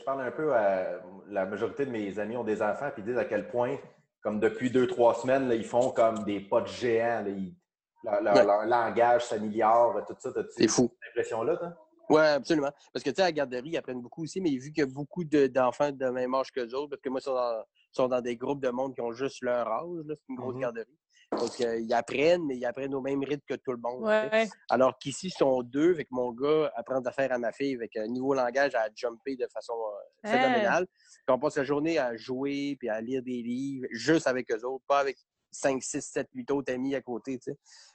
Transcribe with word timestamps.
je 0.00 0.04
parle 0.04 0.22
un 0.22 0.30
peu 0.30 0.52
à 0.54 1.00
la 1.28 1.46
majorité 1.46 1.84
de 1.86 1.90
mes 1.90 2.18
amis 2.18 2.36
ont 2.36 2.44
des 2.44 2.62
enfants, 2.62 2.90
puis 2.92 3.02
ils 3.02 3.06
disent 3.06 3.18
à 3.18 3.24
quel 3.24 3.48
point, 3.48 3.76
comme 4.22 4.40
depuis 4.40 4.70
deux, 4.70 4.86
trois 4.86 5.14
semaines, 5.14 5.48
là, 5.48 5.54
ils 5.54 5.64
font 5.64 5.90
comme 5.90 6.24
des 6.24 6.40
pas 6.40 6.62
de 6.62 6.66
géants. 6.66 7.22
Là, 7.22 7.28
ils- 7.28 7.54
leur, 8.02 8.22
leur- 8.22 8.34
Ouais. 8.36 8.44
leur 8.46 8.64
langage 8.64 9.26
s'améliore, 9.26 10.02
tout 10.06 10.14
ça. 10.18 10.30
C'est 10.56 10.68
fou. 10.68 10.90
cette 11.02 11.10
impression-là, 11.10 11.56
toi? 11.58 11.76
Oui, 12.08 12.22
absolument. 12.22 12.70
Parce 12.92 13.04
que, 13.04 13.10
tu 13.10 13.16
sais, 13.16 13.22
à 13.22 13.26
la 13.26 13.32
garderie, 13.32 13.68
ils 13.70 13.76
apprennent 13.76 14.00
beaucoup 14.00 14.22
aussi, 14.24 14.40
mais 14.40 14.50
vu 14.50 14.72
qu'il 14.72 14.78
y 14.82 14.86
a 14.86 14.90
beaucoup 14.90 15.22
de- 15.22 15.46
d'enfants 15.46 15.92
de, 15.92 16.06
même 16.06 16.34
âge 16.34 16.50
que 16.50 16.60
autres, 16.74 16.88
parce 16.90 17.02
que 17.02 17.08
moi, 17.10 17.20
ils 17.20 17.24
sont 17.24 17.34
dans, 17.34 17.62
sont 17.92 18.08
dans 18.08 18.20
des 18.22 18.36
groupes 18.36 18.60
de 18.62 18.70
monde 18.70 18.94
qui 18.94 19.00
ont 19.02 19.12
juste 19.12 19.42
leur 19.42 19.68
âge, 19.68 19.84
c'est 20.08 20.18
une 20.30 20.36
grosse 20.36 20.54
Mhm. 20.54 20.60
garderie. 20.62 20.98
Donc, 21.38 21.60
euh, 21.60 21.78
ils 21.78 21.92
apprennent, 21.94 22.44
mais 22.46 22.56
ils 22.56 22.64
apprennent 22.64 22.94
au 22.94 23.00
même 23.00 23.22
rythme 23.22 23.44
que 23.48 23.54
tout 23.54 23.70
le 23.70 23.78
monde. 23.78 24.02
Ouais. 24.02 24.48
Alors 24.68 24.98
qu'ici, 24.98 25.28
ils 25.28 25.30
sont 25.32 25.62
deux, 25.62 25.90
avec 25.92 26.08
mon 26.10 26.32
gars 26.32 26.72
apprend 26.74 27.00
à 27.00 27.12
faire 27.12 27.32
à 27.32 27.38
ma 27.38 27.52
fille, 27.52 27.74
avec 27.76 27.96
un 27.96 28.06
niveau 28.08 28.34
langage 28.34 28.74
à 28.74 28.88
jumper 28.94 29.36
de 29.36 29.46
façon 29.52 29.74
euh, 29.74 30.00
Hein? 30.24 30.32
phénoménale. 30.32 30.86
Puis 30.88 31.34
on 31.34 31.38
passe 31.38 31.56
la 31.56 31.64
journée 31.64 31.98
à 31.98 32.16
jouer 32.16 32.76
puis 32.78 32.88
à 32.88 33.00
lire 33.00 33.22
des 33.22 33.42
livres, 33.42 33.86
juste 33.92 34.26
avec 34.26 34.50
eux 34.50 34.64
autres, 34.66 34.84
pas 34.88 34.98
avec 35.00 35.16
5, 35.52 35.82
6, 35.82 36.00
7, 36.02 36.28
8 36.34 36.50
autres 36.50 36.72
amis 36.72 36.94
à 36.96 37.00
côté. 37.00 37.38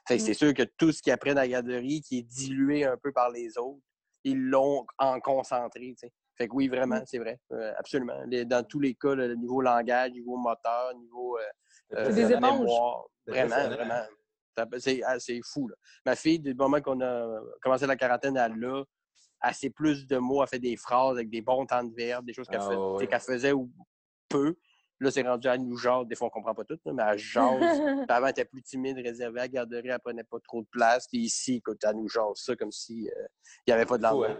Fait 0.07 0.17
que 0.17 0.21
Mm. 0.21 0.25
c'est 0.25 0.33
sûr 0.33 0.53
que 0.53 0.63
tout 0.63 0.91
ce 0.93 1.01
qu'ils 1.01 1.11
apprennent 1.13 1.37
à 1.37 1.41
la 1.41 1.47
garderie, 1.49 2.01
qui 2.01 2.19
est 2.19 2.23
dilué 2.23 2.85
un 2.85 2.97
peu 2.97 3.11
par 3.11 3.29
les 3.31 3.57
autres, 3.57 3.81
ils 4.23 4.41
l'ont 4.41 4.85
en 4.97 5.19
concentré. 5.19 5.93
Fait 6.37 6.47
que 6.47 6.53
oui, 6.53 6.67
vraiment, 6.67 7.01
c'est 7.05 7.19
vrai. 7.19 7.39
Euh, 7.51 7.73
absolument. 7.77 8.21
Les- 8.27 8.43
dans 8.45 8.63
tous 8.65 8.79
les 8.79 8.95
cas, 8.95 9.13
le, 9.13 9.35
niveau 9.35 9.61
langage, 9.61 10.11
niveau 10.11 10.35
moteur, 10.37 10.93
niveau 10.95 11.37
euh, 11.37 11.41
euh, 11.93 12.11
des 12.11 12.31
éponges. 12.31 12.59
mémoire, 12.59 13.05
Vraiment, 13.27 13.69
vraiment. 13.69 14.03
C'est 14.77 15.01
ah, 15.03 15.19
c'est 15.19 15.41
fou. 15.43 15.67
Là. 15.67 15.75
Ma 16.05 16.15
fille, 16.15 16.39
du 16.39 16.53
moment 16.53 16.79
qu'on 16.81 17.01
a 17.01 17.39
commencé 17.61 17.85
la 17.85 17.95
quarantaine, 17.95 18.37
elle 18.37 18.55
l'a. 18.57 18.83
Elle 19.43 19.53
sait 19.53 19.69
plus 19.69 20.07
de 20.07 20.17
mots, 20.17 20.41
elle 20.41 20.47
fait 20.49 20.59
des 20.59 20.77
phrases 20.77 21.17
avec 21.17 21.29
des 21.29 21.41
bons 21.41 21.65
temps 21.65 21.83
de 21.83 21.93
verbe, 21.93 22.25
des 22.25 22.33
choses 22.33 22.47
qu'elle 22.47 22.61
Ah, 22.61 23.05
qu'elle 23.05 23.19
faisait 23.19 23.51
ou 23.51 23.69
peu. 24.29 24.55
Là, 25.01 25.11
c'est 25.11 25.23
rendu 25.23 25.47
à 25.49 25.57
nous 25.57 25.75
genre. 25.75 26.05
Des 26.05 26.15
fois, 26.15 26.27
on 26.27 26.29
comprend 26.29 26.55
pas 26.55 26.63
tout, 26.63 26.79
là, 26.85 26.93
mais 26.93 27.03
elle 27.05 27.17
jase. 27.17 27.59
Avant, 28.09 28.27
elle 28.27 28.31
était 28.31 28.45
plus 28.45 28.63
timide, 28.63 28.97
réservée 28.97 29.41
à 29.41 29.43
la 29.43 29.47
garderie, 29.49 29.89
elle 29.89 29.99
prenait 29.99 30.23
pas 30.23 30.37
trop 30.39 30.61
de 30.61 30.67
place. 30.71 31.05
Puis 31.07 31.19
ici, 31.19 31.55
écoute, 31.55 31.79
elle 31.83 31.97
nous 31.97 32.07
jase 32.07 32.35
ça 32.35 32.55
comme 32.55 32.71
si 32.71 33.09
euh, 33.09 33.25
il 33.67 33.71
n'y 33.71 33.73
avait 33.73 33.85
pas 33.85 33.97
de 33.97 34.03
langue. 34.03 34.23
hein? 34.25 34.37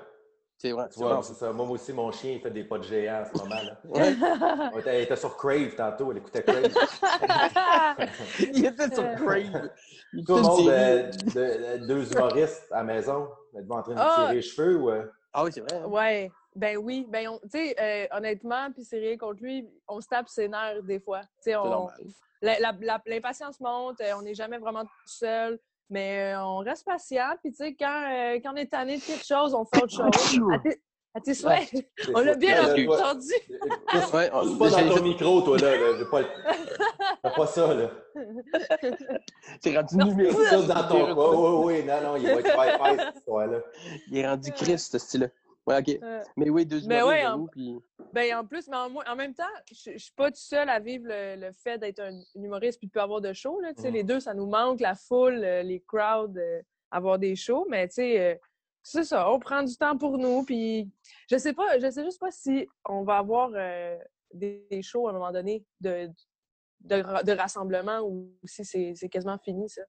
C'est 0.58 0.72
vrai. 0.72 0.88
Tu 0.90 1.00
c'est 1.24 1.34
ça. 1.34 1.52
Moi 1.52 1.68
aussi, 1.70 1.92
mon 1.92 2.12
chien, 2.12 2.32
il 2.34 2.40
fait 2.42 2.50
des 2.52 2.64
pas 2.64 2.78
de 2.78 2.84
géants 2.84 3.22
en 3.22 3.26
ce 3.26 3.44
moment. 3.44 3.56
Là. 3.62 3.78
Ouais. 3.84 4.16
Elle 4.86 5.02
était 5.04 5.16
sur 5.16 5.36
Crave 5.36 5.76
tantôt, 5.76 6.12
elle 6.12 6.18
écoutait 6.18 6.44
Crave. 6.44 6.64
il 8.54 8.66
était 8.66 8.94
sur 8.94 9.04
Crave. 9.16 9.70
Il 10.14 10.24
Tout 10.26 10.36
le 10.36 10.42
monde, 10.42 10.70
euh, 10.70 11.12
série. 11.12 11.26
de- 11.34 11.78
de- 11.82 11.88
deux 11.88 12.14
humoristes 12.14 12.68
à 12.72 12.78
la 12.78 12.84
maison, 12.84 13.30
êtes-vous 13.58 13.74
en 13.74 13.84
train 13.84 13.94
de 13.96 14.00
Ah! 14.00 14.16
tirer 14.22 14.36
les 14.36 14.42
cheveux 14.42 14.78
ou. 14.78 14.90
euh? 14.90 15.06
Ah 15.34 15.44
oui, 15.44 15.52
c'est 15.54 15.62
vrai. 15.62 15.76
hein? 15.78 15.86
ouais. 15.88 16.32
Ben 16.56 16.78
oui. 16.78 17.06
Ben, 17.10 17.28
on- 17.28 17.40
tu 17.40 17.50
sais, 17.50 17.76
euh, 17.78 18.08
honnêtement, 18.18 18.72
puis 18.72 18.86
c'est 18.86 19.00
rien 19.00 19.18
contre 19.18 19.42
lui, 19.44 19.68
on 19.90 20.00
se 20.00 20.08
tape 20.08 20.30
ses 20.30 20.48
nerfs 20.48 20.82
des 20.84 21.02
fois. 21.02 21.22
Tu 21.44 21.52
sais, 21.52 21.56
on, 21.58 21.90
l'impatience 22.42 23.60
monte, 23.60 24.00
euh, 24.00 24.14
on 24.18 24.22
n'est 24.22 24.34
jamais 24.36 24.58
vraiment 24.58 24.84
tout 24.86 24.90
seul, 25.06 25.60
mais 25.90 26.34
euh, 26.34 26.44
on 26.44 26.58
reste 26.58 26.86
patient. 26.86 27.36
Puis, 27.42 27.52
tu 27.52 27.58
sais, 27.58 27.76
quand, 27.76 28.04
euh, 28.12 28.40
quand 28.44 28.54
on 28.54 28.56
est 28.56 28.72
tanné 28.72 28.98
de 28.98 29.02
quelque 29.04 29.26
chose, 29.26 29.54
on 29.54 29.66
fait 29.66 29.84
autre 29.84 29.94
chose. 29.94 30.12
À 31.14 31.20
tes, 31.20 31.32
tes 31.32 31.34
souhaits. 31.34 31.70
C'est 31.72 31.90
On 32.16 32.20
l'a 32.20 32.36
bien 32.36 32.62
entendu. 32.62 33.34
pousse 33.88 34.12
pas 34.12 34.30
dans 34.30 34.96
ton 34.96 35.04
micro, 35.04 35.42
toi, 35.42 35.58
là. 35.58 35.78
là. 35.78 35.98
J'ai 35.98 36.06
pas, 36.06 37.30
pas 37.30 37.48
ça, 37.48 37.74
là. 37.74 37.90
C'est 39.62 39.76
rendu 39.76 39.96
numéro. 39.98 40.38
Dans 40.68 40.88
ton. 40.88 41.14
Oui, 41.14 41.74
oui, 41.74 41.80
oui. 41.80 41.86
Non, 41.86 42.02
non, 42.02 42.16
il 42.18 42.26
va 42.26 42.34
être 42.34 42.56
pas 42.56 42.76
épais, 42.76 43.04
cette 43.04 43.16
histoire-là. 43.16 43.60
Il 44.10 44.18
est 44.18 44.28
rendu 44.28 44.52
Christ, 44.52 44.92
ce 44.92 44.98
style-là. 44.98 45.28
Ouais, 45.68 45.80
OK. 45.80 46.00
Euh, 46.04 46.22
Mais 46.38 46.50
oui, 46.50 46.66
deux 46.66 46.82
Mais 46.86 47.02
ouais, 47.02 47.22
j'avoue, 47.24 47.48
puis... 47.48 47.76
Ben, 48.14 48.36
en 48.38 48.46
plus, 48.46 48.68
mais 48.68 48.78
en, 48.78 48.94
en 48.96 49.16
même 49.16 49.34
temps, 49.34 49.44
je 49.72 49.92
je 49.94 49.98
suis 49.98 50.14
pas 50.14 50.30
tout 50.30 50.38
seul 50.40 50.70
à 50.70 50.80
vivre 50.80 51.06
le, 51.08 51.36
le 51.48 51.52
fait 51.54 51.78
d'être 51.78 52.00
un, 52.00 52.20
humoriste 52.36 52.78
puis 52.80 52.88
de 52.88 52.92
pas 52.94 53.04
avoir 53.04 53.20
de 53.20 53.34
show. 53.34 53.60
Là. 53.62 53.72
Les 53.90 54.04
deux, 54.04 54.20
ça 54.20 54.34
nous 54.34 54.46
manque, 54.46 54.80
la 54.80 54.96
foule, 54.96 55.44
euh, 55.44 55.64
les 55.64 55.82
crowds, 55.82 56.38
euh, 56.38 56.62
avoir 56.92 57.18
des 57.20 57.36
shows. 57.36 57.66
Mais 57.70 57.88
tu 57.88 57.96
sais, 57.96 58.20
euh, 58.20 58.36
c'est 58.84 59.04
ça, 59.04 59.30
on 59.32 59.40
prend 59.40 59.64
du 59.64 59.76
temps 59.76 59.98
pour 59.98 60.18
nous. 60.20 60.44
Puis 60.44 60.88
je 61.30 61.38
sais 61.38 61.54
pas, 61.54 61.80
je 61.80 61.90
sais 61.90 62.04
juste 62.04 62.20
pas 62.20 62.32
si 62.32 62.68
on 62.88 63.04
va 63.04 63.18
avoir 63.18 63.50
des, 64.32 64.66
des 64.70 64.82
shows 64.84 65.08
à 65.08 65.10
un 65.10 65.14
moment 65.14 65.32
donné 65.32 65.66
de, 65.82 66.08
de, 66.82 67.02
ra- 67.02 67.24
de 67.24 67.32
rassemblement 67.32 68.02
ou 68.02 68.32
si 68.44 68.64
c'est 68.64 68.94
c'est 68.96 69.10
quasiment 69.10 69.40
fini, 69.40 69.68
ça. 69.68 69.82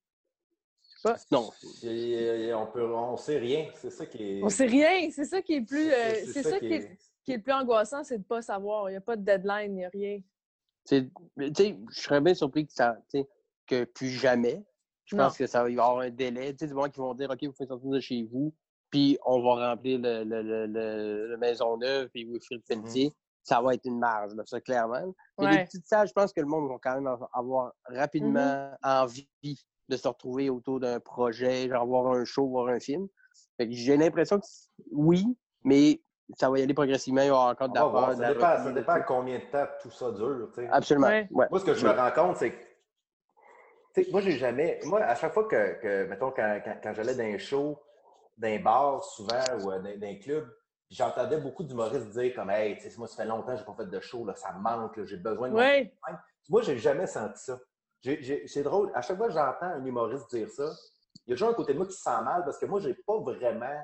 Non. 1.30 1.50
Et- 1.82 2.46
et 2.48 2.54
on 2.54 2.66
peut, 2.66 2.84
on 2.84 3.16
sait 3.16 3.38
rien. 3.38 3.68
C'est 3.74 3.90
ça 3.90 4.06
qui 4.06 4.22
est. 4.38 4.42
On 4.42 4.48
sait 4.48 4.66
rien, 4.66 5.08
c'est 5.10 5.24
ça 5.24 5.42
qui 5.42 5.54
est 5.54 5.60
plus. 5.62 5.90
euh, 5.90 6.14
c'est- 6.14 6.32
c'est 6.32 6.42
ça 6.42 6.58
qui 6.58 6.72
est, 6.72 6.98
qui 7.24 7.32
est 7.32 7.36
le 7.36 7.42
plus 7.42 7.52
angoissant, 7.52 8.02
c'est 8.04 8.18
de 8.18 8.24
pas 8.24 8.42
savoir. 8.42 8.88
Il 8.88 8.92
n'y 8.92 8.96
a 8.98 9.00
pas 9.00 9.16
de 9.16 9.22
deadline, 9.24 9.72
il 9.72 9.76
n'y 9.76 9.84
a 9.84 9.88
rien. 9.88 10.20
Tu 10.88 11.10
sais, 11.54 11.76
je 11.90 12.00
serais 12.00 12.20
bien 12.20 12.34
surpris 12.34 12.66
que 12.66 12.72
ça, 12.72 12.96
tu 13.10 13.18
sais, 13.20 13.28
que 13.66 13.84
plus 13.84 14.08
jamais. 14.10 14.64
Je 15.04 15.16
Non. 15.16 15.24
pense 15.24 15.36
que 15.38 15.46
ça 15.46 15.62
va 15.62 15.70
y 15.70 15.72
avoir 15.72 15.98
un 16.00 16.10
délai. 16.10 16.52
Tu 16.52 16.58
sais, 16.60 16.66
du 16.68 16.74
moment 16.74 16.88
qu'ils 16.88 17.02
vont 17.02 17.14
dire, 17.14 17.30
OK, 17.30 17.42
vous 17.44 17.52
faites 17.52 17.68
sortir 17.68 17.90
de 17.90 18.00
chez 18.00 18.24
vous, 18.24 18.52
puis 18.90 19.18
on 19.24 19.40
va 19.42 19.70
remplir 19.70 19.98
le, 20.00 20.24
le, 20.24 20.42
le, 20.42 20.66
le, 20.66 21.28
le 21.28 21.36
Maisonneuve, 21.36 22.08
puis 22.08 22.24
Wilfrid 22.24 22.62
Pelletier. 22.66 23.12
Ça 23.42 23.60
va 23.60 23.74
être 23.74 23.84
une 23.84 24.00
marge, 24.00 24.34
là, 24.34 24.42
ça, 24.46 24.60
clairement. 24.60 25.14
Mais 25.38 25.50
les 25.50 25.56
Ouais. 25.58 25.64
petites 25.64 25.86
salles, 25.86 26.08
je 26.08 26.12
pense 26.12 26.32
que 26.32 26.40
le 26.40 26.48
monde 26.48 26.68
va 26.68 26.78
quand 26.82 27.00
même 27.00 27.16
avoir 27.32 27.72
rapidement 27.84 28.72
envie 28.82 29.28
de 29.88 29.96
se 29.96 30.08
retrouver 30.08 30.50
autour 30.50 30.80
d'un 30.80 31.00
projet, 31.00 31.68
genre 31.68 31.86
voir 31.86 32.12
un 32.12 32.24
show, 32.24 32.48
voir 32.48 32.68
un 32.68 32.80
film. 32.80 33.06
J'ai 33.58 33.96
l'impression 33.96 34.38
que 34.38 34.46
oui, 34.92 35.24
mais 35.64 36.00
ça 36.34 36.50
va 36.50 36.58
y 36.58 36.62
aller 36.62 36.74
progressivement. 36.74 37.22
Il 37.22 37.28
y 37.28 37.30
aura 37.30 37.50
encore 37.50 37.68
de 37.68 37.74
la 37.74 37.84
voir. 37.84 38.10
de 38.10 38.14
Ça 38.16 38.22
la 38.22 38.34
dépend, 38.34 38.64
ça 38.64 38.72
dépend 38.72 39.02
combien 39.06 39.38
de 39.38 39.44
temps 39.44 39.66
tout 39.80 39.90
ça 39.90 40.10
dure. 40.12 40.50
Absolument. 40.70 41.06
Ouais. 41.06 41.28
Ouais. 41.30 41.46
Moi, 41.50 41.60
ce 41.60 41.64
que 41.64 41.74
je 41.74 41.86
me 41.86 41.92
rends 41.92 42.10
compte, 42.10 42.36
c'est 42.36 42.52
que. 42.52 44.10
moi, 44.10 44.20
j'ai 44.20 44.36
jamais. 44.36 44.80
Moi, 44.84 45.00
à 45.02 45.14
chaque 45.14 45.32
fois 45.32 45.44
que, 45.44 45.80
que 45.80 46.06
mettons, 46.06 46.30
quand, 46.30 46.60
quand, 46.64 46.76
quand 46.82 46.92
j'allais 46.94 47.14
dans 47.14 47.34
un 47.34 47.38
show, 47.38 47.78
dans 48.36 48.48
un 48.48 48.58
bar, 48.58 49.04
souvent, 49.04 49.40
ou 49.62 49.72
euh, 49.72 49.78
dans, 49.78 49.98
dans 49.98 50.06
un 50.06 50.16
club, 50.16 50.48
j'entendais 50.90 51.38
beaucoup 51.38 51.64
d'humoristes 51.64 52.10
dire 52.10 52.34
comme, 52.34 52.50
hey, 52.50 52.76
tu 52.76 52.90
sais, 52.90 52.98
moi, 52.98 53.06
ça 53.06 53.22
fait 53.22 53.28
longtemps 53.28 53.52
que 53.52 53.56
je 53.56 53.60
n'ai 53.60 53.66
pas 53.66 53.84
fait 53.84 53.90
de 53.90 54.00
show, 54.00 54.24
là, 54.26 54.34
ça 54.34 54.52
me 54.52 54.60
manque, 54.60 55.02
j'ai 55.04 55.16
besoin 55.16 55.48
de. 55.48 55.54
mon 55.54 55.60
Ouais. 55.60 55.92
Moi, 56.48 56.62
j'ai 56.62 56.78
jamais 56.78 57.06
senti 57.06 57.42
ça. 57.44 57.58
C'est 58.02 58.62
drôle, 58.62 58.90
à 58.94 59.02
chaque 59.02 59.16
fois 59.16 59.28
que 59.28 59.32
j'entends 59.34 59.66
un 59.66 59.84
humoriste 59.84 60.30
dire 60.34 60.48
ça, 60.50 60.70
il 61.26 61.30
y 61.30 61.32
a 61.32 61.34
toujours 61.36 61.50
un 61.50 61.54
côté 61.54 61.72
de 61.72 61.78
moi 61.78 61.86
qui 61.86 61.94
se 61.94 62.02
sent 62.02 62.22
mal 62.22 62.44
parce 62.44 62.58
que 62.58 62.66
moi, 62.66 62.80
j'ai 62.80 62.94
pas 62.94 63.18
vraiment. 63.18 63.82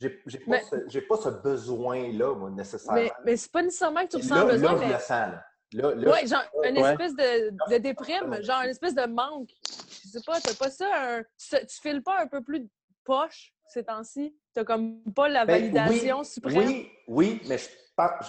J'ai 0.00 0.10
pas, 0.10 0.24
Mais- 0.46 1.00
pas 1.02 1.16
ce 1.16 1.28
besoin-là, 1.28 2.34
moi, 2.34 2.50
nécessairement. 2.50 3.00
Mais, 3.02 3.12
mais 3.24 3.36
c'est 3.36 3.52
pas 3.52 3.62
nécessairement 3.62 4.04
que 4.06 4.10
tu 4.10 4.16
ressens 4.16 4.34
là, 4.34 4.44
besoin, 4.44 4.72
là, 4.72 4.78
je 4.78 4.84
mais. 4.84 4.92
le 4.94 4.98
sens, 4.98 5.10
là. 5.10 5.44
Là, 5.72 5.94
là, 5.94 6.10
Ouais, 6.10 6.26
genre 6.26 6.42
une 6.64 6.78
Ouais. 6.78 6.90
espèce 6.90 7.14
de, 7.14 7.50
de 7.70 7.78
déprime, 7.78 8.42
genre 8.42 8.62
une 8.62 8.70
espèce 8.70 8.94
de 8.94 9.06
manque. 9.06 9.50
Je 10.02 10.08
sais 10.08 10.20
pas, 10.26 10.40
t'as 10.40 10.54
pas 10.54 10.70
ça, 10.70 10.86
un... 11.18 11.22
tu, 11.22 11.80
files 11.80 12.02
pas 12.02 12.18
un 12.20 12.26
peu 12.26 12.42
plus 12.42 12.68
poche 13.04 13.52
ces 13.68 13.84
temps-ci? 13.84 14.34
T'as 14.52 14.64
comme 14.64 15.00
pas 15.14 15.28
la 15.28 15.44
Ben, 15.44 15.60
validation 15.60 16.20
oui, 16.20 16.24
suprême? 16.24 16.56
Oui, 16.66 16.90
oui, 17.06 17.42
mais 17.46 17.58
je 17.58 17.68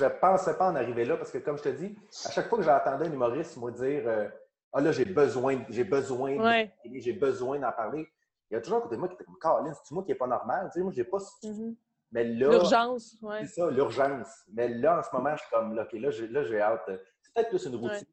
ne 0.03 0.09
pensais 0.09 0.55
pas 0.55 0.69
en 0.69 0.75
arriver 0.75 1.05
là 1.05 1.17
parce 1.17 1.31
que, 1.31 1.39
comme 1.39 1.57
je 1.57 1.63
te 1.63 1.69
dis, 1.69 1.97
à 2.25 2.31
chaque 2.31 2.47
fois 2.49 2.59
que 2.59 2.63
j'entendais 2.63 3.07
un 3.07 3.11
humoriste 3.13 3.57
moi 3.57 3.71
dire 3.71 4.03
euh, 4.05 4.27
Ah 4.73 4.81
là, 4.81 4.91
j'ai 4.91 5.05
besoin, 5.05 5.63
j'ai 5.69 5.83
besoin, 5.83 6.35
de- 6.35 6.41
Ouais. 6.41 6.71
j'ai 6.95 7.13
besoin 7.13 7.59
d'en 7.59 7.71
parler, 7.71 8.07
il 8.49 8.53
y 8.53 8.57
a 8.57 8.61
toujours 8.61 8.77
un 8.77 8.81
côté 8.81 8.95
de 8.95 8.99
moi 8.99 9.09
qui 9.09 9.15
était 9.15 9.23
comme 9.25 9.37
Caroline, 9.39 9.73
c'est 9.83 9.93
moi 9.93 10.03
qui 10.03 10.11
n'est 10.11 10.17
pas 10.17 10.27
normal? 10.27 10.69
Tu 10.71 10.79
sais, 10.79 10.83
moi, 10.83 10.91
j'ai 10.95 11.03
pas. 11.03 11.17
Mhm. 11.43 11.75
Mais 12.13 12.23
là, 12.25 12.49
L'urgence, 12.49 13.17
ouais. 13.21 13.39
c'est 13.45 13.61
ça, 13.61 13.69
l'urgence. 13.69 14.27
Mais 14.53 14.67
là, 14.69 14.99
en 14.99 15.03
ce 15.03 15.09
moment, 15.15 15.35
je 15.35 15.41
suis 15.41 15.49
comme 15.51 15.75
là, 15.75 15.83
OK, 15.83 15.93
là, 15.93 16.11
j'ai, 16.11 16.27
là, 16.27 16.43
j'ai 16.43 16.59
hâte. 16.61 16.81
C'est 17.21 17.33
peut-être 17.33 17.49
plus 17.49 17.65
une 17.65 17.75
routine. 17.75 18.05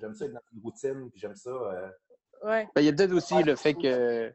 J'aime 0.00 0.14
ça 0.14 0.26
être 0.26 0.32
dans 0.32 0.40
une 0.52 0.60
routine, 0.62 1.10
puis 1.10 1.20
j'aime 1.20 1.36
ça. 1.36 1.50
euh, 1.50 1.88
Ouais. 2.44 2.68
Ben, 2.74 2.82
il 2.82 2.84
y 2.84 2.88
a 2.88 2.92
peut-être 2.92 3.12
aussi 3.12 3.42
le 3.42 3.56
fait 3.56 3.74
que 3.74 4.32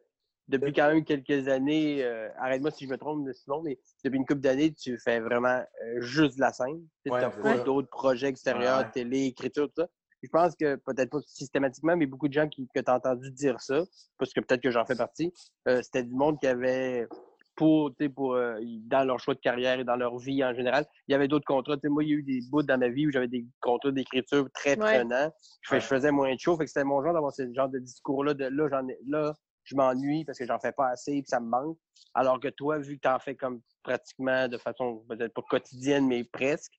depuis 0.50 0.74
quand 0.74 0.90
même 0.90 1.06
quelques 1.06 1.48
années, 1.48 2.04
euh, 2.04 2.28
arrête-moi 2.38 2.70
si 2.72 2.86
je 2.86 2.90
me 2.92 2.98
trompe, 2.98 3.32
Simon, 3.34 3.62
mais 3.64 3.80
depuis 4.04 4.18
une 4.18 4.26
couple 4.26 4.42
d'années, 4.42 4.74
tu 4.74 4.98
fais 4.98 5.20
vraiment 5.22 5.64
euh, 5.86 6.02
juste 6.02 6.36
de 6.36 6.42
la 6.42 6.52
scène. 6.52 6.86
Tu 7.06 7.12
Ouais, 7.12 7.22
ça. 7.22 7.64
d'autres 7.64 7.88
projets 7.90 8.28
extérieurs, 8.28 8.80
Ouais. 8.80 8.92
télé, 8.92 9.26
écriture, 9.28 9.68
tout 9.68 9.84
ça. 9.84 9.88
Je 10.24 10.30
pense 10.30 10.56
que 10.56 10.76
peut-être 10.78 11.10
pas 11.12 11.20
systématiquement, 11.28 11.98
mais 11.98 12.06
beaucoup 12.06 12.28
de 12.30 12.34
gens 12.34 12.48
qui, 12.48 12.68
que 12.74 12.80
tu 12.80 12.90
as 12.90 12.96
entendu 12.96 13.30
dire 13.32 13.60
ça, 13.60 13.84
parce 14.18 14.32
que 14.34 14.40
peut-être 14.40 14.62
que 14.62 14.72
j'en 14.72 14.86
fais 14.86 14.96
partie, 14.96 15.34
euh, 15.68 15.82
c'était 15.84 16.04
du 16.04 16.14
monde 16.16 16.40
qui 16.40 16.48
avait 16.48 17.08
pour, 17.56 17.92
tu 17.96 18.06
sais, 18.06 18.10
pour 18.10 18.34
euh, 18.34 18.58
dans 18.88 19.04
leur 19.04 19.20
choix 19.20 19.36
de 19.36 19.40
carrière 19.40 19.80
et 19.80 19.84
dans 19.84 19.96
leur 19.98 20.18
vie 20.18 20.44
en 20.44 20.54
général, 20.56 20.86
il 21.08 21.12
y 21.12 21.16
avait 21.16 21.28
d'autres 21.28 21.46
contrats. 21.46 21.76
Tu 21.76 21.82
sais, 21.82 21.90
moi, 21.90 22.04
il 22.04 22.10
y 22.10 22.14
a 22.14 22.16
eu 22.16 22.24
des 22.24 22.40
bouts 22.50 22.64
dans 22.64 22.80
ma 22.80 22.88
vie 22.90 23.06
où 23.06 23.12
j'avais 23.12 23.28
des 23.28 23.46
contrats 23.62 23.92
d'écriture 23.92 24.48
très 24.56 24.72
Ouais. 24.80 24.98
prenants. 25.00 25.30
Je, 25.62 25.70
fais- 25.70 25.76
Ouais. 25.76 25.82
je 25.82 25.86
faisais 25.86 26.12
moins 26.12 26.34
de 26.34 26.40
show, 26.40 26.58
fait 26.58 26.64
que 26.64 26.70
c'était 26.72 26.84
mon 26.86 27.04
genre 27.04 27.14
d'avoir 27.14 27.32
ce 27.34 27.44
genre 27.54 27.70
de 27.70 27.78
discours-là 27.80 28.34
de 28.34 28.46
là, 28.46 28.68
j'en 28.72 28.88
ai 28.88 28.98
là, 29.08 29.34
je 29.66 29.76
m'ennuie 29.76 30.26
parce 30.26 30.40
que 30.40 30.46
j'en 30.46 30.58
fais 30.60 30.72
pas 30.72 30.88
assez 30.90 31.12
et 31.12 31.24
ça 31.28 31.40
me 31.40 31.48
manque. 31.48 31.78
Alors 32.16 32.40
que 32.40 32.48
toi, 32.48 32.80
vu 32.80 32.96
que 32.96 33.02
tu 33.02 33.08
en 33.08 33.20
fais 33.20 33.36
comme 33.36 33.62
pratiquement 33.84 34.48
de 34.48 34.58
façon 34.58 35.04
peut-être 35.08 35.34
pas 35.34 35.44
quotidienne, 35.48 36.08
mais 36.08 36.24
presque, 36.24 36.72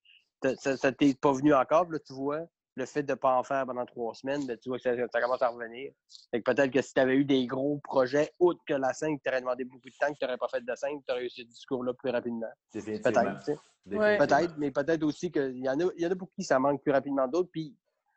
ça, 0.59 0.77
ça 0.77 0.93
t'est 0.93 1.19
pas 1.19 1.33
venu 1.33 1.55
encore, 1.55 1.89
là, 1.91 1.99
tu 2.05 2.13
vois, 2.15 2.41
le 2.77 2.87
fait 2.87 3.03
de 3.03 3.13
ne 3.13 3.17
pas 3.17 3.37
en 3.37 3.43
faire 3.45 3.65
pendant 3.67 3.87
trois 3.87 4.15
semaines, 4.15 4.47
ben, 4.47 4.57
tu 4.59 4.69
vois 4.69 4.79
que 4.79 4.83
ça, 4.83 4.91
ça 5.13 5.21
commence 5.21 5.43
à 5.43 5.49
revenir. 5.49 5.93
Fait 6.31 6.43
que 6.43 6.51
peut-être 6.53 6.73
que 6.73 6.83
si 6.83 6.93
tu 6.93 7.01
avais 7.01 7.15
eu 7.15 7.25
des 7.25 7.47
gros 7.47 7.79
projets, 7.85 8.33
autres 8.41 8.61
que 8.67 8.75
la 8.75 8.93
scène, 8.93 9.17
qui 9.17 9.23
t'aurais 9.23 9.41
demandé 9.41 9.65
beaucoup 9.65 9.89
de 9.89 9.95
temps, 9.99 10.13
que 10.13 10.19
tu 10.19 10.25
n'aurais 10.25 10.37
pas 10.39 10.49
fait 10.49 10.61
de 10.61 10.75
scène, 10.75 11.01
tu 11.07 11.13
aurais 11.13 11.25
eu 11.25 11.31
ce 11.31 11.43
discours-là 11.43 11.93
plus 11.95 12.11
rapidement. 12.11 12.49
Peut-être, 13.01 13.39
tu 13.45 13.53
sais. 13.53 13.59
Ouais. 13.97 14.17
Peut-être, 14.19 14.55
mais 14.57 14.71
peut-être 14.71 15.03
aussi 15.05 15.31
qu'il 15.31 15.59
y 15.59 15.69
en 15.69 15.79
a, 15.79 15.85
il 15.97 16.03
y 16.03 16.07
en 16.07 16.11
a 16.11 16.17
pour 16.17 16.31
qui 16.33 16.43
ça 16.43 16.59
manque 16.59 16.83
plus 16.83 16.91
rapidement 16.93 17.29
d'autres. 17.29 17.51
Puis, 17.53 17.77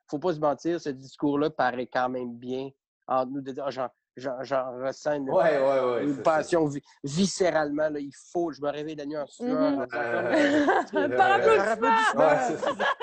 faut 0.10 0.18
pas 0.20 0.34
se 0.34 0.40
mentir, 0.40 0.80
ce 0.82 0.90
discours-là 0.90 1.50
paraît 1.50 1.88
quand 1.88 2.10
même 2.10 2.34
bien 2.36 2.70
entre 3.08 3.32
nous 3.32 3.42
de 3.42 3.52
dire, 3.52 3.66
Ah, 3.68 3.92
j'en, 4.16 4.80
ressens 4.82 5.14
une, 5.18 5.30
Ouais, 5.30 5.60
ouais, 5.62 5.80
ouais. 5.94 6.04
une 6.06 6.16
c'est 6.16 6.24
passion 6.24 6.66
vi- 6.68 6.82
viscéralement. 7.04 7.90
Là, 7.90 8.00
il 8.00 8.14
faut, 8.32 8.52
je 8.52 8.62
me 8.62 8.70
réveille 8.72 8.96
la 8.96 9.06
nuit 9.06 9.18
en 9.18 9.28
sueur. 9.28 9.86
Euh, 9.94 11.18
Par 11.18 11.34
applaudissement. 11.34 12.30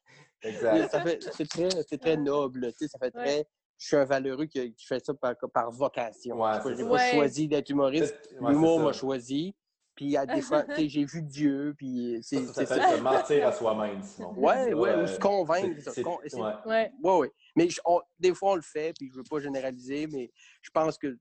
Exact. 0.45 0.89
ça 0.91 1.01
fait- 1.01 1.23
c'est 1.33 1.47
très, 1.47 1.69
c'est 1.87 1.97
très 1.97 2.17
noble. 2.17 2.71
tu 2.73 2.79
sais, 2.79 2.87
Ça 2.87 2.99
fait 2.99 3.11
très. 3.11 3.45
Je 3.77 3.87
suis 3.87 3.95
un 3.97 4.05
valeureux 4.05 4.45
qui, 4.45 4.73
qui 4.73 4.85
fait 4.85 5.03
ça 5.05 5.13
par, 5.13 5.35
par 5.53 5.69
vocation. 5.71 6.39
Ouais, 6.41 6.53
Je 6.63 6.81
n'ai 6.81 6.87
pas, 6.89 7.11
choisi 7.11 7.47
d'être 7.47 7.69
humoriste. 7.69 8.15
L'humour 8.39 8.79
m'a 8.79 8.93
choisi. 8.93 9.53
Puis 9.95 10.15
à 10.17 10.25
des 10.25 10.41
fois, 10.41 10.63
j'ai 10.89 11.05
vu 11.05 11.21
Dieu. 11.21 11.73
Puis 11.77 12.19
c'est, 12.21 12.37
Ça, 12.45 12.53
c'est 12.53 12.65
ça 12.65 12.75
ça. 12.77 12.87
fait 12.89 12.97
se 12.97 13.01
mentir 13.01 13.47
à 13.47 13.51
soi-même. 13.51 14.01
Ouais, 14.37 14.73
ouais, 14.73 14.95
ou 15.03 15.07
se 15.07 15.19
convaincre. 15.19 15.81
c'est- 15.91 16.01
con- 16.01 16.19
ouais. 16.23 16.39
Ouais. 16.65 16.91
Ouais, 17.03 17.17
ouais. 17.17 17.31
Mais 17.55 17.69
je- 17.69 17.81
on- 17.85 18.01
des 18.19 18.33
fois, 18.33 18.51
on 18.53 18.55
le 18.55 18.61
fait, 18.61 18.93
puis 18.97 19.09
je 19.11 19.17
veux 19.17 19.23
pas 19.29 19.39
généraliser, 19.39 20.07
mais 20.07 20.31
je 20.61 20.69
pense 20.71 20.97
que 20.97 21.17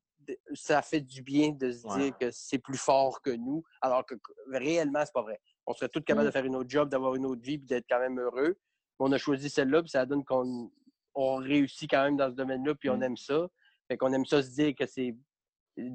ça 0.54 0.80
fait 0.82 1.00
du 1.00 1.22
bien 1.22 1.50
de 1.52 1.70
se 1.72 1.86
Ouais. 1.86 1.98
dire 1.98 2.18
que 2.18 2.30
c'est 2.32 2.58
plus 2.58 2.78
fort 2.78 3.20
que 3.20 3.30
nous, 3.30 3.62
alors 3.80 4.06
que 4.06 4.14
que 4.14 4.32
réellement, 4.56 5.00
c'est 5.04 5.12
pas 5.12 5.22
vrai. 5.22 5.38
On 5.66 5.74
serait 5.74 5.88
tous 5.88 6.00
capables 6.02 6.24
Mm. 6.24 6.30
de 6.30 6.32
faire 6.32 6.44
une 6.44 6.56
autre 6.56 6.70
job, 6.70 6.88
d'avoir 6.88 7.14
une 7.14 7.26
autre 7.26 7.42
vie, 7.42 7.58
puis 7.58 7.66
d'être 7.66 7.86
quand 7.88 8.00
même 8.00 8.18
heureux. 8.20 8.56
On 8.98 9.10
a 9.12 9.18
choisi 9.18 9.50
celle-là, 9.50 9.82
puis 9.82 9.90
ça 9.90 10.06
donne 10.06 10.24
qu'on 10.24 10.70
on 11.14 11.36
réussit 11.36 11.88
quand 11.90 12.02
même 12.04 12.16
dans 12.16 12.28
ce 12.30 12.34
domaine-là, 12.34 12.74
puis 12.74 12.90
on 12.90 12.96
Mm. 12.98 13.02
aime 13.04 13.16
ça. 13.16 13.46
Fait 13.88 13.96
qu'on 13.96 14.12
aime 14.12 14.24
ça 14.26 14.42
se 14.42 14.50
dire 14.50 14.74
que 14.74 14.86
c'est. 14.86 15.16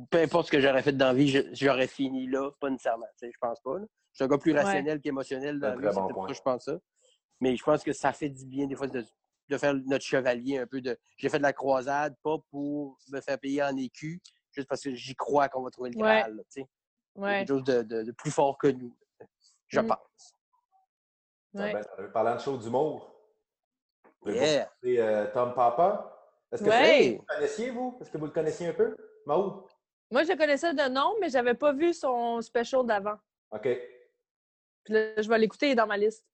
Peu 0.09 0.17
importe 0.19 0.47
ce 0.47 0.51
que 0.51 0.59
j'aurais 0.59 0.81
fait 0.83 0.91
dans 0.93 1.07
la 1.07 1.13
vie, 1.13 1.43
j'aurais 1.53 1.87
fini 1.87 2.27
là, 2.27 2.51
pas 2.59 2.69
nécessairement. 2.69 3.05
tu 3.17 3.25
sais, 3.27 3.31
Je 3.33 3.37
pense 3.39 3.59
pas. 3.61 3.79
là. 3.79 3.85
Je 4.11 4.15
suis 4.15 4.23
un 4.23 4.27
gars 4.27 4.37
plus 4.37 4.53
Ouais. 4.53 4.61
rationnel 4.61 4.99
qu'émotionnel 5.01 5.59
dans 5.59 5.69
la 5.69 5.75
vie, 5.91 5.95
bon 6.13 6.27
ça 6.27 6.33
je 6.33 6.41
pense 6.41 6.65
ça. 6.65 6.77
Mais 7.39 7.55
je 7.55 7.63
pense 7.63 7.83
que 7.83 7.93
ça 7.93 8.11
fait 8.11 8.29
du 8.29 8.45
bien 8.45 8.65
des 8.67 8.75
fois 8.75 8.87
de, 8.87 9.05
de 9.49 9.57
faire 9.57 9.73
notre 9.73 10.03
chevalier 10.03 10.57
un 10.57 10.67
peu 10.67 10.81
de. 10.81 10.97
J'ai 11.17 11.29
fait 11.29 11.37
de 11.37 11.43
la 11.43 11.53
croisade, 11.53 12.15
pas 12.23 12.37
pour 12.51 12.97
me 13.09 13.21
faire 13.21 13.39
payer 13.39 13.63
en 13.63 13.75
écu, 13.77 14.21
juste 14.51 14.67
parce 14.67 14.81
que 14.81 14.93
j'y 14.93 15.15
crois 15.15 15.47
qu'on 15.47 15.61
va 15.63 15.69
trouver 15.69 15.91
le 15.91 15.97
Ouais. 15.97 16.19
Graal. 16.19 16.35
là, 16.35 16.43
tu 16.43 16.61
sais. 16.61 16.67
Ouais. 17.15 17.39
Quelque 17.39 17.47
chose 17.49 17.63
de, 17.63 17.81
de- 17.83 18.03
de 18.03 18.11
plus 18.11 18.31
fort 18.31 18.57
que 18.57 18.67
nous, 18.67 18.95
je 19.67 19.79
Mm. 19.79 19.87
pense. 19.87 20.35
Ah 21.57 21.61
Ouais. 21.63 21.73
ben, 21.73 22.07
parlant 22.11 22.35
de 22.35 22.39
show 22.41 22.57
d'humour, 22.57 23.15
Yeah. 24.25 24.65
présenter, 24.81 25.01
euh, 25.01 25.27
Tom 25.33 25.53
Papa. 25.53 26.15
Est-ce 26.51 26.63
que 26.63 26.69
Ouais. 26.69 27.11
vous 27.15 27.21
le 27.27 27.35
connaissiez, 27.35 27.69
vous? 27.71 27.97
Est-ce 28.01 28.11
que 28.11 28.17
vous 28.17 28.25
le 28.25 28.31
connaissiez 28.31 28.67
un 28.67 28.73
peu? 28.73 28.95
Maud? 29.25 29.63
Moi, 30.11 30.23
je 30.23 30.31
le 30.31 30.37
connaissais 30.37 30.73
de 30.73 30.89
nom, 30.89 31.15
mais 31.21 31.29
j'avais 31.29 31.53
pas 31.53 31.71
vu 31.71 31.93
son 31.93 32.41
special 32.41 32.85
d'avant. 32.85 33.17
OK. 33.51 33.67
Puis 34.83 34.93
là, 34.93 35.21
je 35.21 35.29
vais 35.29 35.37
l'écouter, 35.39 35.67
il 35.67 35.71
est 35.71 35.75
dans 35.75 35.87
ma 35.87 35.97
liste. 35.97 36.25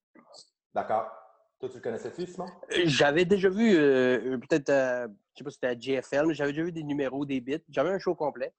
D'accord. 0.73 1.11
Toi, 1.59 1.69
tu 1.69 1.75
le 1.75 1.81
connaissais-tu, 1.81 2.25
Simon? 2.27 2.45
Euh, 2.71 2.81
J'avais 2.85 3.25
déjà 3.25 3.49
vu, 3.49 3.75
euh, 3.77 4.37
peut-être, 4.39 4.69
euh, 4.69 5.07
je 5.33 5.37
sais 5.39 5.43
pas 5.43 5.49
si 5.49 5.55
c'était 5.55 5.67
à 5.67 5.79
JFL, 6.01 6.25
mais 6.27 6.33
j'avais 6.33 6.51
déjà 6.51 6.63
vu 6.63 6.71
des 6.71 6.83
numéros, 6.83 7.25
des 7.25 7.39
bits. 7.41 7.63
J'avais 7.69 7.89
un 7.91 7.99
show 7.99 8.15
complet. 8.15 8.53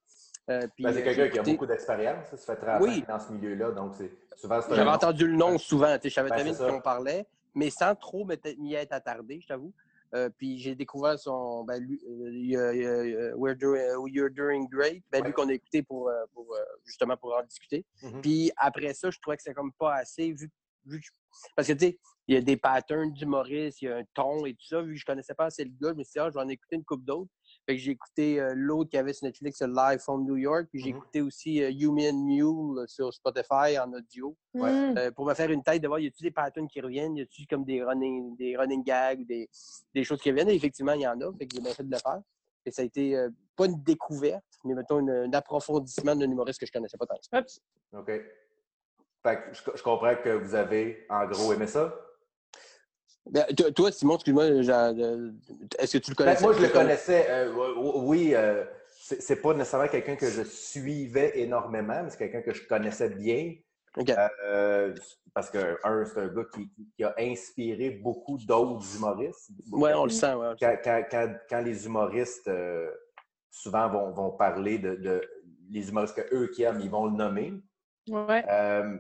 Euh, 0.49 0.61
Ben, 0.79 0.93
c'est 0.93 1.01
euh, 1.01 1.05
quelqu'un 1.05 1.29
qui 1.29 1.39
a 1.39 1.43
beaucoup 1.43 1.67
d'expérience. 1.67 2.27
Ça 2.35 2.55
fait 2.55 2.61
30 2.61 2.81
ans 2.81 2.85
Oui. 2.85 3.05
dans 3.09 3.19
ce 3.19 3.33
milieu-là. 3.33 3.73
Donc, 3.73 3.95
c'est 3.97 4.13
souvent, 4.37 4.61
c'est 4.63 4.75
J'avais 4.75 4.91
entendu 4.91 5.27
le 5.27 5.37
nom 5.37 5.59
souvent, 5.59 5.95
tu 5.97 6.03
sais, 6.03 6.09
je 6.11 6.15
savais 6.15 6.29
Ben, 6.31 6.37
très 6.37 6.45
bien 6.45 6.55
c'est 6.55 6.63
de 6.65 6.69
qui 6.69 6.75
on 6.77 6.81
parlait, 6.81 7.27
mais 7.55 7.71
sans 7.71 7.95
trop 7.97 8.25
m'y 8.59 8.75
être 8.75 8.93
attardé, 8.93 9.41
je 9.41 9.47
t'avoue. 9.49 9.73
Euh, 10.15 10.31
puis 10.39 10.59
j'ai 10.59 10.77
découvert 10.77 11.19
son 11.19 11.65
ben, 11.65 11.83
lui, 11.83 12.57
euh, 12.57 13.35
We're 13.37 13.57
Doing, 13.57 14.07
You're 14.09 14.31
Doing 14.31 14.69
Great, 14.71 15.03
ben, 15.11 15.21
Ouais. 15.21 15.27
lui 15.27 15.33
qu'on 15.35 15.49
a 15.49 15.53
écouté 15.53 15.83
pour, 15.83 16.11
pour, 16.33 16.57
justement 16.85 17.17
pour 17.17 17.35
en 17.37 17.43
discuter. 17.43 17.85
Mhm. 18.03 18.21
Puis 18.23 18.53
après 18.57 18.95
ça, 18.95 19.11
je 19.11 19.19
trouvais 19.21 19.37
que 19.37 19.43
c'était 19.43 19.55
comme 19.55 19.73
pas 19.73 19.95
assez 19.97 20.33
vu, 20.33 20.49
vu 20.85 21.01
que- 21.01 21.07
parce 21.57 21.67
que 21.67 21.73
tu 21.73 21.87
sais, 21.87 21.99
il 22.29 22.35
y 22.37 22.39
a 22.39 22.41
des 22.41 22.57
patterns 22.57 23.13
d'humoristes, 23.13 23.83
il 23.83 23.87
y 23.87 23.89
a 23.89 23.97
un 23.97 24.05
ton 24.15 24.47
et 24.47 24.55
tout 24.55 24.67
ça. 24.67 24.81
Vu 24.81 24.95
que 24.95 25.01
je 25.01 25.05
connaissais 25.05 25.35
pas 25.35 25.47
assez 25.47 25.65
le 25.65 25.71
gars, 25.71 25.91
je 25.93 25.99
me 25.99 26.05
suis 26.05 26.13
dit, 26.13 26.19
ah, 26.21 26.29
je 26.31 26.35
vais 26.35 26.41
en 26.41 26.49
écouter 26.49 26.77
une 26.77 26.85
coupe 26.85 27.05
d'autres. 27.05 27.31
Fait 27.67 27.75
que 27.75 27.83
j'ai 27.83 27.91
écouté 27.91 28.41
euh, 28.41 28.53
l'autre 28.55 28.91
qui 28.91 28.97
avait 28.97 29.13
sur 29.13 29.27
Netflix, 29.27 29.61
Live 29.61 29.99
from 29.99 30.25
New 30.25 30.37
York. 30.37 30.69
Puis 30.71 30.81
j'ai 30.81 30.91
Mhm. 30.93 30.97
écouté 30.99 31.21
aussi 31.21 31.63
euh, 31.63 31.71
Human 31.73 32.17
Mule 32.25 32.79
euh, 32.79 32.87
sur 32.87 33.13
Spotify 33.13 33.77
en 33.79 33.93
audio. 33.93 34.37
Ouais. 34.55 34.71
Mm. 34.71 34.99
Euh, 34.99 35.11
pour 35.11 35.27
me 35.27 35.35
faire 35.35 35.51
une 35.51 35.65
tête 35.65 35.83
de 35.83 35.89
voir, 35.89 35.99
y 35.99 36.07
a-tu 36.07 36.23
des 36.23 36.31
patterns 36.31 36.69
qui 36.69 36.81
reviennent, 36.81 37.17
y 37.17 37.23
a-tu 37.23 37.45
comme 37.47 37.65
des 37.65 37.83
running, 37.83 38.37
des 38.37 38.57
running 38.57 38.85
gags, 38.85 39.21
ou 39.21 39.25
des, 39.25 39.49
des 39.93 40.05
choses 40.05 40.21
qui 40.21 40.31
reviennent? 40.31 40.49
Et 40.51 40.55
effectivement, 40.55 40.93
il 40.93 41.01
y 41.01 41.09
en 41.09 41.21
a, 41.21 41.33
fait 41.37 41.47
que 41.47 41.57
j'ai 41.57 41.61
bien 41.61 41.73
fait 41.75 41.83
de 41.83 41.91
le 41.91 41.99
faire. 41.99 42.21
Et 42.65 42.71
ça 42.71 42.83
a 42.83 42.85
été 42.85 43.17
euh, 43.17 43.31
pas 43.57 43.67
une 43.67 43.83
découverte, 43.83 44.45
mais 44.65 44.75
mettons 44.75 45.01
une- 45.01 45.11
un 45.11 45.33
approfondissement 45.33 46.15
d'un 46.15 46.31
humoriste 46.31 46.61
que 46.61 46.67
je 46.67 46.73
connaissais 46.73 46.97
pas 46.97 47.07
tant 47.07 47.17
que 47.17 47.25
ça. 47.29 47.41
Oups. 47.41 47.61
OK. 47.95 48.07
Fait 49.25 49.37
que 49.37 49.55
je, 49.55 49.63
je 49.75 49.83
comprends 49.83 50.15
que 50.15 50.29
vous 50.31 50.55
avez, 50.55 51.05
en 51.11 51.27
gros, 51.27 51.53
aimé 51.53 51.67
ça? 51.67 51.93
Ben, 53.31 53.45
toi, 53.75 53.91
Simon, 53.91 54.15
excuse-moi, 54.15 54.63
genre, 54.63 54.93
euh, 54.99 55.31
est-ce 55.79 55.99
que 55.99 56.03
tu 56.05 56.11
le 56.13 56.15
Ben, 56.17 56.25
connaissais? 56.25 56.43
moi, 56.45 56.53
je 56.53 56.63
le 56.63 56.69
connaissais. 56.69 57.27
euh, 57.29 57.53
oui, 57.97 58.35
euh, 58.35 58.65
c'est 58.89 59.43
pas 59.43 59.53
nécessairement 59.55 59.89
quelqu'un 59.89 60.17
que 60.17 60.29
je 60.31 60.43
suivais 60.43 61.33
énormément, 61.41 62.03
mais 62.05 62.11
c'est 62.11 62.19
quelqu'un 62.19 62.43
que 62.43 62.53
je 62.55 62.67
connaissais 62.69 63.09
bien. 63.11 63.55
Ok. 63.97 64.11
Euh, 64.45 64.95
parce 65.35 65.51
que, 65.51 65.77
un, 65.85 66.05
c'est 66.05 66.21
un 66.21 66.29
gars 66.29 66.45
qui, 66.97 67.03
a 67.05 67.15
inspiré 67.19 67.91
beaucoup 67.91 68.39
d'autres 68.47 68.85
humoristes. 68.97 69.51
Ouais, 69.73 69.95
on 69.95 70.05
le 70.05 70.11
sent. 70.11 70.35
Ouais, 70.35 70.55
quand, 70.61 70.77
quand- 70.85 71.05
quand- 71.11 71.37
quand 71.49 71.61
les 71.63 71.87
humoristes 71.87 72.47
euh, 72.49 72.91
souvent 73.51 73.89
vont, 73.89 74.11
vont 74.13 74.31
parler 74.31 74.79
de, 74.79 74.95
de- 74.97 75.23
les 75.71 75.89
humoristes 75.89 76.15
qu'eux 76.15 76.49
qui 76.55 76.63
aiment, 76.63 76.81
ils 76.81 76.91
vont 76.91 77.07
le 77.07 77.17
nommer. 77.17 77.55
Ouais. 78.09 78.45
Euh, 78.49 78.97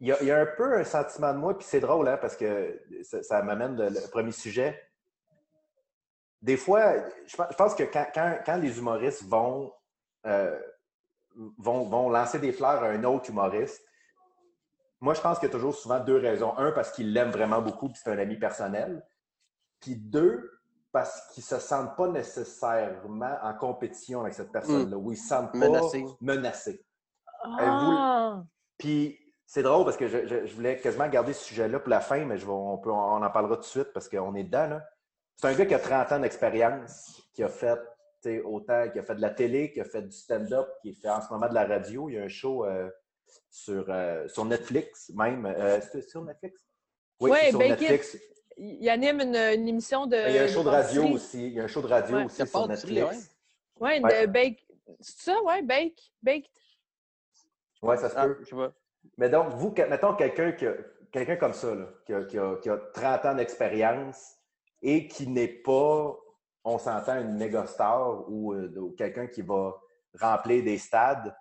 Il 0.00 0.06
y, 0.08 0.12
a, 0.12 0.16
il 0.20 0.26
y 0.28 0.30
a 0.30 0.40
un 0.40 0.46
peu 0.46 0.78
un 0.78 0.84
sentiment 0.84 1.32
de 1.32 1.38
moi, 1.38 1.58
puis 1.58 1.66
c'est 1.68 1.80
drôle, 1.80 2.06
hein, 2.08 2.18
parce 2.20 2.36
que 2.36 2.80
ça, 3.02 3.22
ça 3.22 3.42
m'amène 3.42 3.76
le, 3.76 3.88
le 3.88 4.10
premier 4.10 4.30
sujet. 4.32 4.80
Des 6.40 6.56
fois, 6.56 6.94
je 7.26 7.36
pense, 7.36 7.46
je 7.50 7.56
pense 7.56 7.74
que 7.74 7.82
quand, 7.82 8.06
quand- 8.14 8.38
quand 8.46 8.56
les 8.56 8.78
humoristes 8.78 9.24
vont, 9.24 9.72
euh, 10.26 10.56
vont, 11.58 11.84
vont 11.84 12.10
lancer 12.10 12.38
des 12.38 12.52
fleurs 12.52 12.82
à 12.84 12.86
un 12.88 13.02
autre 13.04 13.28
humoriste, 13.30 13.82
moi, 15.00 15.14
je 15.14 15.20
pense 15.20 15.38
qu'il 15.38 15.48
y 15.48 15.50
a 15.50 15.54
toujours 15.54 15.74
souvent 15.74 15.98
deux 16.00 16.16
raisons. 16.18 16.56
Un, 16.58 16.70
parce 16.72 16.92
qu'ils 16.92 17.12
l'aiment 17.12 17.30
vraiment 17.30 17.60
beaucoup, 17.60 17.88
puis 17.88 18.00
c'est 18.02 18.10
un 18.10 18.18
ami 18.18 18.36
personnel. 18.36 19.04
Puis 19.80 19.96
deux, 19.96 20.60
parce 20.92 21.26
qu'ils 21.28 21.42
ne 21.42 21.46
se 21.46 21.58
sentent 21.58 21.96
pas 21.96 22.08
nécessairement 22.08 23.36
en 23.42 23.54
compétition 23.54 24.20
avec 24.22 24.34
cette 24.34 24.50
personne-là, 24.52 24.96
ou 24.96 25.10
ils 25.12 25.16
ne 25.16 25.20
se 25.20 25.28
sentent 25.28 25.52
pas 25.52 25.58
Menacés. 25.58 26.04
menacés. 26.20 26.84
Ah! 27.42 28.42
Puis 28.76 29.18
c'est 29.50 29.62
drôle 29.62 29.84
parce 29.86 29.96
que 29.96 30.06
je, 30.08 30.26
je- 30.26 30.44
je 30.46 30.54
voulais 30.54 30.76
quasiment 30.78 31.08
garder 31.08 31.32
ce 31.32 31.42
sujet-là 31.42 31.80
pour 31.80 31.88
la 31.88 32.00
fin, 32.00 32.22
mais 32.26 32.36
je 32.36 32.44
vais- 32.44 32.52
on, 32.52 32.76
peut, 32.76 32.90
on 32.90 33.22
en 33.22 33.30
parlera 33.30 33.56
tout 33.56 33.62
de 33.62 33.66
suite 33.66 33.92
parce 33.94 34.06
qu'on 34.08 34.34
est 34.34 34.44
dedans. 34.44 34.68
là. 34.68 34.88
C'est 35.36 35.46
un 35.46 35.54
gars 35.54 35.64
qui 35.66 35.74
a 35.74 35.78
30 35.78 36.12
ans 36.12 36.18
d'expérience, 36.20 37.22
qui 37.32 37.42
a 37.42 37.48
fait 37.48 37.76
tu 38.20 38.28
sais, 38.30 38.42
autant, 38.42 38.90
qui 38.90 38.98
a 38.98 39.02
fait 39.04 39.14
de 39.14 39.20
la 39.22 39.30
télé, 39.30 39.70
qui 39.72 39.80
a 39.80 39.84
fait 39.84 40.02
du 40.02 40.10
stand-up, 40.12 40.68
qui 40.82 40.92
fait 40.92 41.08
en 41.08 41.22
ce 41.22 41.32
moment 41.32 41.48
de 41.48 41.54
la 41.54 41.64
radio. 41.64 42.08
Il 42.10 42.16
y 42.16 42.18
a 42.18 42.22
un 42.24 42.28
show 42.28 42.66
euh, 42.66 42.90
sur, 43.48 43.86
euh, 43.88 44.26
sur 44.28 44.44
Netflix 44.44 45.10
même. 45.14 45.46
Euh, 45.46 45.80
c'est 45.80 46.02
sur 46.02 46.22
Netflix? 46.24 46.60
Oui, 47.20 47.30
Ouais, 47.30 47.48
sur 47.50 47.58
Bake 47.58 47.80
Netflix. 47.80 48.18
Il 48.58 48.88
anime 48.90 49.20
une, 49.20 49.36
une 49.36 49.68
émission 49.68 50.06
de. 50.06 50.16
Il 50.28 50.34
y 50.34 50.38
a 50.38 50.42
un 50.42 50.48
show 50.48 50.62
de 50.64 50.68
radio 50.68 51.04
aussi. 51.10 51.46
Il 51.46 51.52
y 51.54 51.60
a 51.60 51.64
un 51.64 51.68
show 51.68 51.80
de 51.80 51.86
radio 51.86 52.16
Ouais. 52.16 52.24
aussi 52.24 52.44
sur 52.46 52.66
Netflix. 52.68 53.30
Ouais, 53.80 53.96
une 53.98 54.04
Ouais. 54.04 54.26
bake. 54.26 54.66
C'est 55.00 55.20
ça, 55.30 55.42
ouais, 55.44 55.62
bake. 55.62 56.12
Baked. 56.22 56.50
Ouais, 57.82 57.96
ça 57.96 58.10
se 58.10 58.14
Ah, 58.16 58.26
peut. 58.26 58.38
je 58.40 58.46
sais 58.48 58.56
pas. 58.56 58.72
Mais 59.16 59.28
donc, 59.28 59.54
vous, 59.54 59.74
mettons 59.88 60.14
quelqu'un 60.14 61.36
comme 61.36 61.54
ça, 61.54 61.74
là, 61.74 61.86
qui, 62.06 62.12
a, 62.14 62.24
qui 62.24 62.38
a- 62.38 62.56
qui 62.56 62.68
a 62.70 62.76
30 62.92 63.24
ans 63.26 63.34
d'expérience 63.34 64.36
et 64.82 65.08
qui 65.08 65.26
n'est 65.28 65.48
pas, 65.48 66.16
on 66.64 66.78
s'entend, 66.78 67.20
une 67.20 67.36
méga 67.36 67.66
star 67.66 68.28
ou, 68.30 68.52
euh, 68.52 68.72
ou 68.76 68.90
quelqu'un 68.92 69.26
qui 69.26 69.42
va 69.42 69.74
remplir 70.20 70.62
des 70.62 70.78
stades. 70.78 71.34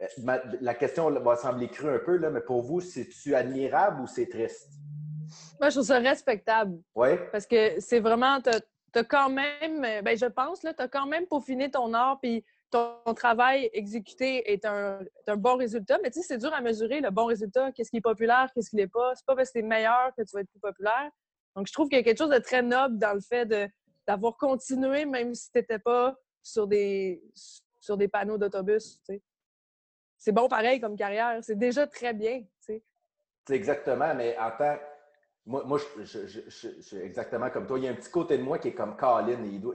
Euh, 0.00 0.06
ma- 0.22 0.42
la 0.60 0.74
question 0.74 1.10
va 1.10 1.36
sembler 1.36 1.68
crue 1.68 1.90
un 1.90 1.98
peu, 1.98 2.16
là, 2.16 2.30
mais 2.30 2.40
pour 2.40 2.62
vous, 2.62 2.80
c'est-tu 2.80 3.34
admirable 3.34 4.00
ou 4.02 4.06
c'est 4.06 4.28
triste? 4.28 4.70
Moi, 5.60 5.68
je 5.70 5.76
trouve 5.76 5.86
ça 5.86 5.98
respectable. 5.98 6.78
Oui? 6.94 7.10
Parce 7.30 7.46
que 7.46 7.80
c'est 7.80 8.00
vraiment, 8.00 8.40
t'as 8.40 8.60
as 8.94 9.04
quand 9.04 9.30
même, 9.30 9.84
euh, 9.84 10.02
ben 10.02 10.16
je 10.16 10.26
pense, 10.26 10.62
là, 10.62 10.74
t'as 10.74 10.88
quand 10.88 11.06
même 11.06 11.26
peaufiné 11.26 11.70
ton 11.70 11.94
art, 11.94 12.18
puis 12.20 12.44
ton 12.72 13.14
travail 13.14 13.70
exécuté 13.74 14.50
est 14.50 14.64
un, 14.64 14.98
bon 15.36 15.56
résultat. 15.56 15.98
Mais 16.02 16.10
tu 16.10 16.20
sais, 16.20 16.26
c'est 16.26 16.38
dur 16.38 16.52
à 16.52 16.60
mesurer 16.60 17.00
le 17.00 17.10
bon 17.10 17.26
résultat. 17.26 17.70
Qu'est-ce 17.72 17.90
qui 17.90 17.98
est 17.98 18.02
populaire, 18.02 18.50
qu'est-ce 18.54 18.70
qui 18.70 18.76
l'est 18.76 18.88
pas. 18.88 19.14
C'est 19.14 19.26
pas 19.26 19.36
parce 19.36 19.50
que 19.50 19.60
t'es 19.60 19.62
meilleur 19.62 20.12
que 20.16 20.22
tu 20.22 20.34
vas 20.34 20.40
être 20.40 20.50
plus 20.50 20.60
populaire. 20.60 21.10
Donc, 21.54 21.66
je 21.66 21.72
trouve 21.72 21.88
qu'il 21.88 21.98
y 21.98 22.00
a 22.00 22.04
quelque 22.04 22.18
chose 22.18 22.30
de 22.30 22.38
très 22.38 22.62
noble 22.62 22.98
dans 22.98 23.12
le 23.12 23.20
fait 23.20 23.46
d'avoir 24.06 24.36
continué, 24.38 25.04
même 25.04 25.34
si 25.34 25.52
t'étais 25.52 25.78
pas 25.78 26.16
sur 26.42 26.66
des, 26.66 27.22
sur 27.78 27.96
des 27.96 28.08
panneaux 28.08 28.38
d'autobus, 28.38 29.00
tu. 29.06 29.20
C'est 30.16 30.32
bon 30.32 30.48
pareil 30.48 30.80
comme 30.80 30.96
carrière. 30.96 31.38
C'est 31.42 31.58
déjà 31.58 31.86
très 31.86 32.14
bien, 32.14 32.40
tu 32.40 32.48
sais. 32.60 32.82
C'est 33.46 33.56
exactement, 33.56 34.14
mais 34.14 34.38
en 34.38 34.52
tant 34.52 34.78
Moi, 35.44 35.64
moi 35.64 35.78
je, 35.98 36.48
suis 36.48 36.96
exactement 36.98 37.50
comme 37.50 37.66
toi. 37.66 37.76
Il 37.78 37.84
y 37.84 37.88
a 37.88 37.90
un 37.90 37.96
petit 37.96 38.10
côté 38.10 38.38
de 38.38 38.42
moi 38.42 38.58
qui 38.58 38.68
est 38.68 38.74
comme 38.74 38.96
Colin. 38.96 39.42
Il 39.44 39.60
doit, 39.60 39.74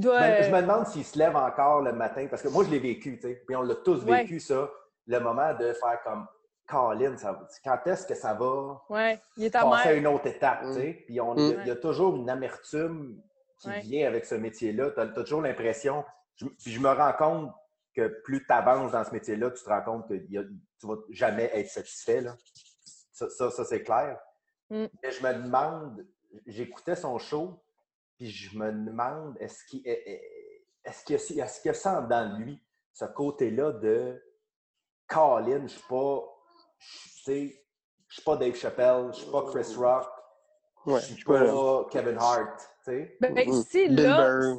doit, 0.00 0.42
je, 0.42 0.50
me, 0.50 0.60
demande 0.60 0.86
s'il 0.86 1.04
se 1.04 1.18
lève 1.18 1.36
encore 1.36 1.80
le 1.80 1.92
matin, 1.92 2.26
parce 2.28 2.42
que 2.42 2.48
moi, 2.48 2.64
je 2.64 2.70
l'ai 2.70 2.78
vécu, 2.78 3.16
tu 3.16 3.28
sais. 3.28 3.42
Puis 3.46 3.54
on 3.54 3.62
l'a 3.62 3.76
tous 3.76 4.04
vécu, 4.04 4.40
ça. 4.40 4.70
Le 5.06 5.20
moment 5.20 5.52
de 5.54 5.72
faire 5.74 6.02
comme 6.02 6.26
Colin, 6.66 7.14
quand 7.62 7.86
est-ce 7.86 8.06
que 8.06 8.14
ça 8.14 8.32
va 8.34 8.82
ouais, 8.88 9.20
il 9.36 9.44
est 9.44 9.50
passer 9.50 9.90
à 9.90 9.92
une 9.92 10.06
autre 10.06 10.26
étape, 10.26 10.62
tu 10.66 10.72
sais? 10.72 11.04
Puis 11.06 11.20
on, 11.20 11.36
il, 11.36 11.66
y 11.66 11.70
a, 11.70 11.76
toujours 11.76 12.16
une 12.16 12.30
amertume 12.30 13.20
qui 13.58 13.70
vient 13.80 14.08
avec 14.08 14.24
ce 14.24 14.34
métier-là. 14.34 14.90
Tu 14.90 15.00
as, 15.00 15.06
toujours 15.08 15.42
l'impression, 15.42 16.04
puis 16.38 16.72
je 16.72 16.80
me 16.80 16.88
rends 16.88 17.12
compte 17.12 17.52
que 17.94 18.08
plus 18.24 18.44
tu 18.44 18.52
avances 18.52 18.92
dans 18.92 19.04
ce 19.04 19.12
métier-là, 19.12 19.50
tu 19.50 19.62
te 19.62 19.68
rends 19.68 19.82
compte 19.82 20.08
que 20.08 20.14
tu 20.14 20.36
ne 20.36 20.88
vas 20.88 21.00
jamais 21.10 21.50
être 21.54 21.68
satisfait. 21.68 22.22
Là. 22.22 22.34
Ça, 23.12 23.50
ça, 23.50 23.64
c'est 23.64 23.82
clair. 23.82 24.18
Mm. 24.70 24.86
Mais 25.02 25.10
je 25.12 25.22
me 25.22 25.34
demande, 25.34 26.06
j'écoutais 26.46 26.96
son 26.96 27.18
show, 27.18 27.62
puis 28.16 28.30
je 28.30 28.56
me 28.56 28.70
demande, 28.72 29.36
est-ce 29.40 29.64
qu'il 29.64 29.82
est-ce 29.86 31.04
qu'il 31.04 31.36
y, 31.36 31.40
est 31.40 31.62
qu 31.62 31.74
ça 31.74 32.02
dans 32.02 32.38
lui, 32.38 32.62
ce 32.92 33.06
côté-là 33.06 33.72
de 33.72 34.22
Colin, 35.08 35.58
je 35.58 35.62
ne 35.62 35.68
suis 35.68 35.88
pas, 35.88 36.22
je 37.26 37.50
suis 38.08 38.22
pas 38.24 38.36
Dave 38.36 38.54
Chappelle, 38.54 39.08
je 39.12 39.20
suis 39.20 39.30
pas 39.30 39.42
Chris 39.50 39.74
Rock, 39.76 40.08
je 40.86 40.98
suis 40.98 41.24
pas 41.24 41.86
Kevin 41.90 42.16
Hart. 42.18 42.70
Ben, 42.86 43.08
ben, 43.20 43.62
si 43.62 43.88
là, 43.88 44.54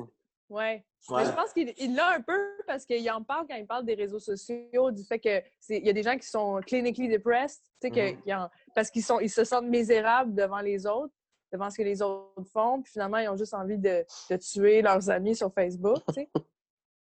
ouais. 0.50 0.83
je 1.00 1.31
pense 1.31 1.53
qu'il 1.53 1.95
l'a 1.95 2.15
un 2.15 2.21
peu 2.21 2.39
parce 2.65 2.85
qu'il 2.85 3.09
en 3.12 3.24
parle 3.24 3.45
quand 3.47 3.55
il 3.55 3.67
parle 3.67 3.85
des 3.85 3.93
réseaux 3.93 4.19
sociaux, 4.19 4.91
du 4.91 5.03
fait 5.03 5.19
qu'il 5.19 5.43
y 5.69 5.89
a 5.89 5.93
des 5.93 6.03
gens 6.03 6.17
qui 6.17 6.27
sont 6.27 6.59
clinically 6.65 7.07
depressed, 7.07 7.62
que, 7.81 7.88
mm-hmm. 7.89 8.50
parce 8.74 8.89
qu'ils 8.89 9.03
ils 9.21 9.29
se 9.29 9.43
sentent 9.43 9.67
misérables 9.67 10.33
devant 10.33 10.62
les 10.62 10.88
autres, 10.88 11.13
devant 11.55 11.69
ce 11.69 11.77
que 11.77 11.83
les 11.83 12.01
autres 12.01 12.43
font, 12.51 12.81
puis 12.81 12.91
finalement, 12.91 13.17
ils 13.17 13.29
ont 13.29 13.38
juste 13.38 13.53
envie 13.53 13.77
de, 13.77 14.05
de 14.29 14.38
tuer 14.38 14.81
leurs 14.81 15.09
amis 15.09 15.35
sur 15.35 15.53
Facebook. 15.53 15.97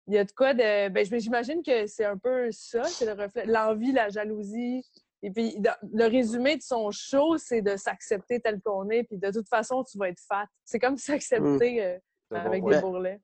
Il 0.07 0.13
y 0.13 0.17
a 0.17 0.23
de 0.23 0.31
quoi 0.31 0.53
de. 0.53 0.89
Ben, 0.89 1.05
j'imagine 1.19 1.63
que 1.63 1.87
c'est 1.87 2.05
un 2.05 2.17
peu 2.17 2.51
ça, 2.51 2.83
c'est 2.83 3.05
le 3.05 3.13
reflet. 3.13 3.45
L'envie, 3.45 3.91
la 3.91 4.09
jalousie. 4.09 4.83
Et 5.23 5.31
puis, 5.31 5.57
le 5.91 6.07
résumé 6.07 6.57
de 6.57 6.61
son 6.61 6.91
show, 6.91 7.37
c'est 7.37 7.63
de 7.63 7.75
s'accepter 7.77 8.39
tel 8.39 8.61
qu'on 8.61 8.89
est, 8.89 9.03
puis 9.03 9.17
de 9.17 9.31
toute 9.31 9.47
façon, 9.47 9.83
tu 9.83 9.97
vas 9.97 10.09
être 10.09 10.19
fat. 10.19 10.45
C'est 10.63 10.77
comme 10.77 10.97
s'accepter 10.97 11.81
mm. 11.81 12.35
euh, 12.35 12.39
avec 12.39 12.63
des 12.63 12.79
bourrelets. 12.79 13.19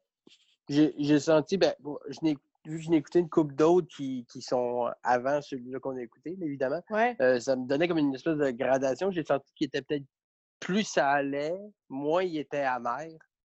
J'ai 0.67 1.19
senti, 1.19 1.57
ben, 1.57 1.73
je 2.09 2.17
n'ai 2.23 2.35
vu 2.65 2.77
que 2.77 2.83
je 2.83 2.89
n'ai 2.89 2.97
écouté 2.97 3.19
une 3.19 3.29
coupe 3.29 3.53
d'autres 3.53 3.87
qui, 3.87 4.25
qui, 4.31 4.41
sont 4.41 4.89
avant 5.03 5.41
celui-là 5.41 5.79
qu'on 5.79 5.97
a 5.97 6.01
écouté, 6.01 6.37
évidemment, 6.41 6.81
euh, 7.19 7.39
ça 7.39 7.55
me 7.55 7.67
donnait 7.67 7.87
comme 7.87 7.97
une 7.97 8.15
espèce 8.15 8.37
de 8.37 8.51
gradation. 8.51 9.11
J'ai 9.11 9.23
senti 9.23 9.51
qu'il 9.55 9.67
était 9.67 9.81
peut-être 9.81 10.05
plus 10.61 10.83
ça 10.83 11.09
allait, 11.09 11.59
moins 11.89 12.23
il 12.23 12.37
était 12.37 12.61
amer. 12.61 13.09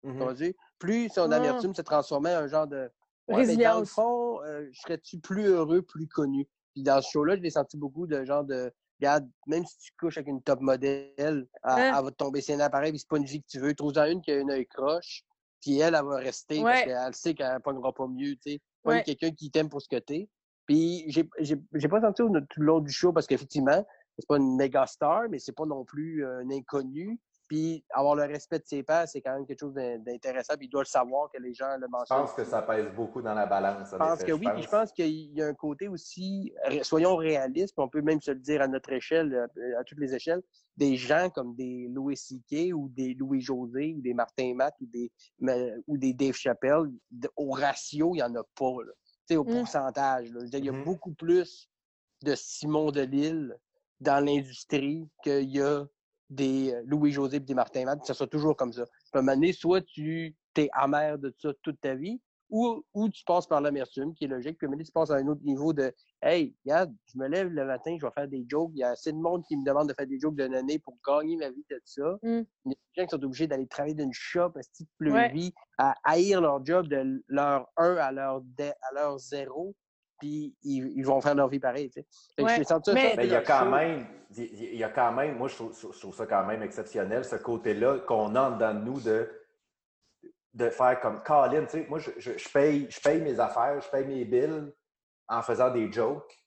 Mm-hmm. 0.04 0.54
Plus 0.78 1.10
son 1.10 1.30
ah. 1.30 1.36
amertume 1.36 1.74
se 1.74 1.82
transformait 1.82 2.34
en 2.34 2.40
un 2.40 2.46
genre 2.46 2.66
de. 2.66 2.90
Ouais, 3.28 3.56
dans 3.56 3.80
le 3.80 3.84
fond, 3.84 4.42
euh, 4.42 4.68
je 4.72 4.80
serais-tu 4.80 5.18
plus 5.18 5.44
heureux, 5.44 5.82
plus 5.82 6.08
connu? 6.08 6.48
Puis 6.74 6.82
dans 6.82 7.00
ce 7.00 7.10
show-là, 7.10 7.36
je 7.36 7.42
l'ai 7.42 7.50
senti 7.50 7.76
beaucoup 7.76 8.06
de 8.06 8.24
genre 8.24 8.44
de. 8.44 8.72
Regarde, 9.00 9.28
même 9.46 9.64
si 9.66 9.78
tu 9.78 9.90
couches 9.98 10.16
avec 10.16 10.28
une 10.28 10.42
top 10.42 10.60
modèle, 10.60 11.12
elle, 11.16 11.46
hein? 11.64 12.00
va 12.00 12.10
te 12.10 12.16
tomber 12.16 12.40
c'est 12.40 12.54
un 12.54 12.60
appareil, 12.60 12.92
puis 12.92 13.00
c'est 13.00 13.08
pas 13.08 13.16
une 13.16 13.24
vie 13.24 13.42
que 13.42 13.48
tu 13.48 13.58
veux. 13.58 13.74
Trouve-en 13.74 14.04
une 14.06 14.22
qui 14.22 14.30
a 14.30 14.38
une 14.38 14.50
œil 14.50 14.66
croche, 14.66 15.24
puis 15.60 15.78
elle, 15.78 15.94
elle 15.94 16.04
va 16.04 16.16
rester 16.16 16.62
parce 16.62 16.82
qu'elle 16.82 17.14
sait 17.14 17.34
qu'elle 17.34 17.54
ne 17.54 17.58
pognera 17.58 17.92
pas 17.92 18.06
mieux, 18.06 18.36
tu 18.36 18.52
sais. 18.52 18.60
Pas 18.82 19.00
quelqu'un 19.00 19.30
qui 19.32 19.50
t'aime 19.50 19.68
pour 19.68 19.82
ce 19.82 19.88
que 19.88 19.98
t'es. 19.98 20.28
Puis 20.66 21.04
j'ai 21.08 21.88
pas 21.88 22.00
senti 22.00 22.22
tout 22.22 22.60
le 22.60 22.66
long 22.66 22.80
du 22.80 22.92
show 22.92 23.12
parce 23.12 23.26
qu'effectivement, 23.26 23.84
c'est 24.18 24.26
pas 24.26 24.36
une 24.36 24.56
méga 24.56 24.86
star, 24.86 25.28
mais 25.30 25.38
c'est 25.38 25.52
pas 25.52 25.66
non 25.66 25.84
plus 25.84 26.26
un 26.26 26.50
inconnu. 26.50 27.18
Puis 27.48 27.84
avoir 27.90 28.14
le 28.14 28.22
respect 28.22 28.60
de 28.60 28.64
ses 28.64 28.82
pairs, 28.82 29.06
c'est 29.06 29.20
quand 29.20 29.34
même 29.34 29.44
quelque 29.44 29.60
chose 29.60 29.74
d'intéressant. 29.74 30.54
Puis 30.56 30.68
il 30.68 30.70
doit 30.70 30.82
le 30.82 30.86
savoir 30.86 31.30
que 31.30 31.38
les 31.38 31.52
gens 31.52 31.76
le 31.76 31.86
mentionnent. 31.86 32.20
Je 32.20 32.24
pense 32.24 32.32
que 32.32 32.44
ça 32.44 32.62
pèse 32.62 32.86
beaucoup 32.94 33.20
dans 33.20 33.34
la 33.34 33.44
balance. 33.44 33.90
Je 33.92 33.96
pense 33.96 34.24
que 34.24 34.32
oui. 34.32 34.46
Puis 34.54 34.62
je 34.62 34.68
pense 34.68 34.90
qu'il 34.90 35.36
y 35.36 35.42
a 35.42 35.48
un 35.48 35.54
côté 35.54 35.86
aussi, 35.88 36.54
soyons 36.80 37.14
réalistes, 37.14 37.74
puis 37.76 37.84
on 37.84 37.90
peut 37.90 38.00
même 38.00 38.22
se 38.22 38.30
le 38.30 38.38
dire 38.38 38.62
à 38.62 38.68
notre 38.68 38.90
échelle, 38.92 39.34
euh, 39.34 39.78
à 39.78 39.84
toutes 39.84 39.98
les 39.98 40.14
échelles, 40.14 40.40
des 40.78 40.96
gens 40.96 41.28
comme 41.28 41.54
des 41.54 41.88
Louis 41.90 42.16
C.K. 42.16 42.72
ou 42.74 42.88
des 42.88 43.12
Louis-José 43.12 43.96
ou 43.98 44.00
des 44.00 44.14
Martin 44.14 44.54
Matt 44.54 44.74
ou 44.80 44.86
des, 44.86 45.12
ou 45.86 45.98
des 45.98 46.14
Dave 46.14 46.34
Chappelle, 46.34 46.90
au 47.36 47.50
ratio, 47.50 48.14
il 48.14 48.18
n'y 48.18 48.22
en 48.22 48.34
a 48.34 48.44
pas. 48.54 48.82
Là. 48.82 49.36
Au 49.36 49.44
mmh. 49.44 49.58
pourcentage. 49.58 50.28
il 50.52 50.64
y 50.64 50.68
a 50.68 50.72
mmh 50.72 50.84
beaucoup 50.84 51.12
plus 51.12 51.68
de 52.22 52.34
Simon 52.34 52.90
Delille 52.90 53.54
dans 54.02 54.24
l'industrie 54.24 55.08
qu'il 55.22 55.50
y 55.50 55.60
a 55.60 55.84
des 56.30 56.72
euh, 56.72 56.82
Louis-José 56.86 57.36
et 57.36 57.40
des 57.40 57.54
Martin 57.54 57.84
Matt, 57.84 58.04
ça 58.04 58.14
sera 58.14 58.26
toujours 58.26 58.56
comme 58.56 58.72
ça. 58.72 58.82
À 59.12 59.18
un 59.18 59.22
moment 59.22 59.34
donné, 59.34 59.52
soit 59.52 59.82
tu 59.82 60.34
es 60.56 60.68
amer 60.72 61.18
de 61.18 61.34
ça 61.38 61.52
toute 61.62 61.80
ta 61.80 61.94
vie, 61.94 62.20
ou, 62.50 62.84
ou 62.92 63.08
tu 63.08 63.24
passes 63.24 63.46
par 63.46 63.60
l'amertume, 63.60 64.14
qui 64.14 64.24
est 64.24 64.28
logique, 64.28 64.58
puis 64.58 64.66
à 64.66 64.68
un 64.68 64.70
moment 64.70 64.76
donné, 64.76 64.84
tu 64.84 64.92
passes 64.92 65.10
à 65.10 65.16
un 65.16 65.26
autre 65.26 65.42
niveau 65.42 65.72
de 65.72 65.92
Hey, 66.24 66.54
regarde, 66.64 66.94
je 67.06 67.18
me 67.18 67.26
lève 67.26 67.48
le 67.48 67.64
matin, 67.64 67.96
je 68.00 68.06
vais 68.06 68.12
faire 68.12 68.28
des 68.28 68.44
jokes. 68.48 68.70
Il 68.74 68.78
y 68.78 68.84
a 68.84 68.90
assez 68.90 69.10
de 69.10 69.16
monde 69.16 69.42
qui 69.48 69.56
me 69.56 69.64
demande 69.64 69.88
de 69.88 69.94
faire 69.94 70.06
des 70.06 70.20
jokes 70.20 70.36
d'une 70.36 70.54
année 70.54 70.78
pour 70.78 70.96
gagner 71.04 71.36
ma 71.36 71.50
vie 71.50 71.64
de 71.68 71.80
ça. 71.84 72.16
Mm. 72.22 72.42
Il 72.66 72.70
y 72.70 72.72
a 72.72 72.74
des 72.74 72.76
gens 72.96 73.06
qui 73.06 73.10
sont 73.10 73.24
obligés 73.24 73.46
d'aller 73.48 73.66
travailler 73.66 73.96
d'une 73.96 74.12
shop, 74.12 74.52
à 74.54 74.62
ce 74.62 74.84
de 74.84 75.32
vie, 75.32 75.52
à 75.78 75.94
haïr 76.04 76.40
leur 76.40 76.64
job 76.64 76.86
de 76.86 77.24
leur 77.26 77.66
1 77.76 77.96
à 77.96 78.12
leur, 78.12 78.42
à 78.60 78.94
leur 78.94 79.18
0 79.18 79.74
puis 80.22 80.54
ils, 80.62 81.02
vont 81.02 81.20
faire 81.20 81.34
leur 81.34 81.48
vie 81.48 81.58
pareil. 81.58 81.90
Tu 81.90 82.00
sais. 82.00 82.92
mais... 82.94 83.16
il 83.24 83.26
y 83.26 83.34
a 83.34 83.40
quand 83.40 83.66
même, 83.66 84.06
il 84.36 84.76
y 84.76 84.84
a 84.84 84.88
quand 84.88 85.10
même, 85.10 85.36
moi 85.36 85.48
je 85.48 85.56
trouve, 85.56 86.14
ça 86.14 86.26
quand 86.26 86.46
même 86.46 86.62
exceptionnel, 86.62 87.24
ce 87.24 87.34
côté-là 87.34 87.98
qu'on 88.06 88.36
a 88.36 88.52
dans 88.52 88.72
nous 88.72 89.00
de, 89.00 89.28
de 90.54 90.70
faire 90.70 91.00
comme 91.00 91.24
Colin. 91.24 91.64
Tu 91.64 91.70
sais, 91.70 91.86
moi, 91.88 91.98
je, 91.98 92.10
je, 92.18 92.48
paye, 92.50 92.86
je 92.88 93.00
paye 93.00 93.20
mes 93.20 93.40
affaires, 93.40 93.80
je 93.80 93.88
paye 93.88 94.06
mes 94.06 94.24
bills 94.24 94.72
en 95.26 95.42
faisant 95.42 95.72
des 95.72 95.90
jokes. 95.90 96.38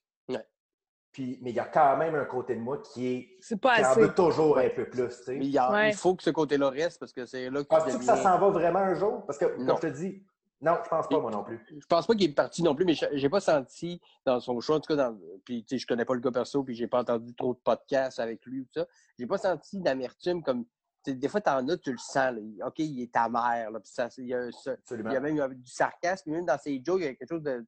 Puis, 1.12 1.40
mais 1.42 1.52
il 1.52 1.56
y 1.56 1.62
a 1.62 1.66
quand 1.66 1.96
même 1.96 2.14
un 2.16 2.26
côté 2.26 2.56
de 2.56 2.60
moi 2.60 2.78
qui 2.78 3.08
est. 3.08 3.38
C'est 3.40 3.60
pas 3.60 3.78
qui 3.78 3.86
en 3.86 3.94
veut 3.94 4.14
toujours 4.14 4.58
un 4.58 4.70
peu 4.70 4.90
plus. 4.90 5.08
Tu 5.08 5.24
sais. 5.24 5.36
Mais 5.36 5.48
il, 5.48 5.94
faut 5.96 6.14
que 6.16 6.24
ce 6.24 6.30
côté-là 6.30 6.70
reste 6.70 7.00
parce 7.00 7.14
que 7.14 7.26
c'est 7.26 7.50
là 7.50 7.64
que. 7.64 7.68
Penses-tu 7.68 8.00
que 8.00 8.04
ça 8.04 8.18
s'en 8.18 8.38
va 8.38 8.50
vraiment 8.50 8.80
un 8.80 8.96
jour? 8.96 9.26
Parce 9.26 9.38
que, 9.38 9.46
comme 9.46 9.78
je 9.78 9.88
te 9.88 9.88
dis, 9.88 10.22
non, 10.62 10.78
je 10.84 10.90
pense 10.90 11.08
pas, 11.08 11.20
moi 11.20 11.32
non 11.32 11.44
plus. 11.44 11.60
Je 11.70 11.86
pense 11.86 12.08
pas 12.08 12.16
qu'il 12.16 12.30
est 12.30 12.34
parti 12.34 12.64
non 12.64 12.76
plus, 12.76 12.86
mais 12.86 12.94
j'ai 12.94 13.30
pas 13.30 13.42
senti 13.42 14.02
dans 14.26 14.40
son 14.40 14.60
choix, 14.62 14.78
en 14.78 14.80
tout 14.80 14.96
cas, 14.96 15.10
dans, 15.10 15.20
puis 15.44 15.64
tu 15.64 15.76
sais, 15.76 15.78
je 15.78 15.86
connais 15.86 16.06
pas 16.06 16.14
le 16.14 16.22
gars 16.22 16.32
perso, 16.32 16.64
puis 16.64 16.76
j'ai 16.76 16.88
pas 16.88 17.02
entendu 17.02 17.36
trop 17.36 17.54
de 17.54 17.60
podcasts 17.60 18.20
avec 18.20 18.46
lui 18.46 18.62
ou 18.62 18.68
ça. 18.74 18.88
J'ai 19.20 19.28
pas 19.28 19.38
senti 19.38 19.80
d'amertume 19.80 20.44
comme. 20.44 20.66
Des 21.06 21.28
fois, 21.28 21.40
t'en 21.40 21.68
as, 21.68 21.78
tu 21.78 21.92
le 21.92 22.00
sens. 22.00 22.34
Là. 22.34 22.68
OK, 22.68 22.80
il 22.80 23.04
est 23.04 23.14
ta 23.14 23.30
mère. 23.30 23.70
Là, 23.70 23.80
ça, 23.84 24.10
il, 24.18 24.26
y 24.26 24.34
a 24.34 24.48
il 24.48 25.12
y 25.12 25.16
a 25.16 25.20
même 25.20 25.54
du 25.54 25.72
sarcasme. 25.72 26.32
Même 26.32 26.46
dans 26.46 26.58
ses 26.58 26.82
jokes, 26.84 27.02
il 27.02 27.06
y 27.06 27.08
a 27.08 27.14
quelque 27.14 27.30
chose 27.30 27.44
de. 27.44 27.64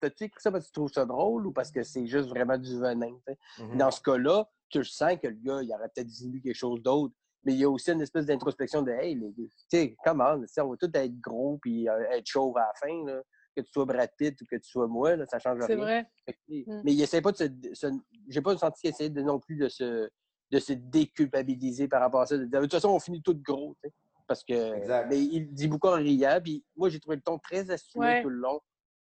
T'as-tu 0.00 0.24
écrit 0.24 0.42
ça 0.42 0.52
parce 0.52 0.64
que 0.64 0.68
tu 0.68 0.72
trouves 0.72 0.92
ça 0.92 1.06
drôle 1.06 1.46
ou 1.46 1.52
parce 1.52 1.70
que 1.70 1.82
c'est 1.82 2.06
juste 2.06 2.28
vraiment 2.28 2.58
du 2.58 2.78
venin? 2.78 3.16
Mm-hmm. 3.58 3.76
Dans 3.78 3.90
ce 3.90 4.02
cas-là, 4.02 4.50
tu 4.68 4.78
le 4.78 4.84
sens 4.84 5.14
que 5.22 5.28
le 5.28 5.38
gars, 5.40 5.62
il 5.62 5.72
aurait 5.72 5.88
peut-être 5.94 6.10
voulu 6.20 6.42
quelque 6.42 6.54
chose 6.54 6.82
d'autre 6.82 7.14
mais 7.44 7.54
il 7.54 7.60
y 7.60 7.64
a 7.64 7.70
aussi 7.70 7.90
une 7.90 8.02
espèce 8.02 8.26
d'introspection 8.26 8.82
de 8.82 8.90
Hey, 8.90 9.18
tu 9.18 9.48
sais, 9.68 9.96
comment, 10.04 10.34
on 10.34 10.68
va 10.68 10.76
tous 10.76 10.90
être 10.94 11.20
gros 11.20 11.58
puis 11.62 11.88
euh, 11.88 12.10
être 12.10 12.26
chauve 12.26 12.56
à 12.56 12.60
la 12.60 12.72
fin, 12.74 13.04
là. 13.06 13.22
que 13.56 13.62
tu 13.62 13.70
sois 13.72 13.84
Brad 13.84 14.10
Pitt 14.16 14.40
ou 14.40 14.44
que 14.44 14.56
tu 14.56 14.68
sois 14.68 14.86
moi, 14.86 15.16
là, 15.16 15.26
ça 15.26 15.38
change 15.38 15.58
rien. 15.58 15.66
C'est 15.66 15.76
vrai. 15.76 16.06
Mm. 16.48 16.80
Mais 16.84 16.92
il 16.92 17.02
essaie 17.02 17.22
pas 17.22 17.32
de 17.32 17.36
se. 17.72 17.86
J'ai 18.28 18.42
pas 18.42 18.56
senti 18.56 18.80
qu'il 18.80 18.90
essayait 18.90 19.10
de, 19.10 19.22
non 19.22 19.38
plus 19.38 19.56
de 19.56 19.68
se, 19.68 20.08
de 20.50 20.58
se 20.58 20.72
déculpabiliser 20.72 21.88
par 21.88 22.00
rapport 22.00 22.22
à 22.22 22.26
ça. 22.26 22.36
De, 22.36 22.60
toute 22.60 22.72
façon, 22.72 22.90
on 22.90 23.00
finit 23.00 23.22
tout 23.22 23.36
gros, 23.36 23.76
tu 23.82 23.88
sais. 23.88 23.94
Parce 24.26 24.44
que. 24.44 25.06
Mais 25.08 25.20
il 25.20 25.52
dit 25.52 25.68
beaucoup 25.68 25.88
en 25.88 25.94
riant, 25.94 26.40
puis 26.42 26.64
moi, 26.76 26.88
j'ai 26.88 27.00
trouvé 27.00 27.16
le 27.16 27.22
ton 27.22 27.38
très 27.38 27.70
assumé 27.70 28.20
tout 28.22 28.30
le 28.30 28.36
long. 28.36 28.60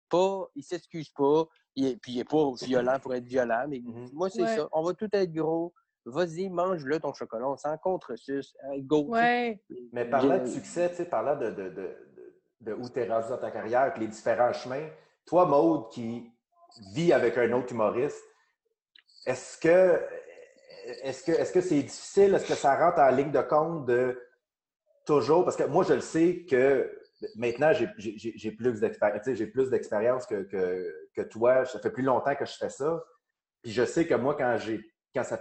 Pas, 0.09 0.49
il 0.55 0.63
s'excuse 0.63 1.09
pas, 1.11 1.47
il 1.75 1.97
puis 1.99 2.13
il 2.13 2.19
est 2.19 2.29
pas 2.29 2.51
violent 2.61 2.99
pour 2.99 3.13
être 3.13 3.23
violent, 3.23 3.65
mais 3.69 3.79
mm-hmm. 3.79 4.11
moi, 4.11 4.29
c'est 4.29 4.45
ça. 4.45 4.67
On 4.71 4.83
va 4.83 4.93
tout 4.93 5.07
être 5.13 5.31
gros 5.31 5.73
vas-y, 6.05 6.49
mange-le 6.49 6.99
ton 6.99 7.13
chocolat, 7.13 7.47
on 7.47 7.57
s'en 7.57 7.77
contre 7.77 8.15
sus, 8.15 8.53
go. 8.79 9.05
Ouais. 9.07 9.61
Mais 9.91 10.05
parlant 10.05 10.39
de 10.39 10.47
succès, 10.47 10.89
tu 10.89 10.97
sais, 10.97 11.05
parlant 11.05 11.35
de, 11.35 11.51
de, 11.51 11.69
de, 11.69 11.97
de 12.61 12.73
où 12.73 12.89
tu 12.89 12.99
es 12.99 13.07
rendu 13.07 13.29
dans 13.29 13.37
ta 13.37 13.51
carrière, 13.51 13.93
les 13.97 14.07
différents 14.07 14.53
chemins, 14.53 14.87
toi, 15.25 15.45
Maude, 15.45 15.89
qui 15.91 16.31
vit 16.93 17.13
avec 17.13 17.37
un 17.37 17.51
autre 17.53 17.71
humoriste, 17.71 18.23
est-ce 19.25 19.57
que 19.57 20.01
est-ce 21.03 21.23
que 21.23 21.31
est-ce 21.31 21.53
que 21.53 21.61
c'est 21.61 21.83
difficile? 21.83 22.33
Est-ce 22.33 22.47
que 22.47 22.55
ça 22.55 22.75
rentre 22.75 22.99
en 22.99 23.09
ligne 23.11 23.31
de 23.31 23.41
compte 23.41 23.85
de 23.85 24.19
toujours? 25.05 25.43
Parce 25.43 25.55
que 25.55 25.63
moi, 25.63 25.83
je 25.83 25.93
le 25.93 26.01
sais 26.01 26.45
que 26.49 26.91
maintenant, 27.35 27.71
j'ai 27.73 28.51
plus 28.51 28.79
d'expérience, 28.79 29.29
j'ai 29.31 29.47
plus 29.47 29.69
d'expérience 29.69 30.25
que, 30.25 30.43
que, 30.43 31.09
que, 31.15 31.21
toi. 31.21 31.65
Ça 31.65 31.79
fait 31.79 31.91
plus 31.91 32.03
longtemps 32.03 32.35
que 32.35 32.45
je 32.45 32.53
fais 32.53 32.69
ça. 32.69 33.03
Puis 33.61 33.71
je 33.71 33.85
sais 33.85 34.07
que 34.07 34.15
moi, 34.15 34.35
quand 34.35 34.57
j'ai 34.57 34.81
quand 35.13 35.23
ça 35.23 35.37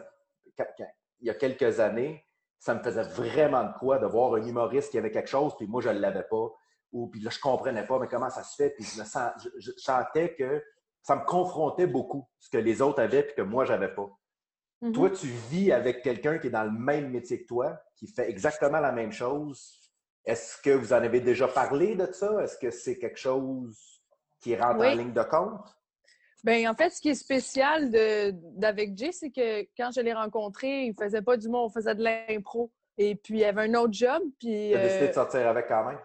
il 1.20 1.26
y 1.26 1.30
a 1.30 1.34
quelques 1.34 1.80
années, 1.80 2.24
ça 2.58 2.74
me 2.74 2.82
faisait 2.82 3.02
vraiment 3.02 3.64
de 3.64 3.72
quoi 3.78 3.98
de 3.98 4.06
voir 4.06 4.34
un 4.34 4.46
humoriste 4.46 4.90
qui 4.90 4.98
avait 4.98 5.10
quelque 5.10 5.28
chose, 5.28 5.56
puis 5.56 5.66
moi, 5.66 5.80
je 5.80 5.88
ne 5.88 5.98
l'avais 5.98 6.24
pas. 6.24 6.50
Ou 6.92 7.08
puis 7.08 7.20
là, 7.20 7.30
je 7.30 7.38
ne 7.38 7.42
comprenais 7.42 7.86
pas, 7.86 7.98
mais 7.98 8.08
comment 8.08 8.30
ça 8.30 8.42
se 8.42 8.56
fait. 8.56 8.70
Puis 8.70 8.84
je, 8.84 9.02
je, 9.58 9.70
sentais 9.76 10.34
que 10.34 10.62
ça 11.02 11.16
me 11.16 11.24
confrontait 11.24 11.86
beaucoup, 11.86 12.28
ce 12.38 12.50
que 12.50 12.58
les 12.58 12.82
autres 12.82 13.00
avaient, 13.00 13.22
puis 13.22 13.34
que 13.34 13.42
moi, 13.42 13.64
je 13.64 13.72
n'avais 13.72 13.94
pas. 13.94 14.10
Mhm. 14.82 14.92
Toi, 14.92 15.10
tu 15.10 15.26
vis 15.26 15.72
avec 15.72 16.02
quelqu'un 16.02 16.38
qui 16.38 16.48
est 16.48 16.50
dans 16.50 16.64
le 16.64 16.70
même 16.70 17.10
métier 17.10 17.42
que 17.42 17.46
toi, 17.46 17.80
qui 17.96 18.06
fait 18.06 18.28
exactement 18.28 18.80
la 18.80 18.92
même 18.92 19.12
chose. 19.12 19.90
Est-ce 20.24 20.60
que 20.60 20.70
vous 20.70 20.92
en 20.92 20.96
avez 20.96 21.20
déjà 21.20 21.48
parlé 21.48 21.94
de 21.94 22.10
ça? 22.12 22.42
Est-ce 22.42 22.58
que 22.58 22.70
c'est 22.70 22.98
quelque 22.98 23.18
chose 23.18 24.02
qui 24.40 24.56
rentre 24.56 24.84
en 24.84 24.94
ligne 24.94 25.12
de 25.12 25.22
compte? 25.22 25.79
Ben, 26.44 26.68
en 26.68 26.74
fait, 26.74 26.90
ce 26.90 27.00
qui 27.00 27.10
est 27.10 27.14
spécial 27.14 27.90
de- 27.90 28.30
d'avec 28.58 28.96
Jay, 28.96 29.12
c'est 29.12 29.30
que 29.30 29.62
quand 29.76 29.90
je 29.94 30.00
l'ai 30.00 30.12
rencontré, 30.14 30.84
il 30.86 30.94
faisait 30.94 31.22
pas 31.22 31.36
du 31.36 31.48
monde, 31.48 31.66
on 31.66 31.72
faisait 31.72 31.94
de 31.94 32.02
l'impro. 32.02 32.70
Et 32.98 33.14
puis, 33.14 33.38
il 33.38 33.44
avait 33.44 33.62
un 33.62 33.74
autre 33.74 33.92
job. 33.92 34.22
Puis, 34.38 34.70
Tu 34.70 34.76
as 34.76 34.82
décidé 34.82 35.04
euh, 35.04 35.08
de 35.08 35.12
sortir 35.12 35.46
avec 35.48 35.66
quand 35.68 35.84
même? 35.84 35.98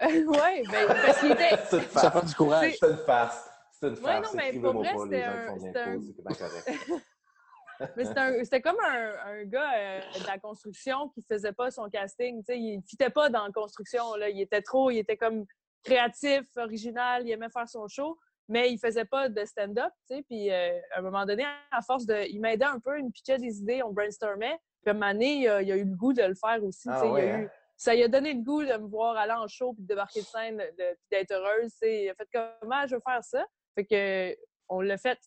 ouais, 0.28 0.62
ben, 0.70 0.86
parce 0.88 1.20
qu'il 1.20 1.32
était. 1.32 1.50
C'est 1.68 1.76
une 1.78 1.82
Ça 1.90 2.10
fait 2.10 2.26
du 2.26 2.34
courage. 2.34 2.74
C'est 2.80 2.90
une 2.90 2.96
farce. 2.98 3.48
C'est 3.80 3.88
une 3.88 3.96
farce. 3.96 4.32
non, 4.34 4.40
mais 4.40 4.52
pour 4.58 4.72
vrai, 4.74 4.92
pas, 4.94 5.04
les 5.04 5.10
c'était 5.10 5.22
un- 5.24 5.58
c'était 5.58 5.78
un-. 5.80 7.00
Mais 7.96 8.04
c'était 8.04 8.20
un- 8.20 8.44
c'était 8.44 8.60
comme 8.60 8.76
un, 8.86 9.12
un 9.26 9.44
gars 9.44 9.72
euh, 9.76 10.00
de 10.20 10.26
la 10.26 10.38
construction 10.38 11.08
qui 11.08 11.22
faisait 11.22 11.52
pas 11.52 11.70
son 11.72 11.88
casting. 11.88 12.38
tu 12.44 12.52
sais, 12.52 12.58
il 12.58 12.76
ne 12.76 12.82
fitait 12.82 13.10
pas 13.10 13.28
dans 13.28 13.44
la 13.46 13.50
construction. 13.52 14.14
Là. 14.14 14.28
Il 14.28 14.40
était 14.40 14.62
trop, 14.62 14.90
il 14.92 14.98
était 14.98 15.16
comme 15.16 15.44
créatif, 15.82 16.42
original, 16.56 17.26
il 17.26 17.32
aimait 17.32 17.50
faire 17.52 17.68
son 17.68 17.88
show, 17.88 18.16
mais 18.52 18.70
il 18.70 18.78
faisait 18.78 19.04
pas 19.06 19.28
de 19.28 19.44
stand-up. 19.44 19.90
tu 20.08 20.16
sais, 20.16 20.22
Puis 20.22 20.50
euh, 20.50 20.78
à 20.92 20.98
un 20.98 21.02
moment 21.02 21.24
donné, 21.26 21.44
à 21.70 21.82
force 21.82 22.06
de. 22.06 22.28
Il 22.28 22.40
m'aidait 22.40 22.66
un 22.66 22.78
peu, 22.78 22.98
il 22.98 23.06
me 23.06 23.10
pitchait 23.10 23.38
des 23.38 23.58
idées, 23.58 23.82
on 23.82 23.92
brainstormait. 23.92 24.58
Puis 24.82 24.88
à 24.88 24.90
un 24.90 24.94
moment 24.94 25.12
donné, 25.12 25.34
il 25.40 25.48
a, 25.48 25.62
il 25.62 25.72
a 25.72 25.76
eu 25.76 25.84
le 25.84 25.96
goût 25.96 26.12
de 26.12 26.22
le 26.22 26.34
faire 26.34 26.62
aussi. 26.62 26.82
tu 26.82 26.90
Ah 26.90 26.98
sais, 27.00 27.06
il 27.06 27.10
a 27.10 27.12
ouais, 27.14 27.26
eu- 27.26 27.44
hein? 27.44 27.48
ça 27.76 27.94
lui 27.94 28.02
a 28.04 28.08
donné 28.08 28.34
le 28.34 28.42
goût 28.42 28.62
de 28.62 28.72
me 28.76 28.86
voir 28.88 29.16
aller 29.16 29.32
en 29.32 29.48
show 29.48 29.72
puis 29.72 29.82
de 29.82 29.88
débarquer 29.88 30.20
de 30.20 30.26
scène, 30.26 30.56
de- 30.58 30.64
puis 30.76 31.06
d'être 31.10 31.32
heureuse. 31.32 31.72
tu 31.72 31.78
sais. 31.78 32.04
Il 32.04 32.10
a 32.10 32.14
fait 32.14 32.28
comment 32.32 32.86
je 32.86 32.94
veux 32.94 33.02
faire 33.04 33.24
ça. 33.24 33.44
Fait 33.74 33.84
que 33.86 34.36
on 34.68 34.80
l'a 34.80 34.98
fait. 34.98 35.18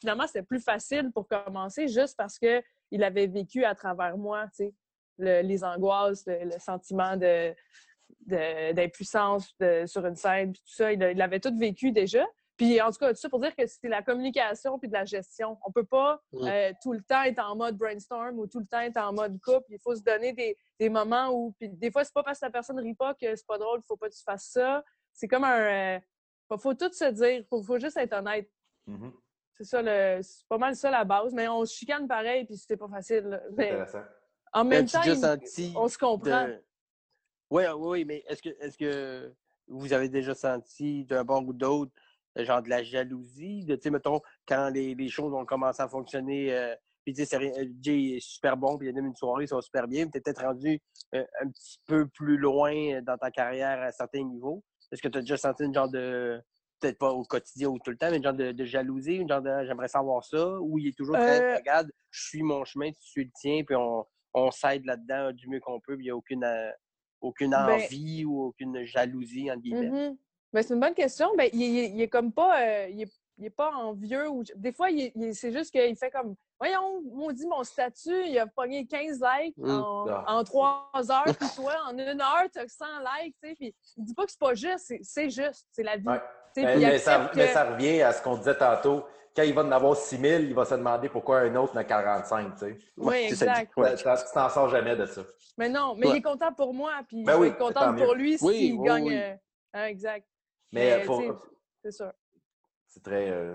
Finalement, 0.00 0.26
c'était 0.26 0.42
plus 0.44 0.60
facile 0.60 1.10
pour 1.12 1.28
commencer 1.28 1.88
juste 1.88 2.16
parce 2.16 2.38
que 2.38 2.62
il 2.90 3.02
avait 3.04 3.26
vécu 3.26 3.64
à 3.64 3.74
travers 3.74 4.16
moi, 4.16 4.44
tu 4.56 4.64
sais, 4.64 4.74
le- 5.18 5.42
les 5.42 5.62
angoisses, 5.64 6.24
le, 6.26 6.44
le 6.44 6.58
sentiment 6.58 7.16
de 7.16 7.54
de- 8.26 8.72
d'impuissance 8.72 9.56
de- 9.58 9.84
sur 9.86 10.04
une 10.04 10.16
scène, 10.16 10.52
puis 10.52 10.60
tout 10.62 10.74
ça, 10.74 10.92
il, 10.92 11.02
a- 11.02 11.12
il 11.12 11.22
avait 11.22 11.40
tout 11.40 11.56
vécu 11.56 11.92
déjà. 11.92 12.26
Puis 12.60 12.78
en 12.82 12.90
tout 12.90 12.98
cas, 12.98 13.08
tout 13.14 13.18
ça 13.18 13.30
pour 13.30 13.40
dire 13.40 13.56
que 13.56 13.66
c'est 13.66 13.88
la 13.88 14.02
communication 14.02 14.78
puis 14.78 14.86
de 14.86 14.92
la 14.92 15.06
gestion. 15.06 15.56
On 15.66 15.72
peut 15.72 15.84
pas 15.86 16.20
Mm. 16.32 16.46
euh, 16.46 16.72
tout 16.82 16.92
le 16.92 17.00
temps 17.02 17.22
être 17.22 17.38
en 17.38 17.56
mode 17.56 17.78
brainstorm 17.78 18.38
ou 18.38 18.46
tout 18.46 18.58
le 18.60 18.66
temps 18.66 18.80
être 18.80 18.98
en 18.98 19.14
mode 19.14 19.40
couple. 19.40 19.64
Il 19.70 19.78
faut 19.78 19.94
se 19.96 20.02
donner 20.02 20.34
des, 20.34 20.58
des 20.78 20.90
moments 20.90 21.30
où, 21.30 21.52
puis 21.58 21.70
des 21.70 21.90
fois, 21.90 22.04
c'est 22.04 22.12
pas 22.12 22.22
parce 22.22 22.38
que 22.38 22.44
la 22.44 22.50
personne 22.50 22.78
rit 22.78 22.94
pas 22.94 23.14
que 23.14 23.34
c'est 23.34 23.46
pas 23.46 23.56
drôle, 23.56 23.80
faut 23.88 23.96
pas 23.96 24.10
que 24.10 24.14
tu 24.14 24.22
fasses 24.22 24.50
ça. 24.52 24.84
C'est 25.12 25.26
comme 25.26 25.44
un... 25.44 25.96
euh, 25.96 26.00
faut, 26.58 26.74
tout 26.74 26.92
se 26.92 27.10
dire, 27.12 27.44
faut, 27.48 27.62
faut 27.62 27.78
juste 27.78 27.96
être 27.96 28.12
honnête. 28.12 28.50
Mhm. 28.86 29.10
C'est 29.56 29.64
ça, 29.64 29.80
le, 29.82 30.20
c'est 30.22 30.46
pas 30.46 30.58
mal 30.58 30.76
ça 30.76 30.90
la 30.90 31.04
base. 31.04 31.32
Mais 31.32 31.48
on 31.48 31.64
se 31.64 31.74
chicane 31.74 32.06
pareil, 32.06 32.44
puis 32.44 32.58
c'est 32.58 32.76
pas 32.76 32.88
facile. 32.88 33.42
Mais 33.56 33.70
Intéressant. 33.70 34.02
en 34.52 34.64
même 34.64 34.84
temps, 34.86 35.00
déjà 35.00 35.12
il- 35.14 35.18
senti 35.18 35.72
on 35.76 35.88
se 35.88 35.96
comprend. 35.96 36.46
de- 36.46 36.62
Oui, 37.50 37.62
oui, 37.78 38.04
mais 38.04 38.22
est-ce 38.28 38.42
que, 38.42 38.50
est-ce 38.60 38.76
que 38.76 39.34
vous 39.66 39.92
avez 39.94 40.08
déjà 40.08 40.34
senti 40.34 41.04
d'un 41.04 41.24
bord 41.24 41.46
ou 41.46 41.52
d'autre, 41.52 41.92
genre 42.36 42.62
de 42.62 42.68
la 42.68 42.82
jalousie, 42.82 43.64
de, 43.64 43.74
tu 43.76 43.82
sais, 43.82 43.90
mettons, 43.90 44.20
quand 44.46 44.68
les, 44.70 44.94
les 44.94 45.08
choses 45.08 45.32
ont 45.34 45.44
commencé 45.44 45.82
à 45.82 45.88
fonctionner, 45.88 46.52
euh, 46.52 46.74
puis 47.04 47.14
tu 47.14 47.24
sais, 47.24 47.36
euh, 47.36 47.64
Jay 47.80 48.16
est 48.16 48.20
super 48.20 48.56
bon, 48.56 48.76
puis 48.78 48.86
il 48.88 48.90
anime 48.90 49.06
une 49.06 49.16
soirée, 49.16 49.44
ils 49.44 49.48
sont 49.48 49.60
super 49.60 49.88
bien, 49.88 50.02
puis 50.04 50.12
t'es 50.12 50.20
peut-être 50.20 50.42
rendu 50.44 50.80
euh, 51.14 51.24
un 51.40 51.48
petit 51.48 51.78
peu 51.86 52.06
plus 52.08 52.36
loin 52.36 52.72
euh, 52.74 53.00
dans 53.00 53.16
ta 53.16 53.30
carrière 53.30 53.80
à 53.80 53.90
certains 53.90 54.22
niveaux. 54.24 54.62
Est-ce 54.92 55.02
que 55.02 55.08
tu 55.08 55.18
as 55.18 55.20
déjà 55.22 55.36
senti 55.36 55.64
une 55.64 55.74
genre 55.74 55.88
de, 55.90 56.40
peut-être 56.80 56.98
pas 56.98 57.10
au 57.12 57.24
quotidien 57.24 57.68
ou 57.68 57.78
tout 57.78 57.90
le 57.90 57.96
temps, 57.96 58.10
mais 58.10 58.16
une 58.18 58.22
genre 58.24 58.34
de, 58.34 58.52
de 58.52 58.64
jalousie, 58.64 59.16
une 59.16 59.28
genre 59.28 59.42
de 59.42 59.50
j'aimerais 59.64 59.88
savoir 59.88 60.24
ça, 60.24 60.58
ou 60.60 60.78
il 60.78 60.88
est 60.88 60.96
toujours 60.96 61.16
très, 61.16 61.40
Euh, 61.42 61.56
regarde, 61.56 61.90
je 62.10 62.28
suis 62.28 62.42
mon 62.42 62.64
chemin, 62.64 62.90
tu 62.90 63.00
suis 63.02 63.24
le 63.24 63.30
tien, 63.40 63.62
puis 63.64 63.76
on, 63.76 64.04
on 64.34 64.50
s'aide 64.50 64.84
là-dedans 64.84 65.32
du 65.32 65.48
mieux 65.48 65.60
qu'on 65.60 65.80
peut, 65.80 65.96
puis 65.96 66.04
il 66.04 66.08
n'y 66.08 66.10
a 66.10 66.16
aucune, 66.16 66.46
aucune 67.20 67.50
Ben- 67.50 67.70
envie 67.70 68.24
ou 68.24 68.42
aucune 68.44 68.84
jalousie, 68.84 69.50
entre 69.50 69.62
guillemets. 69.62 69.90
Mhm. 70.10 70.16
Ben, 70.52 70.62
c'est 70.62 70.74
une 70.74 70.80
bonne 70.80 70.94
question. 70.94 71.30
Ben, 71.36 71.48
il, 71.52 71.60
il- 71.62 71.94
il 71.96 72.02
est 72.02 72.08
comme 72.08 72.32
pas. 72.32 72.60
euh, 72.62 72.88
il, 72.90 73.02
est, 73.02 73.12
il 73.38 73.46
est 73.46 73.50
pas 73.50 73.70
envieux. 73.72 74.28
Ou... 74.28 74.42
Des 74.56 74.72
fois, 74.72 74.88
c'est 75.32 75.52
juste 75.52 75.70
qu'il 75.70 75.96
fait 75.96 76.10
comme 76.10 76.34
Voyons, 76.58 77.00
maudit 77.12 77.46
mon 77.46 77.64
statut, 77.64 78.26
il 78.26 78.38
a 78.38 78.46
pogné 78.46 78.84
15 78.86 79.18
likes 79.22 79.56
en, 79.64 80.06
Ah. 80.10 80.24
en 80.28 80.44
3 80.44 80.90
heures, 81.10 81.24
puis 81.24 81.48
toi, 81.56 81.72
en 81.88 81.96
une 81.96 82.20
heure, 82.20 82.44
tu 82.52 82.58
as 82.58 82.68
100 82.68 82.84
likes. 82.98 83.34
tu 83.42 83.48
sais, 83.48 83.54
Puis 83.54 83.74
il 83.96 84.04
dit 84.04 84.12
pas 84.14 84.26
que 84.26 84.30
c'est 84.32 84.40
pas 84.40 84.54
juste, 84.54 84.92
c'est, 85.02 85.30
juste, 85.30 85.66
c'est 85.72 85.82
la 85.82 85.96
vie. 85.96 86.06
Ouais. 86.06 86.20
Mais, 86.56 86.98
ça, 86.98 87.30
mais 87.34 87.52
revient 87.54 88.02
à 88.02 88.12
ce 88.12 88.22
qu'on 88.22 88.36
disait 88.36 88.56
tantôt. 88.58 89.04
Quand 89.34 89.44
il 89.44 89.54
va 89.54 89.62
en 89.62 89.70
avoir 89.72 89.96
6 89.96 90.18
000, 90.18 90.42
il 90.42 90.54
va 90.54 90.64
se 90.66 90.74
demander 90.74 91.08
pourquoi 91.08 91.38
un 91.38 91.54
autre 91.54 91.72
en 91.74 91.78
a 91.78 91.84
45. 91.84 92.52
Tu 92.54 92.58
sais. 92.58 92.78
Oui, 92.98 93.14
exact. 93.28 93.72
Tu 93.96 94.04
t'en 94.34 94.48
sors 94.50 94.68
jamais 94.68 94.96
de 94.96 95.06
ça. 95.06 95.22
Mais 95.56 95.68
non, 95.70 95.94
mais 95.96 96.08
Ouais. 96.08 96.14
il 96.14 96.18
est 96.18 96.22
content 96.22 96.52
pour 96.52 96.74
moi, 96.74 96.92
puis 97.08 97.22
Ben 97.24 97.34
je 97.34 97.38
oui, 97.38 97.52
tant 97.56 97.68
contente 97.68 97.96
pour 97.96 98.14
lui 98.14 98.36
s'il 98.36 98.46
Oui, 98.48 98.76
oui, 98.78 98.86
gagne. 98.86 99.04
oui. 99.04 99.16
euh, 99.16 99.34
hein, 99.74 99.84
exact. 99.86 100.26
Mais, 100.72 101.02
tu 101.02 101.06
sais, 101.08 101.32
c'est 101.82 101.90
sûr. 101.92 102.12
c'est 102.86 103.02
très. 103.02 103.30
euh, 103.30 103.54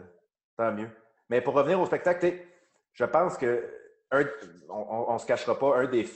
tant 0.57 0.71
mieux. 0.71 0.89
Mais 1.29 1.41
pour 1.41 1.53
revenir 1.53 1.79
au 1.79 1.85
spectacle, 1.85 2.33
je 2.93 3.05
pense 3.05 3.37
que. 3.37 3.71
un- 4.11 4.25
on 4.69 5.13
ne 5.13 5.17
se 5.17 5.25
cachera 5.25 5.57
pas, 5.57 5.77
un 5.77 5.87
des, 5.87 6.07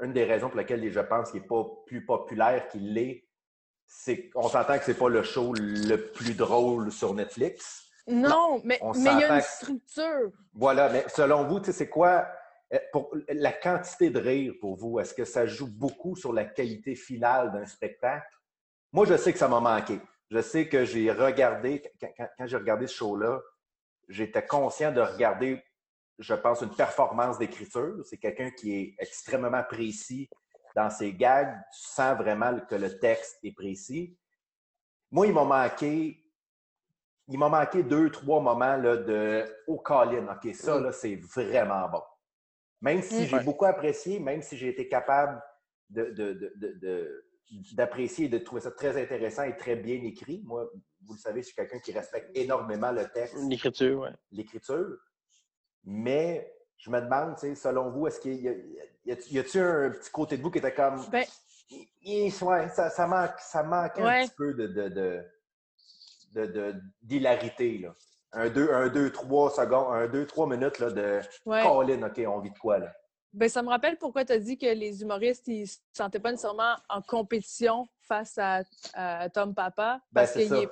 une 0.00 0.12
des 0.12 0.24
raisons 0.24 0.48
pour 0.48 0.58
lesquelles 0.58 0.90
je 0.90 1.00
pense 1.00 1.30
qu'il 1.30 1.40
n'est 1.40 1.46
pas 1.46 1.64
plus 1.86 2.04
populaire 2.04 2.68
qu'il 2.68 2.92
l'est, 2.92 3.24
c'est 3.86 4.30
qu'on 4.30 4.48
s'entend 4.48 4.78
que 4.78 4.84
c'est 4.84 4.98
pas 4.98 5.08
le 5.08 5.22
show 5.22 5.52
le 5.54 5.96
plus 5.96 6.34
drôle 6.34 6.90
sur 6.90 7.14
Netflix. 7.14 7.88
Non, 8.06 8.60
mais 8.64 8.80
il 8.94 9.04
y 9.04 9.08
a 9.08 9.34
une 9.36 9.40
que- 9.40 9.46
structure. 9.46 10.32
Voilà, 10.54 10.88
mais 10.88 11.04
selon 11.08 11.44
vous, 11.44 11.62
c'est 11.62 11.88
quoi 11.88 12.26
euh, 12.72 12.78
pour 12.90 13.14
la 13.28 13.52
quantité 13.52 14.10
de 14.10 14.18
rire 14.18 14.54
pour 14.60 14.76
vous? 14.76 14.98
Est-ce 14.98 15.14
que 15.14 15.24
ça 15.24 15.46
joue 15.46 15.68
beaucoup 15.70 16.16
sur 16.16 16.32
la 16.32 16.44
qualité 16.44 16.94
finale 16.94 17.52
d'un 17.52 17.66
spectacle? 17.66 18.26
Moi, 18.92 19.06
je 19.06 19.16
sais 19.16 19.32
que 19.32 19.38
ça 19.38 19.48
m'a 19.48 19.60
manqué. 19.60 20.00
Je 20.32 20.40
sais 20.40 20.66
que 20.66 20.86
j'ai 20.86 21.12
regardé, 21.12 21.82
quand, 22.00 22.08
quand- 22.16 22.28
quand 22.38 22.46
j'ai 22.46 22.56
regardé 22.56 22.86
ce 22.86 22.94
show-là, 22.96 23.38
j'étais 24.08 24.44
conscient 24.46 24.90
de 24.90 25.02
regarder, 25.02 25.62
je 26.18 26.32
pense, 26.34 26.62
une 26.62 26.74
performance 26.74 27.38
d'écriture. 27.38 27.96
C'est 28.06 28.16
quelqu'un 28.16 28.50
qui 28.50 28.74
est 28.80 28.94
extrêmement 28.98 29.62
précis 29.62 30.30
dans 30.74 30.88
ses 30.88 31.12
gags. 31.12 31.54
Tu 31.74 31.80
sens 31.82 32.16
vraiment 32.16 32.58
que 32.60 32.74
le 32.76 32.98
texte 32.98 33.36
est 33.44 33.52
précis. 33.54 34.16
Moi, 35.10 35.26
il 35.26 35.34
m'a 35.34 35.44
manqué 35.44 36.18
il 37.28 37.38
m'a 37.38 37.48
manqué 37.48 37.82
deux, 37.82 38.10
trois 38.10 38.40
moments 38.40 38.76
là, 38.76 38.96
de 38.96 39.44
Oh, 39.66 39.78
Colin, 39.78 40.26
OK, 40.34 40.54
ça, 40.54 40.80
là, 40.80 40.92
c'est 40.92 41.14
vraiment 41.16 41.88
bon. 41.88 42.02
Même 42.80 43.00
si 43.00 43.22
Mm. 43.22 43.26
j'ai 43.26 43.40
beaucoup 43.40 43.64
apprécié, 43.64 44.18
même 44.18 44.42
si 44.42 44.56
j'ai 44.56 44.68
été 44.68 44.88
capable 44.88 45.40
de, 45.90 46.06
de- 46.06 46.32
de- 46.32 46.52
de- 46.56 46.72
de- 46.80 47.24
d'apprécier 47.74 48.26
et 48.26 48.28
de 48.28 48.38
trouver 48.38 48.60
ça 48.62 48.70
très 48.70 49.00
intéressant 49.00 49.42
et 49.44 49.56
très 49.56 49.76
bien 49.76 50.00
écrit. 50.02 50.42
Moi, 50.44 50.68
vous 51.06 51.14
le 51.14 51.18
savez, 51.18 51.40
je 51.42 51.46
suis 51.46 51.54
quelqu'un 51.54 51.78
qui 51.80 51.92
respecte 51.92 52.30
énormément 52.36 52.92
le 52.92 53.04
texte, 53.08 53.36
L'écriture, 53.48 54.00
ouais. 54.00 54.10
l'écriture. 54.30 54.96
Mais 55.84 56.52
je 56.78 56.90
me 56.90 57.00
demande, 57.00 57.34
tu 57.34 57.40
sais, 57.48 57.54
selon 57.54 57.90
vous, 57.90 58.06
est-ce 58.06 58.20
qu'il 58.20 58.40
y 58.40 58.48
a, 58.48 58.52
y 59.04 59.12
a- 59.12 59.16
y 59.30 59.38
a-tu 59.38 59.58
un 59.58 59.90
petit 59.90 60.10
côté 60.10 60.36
de 60.36 60.42
vous 60.42 60.50
qui 60.50 60.58
était 60.58 60.72
comme. 60.74 61.04
Ben, 61.10 61.24
ouais, 62.04 62.30
ça, 62.68 62.90
ça 62.90 63.06
manque, 63.06 63.38
ça 63.38 63.62
manque 63.62 63.98
un 63.98 64.24
petit 64.26 64.34
peu 64.36 64.54
de, 64.54 64.66
de, 64.68 64.88
de, 64.88 65.22
de- 66.34 66.46
de- 66.46 66.74
d'hilarité. 67.02 67.78
Là. 67.78 67.94
Un, 68.32 68.48
deux, 68.48 68.72
un, 68.72 68.88
deux, 68.88 69.10
trois 69.10 69.50
secondes, 69.50 69.88
un, 69.92 70.06
deux, 70.08 70.26
trois 70.26 70.46
minutes 70.46 70.78
là, 70.78 70.90
de 70.90 71.20
ouais. 71.46 71.62
Colin, 71.62 72.02
OK, 72.06 72.20
on 72.26 72.40
vit 72.40 72.50
de 72.50 72.58
quoi 72.58 72.78
là? 72.78 72.92
Ben, 73.32 73.48
ça 73.48 73.62
me 73.62 73.68
rappelle 73.68 73.96
pourquoi 73.96 74.24
tu 74.24 74.32
as 74.32 74.38
dit 74.38 74.58
que 74.58 74.66
les 74.66 75.02
humoristes, 75.02 75.48
ils 75.48 75.66
se 75.66 75.78
sentaient 75.92 76.20
pas 76.20 76.30
nécessairement 76.30 76.74
en 76.88 77.00
compétition 77.00 77.88
face 78.02 78.36
à, 78.38 78.60
à 78.94 79.30
Tom 79.30 79.54
Papa. 79.54 80.00
Ben, 80.12 80.20
Parce 80.22 80.32
c'est 80.32 80.44
qu'il 80.46 80.56
est, 80.56 80.68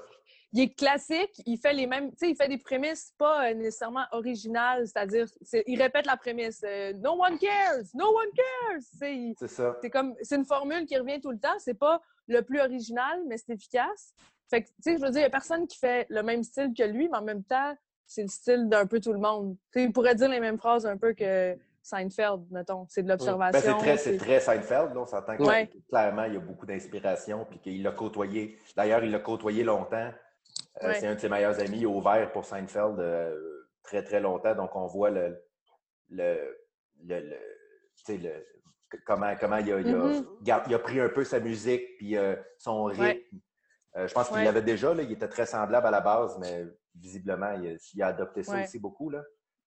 il 0.53 0.61
est 0.63 0.75
classique, 0.75 1.41
il 1.47 1.57
fait 1.59 1.73
les 1.73 1.87
mêmes, 1.87 2.11
tu 2.11 2.17
sais, 2.19 2.31
il 2.31 2.37
fait 2.37 2.49
des 2.49 2.59
prémices 2.59 3.15
pas 3.17 3.49
euh, 3.51 3.55
nécessairement 3.55 4.05
originales, 4.13 4.87
c'est-à-dire, 4.87 5.27
c'est- 5.41 5.65
il 5.67 5.81
répète 5.81 6.05
la 6.07 6.17
prémisse 6.17 6.63
euh, 6.67 6.93
No 6.95 7.13
one 7.23 7.39
cares, 7.39 7.85
no 7.95 8.09
one 8.09 8.31
cares. 8.35 8.81
C'est 8.99 9.35
ça. 9.49 9.77
c'est 9.81 9.91
comme, 9.91 10.15
c'est 10.23 10.37
une 10.37 10.45
formule 10.45 10.85
qui 10.87 10.99
revient 10.99 11.21
tout 11.21 11.31
le 11.31 11.39
temps. 11.39 11.59
C'est 11.59 11.79
pas 11.79 12.01
le 12.27 12.43
plus 12.43 12.61
original, 12.61 13.23
mais 13.27 13.39
c'est 13.39 13.53
efficace. 13.55 14.13
Fait 14.51 14.63
que, 14.65 14.69
tu 14.69 14.75
sais, 14.83 14.97
je 14.99 15.01
veux 15.03 15.11
dire, 15.11 15.21
il 15.21 15.23
y 15.23 15.27
a 15.27 15.31
personne 15.31 15.67
qui 15.67 15.79
fait 15.79 16.07
le 16.11 16.23
même 16.23 16.43
style 16.43 16.75
que 16.77 16.83
lui, 16.83 17.09
mais 17.09 17.19
en 17.19 17.23
même 17.23 17.45
temps, 17.45 17.75
c'est 18.05 18.23
le 18.23 18.29
style 18.29 18.69
d'un 18.69 18.87
peu 18.87 19.01
tout 19.01 19.13
le 19.13 19.19
monde. 19.21 19.57
Tu 19.73 19.79
sais, 19.81 19.85
il 19.85 19.93
pourrait 19.93 20.17
dire 20.17 20.29
les 20.29 20.41
mêmes 20.41 20.59
phrases 20.59 20.85
un 20.85 20.97
peu 20.99 21.15
que 21.15 21.57
Seinfeld, 21.83 22.43
mettons. 22.51 22.87
C'est 22.89 23.03
de 23.03 23.09
Ben, 23.09 23.15
l'observation. 23.15 23.79
c'est 23.81 24.17
très, 24.17 24.17
très 24.19 24.41
Seinfeld. 24.41 24.95
Là. 24.95 25.01
On 25.01 25.07
s'entend 25.07 25.37
que 25.37 25.43
Ouais. 25.43 25.71
clairement, 25.89 26.25
il 26.25 26.35
y 26.35 26.37
a 26.37 26.41
beaucoup 26.41 26.67
d'inspiration 26.67 27.47
puis 27.47 27.59
qu'il 27.59 27.83
l'a 27.83 27.93
côtoyé. 27.93 28.59
D'ailleurs, 28.77 29.03
il 29.05 29.11
l'a 29.11 29.19
côtoyé 29.21 29.65
longtemps. 29.65 30.11
Euh, 30.83 30.89
Ouais. 30.89 30.95
C'est 31.01 31.07
un 31.07 31.15
de 31.15 31.21
ses 31.21 31.29
meilleurs 31.29 31.59
amis. 31.61 31.79
Il 31.79 31.85
a 31.87 31.89
ouvert 31.89 32.33
pour 32.33 32.45
Seinfeld 32.45 32.99
euh, 33.01 33.67
très, 33.83 34.03
très 34.03 34.21
longtemps. 34.21 34.55
Donc, 34.55 34.75
on 34.77 34.87
voit 34.87 35.11
le, 35.11 35.43
le, 36.11 36.37
le, 37.05 37.21
le- 38.09 38.47
comment, 39.07 39.35
comment 39.39 39.57
il, 39.57 39.73
a, 39.73 39.81
il 39.81 39.89
a- 39.89 39.99
Mhm. 39.99 40.27
gar- 40.43 40.65
il 40.67 40.75
a 40.75 40.79
pris 40.79 41.01
un 41.01 41.09
peu 41.09 41.25
sa 41.25 41.41
musique 41.41 41.97
puis 41.99 42.17
euh, 42.17 42.37
son 42.59 42.85
rythme. 42.85 43.03
Ouais. 43.03 43.27
Je 44.07 44.13
pense 44.15 44.29
qu'il 44.29 44.43
l'avait 44.45 44.63
déjà. 44.63 44.95
Là. 44.95 45.03
Il 45.03 45.11
était 45.13 45.29
très 45.29 45.47
semblable 45.47 45.87
à 45.87 45.91
la 45.91 46.01
base, 46.01 46.39
mais 46.39 46.65
visiblement, 46.95 47.51
il 47.53 47.73
a, 47.73 47.77
il 47.95 48.03
a 48.03 48.07
adopté 48.09 48.43
ça 48.45 48.63
aussi 48.63 48.79
beaucoup. 48.79 49.11
Là. 49.11 49.23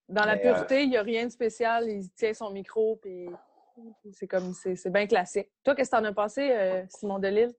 Dans 0.10 0.26
la 0.26 0.36
Mais, 0.36 0.46
euh, 0.46 0.54
pureté, 0.54 0.84
il 0.84 0.90
n'y 0.90 0.98
a 0.98 1.02
rien 1.02 1.26
de 1.26 1.32
spécial. 1.32 1.90
Il 1.90 2.10
tient 2.12 2.34
son 2.34 2.52
micro, 2.52 2.98
puis 2.98 3.28
c'est 4.12 4.28
comme, 4.28 4.54
c'est 4.54 4.76
c'est 4.76 4.92
bien 4.92 5.08
classique. 5.08 5.50
Toi, 5.64 5.76
qu'est-ce 5.76 5.92
que 5.92 5.96
t'en 5.98 6.04
as 6.04 6.14
pensé, 6.14 6.52
euh, 6.52 6.84
Simon 6.90 7.20
Delille? 7.20 7.54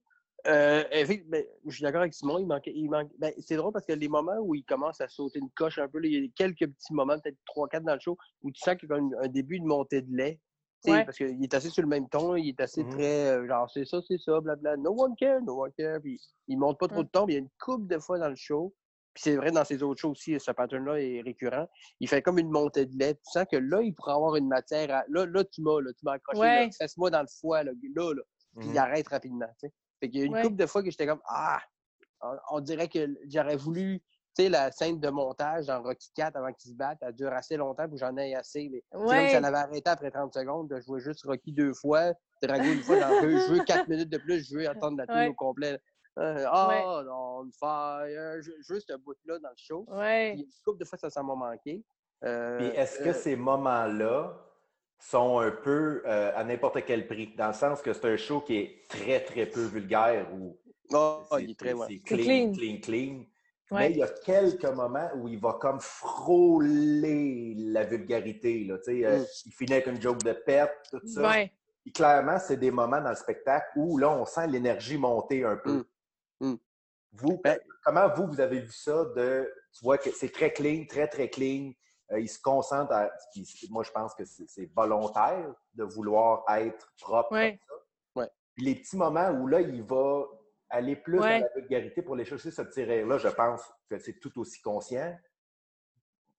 Euh, 0.47 0.83
ben, 1.27 1.43
je 1.65 1.73
suis 1.73 1.81
d'accord 1.83 2.01
avec 2.01 2.13
Simon, 2.13 2.37
il 2.37 2.45
manquait. 2.45 2.71
Il 2.75 2.87
manque, 2.89 3.09
ben, 3.17 3.33
c'est 3.39 3.55
drôle 3.55 3.73
parce 3.73 3.85
que 3.85 3.93
les 3.93 4.07
moments 4.07 4.37
où 4.39 4.53
il 4.53 4.63
commence 4.63 5.01
à 5.01 5.07
sauter 5.07 5.39
une 5.39 5.49
coche 5.51 5.79
un 5.79 5.87
peu, 5.87 5.97
là, 5.99 6.07
il 6.07 6.23
y 6.23 6.25
a 6.25 6.29
quelques 6.35 6.67
petits 6.71 6.93
moments, 6.93 7.17
peut-être 7.19 7.37
3-4 7.47 7.83
dans 7.83 7.95
le 7.95 7.99
show, 7.99 8.15
où 8.43 8.51
tu 8.51 8.61
sens 8.61 8.75
qu'il 8.75 8.87
y 8.87 8.93
a 8.93 8.97
un 8.97 9.27
début 9.27 9.59
de 9.59 9.65
montée 9.65 10.01
de 10.03 10.15
lait. 10.15 10.39
Ouais. 10.85 11.03
Parce 11.03 11.17
qu'il 11.17 11.43
est 11.43 11.53
assez 11.55 11.69
sur 11.71 11.81
le 11.81 11.87
même 11.89 12.07
ton, 12.09 12.35
il 12.35 12.49
est 12.49 12.59
assez 12.59 12.83
Mhm. 12.83 12.91
très 12.91 13.29
euh, 13.29 13.47
genre 13.47 13.67
c'est 13.71 13.85
ça, 13.85 14.01
c'est 14.07 14.19
ça, 14.19 14.39
blabla. 14.39 14.77
No 14.77 14.91
one 14.95 15.15
care, 15.15 15.41
no 15.41 15.63
one 15.63 15.71
care. 15.75 15.99
Puis 15.99 16.21
il 16.47 16.59
monte 16.59 16.77
pas 16.77 16.87
trop 16.87 17.01
de 17.03 17.09
ton, 17.09 17.25
puis 17.25 17.33
il 17.33 17.37
y 17.37 17.39
a 17.39 17.41
une 17.41 17.49
couple 17.59 17.87
de 17.87 17.97
fois 17.97 18.19
dans 18.19 18.29
le 18.29 18.35
show. 18.35 18.71
Puis 19.15 19.23
c'est 19.23 19.35
vrai, 19.37 19.49
dans 19.51 19.63
ses 19.65 19.81
autres 19.81 19.99
shows 20.01 20.11
aussi, 20.11 20.37
ce 20.39 20.51
pattern-là 20.51 20.99
est 21.01 21.21
récurrent. 21.21 21.67
Il 22.01 22.07
fait 22.09 22.21
comme 22.21 22.37
une 22.37 22.49
montée 22.51 22.85
de 22.85 22.95
lait. 22.99 23.15
Tu 23.15 23.21
sens 23.31 23.45
que 23.49 23.55
là, 23.55 23.81
il 23.81 23.93
pourrait 23.95 24.11
avoir 24.13 24.35
une 24.35 24.47
matière 24.49 24.93
à. 24.93 25.03
Là, 25.07 25.25
là 25.25 25.43
tu 25.45 25.61
m'as, 25.61 25.79
là, 25.81 25.91
tu 25.93 26.03
m'as 26.03 26.13
accroché. 26.13 26.39
Ouais. 26.41 26.65
là. 26.65 26.71
Fesse-moi 26.77 27.09
dans 27.09 27.21
le 27.21 27.27
foie, 27.39 27.63
là, 27.63 27.71
là, 27.95 28.13
là. 28.13 28.21
Puis 28.59 28.67
Mhm. 28.67 28.73
il 28.73 28.77
arrête 28.77 29.07
rapidement. 29.07 29.47
tu 29.59 29.67
sais. 29.67 29.73
Fait 30.01 30.09
qu'il 30.09 30.19
y 30.19 30.23
a 30.23 30.25
une 30.25 30.33
Ouais. 30.33 30.41
couple 30.43 30.57
de 30.57 30.65
fois 30.65 30.83
que 30.83 30.91
j'étais 30.91 31.07
comme 31.07 31.21
Ah! 31.27 31.61
On, 32.21 32.35
on 32.51 32.59
dirait 32.59 32.87
que 32.89 33.07
j'aurais 33.27 33.55
voulu. 33.57 34.01
Tu 34.37 34.43
sais, 34.43 34.49
la 34.49 34.69
scène 34.71 34.99
de 34.99 35.09
montage 35.09 35.67
dans 35.67 35.81
Rocky 35.81 36.11
4 36.13 36.35
avant 36.35 36.51
qu'ils 36.51 36.71
se 36.71 36.75
battent, 36.75 36.97
elle 37.01 37.13
dure 37.15 37.31
assez 37.31 37.55
longtemps 37.55 37.83
pour 37.87 37.93
que 37.93 37.99
j'en 37.99 38.17
ai 38.17 38.35
assez. 38.35 38.67
Mais 38.69 38.83
comme 38.91 39.05
Ouais. 39.07 39.27
si 39.27 39.33
ça 39.33 39.39
l'avait 39.39 39.57
arrêté 39.57 39.89
après 39.89 40.11
30 40.11 40.33
secondes 40.33 40.67
de 40.69 40.81
jouer 40.81 40.99
juste 40.99 41.23
Rocky 41.23 41.53
deux 41.53 41.73
fois, 41.73 42.11
Drago 42.41 42.65
une 42.65 42.81
fois 42.83 42.99
dans 42.99 43.21
deux. 43.21 43.37
Je 43.47 43.53
veux 43.53 43.63
4 43.63 43.87
minutes 43.87 44.09
de 44.09 44.17
plus, 44.17 44.45
je 44.49 44.57
veux 44.57 44.67
attendre 44.69 44.97
la 44.97 45.07
tune 45.07 45.15
Ouais. 45.15 45.27
au 45.29 45.33
complet. 45.33 45.79
Euh, 46.17 46.45
Ah, 46.49 47.03
on 47.11 47.49
fire! 47.59 48.41
Je, 48.41 48.51
je 48.61 48.73
veux 48.73 48.79
ce 48.79 48.93
bout-là 48.97 49.39
dans 49.39 49.49
le 49.49 49.55
show. 49.57 49.85
Ouais. 49.89 50.33
Puis, 50.35 50.43
une 50.43 50.49
couple 50.63 50.79
de 50.79 50.85
fois, 50.85 50.97
ça, 50.97 51.09
ça 51.09 51.21
m'a 51.23 51.35
manqué. 51.35 51.83
Euh, 52.23 52.57
Puis 52.57 52.67
est-ce 52.67 52.99
que 52.99 53.09
euh, 53.09 53.13
ces 53.13 53.35
moments-là 53.35 54.41
sont 54.97 55.39
un 55.39 55.51
peu 55.51 56.01
euh, 56.05 56.31
à 56.35 56.43
n'importe 56.45 56.83
quel 56.85 57.05
prix? 57.07 57.35
Dans 57.37 57.47
le 57.47 57.53
sens 57.53 57.81
que 57.81 57.91
c'est 57.93 58.05
un 58.05 58.15
show 58.17 58.39
qui 58.41 58.57
est 58.57 58.87
très, 58.89 59.19
très 59.23 59.45
peu 59.45 59.65
vulgaire 59.65 60.33
ou 60.33 60.57
ah, 60.93 61.23
c'est 61.31 61.43
il 61.43 61.51
est 61.51 61.59
très 61.59 61.73
ouais. 61.73 61.99
clean, 62.05 62.51
clean. 62.53 62.79
clean. 62.81 63.25
Mais 63.71 63.77
Ouais. 63.77 63.91
il 63.91 63.97
y 63.97 64.03
a 64.03 64.07
quelques 64.07 64.63
moments 64.65 65.09
où 65.17 65.27
il 65.27 65.39
va 65.39 65.53
comme 65.59 65.79
frôler 65.79 67.55
la 67.57 67.83
vulgarité. 67.83 68.63
Là, 68.63 68.77
tu 68.77 68.83
sais, 69.01 69.05
euh, 69.05 69.19
Mm. 69.19 69.25
Il 69.47 69.51
finit 69.53 69.73
avec 69.73 69.87
une 69.87 70.01
joke 70.01 70.23
de 70.23 70.33
pète, 70.33 70.71
tout 70.91 71.01
ça. 71.05 71.27
Ouais. 71.29 71.51
Puis 71.83 71.91
clairement, 71.91 72.37
c'est 72.39 72.57
des 72.57 72.71
moments 72.71 73.01
dans 73.01 73.09
le 73.09 73.15
spectacle 73.15 73.67
où 73.75 73.97
là, 73.97 74.09
on 74.11 74.25
sent 74.25 74.47
l'énergie 74.47 74.97
monter 74.97 75.43
un 75.43 75.57
peu. 75.57 75.79
Mm. 75.79 75.85
Mm. 76.39 76.55
Vous, 77.13 77.39
Ben- 77.43 77.59
comment 77.83 78.09
vous, 78.13 78.27
vous 78.27 78.39
avez 78.41 78.59
vu 78.59 78.71
ça 78.71 79.05
de. 79.15 79.51
Tu 79.73 79.83
vois 79.83 79.97
que 79.97 80.11
c'est 80.11 80.31
très 80.31 80.51
clean, 80.51 80.85
très, 80.87 81.07
très 81.07 81.29
clean. 81.29 81.71
Euh, 82.11 82.19
il 82.19 82.27
se 82.29 82.39
concentre 82.39 82.91
à. 82.91 83.09
moi, 83.69 83.83
je 83.83 83.91
pense 83.91 84.13
que 84.13 84.23
c'est 84.25 84.69
volontaire 84.75 85.53
de 85.73 85.83
vouloir 85.83 86.43
être 86.57 86.93
propre 86.99 87.31
Ouais. 87.31 87.59
comme 87.67 87.77
ça. 87.77 88.21
Ouais. 88.21 88.29
Puis 88.53 88.65
les 88.65 88.75
petits 88.75 88.97
moments 88.97 89.29
où 89.31 89.47
là, 89.47 89.61
il 89.61 89.81
va 89.83 90.25
aller 90.69 90.95
plus 90.95 91.19
Ouais. 91.19 91.39
dans 91.39 91.47
la 91.47 91.61
vulgarité 91.61 92.01
pour 92.01 92.15
les 92.15 92.25
chercher 92.25 92.51
ce 92.51 92.61
petit 92.63 92.83
rire-là, 92.83 93.17
je 93.17 93.29
pense 93.29 93.61
que 93.89 93.97
c'est 93.97 94.19
tout 94.19 94.37
aussi 94.39 94.61
conscient. 94.61 95.17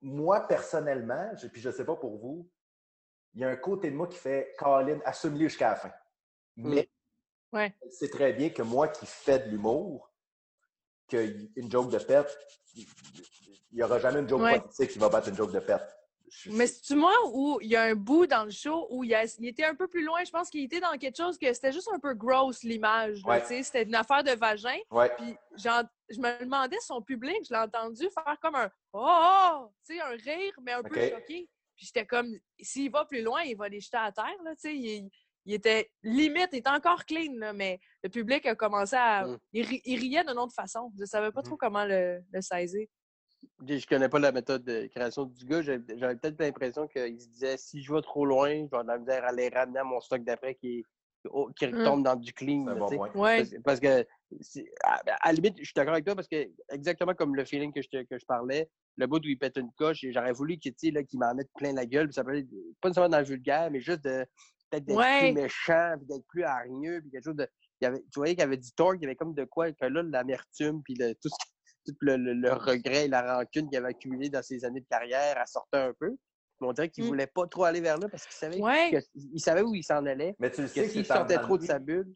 Moi, 0.02 0.46
personnellement, 0.46 1.30
je, 1.36 1.48
puis 1.48 1.60
je 1.60 1.68
ne 1.68 1.74
sais 1.74 1.84
pas 1.84 1.96
pour 1.96 2.18
vous, 2.18 2.48
il 3.34 3.40
y 3.40 3.44
a 3.44 3.48
un 3.48 3.56
côté 3.56 3.90
de 3.90 3.96
moi 3.96 4.06
qui 4.06 4.18
fait 4.18 4.54
Colin, 4.58 5.00
assume-le 5.04 5.40
jusqu'à 5.48 5.70
la 5.70 5.76
fin. 5.76 5.92
Mais 6.56 6.88
Ouais. 7.52 7.74
c'est 7.90 8.10
très 8.10 8.32
bien 8.32 8.50
que 8.50 8.62
moi 8.62 8.88
qui 8.88 9.06
fais 9.06 9.38
de 9.38 9.48
l'humour, 9.50 10.12
qu'une 11.08 11.70
joke 11.70 11.90
de 11.90 11.98
pète, 11.98 12.36
il 12.74 12.86
n'y 13.72 13.82
aura 13.82 13.98
jamais 13.98 14.20
une 14.20 14.28
joke 14.28 14.42
Ouais. 14.42 14.60
politique 14.60 14.90
qui 14.90 14.98
va 14.98 15.08
battre 15.08 15.28
une 15.28 15.36
joke 15.36 15.52
de 15.52 15.60
pète. 15.60 15.96
Je- 16.28 16.50
Mais 16.50 16.66
c'est-tu 16.66 16.96
moi 16.96 17.14
où 17.32 17.58
il 17.62 17.68
y 17.68 17.76
a 17.76 17.84
un 17.84 17.94
bout 17.94 18.26
dans 18.26 18.44
le 18.44 18.50
show 18.50 18.88
où 18.90 19.04
il, 19.04 19.14
a- 19.14 19.24
il 19.38 19.46
était 19.46 19.64
un 19.64 19.76
peu 19.76 19.86
plus 19.86 20.04
loin? 20.04 20.24
Je 20.24 20.30
pense 20.30 20.50
qu'il 20.50 20.64
était 20.64 20.80
dans 20.80 20.90
quelque 20.98 21.16
chose 21.16 21.38
que 21.38 21.50
c'était 21.52 21.70
juste 21.72 21.88
un 21.94 22.00
peu 22.00 22.14
gross, 22.14 22.62
l'image. 22.64 23.22
Ouais. 23.24 23.42
C'était 23.62 23.84
une 23.84 23.94
affaire 23.94 24.24
de 24.24 24.32
vagin. 24.32 24.76
Ouais. 24.90 25.10
Puis 25.16 25.36
je 25.56 26.18
me 26.20 26.40
demandais 26.44 26.80
son 26.80 27.00
public, 27.00 27.36
je 27.48 27.54
l'ai 27.54 27.60
entendu 27.60 28.08
faire 28.12 28.36
comme 28.42 28.56
un 28.56 28.70
Oh! 28.92 29.06
oh 29.08 29.70
tu 29.86 29.94
sais, 29.94 30.00
un 30.00 30.08
rire, 30.16 30.52
mais 30.62 30.72
un 30.72 30.82
peu 30.82 30.94
choqué. 31.00 31.48
Puis 31.76 31.86
j'étais 31.86 32.06
comme, 32.06 32.34
s'il 32.60 32.90
va 32.90 33.04
plus 33.04 33.22
loin, 33.22 33.42
il 33.42 33.56
va 33.56 33.68
les 33.68 33.80
jeter 33.80 33.98
à 33.98 34.10
terre. 34.10 34.42
Là, 34.44 34.54
tu 34.56 34.62
sais. 34.62 34.74
il, 34.76 35.10
il 35.46 35.54
était 35.54 35.90
limite, 36.02 36.48
il 36.52 36.58
était 36.58 36.68
encore 36.70 37.04
clean, 37.06 37.32
là, 37.38 37.52
mais 37.52 37.80
le 38.02 38.10
public 38.10 38.44
a 38.46 38.54
commencé 38.54 38.96
à. 38.96 39.26
Mm. 39.26 39.38
Il, 39.52 39.64
ri- 39.66 39.82
il 39.84 39.98
riait 40.00 40.24
d'une 40.24 40.38
autre 40.38 40.52
façon. 40.54 40.92
Je 40.98 41.04
savais 41.04 41.30
pas 41.32 41.40
Mhm. 41.40 41.46
trop 41.46 41.56
comment 41.56 41.84
le, 41.84 42.20
le 42.30 42.40
saisir. 42.42 42.86
Je 43.66 43.78
je 43.78 43.86
connais 43.86 44.08
pas 44.08 44.18
la 44.18 44.32
méthode 44.32 44.64
de 44.64 44.86
création 44.88 45.24
du 45.24 45.44
gars. 45.44 45.62
J'avais 45.62 46.16
peut-être 46.16 46.40
l'impression 46.40 46.86
qu'il 46.88 47.20
se 47.20 47.28
disait 47.28 47.56
si 47.56 47.80
je 47.82 47.92
vais 47.94 48.02
trop 48.02 48.26
loin, 48.26 48.48
je 48.50 48.54
vais 48.54 48.64
avoir 48.64 48.84
de 48.84 48.88
la 48.88 48.98
misère 48.98 49.24
à 49.24 49.32
les 49.32 49.48
ramener 49.48 49.78
à 49.78 49.84
mon 49.84 50.00
stock 50.00 50.22
d'après 50.24 50.54
qui, 50.56 50.84
au- 51.30 51.50
qui 51.52 51.66
Mm. 51.68 51.78
retombe 51.78 52.02
dans 52.02 52.16
du 52.16 52.32
clean. 52.32 52.64
Là, 52.66 52.74
bon. 52.74 52.88
Ouais. 53.14 53.38
Parce, 53.38 53.54
parce 53.64 53.80
que, 53.80 54.04
à, 54.84 55.00
à 55.20 55.28
la 55.28 55.32
limite, 55.32 55.58
je 55.58 55.64
suis 55.64 55.72
d'accord 55.76 55.92
avec 55.94 56.04
toi 56.04 56.14
parce 56.16 56.28
que, 56.28 56.48
exactement 56.70 57.14
comme 57.14 57.36
le 57.36 57.44
feeling 57.44 57.72
que 57.72 57.82
je, 57.82 57.88
te- 57.88 58.02
que 58.04 58.18
je 58.18 58.26
parlais, 58.26 58.68
le 58.96 59.06
bout 59.06 59.18
où 59.24 59.28
il 59.28 59.38
pète 59.38 59.56
une 59.58 59.70
coche, 59.72 60.02
et 60.04 60.12
j'aurais 60.12 60.32
voulu 60.32 60.58
qu'il 60.58 60.74
qu'il 60.74 61.18
m'en 61.20 61.34
mette 61.34 61.50
plein 61.56 61.72
la 61.72 61.86
gueule. 61.86 62.12
Ça 62.12 62.24
peut 62.24 62.36
être 62.36 62.48
pas 62.80 62.88
nécessairement 62.88 63.10
dans 63.10 63.18
le 63.20 63.24
vulgaire, 63.26 63.70
mais 63.70 63.80
juste 63.80 64.02
de 64.04 64.26
peut-être 64.70 64.84
d'être 64.84 64.96
Ouais. 64.96 65.32
plus 65.32 65.42
méchant, 65.42 65.94
puis 65.98 66.06
d'être 66.06 66.26
plus 66.28 66.44
hargneux, 66.44 67.00
puis 67.00 67.10
quelque 67.10 67.24
chose 67.24 67.36
de. 67.36 67.48
il 67.80 67.84
y 67.84 67.88
avait, 67.88 68.00
tu 68.00 68.18
voyais 68.18 68.34
qu'il 68.34 68.40
y 68.40 68.44
avait 68.46 68.56
du 68.56 68.72
torque, 68.72 68.96
il 69.00 69.02
y 69.02 69.06
avait 69.06 69.16
comme 69.16 69.34
de 69.34 69.44
quoi, 69.44 69.70
que 69.72 69.84
là, 69.84 70.02
l'amertume, 70.02 70.82
puis 70.82 70.94
le- 70.94 71.14
tout, 71.14 71.28
ce 71.28 71.34
qui- 71.44 71.52
tout 71.92 71.96
le, 72.00 72.16
le- 72.16 72.32
le 72.34 72.52
regret 72.52 73.04
et 73.04 73.08
la 73.08 73.36
rancune 73.36 73.68
qu'il 73.68 73.76
avait 73.78 73.88
accumulé 73.90 74.28
dans 74.30 74.42
ses 74.42 74.64
années 74.64 74.80
de 74.80 74.86
carrière, 74.88 75.36
elle 75.38 75.46
sortait 75.46 75.76
un 75.78 75.92
peu. 75.92 76.10
Mais 76.60 76.66
on 76.68 76.72
dirait 76.72 76.88
qu'il 76.88 77.04
Mm. 77.04 77.08
voulait 77.08 77.26
pas 77.26 77.46
trop 77.46 77.64
aller 77.64 77.80
vers 77.82 77.98
là 77.98 78.08
parce 78.08 78.24
qu'il 78.26 78.34
savait, 78.34 78.58
Ouais. 78.60 78.90
que- 78.92 79.06
il 79.14 79.40
savait 79.40 79.60
où 79.62 79.74
il 79.74 79.82
s'en 79.84 80.04
allait. 80.06 80.34
Mais 80.38 80.50
tu 80.50 80.62
le 80.62 80.68
sais 80.68 80.84
que 80.84 80.88
s'il 80.88 81.04
sortait 81.04 81.36
trop 81.38 81.58
de 81.58 81.64
sa 81.66 81.78
bulle. 81.78 82.12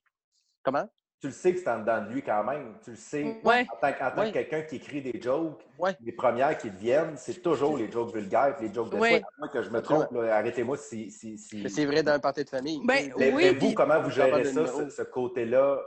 Comment? 0.62 0.88
Tu 1.20 1.26
le 1.26 1.32
sais 1.34 1.52
que 1.52 1.60
c'est 1.60 1.68
en 1.68 1.80
dedans 1.80 2.02
de 2.02 2.08
lui 2.12 2.22
quand 2.22 2.42
même. 2.44 2.78
Tu 2.82 2.90
le 2.90 2.96
sais. 2.96 3.40
Ouais. 3.44 3.66
En 3.70 3.76
tant, 3.76 3.92
que- 3.92 4.02
en 4.04 4.10
tant 4.10 4.20
Ouais. 4.22 4.28
que 4.28 4.32
quelqu'un 4.32 4.62
qui 4.62 4.76
écrit 4.76 5.02
des 5.02 5.20
jokes, 5.20 5.60
Ouais. 5.78 5.94
les 6.00 6.12
premières 6.12 6.56
qui 6.56 6.70
deviennent, 6.70 7.16
c'est 7.18 7.42
toujours 7.42 7.76
les 7.76 7.90
jokes 7.92 8.14
vulgaires 8.14 8.56
et 8.58 8.68
les 8.68 8.72
jokes 8.74 8.90
de 8.90 8.96
moins 8.96 9.20
que 9.52 9.62
je 9.62 9.68
me 9.68 9.82
trompe, 9.82 10.14
arrêtez-moi 10.16 10.78
si. 10.78 11.10
si, 11.10 11.36
si... 11.36 11.62
Mais 11.62 11.68
c'est 11.68 11.84
vrai 11.84 12.02
dans 12.02 12.12
un 12.12 12.20
party 12.20 12.44
de 12.44 12.48
famille. 12.48 12.80
Ben, 12.86 13.12
Mais, 13.18 13.32
Oui, 13.34 13.42
mais 13.44 13.52
vous, 13.52 13.58
puis- 13.66 13.74
comment 13.74 14.00
vous 14.00 14.10
gérez 14.10 14.44
ça, 14.44 14.66
ce, 14.66 14.88
ce 14.88 15.02
côté-là 15.02 15.78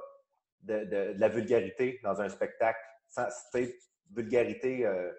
de, 0.62 0.80
de- 0.86 1.14
de 1.14 1.20
la 1.20 1.30
vulgarité 1.30 2.00
dans 2.04 2.22
un 2.22 2.30
spectacle? 2.30 2.80
Sans, 3.10 3.26
vulgarité 4.12 4.86
euh, 4.86 5.12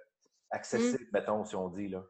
accessible, 0.50 1.06
mettons, 1.12 1.44
si 1.44 1.56
on 1.56 1.68
dit. 1.68 1.88
là. 1.88 2.04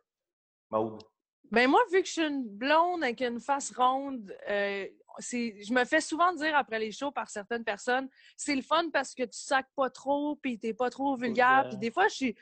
Maude? 0.71 1.03
Ben 1.51 1.69
moi, 1.71 1.81
vu 1.93 2.01
que 2.03 2.07
je 2.07 2.13
suis 2.13 2.23
une 2.27 2.47
blonde 2.49 3.03
avec 3.03 3.21
une 3.21 3.41
face 3.41 3.73
ronde, 3.75 4.35
euh, 4.49 4.87
je 5.21 5.73
me 5.73 5.85
fais 5.85 6.01
souvent 6.01 6.33
dire 6.35 6.57
après 6.57 6.79
les 6.79 6.93
shows 6.93 7.11
par 7.13 7.29
certaines 7.31 7.65
personnes, 7.65 8.09
c'est 8.37 8.55
le 8.57 8.63
fun 8.63 8.91
parce 8.93 9.15
que 9.15 9.23
tu 9.23 9.39
sacs 9.39 9.69
pas 9.77 9.91
trop, 9.91 10.37
puis 10.37 10.59
t'es 10.59 10.75
pas 10.75 10.91
trop 10.91 11.17
vulgaire. 11.17 11.63
Puis 11.69 11.79
des 11.79 11.91
fois, 11.91 12.09
je 12.09 12.15
suis, 12.15 12.37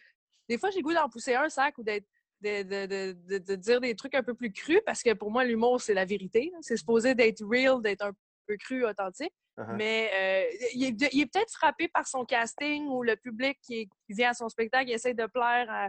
des 0.48 0.58
fois, 0.58 0.70
j'ai 0.70 0.82
goût 0.82 0.94
d'en 0.94 1.08
pousser 1.08 1.34
un 1.34 1.48
sac 1.48 1.76
ou 1.78 1.82
d'être, 1.82 2.06
de, 2.40 2.62
de, 2.62 2.86
de, 2.86 3.12
de- 3.28 3.38
de 3.38 3.54
dire 3.54 3.80
des 3.80 3.94
trucs 3.94 4.14
un 4.14 4.22
peu 4.22 4.34
plus 4.34 4.52
crus 4.52 4.80
parce 4.84 5.02
que 5.02 5.12
pour 5.12 5.30
moi, 5.30 5.44
l'humour, 5.44 5.80
c'est 5.80 5.94
la 5.94 6.04
vérité. 6.04 6.50
C'est 6.60 6.76
supposé 6.76 7.14
d'être 7.14 7.44
real, 7.44 7.80
d'être 7.80 8.02
un 8.02 8.12
peu 8.46 8.56
cru, 8.56 8.84
authentique. 8.84 9.32
Uh-huh. 9.58 9.76
Mais 9.76 10.10
euh, 10.14 10.68
il 10.74 10.84
est, 10.84 11.26
peut-être 11.26 11.52
frappé 11.52 11.86
par 11.86 12.06
son 12.08 12.24
casting 12.24 12.86
ou 12.88 13.02
le 13.02 13.16
public 13.16 13.58
qui, 13.62 13.80
est- 13.82 13.88
qui 14.06 14.14
vient 14.14 14.30
à 14.30 14.34
son 14.34 14.48
spectacle, 14.48 14.88
il 14.88 14.94
essaie 14.94 15.14
de 15.14 15.26
plaire 15.26 15.66
à, 15.70 15.88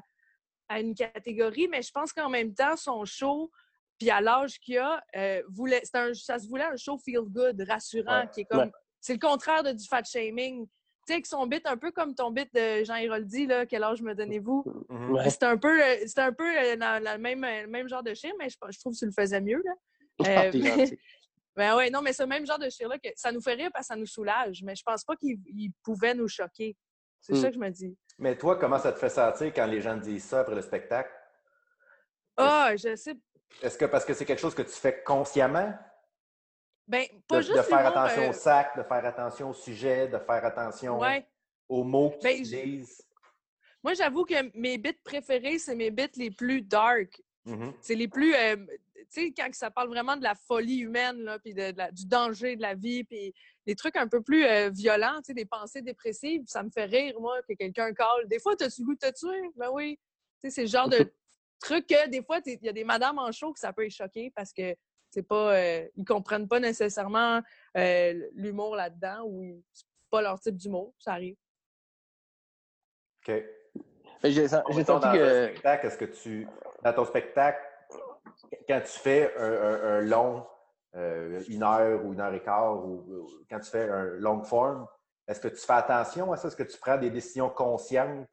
à 0.67 0.79
une 0.79 0.93
catégorie, 0.93 1.67
mais 1.69 1.81
je 1.81 1.91
pense 1.91 2.11
qu'en 2.13 2.29
même 2.29 2.53
temps, 2.53 2.75
son 2.75 3.03
show, 3.05 3.49
puis 3.99 4.09
à 4.09 4.21
l'âge 4.21 4.59
qu'il 4.59 4.77
a, 4.77 5.01
euh, 5.15 5.41
voulait, 5.49 5.81
c'est 5.83 5.95
un- 5.97 6.13
ça 6.13 6.39
se 6.39 6.47
voulait 6.47 6.65
un 6.65 6.75
show 6.75 6.97
feel 6.97 7.21
good, 7.21 7.61
rassurant, 7.67 8.21
Ouais. 8.21 8.29
qui 8.33 8.41
est 8.41 8.45
comme. 8.45 8.59
Ouais. 8.65 8.71
C'est 8.99 9.13
le 9.13 9.19
contraire 9.19 9.63
de 9.63 9.71
du 9.73 9.85
fat 9.87 10.03
shaming. 10.03 10.65
Tu 10.65 10.71
sais, 11.07 11.13
avec 11.13 11.25
son 11.25 11.45
bit, 11.47 11.61
un 11.67 11.75
peu 11.75 11.91
comme 11.91 12.15
ton 12.15 12.31
bit 12.31 12.47
de 12.53 12.83
Jean 12.85 12.95
Héroldi, 12.95 13.45
là, 13.47 13.65
quel 13.65 13.83
âge 13.83 14.01
me 14.01 14.15
donnez-vous? 14.15 14.63
Mhm. 14.89 15.11
Ouais. 15.11 15.29
C'est 15.29 15.43
un 15.43 15.57
peu, 15.57 15.83
euh, 15.83 15.97
c'est 16.07 16.19
un 16.19 16.31
peu 16.31 16.47
euh, 16.47 16.75
la 16.77 17.17
même, 17.17 17.41
le 17.41 17.67
même 17.67 17.89
genre 17.89 18.03
de 18.03 18.13
chien, 18.13 18.31
mais 18.39 18.47
je, 18.49 18.55
je 18.69 18.79
trouve 18.79 18.93
que 18.93 18.99
tu 18.99 19.05
le 19.05 19.11
faisais 19.11 19.41
mieux. 19.41 19.61
Là. 19.65 19.71
Ah, 20.25 20.45
Euh, 20.45 20.51
t'es 20.51 20.59
gentil. 20.93 20.99
Ben 21.55 21.75
ouais, 21.75 21.89
non, 21.89 22.01
mais 22.01 22.13
c'est 22.13 22.23
le 22.23 22.29
même 22.29 22.45
genre 22.47 22.57
de 22.57 22.69
chien-là 22.69 22.97
que 22.97 23.09
ça 23.15 23.31
nous 23.31 23.41
fait 23.41 23.53
rire 23.55 23.69
parce 23.73 23.87
que 23.87 23.93
ça 23.93 23.99
nous 23.99 24.05
soulage, 24.07 24.63
mais 24.63 24.75
je 24.75 24.81
pense 24.83 25.03
pas 25.03 25.15
qu'il 25.17 25.37
il 25.47 25.71
pouvait 25.83 26.13
nous 26.15 26.27
choquer. 26.29 26.75
C'est 27.19 27.33
Mm. 27.33 27.41
ça 27.41 27.47
que 27.49 27.53
je 27.55 27.59
me 27.59 27.69
dis. 27.69 27.97
Mais 28.17 28.37
toi, 28.37 28.55
comment 28.57 28.79
ça 28.79 28.91
te 28.93 28.97
fait 28.99 29.09
sentir 29.09 29.47
quand 29.53 29.65
les 29.65 29.81
gens 29.81 29.99
te 29.99 30.03
disent 30.05 30.23
ça 30.23 30.39
après 30.39 30.55
le 30.55 30.61
spectacle? 30.61 31.11
Ah, 32.37 32.71
je 32.75 32.95
sais. 32.95 33.15
Est-ce 33.61 33.77
que 33.77 33.85
parce 33.85 34.05
que 34.05 34.13
c'est 34.13 34.25
quelque 34.25 34.39
chose 34.39 34.55
que 34.55 34.61
tu 34.61 34.71
fais 34.71 35.03
consciemment? 35.03 35.73
Ben, 36.87 37.05
De, 37.11 37.19
pas 37.27 37.37
de 37.37 37.41
juste 37.43 37.61
faire 37.63 37.77
l'humour, 37.77 37.97
attention 37.97 38.23
euh, 38.23 38.29
au 38.29 38.33
sac, 38.33 38.77
de 38.77 38.83
faire 38.83 39.05
attention 39.05 39.49
au 39.49 39.53
sujet, 39.53 40.07
de 40.07 40.17
faire 40.19 40.43
attention 40.45 40.99
Ouais. 40.99 41.25
aux 41.69 41.83
mots 41.83 42.09
que 42.11 42.23
Ben, 42.23 42.37
tu 42.37 42.45
je- 42.45 42.55
utilises? 42.55 43.07
Moi, 43.83 43.93
j'avoue 43.93 44.23
que 44.25 44.57
mes 44.57 44.77
bits 44.77 44.93
préférés, 45.03 45.59
c'est 45.59 45.75
mes 45.75 45.91
bits 45.91 46.07
les 46.15 46.31
plus 46.31 46.61
dark. 46.61 47.21
Mhm. 47.45 47.73
C'est 47.81 47.95
les 47.95 48.07
plus. 48.07 48.33
euh, 48.33 48.55
tu 49.11 49.27
sais, 49.27 49.33
quand 49.35 49.49
ça 49.53 49.69
parle 49.69 49.89
vraiment 49.89 50.15
de 50.15 50.23
la 50.23 50.33
folie 50.35 50.77
humaine, 50.79 51.17
là, 51.23 51.37
puis 51.39 51.53
de, 51.53 51.71
de 51.71 51.77
la- 51.77 51.91
du 51.91 52.05
danger 52.05 52.55
de 52.55 52.61
la 52.61 52.73
vie, 52.75 53.03
puis 53.03 53.33
des 53.65 53.75
trucs 53.75 53.97
un 53.97 54.07
peu 54.07 54.21
plus 54.21 54.45
euh, 54.45 54.69
violents, 54.69 55.17
tu 55.17 55.25
sais, 55.27 55.33
des 55.33 55.45
pensées 55.45 55.81
dépressives, 55.81 56.43
ça 56.47 56.63
me 56.63 56.69
fait 56.69 56.85
rire, 56.85 57.19
moi, 57.19 57.41
que 57.47 57.53
quelqu'un 57.53 57.93
cale. 57.93 58.27
Des 58.27 58.39
fois, 58.39 58.55
t'as-tu 58.55 58.83
goût 58.83 58.93
de 58.95 58.99
te 58.99 59.11
tuer? 59.13 59.49
Ben 59.57 59.69
oui. 59.71 59.99
Tu 60.41 60.49
sais, 60.49 60.55
c'est 60.55 60.61
le 60.61 60.67
genre 60.67 60.87
de 60.87 61.13
trucs 61.63 61.87
que 61.87 62.09
des 62.09 62.23
fois, 62.23 62.39
il 62.45 62.59
y 62.61 62.69
a 62.69 62.73
des 62.73 62.83
madames 62.83 63.19
en 63.19 63.31
show 63.31 63.53
que 63.53 63.59
ça 63.59 63.73
peut 63.73 63.83
les 63.83 63.89
choquer 63.89 64.31
parce 64.35 64.53
que 64.53 64.75
c'est 65.09 65.23
pas. 65.23 65.55
Euh, 65.55 65.87
ils 65.95 66.05
comprennent 66.05 66.47
pas 66.47 66.59
nécessairement 66.59 67.41
euh, 67.77 68.29
l'humour 68.33 68.75
là-dedans 68.75 69.23
ou 69.25 69.63
c'est 69.71 69.85
pas 70.09 70.21
leur 70.21 70.39
type 70.39 70.55
d'humour. 70.55 70.93
Ça 70.97 71.13
arrive. 71.13 71.35
OK. 73.27 73.43
J'ai 74.23 74.47
senti 74.47 74.83
dans 74.83 74.99
que. 74.99 75.47
spectacle, 75.47 75.87
est-ce 75.87 75.97
que 75.97 76.05
tu. 76.05 76.47
Dans 76.83 76.93
ton 76.93 77.05
spectacle, 77.05 77.61
quand 78.67 78.81
tu 78.81 78.99
fais 78.99 79.33
un, 79.37 80.01
long, 80.01 80.45
euh, 80.95 81.41
une 81.47 81.63
heure 81.63 82.03
ou 82.03 82.13
une 82.13 82.21
heure 82.21 82.33
et 82.33 82.41
quart, 82.41 82.85
ou, 82.85 83.27
quand 83.49 83.59
tu 83.59 83.69
fais 83.69 83.89
un 83.89 84.05
long 84.17 84.43
form, 84.43 84.87
est-ce 85.27 85.39
que 85.39 85.47
tu 85.47 85.57
fais 85.57 85.73
attention 85.73 86.31
à 86.33 86.37
ça? 86.37 86.47
Est-ce 86.47 86.55
que 86.55 86.63
tu 86.63 86.77
prends 86.77 86.97
des 86.97 87.09
décisions 87.09 87.49
conscientes 87.49 88.27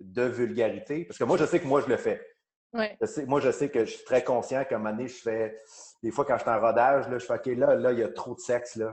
de 0.00 0.22
vulgarité? 0.22 1.04
Parce 1.04 1.18
que 1.18 1.24
moi, 1.24 1.36
je 1.36 1.44
sais 1.44 1.60
que 1.60 1.66
moi, 1.66 1.80
je 1.80 1.88
le 1.88 1.96
fais. 1.96 2.35
Ouais. 2.76 2.98
moi, 3.26 3.40
je 3.40 3.50
sais 3.50 3.70
que 3.70 3.84
je 3.84 3.92
suis 3.96 4.04
très 4.04 4.22
conscient 4.24 4.64
qu'à 4.64 4.76
un 4.76 4.78
moment 4.78 4.90
donné, 4.90 5.08
je 5.08 5.20
fais. 5.20 5.60
Des 6.02 6.10
fois, 6.10 6.24
quand 6.24 6.36
je 6.36 6.42
suis 6.42 6.50
en 6.50 6.60
rodage, 6.60 7.08
là, 7.08 7.18
je 7.18 7.26
fais 7.26 7.34
OK, 7.34 7.46
là, 7.46 7.74
là, 7.74 7.92
il 7.92 7.98
y 7.98 8.02
a 8.02 8.08
trop 8.08 8.34
de 8.34 8.40
sexe. 8.40 8.76
Là. 8.76 8.92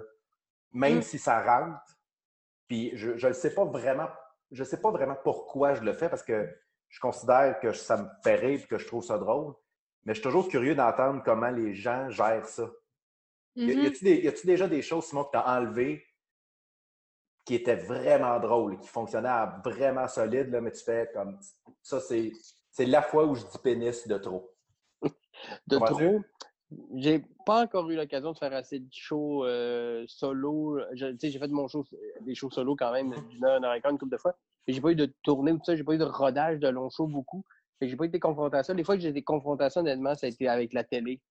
Même 0.72 1.00
Mm. 1.00 1.02
si 1.02 1.20
ça 1.20 1.42
rentre, 1.42 1.82
puis 2.68 2.92
je 2.96 3.28
ne 3.28 3.34
sais 3.34 3.54
pas 3.54 3.66
vraiment. 3.66 4.08
Je 4.52 4.64
sais 4.64 4.80
pas 4.80 4.92
vraiment 4.92 5.16
pourquoi 5.24 5.74
je 5.74 5.82
le 5.82 5.94
fais 5.94 6.10
parce 6.10 6.24
que 6.24 6.48
je 6.90 7.00
considère 7.00 7.60
que 7.60 7.74
ça 7.74 7.98
me 7.98 8.08
fait 8.24 8.36
rire 8.36 8.60
et 8.64 8.68
que 8.68 8.78
je 8.78 8.86
trouve 8.88 9.04
ça 9.04 9.18
drôle. 9.18 9.54
Mais 10.06 10.14
je 10.14 10.20
suis 10.20 10.24
toujours 10.24 10.48
curieux 10.48 10.76
d'entendre 10.76 11.24
comment 11.24 11.50
les 11.50 11.74
gens 11.74 12.10
gèrent 12.10 12.46
ça. 12.48 12.70
Y 13.56 13.76
Mhm. 13.76 13.92
Y 14.02 14.28
a-tu 14.28 14.46
déjà 14.48 14.68
des 14.68 14.82
choses, 14.82 15.06
Simon, 15.06 15.24
que 15.26 15.32
tu 15.32 15.38
as 15.38 15.48
enlevées 15.48 16.06
qui 17.46 17.56
étaient 17.56 17.76
vraiment 17.76 18.40
drôles, 18.40 18.80
qui 18.80 18.88
fonctionnaient 18.88 19.28
à 19.30 19.62
vraiment 19.64 20.08
solide, 20.08 20.50
là, 20.50 20.62
mais 20.62 20.72
tu 20.72 20.84
fais 20.84 21.10
comme 21.14 21.40
ça, 21.82 22.00
c'est, 22.00 22.32
c'est 22.74 22.86
la 22.86 23.02
fois 23.02 23.26
où 23.26 23.36
je 23.36 23.46
dis 23.46 23.58
pénis 23.64 24.08
de 24.08 24.18
trop. 24.18 24.52
de 25.02 25.10
Comment 25.70 25.86
trop? 25.86 26.22
J'ai 26.96 27.24
pas 27.46 27.64
encore 27.64 27.90
eu 27.92 27.96
l'occasion 27.96 28.32
de 28.32 28.38
faire 28.38 28.52
assez 28.54 28.80
de 28.80 28.90
shows 28.92 29.46
euh, 29.46 30.04
solo. 30.08 30.80
Je- 30.94 31.12
tu 31.12 31.18
sais, 31.20 31.30
J'ai 31.30 31.38
fait 31.40 31.48
mon 31.48 31.68
show, 31.68 31.86
des 32.22 32.34
shows 32.34 32.50
solo 32.50 32.76
quand 32.76 32.92
même 32.92 33.14
d'une 33.30 33.46
heure, 33.46 33.58
une 33.58 33.66
heure 33.66 33.76
et 33.76 33.82
quart, 33.82 33.92
une 33.92 34.00
couple 34.00 34.14
de 34.14 34.18
fois. 34.18 34.36
Mais 34.68 34.74
j'ai 34.74 34.82
pas 34.82 34.90
eu 34.90 34.96
de 34.96 35.14
tournée 35.24 35.52
ou 35.52 35.58
tout 35.58 35.66
ça, 35.66 35.76
j'ai 35.76 35.84
pas 35.84 35.94
eu 35.94 36.00
de 36.00 36.04
rodage 36.04 36.60
de 36.60 36.68
long 36.68 36.90
show 36.90 37.06
beaucoup. 37.06 37.46
J'ai 37.80 37.96
pas 37.96 38.06
été 38.06 38.20
confronté 38.20 38.58
à 38.58 38.64
ça. 38.64 38.74
Les 38.74 38.84
fois 38.84 38.96
que 38.96 39.02
j'ai 39.02 39.14
à 39.60 39.70
ça, 39.70 39.80
honnêtement, 39.82 40.16
ça 40.16 40.26
a 40.26 40.30
été 40.30 40.48
avec 40.48 40.74
la 40.74 40.84
télé. 40.84 41.22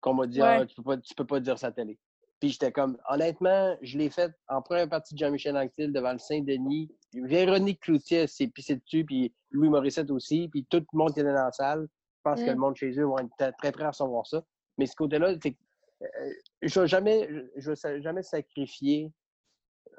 Qu'on 0.00 0.14
m'a 0.14 0.26
dit, 0.26 0.42
Ouais. 0.42 0.58
ah, 0.60 0.66
tu, 0.66 0.74
peux 0.74 0.82
pas, 0.82 0.96
tu 0.98 1.14
peux 1.14 1.26
pas 1.26 1.40
dire 1.40 1.58
ça 1.58 1.68
à 1.68 1.70
la 1.70 1.74
télé. 1.74 1.98
Puis 2.40 2.50
j'étais 2.50 2.72
comme, 2.72 2.96
honnêtement, 3.08 3.76
je 3.82 3.98
l'ai 3.98 4.08
fait 4.08 4.32
en 4.48 4.62
première 4.62 4.88
partie 4.88 5.14
de 5.14 5.18
Jean-Michel 5.18 5.56
Anctil 5.56 5.92
devant 5.92 6.12
le 6.12 6.18
Saint-Denis. 6.18 6.90
Véronique 7.12 7.80
Cloutier 7.80 8.26
s'est 8.26 8.48
pissée 8.48 8.76
dessus, 8.76 9.04
puis 9.04 9.34
Louis 9.50 9.68
Morissette 9.68 10.10
aussi, 10.10 10.48
puis 10.48 10.64
tout 10.70 10.78
le 10.78 10.98
monde 10.98 11.12
qui 11.12 11.20
était 11.20 11.28
dans 11.28 11.44
la 11.44 11.52
salle. 11.52 11.86
Je 12.16 12.22
pense 12.30 12.40
Mm. 12.40 12.44
que 12.46 12.50
le 12.50 12.56
monde 12.56 12.76
chez 12.76 12.90
eux 12.98 13.06
va 13.06 13.22
être 13.22 13.56
très 13.58 13.72
prêt 13.72 13.84
à 13.84 13.90
recevoir 13.90 14.26
ça. 14.26 14.42
Mais 14.78 14.86
ce 14.86 14.96
côté-là, 14.96 15.34
c'est 15.42 15.52
que 15.52 15.58
euh, 16.02 16.32
je 16.62 16.80
vais 16.80 16.86
jamais, 16.88 17.28
je 17.56 17.72
vais 17.72 18.00
jamais 18.00 18.22
sacrifier, 18.22 19.12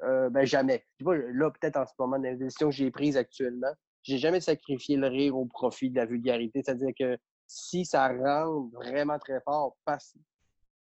euh, 0.02 0.28
ben 0.30 0.44
jamais. 0.44 0.84
Je 0.98 1.04
sais 1.04 1.04
pas, 1.04 1.16
là, 1.16 1.50
peut-être 1.50 1.76
en 1.76 1.86
ce 1.86 1.92
moment, 1.98 2.16
dans 2.18 2.24
les 2.24 2.36
décisions 2.36 2.70
que 2.70 2.74
j'ai 2.74 2.90
prises 2.90 3.16
actuellement, 3.16 3.72
j'ai 4.02 4.18
jamais 4.18 4.40
sacrifié 4.40 4.96
le 4.96 5.06
rire 5.06 5.36
au 5.36 5.44
profit 5.46 5.90
de 5.90 5.96
la 5.96 6.06
vulgarité. 6.06 6.60
C'est-à-dire 6.64 6.90
que 6.98 7.16
si 7.46 7.84
ça 7.84 8.08
rentre 8.08 8.74
vraiment 8.74 9.18
très 9.20 9.40
fort, 9.42 9.76
parce, 9.84 10.16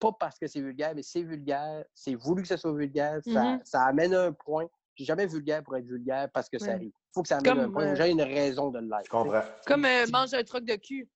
pas 0.01 0.13
parce 0.19 0.39
que 0.39 0.47
c'est 0.47 0.61
vulgaire, 0.61 0.93
mais 0.97 1.03
c'est 1.03 1.23
vulgaire, 1.23 1.85
c'est 1.95 2.15
voulu 2.15 2.43
que 2.43 2.49
ça 2.49 2.57
soit 2.57 2.73
vulgaire, 2.73 3.21
ça, 3.25 3.45
Mhm. 3.45 3.61
ça 3.65 3.83
amène 3.85 4.15
un 4.15 4.33
point. 4.33 4.67
J'ai 4.97 5.05
jamais 5.05 5.27
vulgaire 5.27 5.63
pour 5.63 5.77
être 5.77 5.87
vulgaire 5.87 6.29
parce 6.33 6.49
que 6.49 6.59
ça 6.59 6.73
arrive. 6.73 6.89
Il 6.91 7.13
faut 7.15 7.23
que 7.23 7.29
ça 7.29 7.37
amène 7.39 7.53
Comme, 7.55 7.65
un 7.65 7.71
point. 7.71 7.85
euh, 7.87 7.95
J'ai 7.97 8.11
une 8.11 8.23
raison 8.23 8.71
de 8.71 8.81
l'être. 8.81 9.05
Je 9.05 9.11
comprends. 9.11 9.43
Comme 9.67 9.85
euh, 9.85 10.07
manger 10.13 10.37
un 10.39 10.45
truc 10.45 10.65
de 10.65 10.75
cul. 10.77 11.09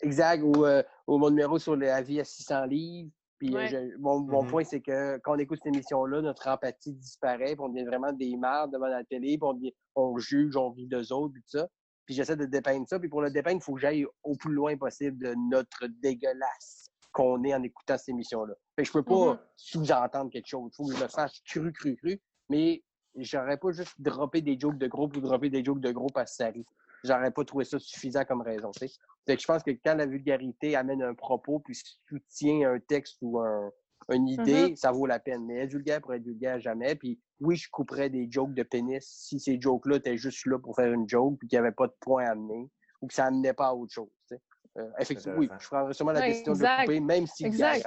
Exact. 0.00 0.42
Ou, 0.42 0.64
euh, 0.64 0.82
ou 1.06 1.18
mon 1.18 1.30
numéro 1.30 1.58
sur 1.58 1.76
la 1.76 2.02
vie 2.02 2.20
à 2.20 2.24
600 2.24 2.64
livres. 2.66 3.10
Puis, 3.38 3.54
euh, 3.54 3.58
Ouais. 3.58 3.68
je- 3.68 3.96
mon, 3.98 4.20
mon 4.20 4.42
Mhm. 4.42 4.50
point, 4.50 4.64
c'est 4.64 4.80
que 4.80 5.18
quand 5.24 5.34
on 5.34 5.38
écoute 5.38 5.58
cette 5.64 5.74
émission-là, 5.74 6.20
notre 6.20 6.46
empathie 6.48 6.92
disparaît, 6.92 7.54
puis 7.56 7.60
on 7.60 7.68
devient 7.68 7.84
vraiment 7.86 8.12
des 8.12 8.36
mardes 8.36 8.72
devant 8.72 8.86
la 8.86 9.02
télé, 9.04 9.36
puis 9.38 9.40
on, 9.42 9.54
devient- 9.54 9.74
on 9.96 10.16
juge, 10.18 10.56
on 10.56 10.70
vit 10.70 10.86
d'eux 10.86 11.12
autres, 11.12 11.32
puis 11.32 11.42
tout 11.42 11.58
ça. 11.58 11.68
Puis 12.06 12.14
j'essaie 12.14 12.36
de 12.36 12.46
dépeindre 12.46 12.86
ça. 12.88 12.98
Puis 13.00 13.08
pour 13.08 13.22
le 13.22 13.30
dépeindre, 13.30 13.58
il 13.60 13.64
faut 13.64 13.74
que 13.74 13.80
j'aille 13.80 14.06
au 14.22 14.36
plus 14.36 14.52
loin 14.52 14.76
possible 14.76 15.18
de 15.18 15.34
notre 15.50 15.86
dégueulasse 16.02 16.81
qu'on 17.12 17.42
est 17.44 17.54
en 17.54 17.62
écoutant 17.62 17.96
cette 17.98 18.08
émission-là. 18.10 18.54
Que 18.76 18.84
je 18.84 18.92
peux 18.92 19.02
pas 19.02 19.32
Mhm. 19.34 19.38
sous-entendre 19.56 20.30
quelque 20.30 20.46
chose. 20.48 20.70
Il 20.72 20.76
faut 20.76 20.86
que 20.88 20.96
je 20.96 21.02
le 21.02 21.08
fasse 21.08 21.40
cru, 21.46 21.72
cru, 21.72 21.96
cru. 21.96 22.20
Mais 22.48 22.82
j'aurais 23.16 23.58
pas 23.58 23.72
juste 23.72 23.94
droppé 24.00 24.40
des 24.40 24.58
jokes 24.58 24.78
de 24.78 24.86
groupe 24.86 25.16
ou 25.16 25.20
dropper 25.20 25.50
des 25.50 25.64
jokes 25.64 25.80
de 25.80 25.92
groupe 25.92 26.16
à 26.16 26.26
série. 26.26 26.64
J'aurais 27.04 27.30
pas 27.32 27.44
trouvé 27.44 27.64
ça 27.64 27.78
suffisant 27.78 28.24
comme 28.24 28.42
raison. 28.42 28.70
Fait 28.72 28.88
que 28.88 29.40
je 29.40 29.46
pense 29.46 29.62
que 29.62 29.70
quand 29.72 29.94
la 29.94 30.06
vulgarité 30.06 30.76
amène 30.76 31.02
un 31.02 31.14
propos 31.14 31.58
puis 31.60 31.76
soutient 32.08 32.72
un 32.72 32.78
texte 32.80 33.18
ou 33.22 33.38
un- 33.40 33.70
une 34.10 34.28
idée, 34.28 34.74
ça 34.76 34.90
vaut 34.92 35.06
la 35.06 35.18
peine. 35.20 35.44
Mais 35.46 35.58
être 35.60 35.70
vulgaire 35.70 36.00
pour 36.00 36.14
être 36.14 36.22
vulgaire, 36.24 36.60
jamais. 36.60 36.94
Puis 36.96 37.20
oui, 37.40 37.56
je 37.56 37.68
couperais 37.70 38.08
des 38.10 38.28
jokes 38.30 38.54
de 38.54 38.62
pénis 38.62 39.04
si 39.04 39.38
ces 39.40 39.60
jokes-là 39.60 39.96
étaient 39.96 40.16
juste 40.16 40.46
là 40.46 40.58
pour 40.58 40.74
faire 40.76 40.92
une 40.92 41.08
joke 41.08 41.38
puis 41.38 41.48
qu'il 41.48 41.56
n'y 41.58 41.66
avait 41.66 41.74
pas 41.74 41.86
de 41.88 41.94
point 42.00 42.24
à 42.24 42.30
amener 42.32 42.68
ou 43.00 43.06
que 43.08 43.14
ça 43.14 43.26
amenait 43.26 43.52
pas 43.52 43.68
à 43.68 43.74
autre 43.74 43.92
chose. 43.92 44.10
Euh, 44.78 44.88
effectivement, 44.98 45.36
oui, 45.38 45.48
je 45.60 45.66
prendrais 45.68 45.92
sûrement 45.92 46.12
la 46.12 46.20
Ouais, 46.20 46.28
décision 46.28 46.54
de 46.54 46.58
le 46.62 46.80
couper, 46.82 47.00
même 47.00 47.26
si 47.26 47.44
Exact. 47.44 47.86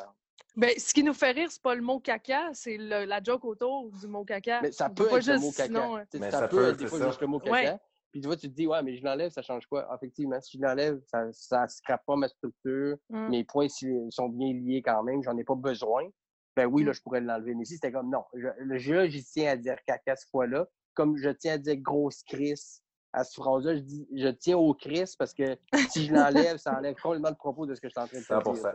Ben, 0.58 0.72
ce 0.78 0.94
qui 0.94 1.04
nous 1.04 1.14
fait 1.14 1.32
rire, 1.32 1.52
c'est 1.52 1.62
pas 1.62 1.76
le 1.76 1.82
mot 1.82 2.00
caca, 2.00 2.50
c'est 2.54 2.78
le- 2.78 3.04
la 3.06 3.22
joke 3.22 3.44
autour 3.44 3.90
du 3.92 4.08
mot 4.08 4.24
caca. 4.24 4.62
Mais 4.62 4.72
ça 4.72 4.90
peut 4.90 5.08
être 5.08 5.16
le 5.16 5.22
juste 5.22 5.42
mot 5.44 5.52
caca. 5.52 5.66
sinon, 5.66 6.06
ça, 6.32 6.32
ça 6.40 6.48
peut 6.48 6.70
être 6.70 6.78
des 6.78 6.88
fois 6.88 7.00
ça. 7.00 7.08
juste 7.10 7.22
le 7.22 7.28
mot 7.28 7.40
caca. 7.40 7.52
Ouais. 7.52 7.78
Puis 8.12 8.22
tu 8.22 8.28
vois, 8.28 8.38
tu 8.38 8.50
te 8.50 8.56
dis, 8.56 8.66
ouais, 8.66 8.82
mais 8.82 8.96
je 8.96 9.04
l'enlève, 9.04 9.32
ça 9.32 9.42
change 9.42 9.66
quoi? 9.66 9.90
Effectivement, 9.98 10.40
si 10.40 10.58
je 10.58 10.64
l'enlève, 10.64 11.02
ça 11.08 11.26
ne 11.26 11.68
scrape 11.68 12.06
pas 12.06 12.16
ma 12.16 12.30
structure. 12.30 12.96
Mm. 13.10 13.28
Mes 13.30 13.44
points 13.44 13.68
s'ils 13.68 14.08
sont 14.12 14.30
bien 14.30 14.54
liés 14.54 14.82
quand 14.86 15.04
même, 15.04 15.22
j'en 15.24 15.36
ai 15.38 15.44
pas 15.44 15.56
besoin. 15.56 16.04
Ben 16.56 16.66
oui, 16.68 16.86
là, 16.86 16.92
Mm. 16.92 16.94
je 16.94 17.02
pourrais 17.02 17.20
l'enlever. 17.22 17.54
Mais 17.56 17.66
si 17.66 17.74
c'était 17.74 17.92
comme 17.92 18.10
non, 18.10 18.24
je, 18.34 18.48
le 18.58 18.78
jeu, 18.78 19.08
j'y 19.08 19.26
tiens 19.26 19.52
à 19.52 19.56
dire 19.58 19.76
caca 19.86 20.16
ce 20.16 20.26
fois-là. 20.30 20.66
Comme 20.94 21.18
je 21.18 21.30
tiens 21.32 21.56
à 21.56 21.58
dire 21.58 21.76
grosse 21.76 22.24
crise 22.24 22.82
à 23.16 23.24
cette 23.24 23.36
phrase-là, 23.36 23.76
je 23.76 23.80
dis 23.82 24.08
je 24.16 24.28
tiens 24.28 24.58
au 24.58 24.74
Chris 24.74 25.14
parce 25.18 25.34
que 25.34 25.58
si 25.90 26.06
je 26.08 26.14
l'enlève, 26.14 26.58
ça 26.58 26.74
enlève 26.78 26.96
complètement 27.02 27.30
le 27.30 27.36
propos 27.36 27.66
de 27.66 27.74
ce 27.76 27.82
que 27.82 27.88
je 27.88 27.94
suis 27.94 28.02
en 28.02 28.08
train 28.08 28.20
de 28.20 28.24
faire. 28.24 28.42
100 28.44 28.68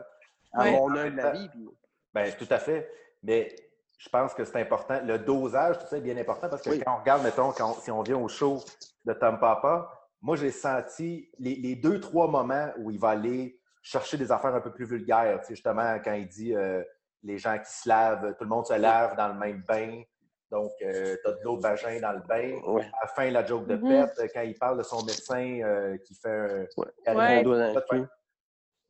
À 0.52 0.62
Ouais. 0.64 0.72
mon 0.72 0.94
œil 0.96 1.12
de 1.12 1.16
la 1.16 1.30
vie. 1.30 1.48
Puis... 1.48 1.68
Ben, 2.12 2.32
tout 2.36 2.46
à 2.50 2.58
fait. 2.58 2.90
Mais 3.22 3.54
je 3.98 4.08
pense 4.08 4.34
que 4.34 4.44
c'est 4.44 4.60
important. 4.60 5.00
Le 5.04 5.18
dosage, 5.18 5.78
tout 5.78 5.86
ça 5.86 5.98
est 5.98 6.00
bien 6.00 6.16
important 6.16 6.48
parce 6.48 6.62
que 6.62 6.70
Oui. 6.70 6.80
quand 6.84 6.94
on 6.96 7.00
regarde, 7.00 7.22
mettons, 7.22 7.52
quand 7.52 7.70
on- 7.70 7.80
si 7.80 7.90
on 7.90 8.02
vient 8.02 8.16
au 8.18 8.28
show 8.28 8.58
de 9.04 9.12
Tom 9.12 9.38
Papa, 9.38 9.90
moi, 10.22 10.36
j'ai 10.36 10.50
senti 10.50 11.30
les, 11.38 11.54
les 11.56 11.76
deux, 11.76 12.00
trois 12.00 12.26
moments 12.28 12.68
où 12.78 12.90
il 12.90 12.98
va 12.98 13.10
aller 13.10 13.58
chercher 13.82 14.16
des 14.18 14.30
affaires 14.32 14.54
un 14.54 14.60
peu 14.60 14.72
plus 14.72 14.84
vulgaires. 14.86 15.38
Tu 15.40 15.46
sais, 15.48 15.54
justement, 15.54 15.98
quand 16.04 16.12
il 16.14 16.28
dit 16.28 16.54
euh, 16.54 16.82
les 17.22 17.38
gens 17.38 17.58
qui 17.58 17.70
se 17.72 17.88
lavent, 17.88 18.34
tout 18.36 18.44
le 18.44 18.50
monde 18.50 18.66
se 18.66 18.74
lave 18.74 19.16
dans 19.16 19.28
le 19.28 19.34
même 19.34 19.62
bain. 19.66 20.02
Donc, 20.50 20.72
tu 20.78 20.84
as 20.86 21.32
de 21.32 21.38
l'eau 21.44 21.56
de 21.56 21.62
vagin 21.62 22.00
dans 22.00 22.12
le 22.12 22.20
bain. 22.26 22.60
Ouais. 22.66 22.82
À 22.82 23.02
la 23.02 23.06
fin, 23.08 23.30
la 23.30 23.44
joke 23.46 23.66
de 23.66 23.76
Mhm. 23.76 23.88
pète, 24.16 24.32
quand 24.34 24.40
il 24.42 24.58
parle 24.58 24.78
de 24.78 24.82
son 24.82 25.04
médecin 25.04 25.60
euh, 25.62 25.96
qui 25.98 26.14
fait 26.14 26.28
un. 26.28 26.66
Ouais. 27.14 27.44
Ouais. 27.44 28.04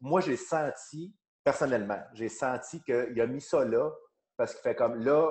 Moi, 0.00 0.20
j'ai 0.22 0.36
senti, 0.36 1.14
personnellement, 1.44 2.00
j'ai 2.14 2.28
senti 2.30 2.82
qu'il 2.82 3.20
a 3.20 3.26
mis 3.26 3.40
ça 3.42 3.64
là 3.64 3.90
parce 4.36 4.54
qu'il 4.54 4.62
fait 4.62 4.74
comme 4.74 5.04
là, 5.04 5.30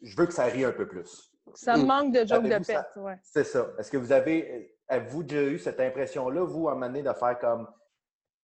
je 0.00 0.16
veux 0.16 0.26
que 0.26 0.32
ça 0.32 0.44
rie 0.44 0.64
un 0.64 0.72
peu 0.72 0.88
plus. 0.88 1.30
Ça 1.54 1.76
Mm. 1.76 1.86
manque 1.86 2.12
de 2.14 2.26
joke 2.26 2.44
de 2.44 2.64
pète, 2.64 2.96
ouais. 2.96 3.18
C'est 3.22 3.44
ça. 3.44 3.68
Est-ce 3.78 3.90
que 3.90 3.98
vous 3.98 4.12
avez, 4.12 4.74
avez-vous 4.88 5.22
déjà 5.22 5.42
eu 5.42 5.58
cette 5.58 5.80
impression-là, 5.80 6.44
vous, 6.44 6.68
à 6.68 6.72
un 6.72 6.74
moment 6.74 6.86
donné, 6.86 7.02
de 7.02 7.12
faire 7.12 7.38
comme 7.38 7.68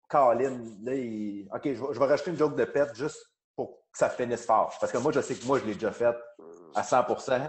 Colin, 0.09 0.59
là, 0.83 0.95
il- 0.95 1.49
OK, 1.53 1.61
je 1.65 1.71
vais, 1.83 1.93
je 1.95 1.99
vais 1.99 2.07
rajouter 2.07 2.31
une 2.31 2.37
joke 2.39 2.57
de 2.57 2.65
pète 2.65 2.95
juste 2.95 3.19
que 3.95 3.99
ça 3.99 4.11
finisse 4.11 4.45
fort. 4.45 4.77
Parce 4.81 4.93
que 4.93 4.99
moi, 4.99 5.13
je 5.13 5.21
sais 5.21 5.37
que 5.37 5.47
moi, 5.47 5.59
je 5.61 5.65
l'ai 5.65 5.75
déjà 5.75 5.93
fait 5.93 6.15
à 6.75 6.83
100% 6.83 7.49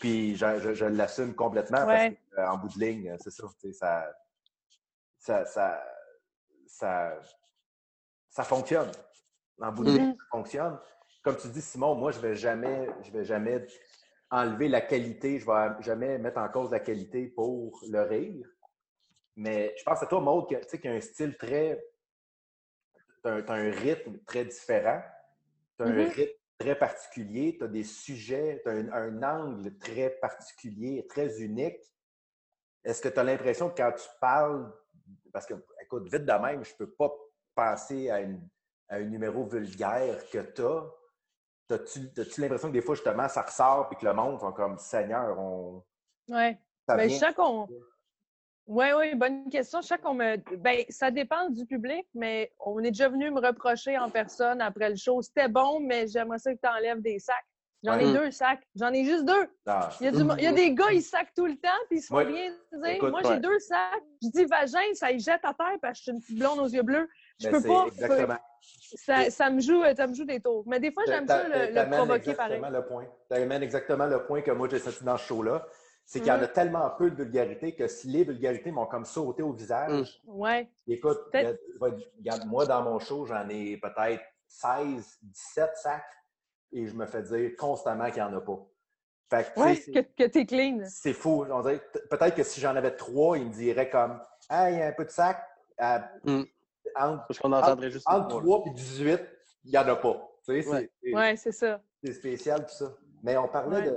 puis 0.00 0.34
je, 0.34 0.58
je- 0.58 0.74
je 0.74 0.84
l'assume 0.86 1.34
complètement 1.34 1.84
Ouais. 1.86 2.18
parce 2.34 2.48
qu'en 2.48 2.56
bout 2.58 2.68
de 2.74 2.80
ligne, 2.84 3.16
c'est 3.20 3.30
ça, 3.30 3.44
ça, 3.72 4.12
ça, 5.18 5.44
ça, 5.44 5.84
ça, 6.66 7.20
ça 8.30 8.42
fonctionne. 8.44 8.90
En 9.60 9.70
bout 9.72 9.84
de 9.84 9.90
Mhm. 9.90 9.96
ligne, 9.98 10.16
ça 10.16 10.24
fonctionne. 10.30 10.78
Comme 11.22 11.36
tu 11.36 11.48
dis, 11.48 11.60
Simon, 11.62 11.94
moi, 11.94 12.10
je 12.12 12.18
vais 12.18 12.34
jamais, 12.34 12.88
je 13.02 13.10
vais 13.12 13.24
jamais 13.24 13.66
enlever 14.30 14.68
la 14.68 14.80
qualité, 14.80 15.38
je 15.38 15.46
vais 15.46 15.82
jamais 15.82 16.18
mettre 16.18 16.38
en 16.38 16.48
cause 16.48 16.70
la 16.70 16.80
qualité 16.80 17.26
pour 17.28 17.78
le 17.88 18.02
rire. 18.02 18.46
Mais 19.36 19.74
je 19.78 19.84
pense 19.84 20.02
à 20.02 20.06
toi, 20.06 20.20
Maud, 20.20 20.48
que, 20.48 20.54
tu 20.56 20.68
sais, 20.68 20.80
qui 20.80 20.88
a 20.88 20.92
un 20.92 21.00
style 21.00 21.36
très. 21.36 21.84
Tu 23.22 23.28
as, 23.30 23.50
un 23.52 23.70
rythme 23.70 24.18
très 24.26 24.44
différent. 24.44 25.00
Tu 25.78 25.84
as 25.84 25.86
un 25.88 25.92
Mhm. 25.92 26.08
rythme 26.08 26.38
très 26.58 26.76
particulier. 26.78 27.56
Tu 27.58 27.64
as 27.64 27.68
des 27.68 27.84
sujets, 27.84 28.60
tu 28.62 28.68
as 28.70 28.72
un, 28.74 28.92
un 28.92 29.22
angle 29.22 29.76
très 29.78 30.10
particulier, 30.10 31.06
très 31.08 31.40
unique. 31.42 31.80
Est-ce 32.84 33.00
que 33.02 33.08
tu 33.08 33.18
as 33.18 33.24
l'impression 33.24 33.70
que 33.70 33.76
quand 33.76 33.92
tu 33.92 34.08
parles, 34.20 34.72
parce 35.32 35.46
que, 35.46 35.54
écoute, 35.82 36.04
vite 36.12 36.24
de 36.24 36.32
même, 36.32 36.64
je 36.64 36.72
ne 36.72 36.76
peux 36.78 36.90
pas 36.92 37.12
penser 37.54 38.10
à, 38.10 38.20
une- 38.20 38.46
à 38.88 38.96
un 38.96 39.04
numéro 39.04 39.44
vulgaire 39.46 40.28
que 40.30 40.38
tu 40.38 40.62
as. 40.62 40.84
As-tu 41.70 42.40
l'impression 42.42 42.68
que 42.68 42.74
des 42.74 42.82
fois, 42.82 42.94
justement, 42.94 43.26
ça 43.28 43.40
ressort 43.42 43.88
et 43.90 43.96
que 43.96 44.04
le 44.04 44.12
monde 44.12 44.38
sont 44.38 44.52
comme 44.52 44.78
Seigneur, 44.78 45.38
on. 45.38 45.82
Ouais. 46.28 46.58
ça 46.86 46.96
Ben, 46.96 47.08
je 47.08 47.14
sens 47.16 47.34
qu'on 47.34 47.66
Oui, 48.66 48.86
oui, 48.96 49.14
bonne 49.14 49.50
question. 49.50 49.82
Je 49.82 49.88
sais 49.88 49.98
qu'on 49.98 50.14
me. 50.14 50.36
Ben, 50.56 50.84
ça 50.88 51.10
dépend 51.10 51.50
du 51.50 51.66
public, 51.66 52.06
mais 52.14 52.50
on 52.58 52.78
est 52.80 52.90
déjà 52.90 53.08
venu 53.08 53.30
me 53.30 53.40
reprocher 53.46 53.98
en 53.98 54.08
personne 54.08 54.60
après 54.62 54.88
le 54.88 54.96
show. 54.96 55.20
C'était 55.20 55.48
bon, 55.48 55.80
mais 55.80 56.06
j'aimerais 56.08 56.38
ça 56.38 56.54
que 56.54 56.58
tu 56.62 56.68
enlèves 56.68 57.02
des 57.02 57.18
sacs. 57.18 57.36
J'en 57.82 57.98
ai 57.98 58.10
deux 58.14 58.30
sacs. 58.30 58.62
J'en 58.74 58.90
ai 58.94 59.04
juste 59.04 59.26
deux. 59.26 59.46
Ah, 59.66 59.90
Il 60.00 60.04
y, 60.06 60.08
a 60.08 60.12
du 60.12 60.24
mo- 60.24 60.34
il 60.38 60.44
y 60.44 60.46
a 60.46 60.52
des 60.52 60.72
gars, 60.72 60.90
ils 60.90 61.02
sacent 61.02 61.26
tout 61.36 61.44
le 61.44 61.56
temps, 61.56 61.68
puis 61.90 61.98
ils 61.98 62.00
se 62.00 62.06
font 62.06 62.16
Ouais. 62.16 62.24
rien 62.24 62.50
dire. 62.72 62.86
Écoute, 62.94 63.10
Moi, 63.10 63.20
ouais. 63.22 63.34
j'ai 63.34 63.40
deux 63.40 63.58
sacs. 63.58 64.02
Je 64.22 64.28
dis 64.30 64.44
vagin, 64.46 64.94
ça 64.94 65.12
y 65.12 65.18
jette 65.20 65.44
à 65.44 65.52
terre 65.52 65.76
parce 65.82 65.98
que 65.98 65.98
je 65.98 66.02
suis 66.04 66.12
une 66.12 66.20
petite 66.22 66.38
blonde 66.38 66.60
aux 66.60 66.68
yeux 66.68 66.82
bleus. 66.82 67.06
Je 67.40 67.50
ben, 67.50 67.60
peux 67.62 67.68
pas. 67.68 67.84
Exactement. 67.88 68.38
Ça, 68.96 69.30
ça 69.30 69.50
me 69.50 69.60
joue, 69.60 69.82
ça 69.94 70.06
me 70.06 70.14
joue 70.14 70.24
des 70.24 70.40
tours. 70.40 70.64
Mais 70.66 70.80
des 70.80 70.90
fois, 70.90 71.02
j'aime 71.06 71.26
ça 71.28 71.46
le, 71.46 71.90
provoquer 71.90 72.32
pareil. 72.32 72.62
le 72.72 72.86
point. 72.86 73.04
Tu 73.30 73.36
amènes 73.36 73.62
exactement 73.62 74.06
le 74.06 74.24
point 74.24 74.40
que 74.40 74.52
moi 74.52 74.66
j'ai 74.70 74.78
senti 74.78 75.04
dans 75.04 75.18
ce 75.18 75.26
show-là. 75.26 75.66
C'est 76.06 76.20
qu'il 76.20 76.28
y 76.28 76.32
en 76.32 76.42
a 76.42 76.46
tellement 76.48 76.88
peu 76.90 77.10
de 77.10 77.16
vulgarité 77.22 77.74
que 77.74 77.88
si 77.88 78.08
les 78.08 78.24
vulgarités 78.24 78.70
m'ont 78.70 78.86
comme 78.86 79.04
sauté 79.06 79.42
au 79.42 79.52
visage, 79.52 80.20
Ouais. 80.26 80.68
écoute, 80.86 81.18
regarde, 81.80 82.46
moi 82.46 82.66
dans 82.66 82.82
mon 82.82 82.98
show, 82.98 83.24
j'en 83.26 83.48
ai 83.48 83.78
peut-être 83.78 84.22
16, 84.46 85.18
17 85.22 85.70
sacs 85.76 86.02
et 86.72 86.86
je 86.86 86.94
me 86.94 87.06
fais 87.06 87.22
dire 87.22 87.52
constamment 87.58 88.06
qu'il 88.10 88.16
n'y 88.22 88.22
en 88.22 88.36
a 88.36 88.40
pas. 88.40 88.58
Fait 89.30 89.44
que, 89.44 89.54
tu 89.54 89.60
Ouais, 89.60 89.76
que, 90.02 90.24
que 90.24 90.28
t'es 90.28 90.44
clean. 90.44 90.80
c'est 90.86 91.14
fou. 91.14 91.46
On 91.50 91.60
dirait 91.62 91.80
que 91.80 91.98
Peut-être 92.08 92.34
que 92.36 92.42
si 92.42 92.60
j'en 92.60 92.76
avais 92.76 92.94
trois, 92.94 93.38
ils 93.38 93.46
me 93.46 93.52
diraient 93.52 93.88
comme 93.88 94.20
Ah, 94.50 94.70
il 94.70 94.78
y 94.78 94.82
a 94.82 94.88
un 94.88 94.92
peu 94.92 95.06
de 95.06 95.10
sac. 95.10 95.42
euh, 95.80 95.98
Mm. 96.24 96.42
entre 96.96 97.26
Parce 97.26 97.38
qu'on 97.40 97.52
entendrait 97.52 97.90
juste. 97.90 98.06
les 98.08 98.14
entre 98.14 98.28
trois, 98.28 98.40
là. 98.42 98.46
3 98.46 98.64
et 98.66 98.70
18, 98.74 99.20
il 99.64 99.70
n'y 99.70 99.78
en 99.78 99.88
a 99.88 99.96
pas. 99.96 100.28
Tu 100.44 100.52
sais, 100.54 100.62
c'est- 100.62 100.68
Ouais. 100.70 100.90
c'est- 101.02 101.14
Ouais, 101.14 101.36
c'est 101.36 101.52
ça. 101.52 101.80
c'est 102.04 102.12
spécial 102.12 102.66
tout 102.66 102.74
ça. 102.74 102.92
Mais 103.22 103.36
on 103.38 103.48
parlait 103.48 103.78
Ouais. 103.78 103.90
de. 103.90 103.96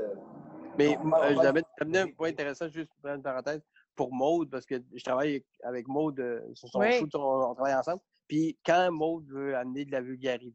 Mais 0.77 0.95
euh, 0.97 1.09
va- 1.09 1.33
j'avais 1.43 1.63
amené 1.81 1.99
un 1.99 2.07
point 2.11 2.29
intéressant, 2.29 2.67
juste 2.69 2.89
pour 2.89 2.99
prendre 2.99 3.17
une 3.17 3.23
parenthèse, 3.23 3.61
pour 3.95 4.13
Maude, 4.13 4.49
parce 4.51 4.65
que 4.65 4.75
je 4.93 5.03
travaille 5.03 5.43
avec 5.63 5.87
Maude 5.87 6.19
euh, 6.19 6.41
sur 6.53 6.69
son 6.69 6.79
Oui. 6.79 6.91
show, 6.99 7.07
on, 7.15 7.49
on 7.51 7.55
travaille 7.55 7.73
ensemble. 7.75 8.01
Puis 8.27 8.57
quand 8.65 8.91
Maude 8.91 9.27
veut 9.29 9.55
amener 9.55 9.85
de 9.85 9.91
la 9.91 10.01
vulgarité, 10.01 10.53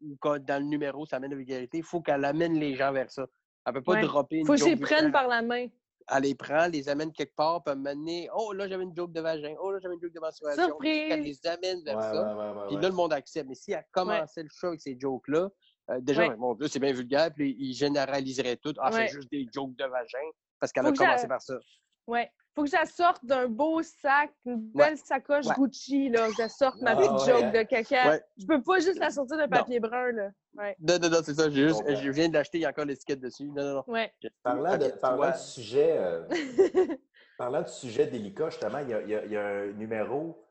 ou 0.00 0.16
quand 0.20 0.38
dans 0.38 0.62
le 0.62 0.68
numéro, 0.68 1.06
ça 1.06 1.16
amène 1.16 1.30
de 1.30 1.34
la 1.34 1.38
vulgarité, 1.38 1.78
il 1.78 1.84
faut 1.84 2.00
qu'elle 2.00 2.24
amène 2.24 2.54
les 2.54 2.74
gens 2.76 2.92
vers 2.92 3.10
ça. 3.10 3.26
Elle 3.66 3.72
peut 3.74 3.82
pas 3.82 3.92
Ouais. 3.94 4.02
dropper 4.02 4.36
une 4.36 4.46
Faut 4.46 4.52
que 4.54 4.58
j'y 4.64 4.76
prenne 4.76 5.10
par 5.10 5.26
la 5.28 5.42
main. 5.42 5.66
Elle 6.10 6.22
les 6.22 6.34
prend, 6.34 6.68
les 6.68 6.88
amène 6.88 7.12
quelque 7.12 7.34
part, 7.34 7.62
puis 7.62 7.74
m'amener 7.74 8.30
Oh 8.34 8.52
là, 8.54 8.66
j'avais 8.66 8.84
une 8.84 8.96
joke 8.96 9.12
de 9.12 9.20
vagin. 9.20 9.54
Oh 9.60 9.72
là, 9.72 9.78
j'avais 9.82 9.94
une 9.96 10.00
joke 10.00 10.14
de 10.14 10.20
menstruation. 10.20 10.64
Surprise! 10.64 11.08
Elle 11.10 11.20
les 11.22 11.46
amène 11.46 11.82
vers 11.84 11.96
Ouais, 11.98 12.02
ça. 12.02 12.34
ouais, 12.34 12.40
ouais, 12.52 12.58
ouais, 12.60 12.66
Puis 12.68 12.76
ouais. 12.76 12.82
là, 12.82 12.88
le 12.88 12.94
monde 12.94 13.12
accepte. 13.12 13.46
Mais 13.48 13.54
si 13.54 13.72
elle 13.72 13.84
commençait 13.92 14.42
le 14.42 14.48
show 14.50 14.68
avec 14.68 14.80
ces 14.80 14.96
jokes-là, 14.98 15.50
euh, 15.90 16.00
déjà, 16.00 16.28
Ouais. 16.28 16.36
bon, 16.36 16.56
là, 16.58 16.68
c'est 16.68 16.78
bien 16.80 16.92
vulgaire, 16.92 17.32
puis 17.32 17.56
il 17.58 17.72
généraliserait 17.74 18.56
tout. 18.56 18.74
Ah, 18.78 18.90
Ouais. 18.92 19.08
c'est 19.08 19.14
juste 19.14 19.30
des 19.30 19.46
jokes 19.52 19.74
de 19.76 19.84
vagin, 19.84 20.18
parce 20.60 20.72
qu'elle 20.72 20.86
a 20.86 20.92
que 20.92 20.98
commencé 20.98 21.26
par 21.28 21.40
ça. 21.42 21.58
Ouais. 22.06 22.30
Faut 22.54 22.64
que 22.64 22.70
je 22.70 22.90
sorte 22.90 23.24
d'un 23.24 23.46
beau 23.46 23.82
sac, 23.82 24.32
une 24.44 24.56
belle 24.72 24.98
sacoche 24.98 25.46
Ouais. 25.46 25.54
Gucci, 25.54 26.08
là. 26.08 26.26
Que 26.28 26.42
je 26.42 26.48
sorte 26.48 26.80
ma 26.82 26.90
Ah, 26.92 26.96
petite 26.96 27.28
joke 27.28 27.52
de 27.52 27.62
caca. 27.62 28.10
Ouais. 28.10 28.22
Je 28.36 28.46
peux 28.46 28.60
pas 28.62 28.80
juste 28.80 28.98
la 28.98 29.10
sortir 29.10 29.38
de 29.38 29.46
papier 29.46 29.78
brun, 29.78 30.10
là. 30.10 30.30
Ouais. 30.56 30.74
Non, 30.80 30.98
non, 30.98 31.08
non, 31.08 31.18
c'est 31.22 31.34
ça. 31.34 31.48
j'ai 31.50 31.68
juste- 31.68 31.84
Bon, 31.84 31.94
je 31.94 32.10
viens 32.10 32.28
d'acheter, 32.28 32.58
il 32.58 32.62
y 32.62 32.64
a 32.64 32.70
encore 32.70 32.84
l'étiquette 32.86 33.20
dessus. 33.20 33.44
Non, 33.44 33.62
non, 33.62 33.74
non. 33.74 33.84
Ouais. 33.86 34.12
Parlant, 34.42 34.76
de, 34.76 34.88
parlant 34.88 35.30
de 35.30 35.36
sujet, 35.36 35.96
euh, 35.98 36.26
parlant 37.38 37.62
de 37.62 37.68
sujet 37.68 38.06
délicat, 38.08 38.50
justement, 38.50 38.78
il 38.80 38.88
y, 38.88 38.94
a, 38.94 39.02
il 39.02 39.08
y 39.10 39.14
a- 39.14 39.24
il 39.24 39.30
y 39.32 39.36
a 39.36 39.46
un 39.46 39.66
numéro 39.74 40.44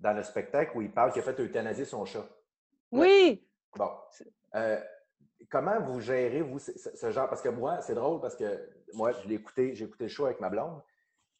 dans 0.00 0.14
le 0.14 0.22
spectacle 0.24 0.76
où 0.76 0.82
il 0.82 0.90
parle 0.92 1.12
qu'il 1.12 1.22
a 1.22 1.24
fait 1.24 1.38
euthanasier 1.38 1.84
son 1.84 2.04
chat. 2.04 2.26
Oui! 2.90 3.46
Bon. 3.76 3.90
Euh, 4.54 4.80
comment 5.50 5.80
vous 5.80 6.00
gérez, 6.00 6.42
vous, 6.42 6.58
ce, 6.58 7.10
genre? 7.10 7.28
Parce 7.28 7.42
que 7.42 7.48
moi, 7.48 7.80
c'est 7.80 7.94
drôle 7.94 8.20
parce 8.20 8.36
que 8.36 8.68
moi, 8.94 9.12
je 9.12 9.28
l'ai 9.28 9.34
écouté, 9.36 9.74
j'ai 9.74 9.84
écouté 9.84 10.04
le 10.04 10.08
show 10.10 10.26
avec 10.26 10.40
ma 10.40 10.50
blonde, 10.50 10.80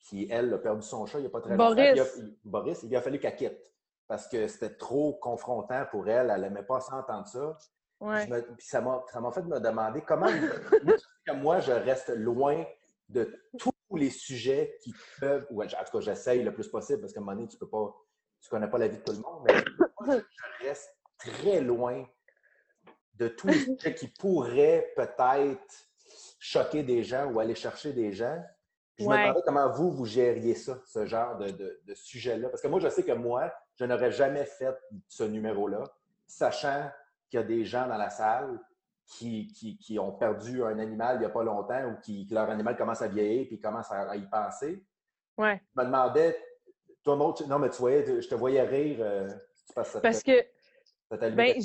qui, 0.00 0.26
elle, 0.30 0.52
a 0.52 0.58
perdu 0.58 0.82
son 0.82 1.06
chat 1.06 1.18
il 1.18 1.22
n'y 1.22 1.26
a 1.26 1.30
pas 1.30 1.40
très 1.40 1.56
Boris. 1.56 1.76
longtemps. 1.76 1.92
Il 1.94 2.00
a- 2.00 2.16
il- 2.24 2.36
Boris, 2.44 2.82
il 2.82 2.88
lui 2.88 2.96
a 2.96 3.02
fallu 3.02 3.18
qu'elle 3.18 3.36
quitte 3.36 3.72
parce 4.08 4.26
que 4.28 4.48
c'était 4.48 4.74
trop 4.74 5.14
confrontant 5.14 5.84
pour 5.90 6.08
elle. 6.08 6.30
Elle 6.34 6.40
n'aimait 6.40 6.64
pas 6.64 6.80
s'entendre 6.80 7.26
ça. 7.26 7.56
Ouais. 8.00 8.26
Je 8.26 8.30
me- 8.32 8.42
puis 8.56 8.66
ça 8.66 8.80
m'a 8.80 9.02
fait 9.32 9.42
me 9.42 9.60
demander 9.60 10.02
comment. 10.02 10.26
moi, 11.36 11.60
je 11.60 11.72
reste 11.72 12.08
loin 12.08 12.64
de 13.08 13.32
tous 13.58 13.70
les 13.94 14.10
sujets 14.10 14.76
qui 14.82 14.92
peuvent. 15.20 15.46
ou 15.50 15.62
en 15.62 15.66
tout 15.66 15.76
cas, 15.76 16.00
j'essaye 16.00 16.42
le 16.42 16.52
plus 16.52 16.66
possible 16.68 17.00
parce 17.02 17.12
qu'à 17.12 17.20
un 17.20 17.22
moment 17.22 17.36
donné, 17.36 17.48
tu 17.48 17.58
peux 17.58 17.68
pas. 17.68 17.94
Tu 18.40 18.48
connais 18.50 18.68
pas 18.68 18.78
la 18.78 18.88
vie 18.88 18.98
de 18.98 19.02
tout 19.04 19.12
le 19.12 19.18
monde, 19.20 19.44
mais 19.46 19.54
moi, 20.00 20.16
je 20.60 20.66
reste 20.66 20.96
très 21.16 21.60
loin 21.60 22.04
de 23.22 23.28
tous 23.28 23.46
les 23.48 23.54
sujets 23.78 23.94
qui 23.94 24.08
pourraient 24.08 24.92
peut-être 24.96 25.88
choquer 26.38 26.82
des 26.82 27.02
gens 27.02 27.26
ou 27.30 27.40
aller 27.40 27.54
chercher 27.54 27.92
des 27.92 28.12
gens. 28.12 28.42
Je 28.98 29.04
me 29.04 29.08
demandais 29.24 29.40
comment 29.46 29.70
vous, 29.70 29.90
vous 29.90 30.04
gériez 30.04 30.54
ça, 30.54 30.78
ce 30.86 31.06
genre 31.06 31.36
de, 31.38 31.50
de- 31.50 31.80
de 31.84 31.94
sujet-là. 31.94 32.48
Parce 32.50 32.60
que 32.60 32.68
moi, 32.68 32.78
je 32.80 32.88
sais 32.88 33.02
que 33.02 33.12
moi, 33.12 33.52
je 33.76 33.84
n'aurais 33.84 34.12
jamais 34.12 34.44
fait 34.44 34.76
ce 35.08 35.24
numéro-là, 35.24 35.84
sachant 36.26 36.90
qu'il 37.30 37.40
y 37.40 37.42
a 37.42 37.46
des 37.46 37.64
gens 37.64 37.88
dans 37.88 37.96
la 37.96 38.10
salle 38.10 38.60
qui, 39.06 39.46
qui, 39.48 39.78
qui 39.78 39.98
ont 39.98 40.12
perdu 40.12 40.62
un 40.62 40.78
animal 40.78 41.16
il 41.16 41.20
n'y 41.20 41.24
a 41.24 41.30
pas 41.30 41.42
longtemps 41.42 41.84
ou 41.90 41.96
qui, 42.00 42.26
que 42.26 42.34
leur 42.34 42.48
animal 42.50 42.76
commence 42.76 43.02
à 43.02 43.08
vieillir 43.08 43.46
puis 43.46 43.58
commence 43.60 43.90
à, 43.90 44.14
y 44.16 44.26
penser. 44.28 44.84
Ouais. 45.38 45.60
Je 45.74 45.80
me 45.80 45.86
demandais, 45.86 46.38
toi, 47.02 47.16
Maud, 47.16 47.40
non, 47.48 47.58
mais 47.58 47.70
tu 47.70 47.78
voyais, 47.78 48.04
je 48.20 48.28
te 48.28 48.34
voyais 48.34 48.62
rire. 48.62 48.98
euh, 49.00 49.28
Parce 50.02 50.22
que 50.22 50.32
Ben, 51.34 51.60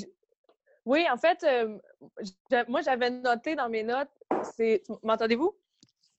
oui, 0.87 1.05
en 1.09 1.17
fait, 1.17 1.43
euh, 1.43 1.77
moi, 2.69 2.81
j'avais 2.81 3.09
noté 3.09 3.55
dans 3.55 3.67
mes 3.67 3.83
notes, 3.83 4.09
c'est. 4.55 4.83
M'entendez-vous? 5.03 5.53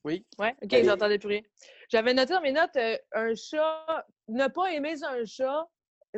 Oui. 0.05 0.27
Ouais, 0.39 0.55
OK, 0.63 0.73
Allez. 0.75 0.85
j'entendais 0.85 1.19
plus 1.19 1.29
rien. 1.29 1.41
J'avais 1.89 2.13
noté 2.13 2.35
dans 2.35 2.43
mes 2.43 2.53
notes 2.53 2.77
euh, 2.77 2.97
un 3.15 3.35
chat, 3.35 4.07
ne 4.29 4.47
pas 4.49 4.71
aimer 4.73 4.95
un 5.03 5.25
chat, 5.25 5.67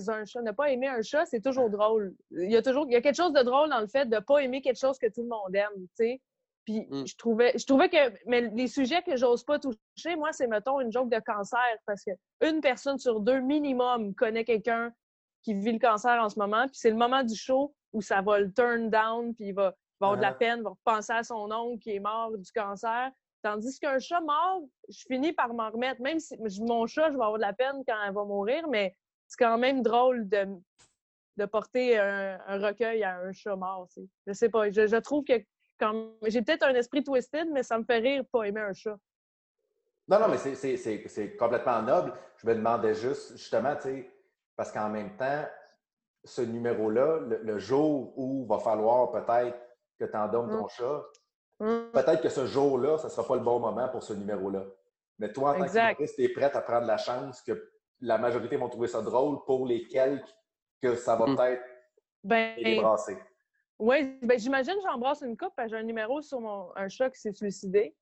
un 0.09 0.25
chat, 0.25 0.43
ne 0.43 0.51
pas 0.51 0.71
aimer 0.71 0.89
un 0.89 1.01
chat, 1.01 1.27
c'est 1.27 1.41
toujours 1.41 1.71
drôle. 1.71 2.15
Il 2.33 2.51
y 2.51 2.57
a 2.57 2.63
toujours 2.63 2.87
il 2.89 2.93
y 2.93 2.97
a 2.97 3.01
quelque 3.01 3.17
chose 3.17 3.33
de 3.33 3.43
drôle 3.43 3.71
dans 3.71 3.81
le 3.81 3.87
fait 3.87 4.07
de 4.07 4.17
ne 4.17 4.21
pas 4.21 4.39
aimer 4.39 4.63
quelque 4.63 4.81
chose 4.81 4.99
que 4.99 5.07
tout 5.07 5.23
le 5.23 5.29
monde 5.29 5.55
aime, 5.55 5.69
tu 5.75 5.89
sais. 5.95 6.21
Puis 6.65 6.87
Mm. 6.91 7.07
je 7.07 7.17
trouvais 7.17 7.53
je 7.57 7.65
trouvais 7.67 7.89
que 7.89 8.13
mais 8.27 8.41
les 8.43 8.67
sujets 8.67 9.03
que 9.03 9.17
j'ose 9.17 9.45
pas 9.45 9.61
toucher, 9.61 10.17
moi, 10.17 10.33
c'est 10.33 10.49
mettons 10.49 10.81
une 10.81 10.91
joke 10.93 11.09
de 11.09 11.21
cancer 11.21 11.77
parce 11.87 12.03
que 12.05 12.11
une 12.45 12.61
personne 12.61 12.99
sur 12.99 13.21
deux 13.21 13.41
minimum 13.41 14.13
connaît 14.17 14.45
quelqu'un 14.45 14.93
qui 15.43 15.55
vit 15.55 15.73
le 15.73 15.79
cancer 15.79 16.21
en 16.21 16.29
ce 16.29 16.39
moment, 16.39 16.67
puis 16.67 16.75
c'est 16.77 16.91
le 16.91 16.97
moment 16.97 17.23
du 17.23 17.37
show 17.37 17.75
où 17.93 18.01
ça 18.03 18.21
va 18.23 18.39
le 18.41 18.53
turn 18.53 18.91
down, 18.91 19.35
puis 19.35 19.47
il 19.49 19.55
va, 19.55 19.75
avoir 20.01 20.17
de 20.17 20.23
la 20.23 20.29
Ah. 20.29 20.35
peine, 20.35 20.59
il 20.59 20.63
va 20.65 20.73
penser 20.85 21.13
à 21.13 21.23
son 21.23 21.51
oncle 21.53 21.79
qui 21.83 21.95
est 21.97 22.01
mort 22.01 22.37
du 22.37 22.51
cancer. 22.53 23.11
Tandis 23.43 23.79
qu'un 23.79 23.99
chat 23.99 24.21
mort, 24.21 24.63
je 24.89 25.03
finis 25.07 25.33
par 25.33 25.53
m'en 25.55 25.71
remettre. 25.71 26.01
Même 26.01 26.19
si 26.21 26.37
mon 26.63 26.87
chat, 26.87 27.07
je 27.11 27.17
vais 27.17 27.23
avoir 27.25 27.35
de 27.37 27.41
la 27.41 27.53
peine 27.53 27.83
quand 27.87 27.97
elle 28.07 28.15
va 28.15 28.25
mourir, 28.25 28.67
mais 28.69 28.97
c'est 29.27 29.39
quand 29.39 29.59
même 29.59 29.83
drôle 29.83 30.29
de, 30.29 30.47
de 31.37 31.45
porter 31.47 31.99
un, 31.99 32.39
un 32.47 32.59
recueil 32.67 33.03
à 33.03 33.19
un 33.19 33.33
chat 33.33 33.57
mort. 33.57 33.89
tu 33.93 34.03
sais. 34.03 34.09
Je 34.27 34.33
sais 34.33 34.49
pas. 34.49 34.71
Je, 34.71 34.87
je 34.87 34.97
trouve 34.97 35.25
que 35.25 35.35
quand 35.79 36.13
j'ai 36.27 36.43
peut-être 36.43 36.65
un 36.65 36.75
esprit 36.75 37.03
twisted, 37.03 37.49
mais 37.51 37.63
ça 37.63 37.79
me 37.79 37.85
fait 37.85 37.99
rire 37.99 38.23
de 38.23 38.29
pas 38.29 38.45
aimer 38.45 38.61
un 38.61 38.73
chat. 38.75 38.97
Non, 40.09 40.19
non, 40.19 40.29
mais 40.29 40.39
c'est 40.39 41.37
complètement 41.37 41.83
noble. 41.83 42.13
Je 42.37 42.47
me 42.47 42.55
demandais 42.55 42.95
juste, 42.95 43.33
justement, 43.33 43.77
tu 43.77 43.83
sais, 43.83 44.11
parce 44.57 44.73
qu'en 44.73 44.89
même 44.89 45.17
temps, 45.17 45.45
ce 46.25 46.43
numéro-là, 46.43 47.19
le, 47.21 47.39
le 47.43 47.59
jour 47.59 48.13
où 48.17 48.47
va 48.47 48.59
falloir 48.59 49.11
peut-être 49.11 49.59
que 49.99 50.05
tu 50.05 50.17
endormes 50.17 50.51
ton 50.51 50.69
chat, 50.69 51.03
Hum. 51.63 51.91
peut-être 51.93 52.23
que 52.23 52.31
ce 52.31 52.47
jour-là, 52.47 52.97
ce 52.97 53.05
ne 53.07 53.11
sera 53.11 53.27
pas 53.27 53.35
le 53.37 53.43
bon 53.43 53.59
moment 53.61 53.87
pour 53.91 54.03
ce 54.03 54.15
numéro-là. 54.15 54.65
Mais 55.19 55.31
toi, 55.31 55.51
en 55.51 55.59
tant 55.59 55.67
qu'humoriste, 55.67 56.17
tu 56.17 56.25
es 56.25 56.29
prête 56.31 56.57
à 56.57 56.63
prendre 56.63 56.87
la 56.87 56.97
chance 56.97 57.43
que 57.43 57.71
la 58.01 58.17
majorité 58.17 58.57
vont 58.57 58.71
trouver 58.71 58.89
ça 58.89 59.03
drôle 59.03 59.45
pour 59.45 59.67
les 59.67 59.87
quelques 59.87 60.35
que 60.81 60.95
ça 60.95 61.17
va 61.17 61.27
Mm. 61.27 61.37
peut-être 61.37 61.63
Ben, 62.25 62.55
les 62.57 62.77
brasser. 62.81 63.19
Oui, 63.79 64.19
ben, 64.23 64.39
j'imagine 64.39 64.73
que 64.75 64.81
j'embrasse 64.83 65.21
une 65.21 65.37
coupe 65.37 65.53
parce 65.55 65.69
que 65.69 65.77
j'ai 65.77 65.81
un 65.83 65.85
numéro 65.85 66.23
sur 66.23 66.41
mon 66.41 66.71
un 66.77 66.89
chat 66.89 67.11
qui 67.11 67.21
s'est 67.21 67.33
suicidé. 67.35 67.95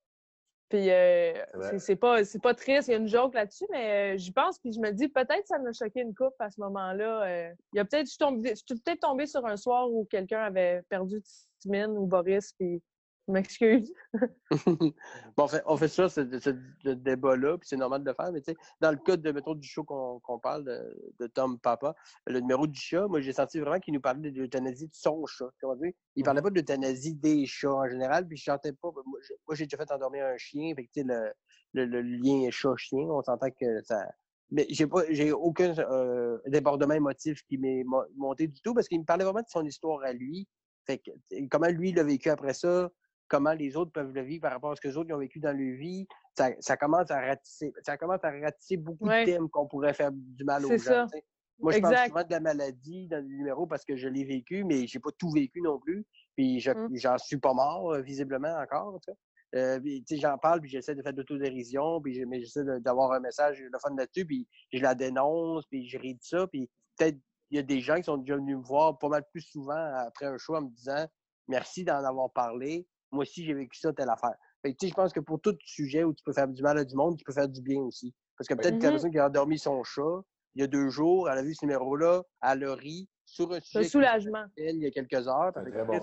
Puis 0.68 0.90
euh, 0.90 1.32
c'est- 1.78 1.96
pas 1.96 2.24
c'est 2.24 2.42
pas 2.42 2.52
triste, 2.54 2.88
il 2.88 2.90
y 2.90 2.94
a 2.94 2.98
une 2.98 3.08
joke 3.08 3.34
là-dessus, 3.34 3.64
mais 3.70 4.14
euh, 4.14 4.18
j'y 4.18 4.32
pense 4.32 4.58
puis 4.58 4.72
je 4.72 4.80
me 4.80 4.90
dis 4.90 5.08
peut-être 5.08 5.46
ça 5.46 5.58
m'a 5.58 5.72
choqué 5.72 6.00
une 6.00 6.14
coupe 6.14 6.34
à 6.40 6.50
ce 6.50 6.60
moment-là. 6.60 7.22
Euh, 7.24 7.52
il 7.72 7.78
y 7.78 7.80
a 7.80 7.84
peut-être 7.86 8.04
je 8.06 8.10
suis 8.10 8.18
tombée- 8.18 8.50
je 8.50 8.54
suis 8.56 8.80
peut-être 8.84 9.00
tombée 9.00 9.26
sur 9.26 9.46
un 9.46 9.56
soir 9.56 9.90
où 9.90 10.04
quelqu'un 10.10 10.40
avait 10.42 10.82
perdu 10.90 11.22
Timine 11.60 11.96
ou 11.96 12.06
Boris 12.06 12.52
puis 12.58 12.82
je 13.28 13.32
m'excuse. 13.32 13.92
bon, 14.66 14.92
on 15.36 15.46
fait, 15.46 15.62
on 15.66 15.76
fait 15.76 15.88
ça, 15.88 16.08
ce, 16.08 16.22
ce- 16.38 16.50
ce 16.82 16.88
débat-là, 16.88 17.58
puis 17.58 17.68
c'est 17.68 17.76
normal 17.76 18.02
de 18.02 18.08
le 18.08 18.14
faire, 18.14 18.32
mais 18.32 18.40
tu 18.40 18.52
sais, 18.52 18.56
dans 18.80 18.90
le 18.90 18.96
cas 18.96 19.18
de, 19.18 19.30
mettons, 19.30 19.54
du 19.54 19.68
show 19.68 19.84
qu'on 19.84 20.38
parle 20.38 20.64
de, 20.64 21.14
de 21.20 21.26
Tom 21.26 21.58
Papa, 21.60 21.94
le 22.26 22.40
numéro 22.40 22.66
du 22.66 22.80
chat, 22.80 23.06
moi, 23.08 23.20
j'ai 23.20 23.34
senti 23.34 23.58
vraiment 23.60 23.78
qu'il 23.78 23.92
nous 23.92 24.00
parlait 24.00 24.30
de 24.30 24.40
l'euthanasie 24.40 24.86
de 24.88 24.94
son 24.94 25.26
chat. 25.26 25.50
tu 25.60 25.66
comprends? 25.66 25.90
Il 26.16 26.24
parlait 26.24 26.40
pas 26.40 26.48
de 26.48 26.54
l'euthanasie 26.54 27.14
des 27.14 27.44
chats 27.44 27.74
en 27.74 27.88
général, 27.90 28.26
puis 28.26 28.38
je 28.38 28.44
sentais 28.44 28.72
pas. 28.72 28.88
Moi, 28.90 29.18
j'ai- 29.28 29.34
moi, 29.46 29.54
j'ai 29.54 29.66
déjà 29.66 29.76
fait 29.76 29.92
endormir 29.92 30.24
un 30.24 30.38
chien, 30.38 30.72
fait 30.74 30.84
que, 30.86 30.90
tu 30.94 31.00
sais, 31.02 31.06
le, 31.06 31.32
le, 31.74 31.84
le 31.84 32.00
lien 32.00 32.48
chat-chien, 32.50 33.00
on 33.00 33.22
s'entend 33.22 33.50
que 33.50 33.82
ça. 33.82 34.06
Mais 34.50 34.66
j'ai 34.70 34.86
pas, 34.86 35.02
j'ai 35.10 35.30
aucun 35.32 35.74
euh, 35.78 36.38
débordement 36.46 36.94
émotif 36.94 37.42
qui 37.42 37.58
m'est 37.58 37.84
mo- 37.84 38.04
monté 38.16 38.48
du 38.48 38.62
tout 38.62 38.72
parce 38.72 38.88
qu'il 38.88 38.98
me 38.98 39.04
parlait 39.04 39.24
vraiment 39.24 39.40
de 39.42 39.48
son 39.48 39.62
histoire 39.66 40.02
à 40.04 40.12
lui. 40.14 40.48
Fait 40.86 40.98
que, 40.98 41.10
comment 41.50 41.68
lui 41.68 41.92
l'a 41.92 42.02
vécu 42.02 42.30
après 42.30 42.54
ça, 42.54 42.88
comment 43.28 43.52
les 43.52 43.76
autres 43.76 43.92
peuvent 43.92 44.12
le 44.12 44.22
vivre 44.22 44.42
par 44.42 44.52
rapport 44.52 44.72
à 44.72 44.76
ce 44.76 44.80
que 44.80 44.88
les 44.88 44.96
autres 44.96 45.14
ont 45.14 45.18
vécu 45.18 45.38
dans 45.40 45.52
leur 45.52 45.76
vie. 45.78 46.06
Ça, 46.36 46.50
ça 46.60 46.76
commence 46.76 47.10
à 47.10 47.20
ratisser, 47.20 47.72
ça 47.82 47.96
commence 47.96 48.22
à 48.24 48.30
ratisser 48.30 48.76
beaucoup 48.76 49.06
Ouais. 49.06 49.24
de 49.26 49.32
thèmes 49.32 49.48
qu'on 49.48 49.66
pourrait 49.66 49.94
faire 49.94 50.10
du 50.12 50.44
mal 50.44 50.64
aux 50.64 50.70
gens. 50.70 50.78
ça. 50.78 51.06
Moi, 51.60 51.72
je 51.72 51.80
parle 51.80 51.96
souvent 52.06 52.22
de 52.22 52.30
la 52.30 52.40
maladie 52.40 53.08
dans 53.08 53.16
les 53.18 53.34
numéros 53.34 53.66
parce 53.66 53.84
que 53.84 53.96
je 53.96 54.08
l'ai 54.08 54.24
vécu, 54.24 54.62
mais 54.64 54.86
j'ai 54.86 55.00
pas 55.00 55.10
tout 55.18 55.30
vécu 55.30 55.60
non 55.60 55.78
plus. 55.80 56.06
Puis 56.36 56.60
je- 56.60 56.70
Mm. 56.70 56.88
j'en 56.96 57.18
suis 57.18 57.38
pas 57.38 57.52
mort, 57.52 57.94
euh, 57.94 58.00
visiblement, 58.00 58.54
encore. 58.56 59.00
Euh, 59.56 59.80
j'en 60.12 60.38
parle, 60.38 60.60
puis 60.60 60.70
j'essaie 60.70 60.94
de 60.94 61.02
faire 61.02 61.12
de 61.12 61.18
l'autodérision, 61.18 62.00
puis 62.00 62.14
j'essaie 62.14 62.64
d'avoir 62.80 63.10
un 63.12 63.18
message, 63.20 63.60
le 63.60 63.78
fun 63.80 63.94
là-dessus, 63.96 64.24
puis 64.26 64.46
je 64.72 64.80
la 64.82 64.94
dénonce, 64.94 65.64
puis 65.66 65.88
je 65.88 65.98
ris 65.98 66.14
de 66.14 66.22
ça, 66.22 66.46
puis 66.46 66.70
peut-être 66.96 67.16
il 67.50 67.56
y 67.56 67.58
a 67.58 67.62
des 67.62 67.80
gens 67.80 67.96
qui 67.96 68.04
sont 68.04 68.18
déjà 68.18 68.36
venus 68.36 68.56
me 68.58 68.62
voir 68.62 68.98
pas 68.98 69.08
mal 69.08 69.24
plus 69.32 69.40
souvent 69.40 69.92
après 69.96 70.26
un 70.26 70.36
show 70.36 70.54
en 70.54 70.60
me 70.62 70.68
disant 70.70 71.06
merci 71.48 71.82
d'en 71.82 72.04
avoir 72.04 72.30
parlé. 72.30 72.86
Moi 73.10 73.22
aussi, 73.22 73.44
j'ai 73.44 73.54
vécu 73.54 73.78
ça, 73.78 73.92
telle 73.92 74.08
affaire. 74.10 74.34
Fait 74.62 74.72
que, 74.72 74.78
tu 74.78 74.86
sais, 74.86 74.90
je 74.90 74.94
pense 74.94 75.12
que 75.12 75.20
pour 75.20 75.40
tout 75.40 75.56
sujet 75.64 76.04
où 76.04 76.12
tu 76.14 76.22
peux 76.24 76.32
faire 76.32 76.48
du 76.48 76.62
mal 76.62 76.78
à 76.78 76.84
du 76.84 76.94
monde, 76.94 77.16
tu 77.16 77.24
peux 77.24 77.32
faire 77.32 77.48
du 77.48 77.62
bien 77.62 77.80
aussi. 77.80 78.14
Parce 78.36 78.48
que 78.48 78.54
peut-être 78.54 78.78
que 78.78 78.86
la 78.86 78.90
Mhm. 78.90 78.92
personne 78.92 79.10
qui 79.12 79.18
a 79.18 79.26
endormi 79.26 79.58
son 79.58 79.82
chat, 79.82 80.22
il 80.54 80.60
y 80.60 80.64
a 80.64 80.66
deux 80.66 80.88
jours, 80.90 81.28
elle 81.30 81.38
a 81.38 81.42
vu 81.42 81.54
ce 81.54 81.64
numéro-là, 81.64 82.22
elle 82.42 82.64
a 82.64 82.74
ri 82.74 83.08
sur 83.24 83.52
un 83.52 83.60
sujet 83.60 83.84
qui 83.84 83.90
soulagement. 83.90 84.46
elle, 84.56 84.76
il 84.76 84.82
y 84.82 84.86
a 84.86 84.90
quelques 84.90 85.26
heures. 85.28 85.52
Bon 85.86 86.00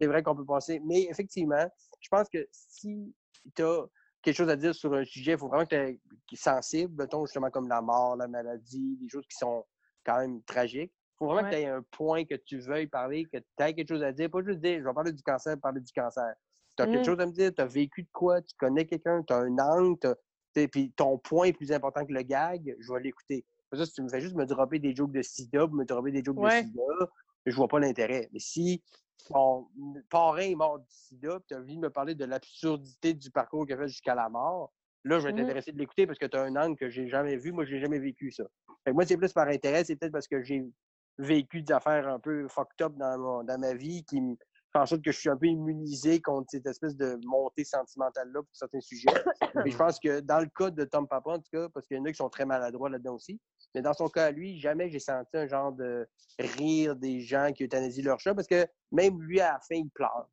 c'est 0.00 0.06
vrai 0.08 0.22
qu'on 0.22 0.34
peut 0.34 0.44
penser. 0.44 0.80
Mais 0.84 1.02
effectivement, 1.02 1.64
je 2.00 2.08
pense 2.08 2.28
que 2.28 2.48
si 2.50 3.14
tu 3.54 3.62
as 3.62 3.86
quelque 4.22 4.34
chose 4.34 4.48
à 4.48 4.56
dire 4.56 4.74
sur 4.74 4.92
un 4.94 5.04
sujet, 5.04 5.32
il 5.32 5.38
faut 5.38 5.48
vraiment 5.48 5.64
que 5.64 5.92
tu 6.26 6.34
es 6.34 6.36
sensible, 6.36 6.94
mettons 7.00 7.24
justement 7.24 7.50
comme 7.50 7.68
la 7.68 7.80
mort, 7.80 8.16
la 8.16 8.26
maladie, 8.26 8.96
des 9.00 9.08
choses 9.08 9.26
qui 9.28 9.36
sont 9.36 9.64
quand 10.04 10.18
même 10.18 10.42
tragiques. 10.42 10.92
Faut 11.22 11.28
vraiment 11.28 11.48
que 11.48 11.54
Ouais. 11.54 11.62
tu 11.62 11.62
aies 11.62 11.66
un 11.68 11.82
point 11.82 12.24
que 12.24 12.34
tu 12.34 12.58
veuilles 12.58 12.88
parler, 12.88 13.26
que 13.26 13.38
tu 13.38 13.44
aies 13.60 13.74
quelque 13.74 13.90
chose 13.90 14.02
à 14.02 14.10
dire. 14.10 14.28
Pas 14.28 14.42
juste 14.44 14.58
dire, 14.58 14.80
je 14.80 14.84
vais 14.84 14.92
parler 14.92 15.12
du 15.12 15.22
cancer, 15.22 15.56
parler 15.60 15.80
du 15.80 15.92
cancer. 15.92 16.34
Tu 16.76 16.82
as 16.82 16.86
Mm. 16.86 16.90
quelque 16.90 17.04
chose 17.04 17.20
à 17.20 17.26
me 17.26 17.30
dire, 17.30 17.54
tu 17.54 17.62
as 17.62 17.66
vécu 17.66 18.02
de 18.02 18.08
quoi, 18.12 18.42
tu 18.42 18.56
connais 18.58 18.86
quelqu'un, 18.86 19.22
tu 19.22 19.32
as 19.32 19.36
un 19.36 19.56
angle, 19.58 20.16
puis 20.72 20.90
ton 20.96 21.18
point 21.18 21.46
est 21.46 21.52
plus 21.52 21.70
important 21.70 22.04
que 22.04 22.12
le 22.12 22.22
gag, 22.22 22.74
je 22.76 22.92
vais 22.92 23.00
l'écouter. 23.02 23.44
Ça, 23.72 23.86
si 23.86 23.92
tu 23.92 24.02
me 24.02 24.08
fais 24.08 24.20
juste 24.20 24.34
me 24.34 24.44
dropper 24.46 24.80
des 24.80 24.96
jokes 24.96 25.12
de 25.12 25.22
sida, 25.22 25.68
me 25.68 25.84
dropper 25.84 26.10
des 26.10 26.24
jokes 26.24 26.38
Ouais. 26.38 26.64
de 26.64 26.66
sida, 26.66 26.82
je 27.46 27.54
vois 27.54 27.68
pas 27.68 27.78
l'intérêt. 27.78 28.28
Mais 28.32 28.40
si 28.40 28.82
ton 29.28 29.68
parrain 30.10 30.38
est 30.38 30.56
mort 30.56 30.80
du 30.80 30.86
sida, 30.88 31.38
puis 31.38 31.46
tu 31.50 31.54
as 31.54 31.58
envie 31.58 31.76
de 31.76 31.82
me 31.82 31.90
parler 31.90 32.16
de 32.16 32.24
l'absurdité 32.24 33.14
du 33.14 33.30
parcours 33.30 33.64
qu'il 33.64 33.76
a 33.76 33.78
fait 33.78 33.86
jusqu'à 33.86 34.16
la 34.16 34.28
mort, 34.28 34.72
là, 35.04 35.20
je 35.20 35.24
vais 35.24 35.30
être 35.30 35.36
Mhm. 35.36 35.44
intéressé 35.44 35.70
de 35.70 35.78
l'écouter 35.78 36.04
parce 36.08 36.18
que 36.18 36.26
tu 36.26 36.36
as 36.36 36.42
un 36.42 36.56
angle 36.56 36.76
que 36.76 36.90
j'ai 36.90 37.08
jamais 37.08 37.36
vu. 37.36 37.52
Moi, 37.52 37.64
j'ai 37.64 37.78
jamais 37.78 38.00
vécu 38.00 38.32
ça. 38.32 38.42
Fait 38.84 38.90
que 38.90 38.94
moi, 38.96 39.06
c'est 39.06 39.16
plus 39.16 39.32
par 39.32 39.46
intérêt, 39.46 39.84
c'est 39.84 39.94
peut-être 39.94 40.12
parce 40.12 40.26
que 40.26 40.42
j'ai 40.42 40.64
vécu 41.18 41.62
des 41.62 41.72
affaires 41.72 42.08
un 42.08 42.18
peu 42.18 42.48
fucked 42.48 42.80
up 42.82 42.92
dans, 42.96 43.18
mon- 43.18 43.44
dans 43.44 43.58
ma 43.58 43.74
vie 43.74 44.04
qui 44.04 44.20
me 44.20 44.34
fait 44.72 44.78
en 44.78 44.86
sorte 44.86 45.02
que 45.02 45.12
je 45.12 45.18
suis 45.18 45.28
un 45.28 45.36
peu 45.36 45.46
immunisé 45.46 46.20
contre 46.20 46.46
cette 46.50 46.66
espèce 46.66 46.96
de 46.96 47.18
montée 47.26 47.64
sentimentale-là 47.64 48.40
pour 48.40 48.50
certains 48.54 48.80
sujets. 48.80 49.10
Mais 49.54 49.70
je 49.70 49.76
pense 49.78 50.00
que 50.00 50.20
dans 50.20 50.40
le 50.40 50.46
cas 50.46 50.70
de 50.70 50.84
Tom 50.84 51.06
Papa, 51.06 51.32
en 51.32 51.38
tout 51.38 51.50
cas, 51.52 51.68
parce 51.68 51.86
qu'il 51.86 51.98
y 51.98 52.00
en 52.00 52.04
a 52.06 52.10
qui 52.10 52.16
sont 52.16 52.30
très 52.30 52.46
maladroits 52.46 52.88
là-dedans 52.88 53.14
aussi, 53.14 53.38
mais 53.74 53.82
dans 53.82 53.92
son 53.92 54.08
cas 54.08 54.26
à 54.26 54.30
lui, 54.30 54.58
jamais 54.58 54.88
j'ai 54.90 54.98
senti 54.98 55.36
un 55.36 55.46
genre 55.46 55.72
de 55.72 56.08
rire 56.38 56.96
des 56.96 57.20
gens 57.20 57.52
qui 57.54 57.64
euthanasient 57.64 58.02
leur 58.02 58.18
chat 58.18 58.34
parce 58.34 58.46
que 58.48 58.66
même 58.90 59.20
lui, 59.20 59.40
à 59.40 59.52
la 59.52 59.60
fin, 59.60 59.74
il 59.76 59.90
pleure. 59.90 60.28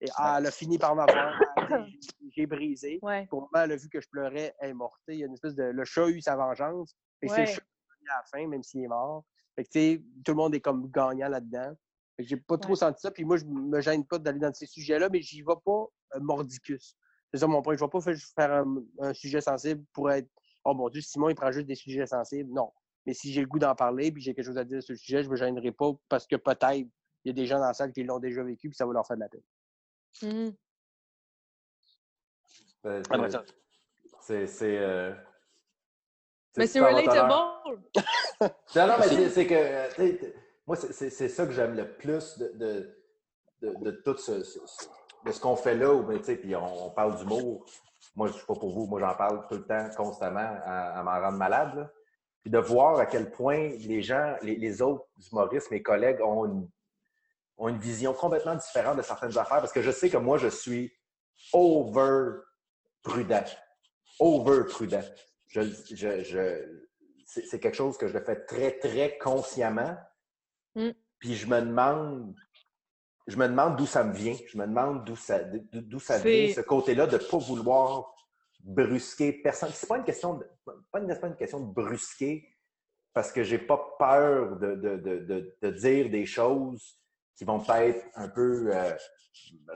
Et 0.00 0.06
ah, 0.16 0.36
elle 0.38 0.46
a 0.46 0.50
fini 0.50 0.76
par 0.76 0.94
m'avoir. 0.96 1.40
J'ai- 2.36 2.46
brisé. 2.46 2.98
Ouais. 3.00 3.26
Pour 3.30 3.48
moi, 3.52 3.64
elle 3.64 3.72
a 3.72 3.76
vu 3.76 3.88
que 3.88 4.00
je 4.00 4.08
pleurais, 4.10 4.54
elle 4.58 4.70
est 4.70 4.74
morte. 4.74 5.00
Il 5.08 5.18
y 5.18 5.22
a 5.22 5.26
une 5.26 5.34
espèce 5.34 5.54
de. 5.54 5.62
Le 5.62 5.84
chat 5.84 6.04
a 6.04 6.08
eu 6.08 6.20
sa 6.20 6.36
vengeance. 6.36 6.96
Et 7.22 7.28
c'est 7.28 7.40
le 7.42 7.46
chat 7.46 7.60
qui 7.60 8.08
a 8.08 8.14
à 8.14 8.18
la 8.18 8.24
fin, 8.24 8.48
même 8.48 8.62
s'il 8.62 8.82
est 8.82 8.88
mort. 8.88 9.24
Fait 9.56 9.64
que, 9.64 9.70
tu 9.70 9.78
sais, 9.78 10.02
tout 10.24 10.32
le 10.32 10.36
monde 10.36 10.54
est 10.54 10.60
comme 10.60 10.90
gagnant 10.90 11.28
là-dedans. 11.28 11.74
Fait 12.16 12.22
que 12.22 12.28
J'ai 12.28 12.36
pas 12.36 12.58
trop 12.58 12.74
senti 12.74 13.00
ça. 13.00 13.10
Puis 13.10 13.24
moi, 13.24 13.36
je 13.36 13.44
me 13.44 13.80
gêne 13.80 14.04
pas 14.04 14.18
d'aller 14.18 14.40
dans 14.40 14.52
ces 14.52 14.66
sujets-là, 14.66 15.08
mais 15.08 15.20
j'y 15.22 15.42
vais 15.42 15.54
pas 15.64 15.86
euh, 16.14 16.20
mordicus. 16.20 16.96
C'est 17.32 17.40
ça 17.40 17.46
mon 17.46 17.62
point. 17.62 17.76
Je 17.76 17.84
vais 17.84 17.90
pas 17.90 18.00
faire, 18.00 18.16
faire 18.34 18.52
un, 18.52 18.76
un 19.00 19.14
sujet 19.14 19.40
sensible 19.40 19.84
pour 19.92 20.10
être. 20.10 20.28
Oh 20.64 20.74
mon 20.74 20.88
Dieu, 20.88 21.00
Simon, 21.00 21.28
il 21.28 21.34
prend 21.34 21.52
juste 21.52 21.66
des 21.66 21.74
sujets 21.74 22.06
sensibles. 22.06 22.50
Non. 22.52 22.72
Mais 23.06 23.12
si 23.12 23.32
j'ai 23.32 23.40
le 23.42 23.46
goût 23.46 23.58
d'en 23.58 23.74
parler 23.74 24.10
puis 24.10 24.22
j'ai 24.22 24.34
quelque 24.34 24.46
chose 24.46 24.58
à 24.58 24.64
dire 24.64 24.82
sur 24.82 24.92
le 24.92 24.98
sujet, 24.98 25.22
je 25.22 25.28
me 25.28 25.36
gênerai 25.36 25.72
pas 25.72 25.92
parce 26.08 26.26
que 26.26 26.36
peut-être 26.36 26.72
il 26.76 26.88
y 27.24 27.30
a 27.30 27.32
des 27.32 27.46
gens 27.46 27.58
dans 27.58 27.66
la 27.66 27.74
salle 27.74 27.92
qui 27.92 28.02
l'ont 28.02 28.18
déjà 28.18 28.42
vécu 28.42 28.68
puis 28.68 28.76
ça 28.76 28.86
va 28.86 28.92
leur 28.92 29.06
faire 29.06 29.16
de 29.16 29.22
la 29.22 29.28
peine. 29.28 30.54
Euh, 32.86 33.02
ça. 33.28 33.44
C'est. 34.20 34.46
c'est, 34.46 34.78
euh, 34.78 35.14
Mais 36.56 36.66
c'est 36.66 36.80
relatable. 36.80 37.32
Non, 38.76 38.86
non, 38.86 38.94
mais 38.98 39.28
c'est- 39.28 39.46
que. 39.46 40.34
Moi, 40.66 40.76
c'est- 40.76 41.10
ça 41.28 41.46
que 41.46 41.52
j'aime 41.52 41.74
le 41.76 41.92
plus 41.96 42.38
de, 42.38 42.48
de, 42.54 42.96
de, 43.62 43.74
de 43.84 43.90
tout 44.04 44.16
ce, 44.16 44.32
de 44.32 45.32
ce 45.32 45.40
qu'on 45.40 45.56
fait 45.56 45.74
là. 45.74 45.92
où, 45.92 46.02
ben, 46.02 46.20
Puis 46.20 46.56
on, 46.56 46.86
on 46.86 46.90
parle 46.90 47.16
d'humour. 47.18 47.66
Moi, 48.16 48.28
je 48.28 48.32
ne 48.32 48.38
suis 48.38 48.46
pas 48.46 48.54
pour 48.54 48.70
vous. 48.72 48.86
Moi, 48.86 49.00
j'en 49.00 49.14
parle 49.14 49.46
tout 49.48 49.56
le 49.56 49.64
temps, 49.66 49.88
constamment, 49.96 50.40
à, 50.64 50.98
à 50.98 51.02
m'en 51.02 51.20
rendre 51.20 51.38
malade. 51.38 51.74
là. 51.74 51.90
Puis 52.42 52.50
de 52.50 52.58
voir 52.58 52.98
à 52.98 53.06
quel 53.06 53.30
point 53.30 53.70
les 53.78 54.02
gens, 54.02 54.36
les, 54.42 54.56
les 54.56 54.82
autres 54.82 55.06
humoristes, 55.32 55.70
mes 55.70 55.82
collègues, 55.82 56.20
ont 56.22 56.44
une, 56.44 56.68
ont 57.56 57.68
une 57.68 57.78
vision 57.78 58.12
complètement 58.12 58.54
différente 58.54 58.96
de 58.98 59.02
certaines 59.02 59.36
affaires. 59.38 59.60
Parce 59.60 59.72
que 59.72 59.82
je 59.82 59.90
sais 59.90 60.10
que 60.10 60.16
moi, 60.18 60.36
je 60.38 60.48
suis 60.48 60.92
over 61.52 62.38
prudent. 63.02 63.44
Over 64.20 64.64
prudent. 64.64 65.02
Je, 65.48 65.62
je, 65.94 66.22
je- 66.22 66.84
c'est 67.42 67.60
quelque 67.60 67.76
chose 67.76 67.96
que 67.98 68.08
je 68.08 68.18
fais 68.18 68.44
très, 68.44 68.78
très 68.78 69.18
consciemment. 69.18 69.96
Mm. 70.74 70.90
Puis 71.18 71.34
je 71.34 71.46
me 71.46 71.60
demande, 71.60 72.34
je 73.26 73.36
me 73.36 73.48
demande 73.48 73.76
d'où 73.76 73.86
ça 73.86 74.04
me 74.04 74.12
vient. 74.12 74.36
Je 74.46 74.58
me 74.58 74.66
demande 74.66 75.04
d'où 75.04 75.16
ça, 75.16 75.40
d'où 75.72 75.98
ça 75.98 76.18
vient, 76.18 76.52
ce 76.54 76.60
côté-là 76.60 77.06
de 77.06 77.16
ne 77.16 77.22
pas 77.22 77.38
vouloir 77.38 78.14
brusquer 78.60 79.32
personne. 79.32 79.70
C'est 79.72 79.88
pas 79.88 79.98
une 79.98 80.04
question 80.04 80.34
de, 80.34 80.46
pas 80.90 81.00
une, 81.00 81.18
pas 81.18 81.28
une 81.28 81.36
question 81.36 81.60
de 81.60 81.72
brusquer 81.72 82.48
parce 83.12 83.30
que 83.30 83.42
j'ai 83.42 83.58
pas 83.58 83.94
peur 83.98 84.56
de, 84.56 84.74
de, 84.74 84.96
de, 84.96 85.18
de, 85.18 85.56
de 85.60 85.70
dire 85.70 86.10
des 86.10 86.26
choses 86.26 86.98
qui 87.36 87.44
vont 87.44 87.60
peut-être 87.60 88.04
un 88.14 88.28
peu 88.28 88.74
euh, 88.74 88.92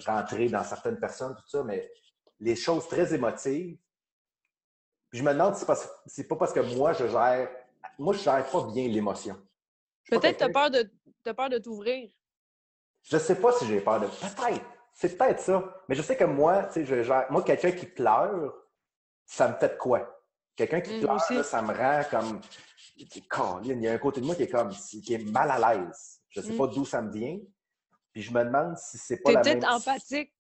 rentrer 0.06 0.48
dans 0.48 0.64
certaines 0.64 0.98
personnes, 0.98 1.34
tout 1.34 1.48
ça, 1.48 1.62
mais 1.64 1.90
les 2.40 2.56
choses 2.56 2.86
très 2.88 3.14
émotives. 3.14 3.78
Puis 5.10 5.18
je 5.20 5.24
me 5.24 5.32
demande 5.32 5.56
si 5.56 5.64
c'est 6.06 6.28
pas 6.28 6.36
parce 6.36 6.52
que 6.52 6.60
moi, 6.60 6.92
je 6.92 7.06
gère. 7.08 7.48
Moi, 7.98 8.14
je 8.14 8.18
gère 8.20 8.44
pas 8.50 8.66
bien 8.72 8.88
l'émotion. 8.88 9.36
Peut-être 10.10 10.32
que 10.34 10.38
tu 10.38 10.44
as 10.44 10.48
peur 10.50 10.70
de, 10.70 10.90
t'as 11.22 11.34
peur 11.34 11.48
de 11.48 11.58
t'ouvrir. 11.58 12.10
Je 13.02 13.16
sais 13.18 13.36
pas 13.40 13.52
si 13.52 13.66
j'ai 13.66 13.80
peur 13.80 14.00
de. 14.00 14.06
Peut-être. 14.06 14.64
C'est 14.92 15.16
peut-être 15.16 15.40
ça. 15.40 15.82
Mais 15.88 15.94
je 15.94 16.02
sais 16.02 16.16
que 16.16 16.24
moi, 16.24 16.64
tu 16.64 16.72
sais, 16.74 16.84
je 16.84 17.02
gère- 17.02 17.30
Moi, 17.30 17.42
quelqu'un 17.42 17.70
qui 17.72 17.86
pleure, 17.86 18.52
ça 19.24 19.48
me 19.48 19.54
fait 19.54 19.68
de 19.70 19.78
quoi? 19.78 20.20
Quelqu'un 20.56 20.80
qui 20.80 20.96
Mm, 20.96 21.00
pleure, 21.00 21.24
là, 21.30 21.42
ça 21.42 21.62
me 21.62 21.72
rend 21.72 22.02
comme. 22.10 22.40
Il 22.96 23.80
y 23.82 23.88
a 23.88 23.92
un 23.92 23.98
côté 23.98 24.20
de 24.20 24.26
moi 24.26 24.34
qui 24.34 24.42
est 24.42 24.48
comme 24.50 24.70
qui 24.70 25.14
est 25.14 25.30
mal 25.30 25.50
à 25.50 25.74
l'aise. 25.74 26.20
Je 26.30 26.40
sais 26.40 26.52
Mm. 26.52 26.56
pas 26.56 26.66
d'où 26.66 26.84
ça 26.84 27.00
me 27.00 27.12
vient. 27.12 27.38
Puis 28.12 28.22
je 28.22 28.32
me 28.32 28.42
demande 28.44 28.76
si 28.76 28.98
c'est 28.98 29.18
pas 29.18 29.30
T'es 29.30 29.34
la 29.36 29.40
peut-être 29.42 29.60
même. 29.62 29.70
empathique. 29.72 30.34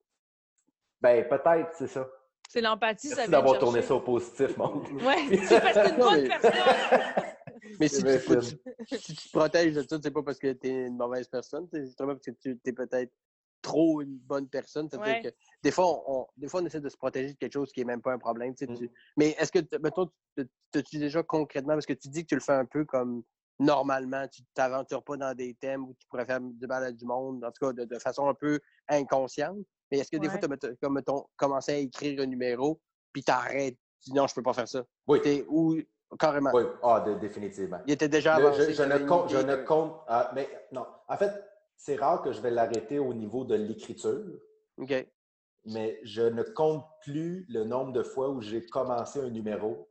Ben, 1.00 1.28
peut-être, 1.28 1.70
c'est 1.78 1.86
ça. 1.86 2.06
C'est 2.50 2.62
l'empathie, 2.62 3.08
ça 3.08 3.26
d'avoir 3.28 3.58
tourné 3.58 3.82
ça 3.82 3.94
au 3.94 4.00
positif, 4.00 4.56
mon. 4.56 4.82
Ouais, 5.04 5.16
c'est 5.46 5.60
parce 5.60 5.74
que 5.74 5.82
t'es 5.84 5.90
une 5.90 5.96
bonne 5.98 6.22
mais- 6.22 6.28
personne. 6.28 6.52
Mais 7.80 7.88
si 7.88 8.00
C'est 8.00 8.26
tu, 8.86 8.96
si 8.98 9.14
te 9.14 9.36
protèges 9.38 9.74
de 9.74 9.82
ça, 9.82 9.98
c'est 10.02 10.10
pas 10.10 10.22
parce 10.22 10.38
que 10.38 10.52
tu 10.52 10.68
es 10.68 10.86
une 10.86 10.96
mauvaise 10.96 11.28
personne, 11.28 11.68
c'est 11.70 11.84
justement 11.84 12.14
parce 12.14 12.24
que 12.24 12.30
tu 12.30 12.58
es 12.64 12.72
peut-être 12.72 13.12
trop 13.60 14.00
une 14.00 14.16
bonne 14.16 14.48
personne. 14.48 14.88
C'est-à-dire 14.88 15.14
Ouais. 15.16 15.22
que 15.22 15.36
des 15.62 15.70
fois, 15.70 16.02
on, 16.10 16.26
des 16.36 16.48
fois, 16.48 16.62
on 16.62 16.66
essaie 16.66 16.80
de 16.80 16.88
se 16.88 16.96
protéger 16.96 17.34
de 17.34 17.38
quelque 17.38 17.52
chose 17.52 17.70
qui 17.70 17.82
est 17.82 17.84
même 17.84 18.00
pas 18.00 18.12
un 18.12 18.18
problème. 18.18 18.52
Mm. 18.52 18.74
tu- 18.76 18.90
Mais 19.18 19.30
est-ce 19.38 19.52
que, 19.52 19.58
mettons, 19.82 20.06
tu- 20.36 20.48
t'as-tu 20.72 20.98
déjà 20.98 21.22
concrètement, 21.22 21.74
parce 21.74 21.84
que 21.86 21.92
tu 21.92 22.08
dis 22.08 22.22
que 22.22 22.28
tu 22.28 22.34
le 22.36 22.40
fais 22.40 22.52
un 22.52 22.64
peu 22.64 22.84
comme 22.86 23.22
normalement, 23.58 24.26
tu 24.28 24.42
t'aventures 24.54 25.02
pas 25.04 25.16
dans 25.16 25.34
des 25.34 25.54
thèmes 25.54 25.84
où 25.84 25.94
tu 25.98 26.06
pourrais 26.08 26.24
faire 26.24 26.40
du 26.40 26.66
mal 26.66 26.84
à 26.84 26.92
du 26.92 27.04
monde, 27.04 27.44
en 27.44 27.50
tout 27.50 27.66
cas 27.66 27.72
de, 27.74 27.84
de 27.84 27.98
façon 27.98 28.28
un 28.28 28.34
peu 28.34 28.58
inconsciente? 28.88 29.58
Mais 29.90 29.98
est-ce 29.98 30.10
que 30.10 30.16
des 30.16 30.28
Ouais. 30.28 30.38
fois, 30.38 30.56
tu 30.58 30.66
as, 30.66 30.74
comme, 30.76 31.00
commencé 31.36 31.72
à 31.72 31.76
écrire 31.78 32.20
un 32.22 32.26
numéro, 32.26 32.80
puis 33.12 33.22
t'arrêtes, 33.22 33.76
tu 34.02 34.10
dis 34.10 34.12
non, 34.16 34.26
je 34.26 34.34
peux 34.34 34.42
pas 34.42 34.52
faire 34.52 34.68
ça. 34.68 34.84
Oui. 35.06 35.44
Ou 35.48 35.78
carrément. 36.18 36.50
Oui, 36.52 36.62
ah, 36.82 37.00
de- 37.06 37.14
définitivement. 37.14 37.78
Il 37.86 37.92
était 37.92 38.08
déjà 38.08 38.38
Le- 38.38 38.46
avancé. 38.46 38.66
je, 38.66 38.70
je 38.72 38.76
t'avais 38.82 39.02
ne 39.04 39.08
compte, 39.08 39.30
je 39.30 39.38
ne 39.38 39.56
compte. 39.56 39.94
mais 40.34 40.48
non. 40.72 40.86
En 41.08 41.16
fait, 41.16 41.32
c'est 41.76 41.96
rare 41.96 42.22
que 42.22 42.32
je 42.32 42.40
vais 42.40 42.50
l'arrêter 42.50 42.98
au 42.98 43.14
niveau 43.14 43.44
de 43.44 43.54
l'écriture, 43.54 44.24
OK. 44.78 45.06
mais 45.64 46.00
je 46.02 46.22
ne 46.22 46.42
compte 46.42 46.84
plus 47.02 47.46
le 47.48 47.64
nombre 47.64 47.92
de 47.92 48.02
fois 48.02 48.28
où 48.30 48.40
j'ai 48.40 48.64
commencé 48.66 49.20
un 49.20 49.30
numéro 49.30 49.88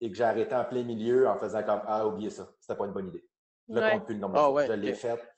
et 0.00 0.10
que 0.10 0.16
j'ai 0.16 0.24
arrêté 0.24 0.54
en 0.54 0.64
plein 0.64 0.82
milieu 0.82 1.28
en 1.28 1.36
faisant 1.36 1.62
comme 1.62 1.80
Ah, 1.86 2.06
oubliez 2.06 2.30
ça, 2.30 2.48
c'était 2.60 2.76
pas 2.76 2.86
une 2.86 2.92
bonne 2.92 3.08
idée. 3.08 3.24
Je 3.68 3.74
ne 3.74 3.80
Ouais. 3.80 3.92
compte 3.92 4.06
plus 4.06 4.14
le 4.14 4.20
nombre 4.20 4.34
de 4.34 4.38
Ah 4.38 4.42
fois. 4.44 4.52
ouais, 4.52 4.66
je 4.66 4.72
l'ai 4.72 4.92
ok. 4.92 4.96
fait 4.98 5.29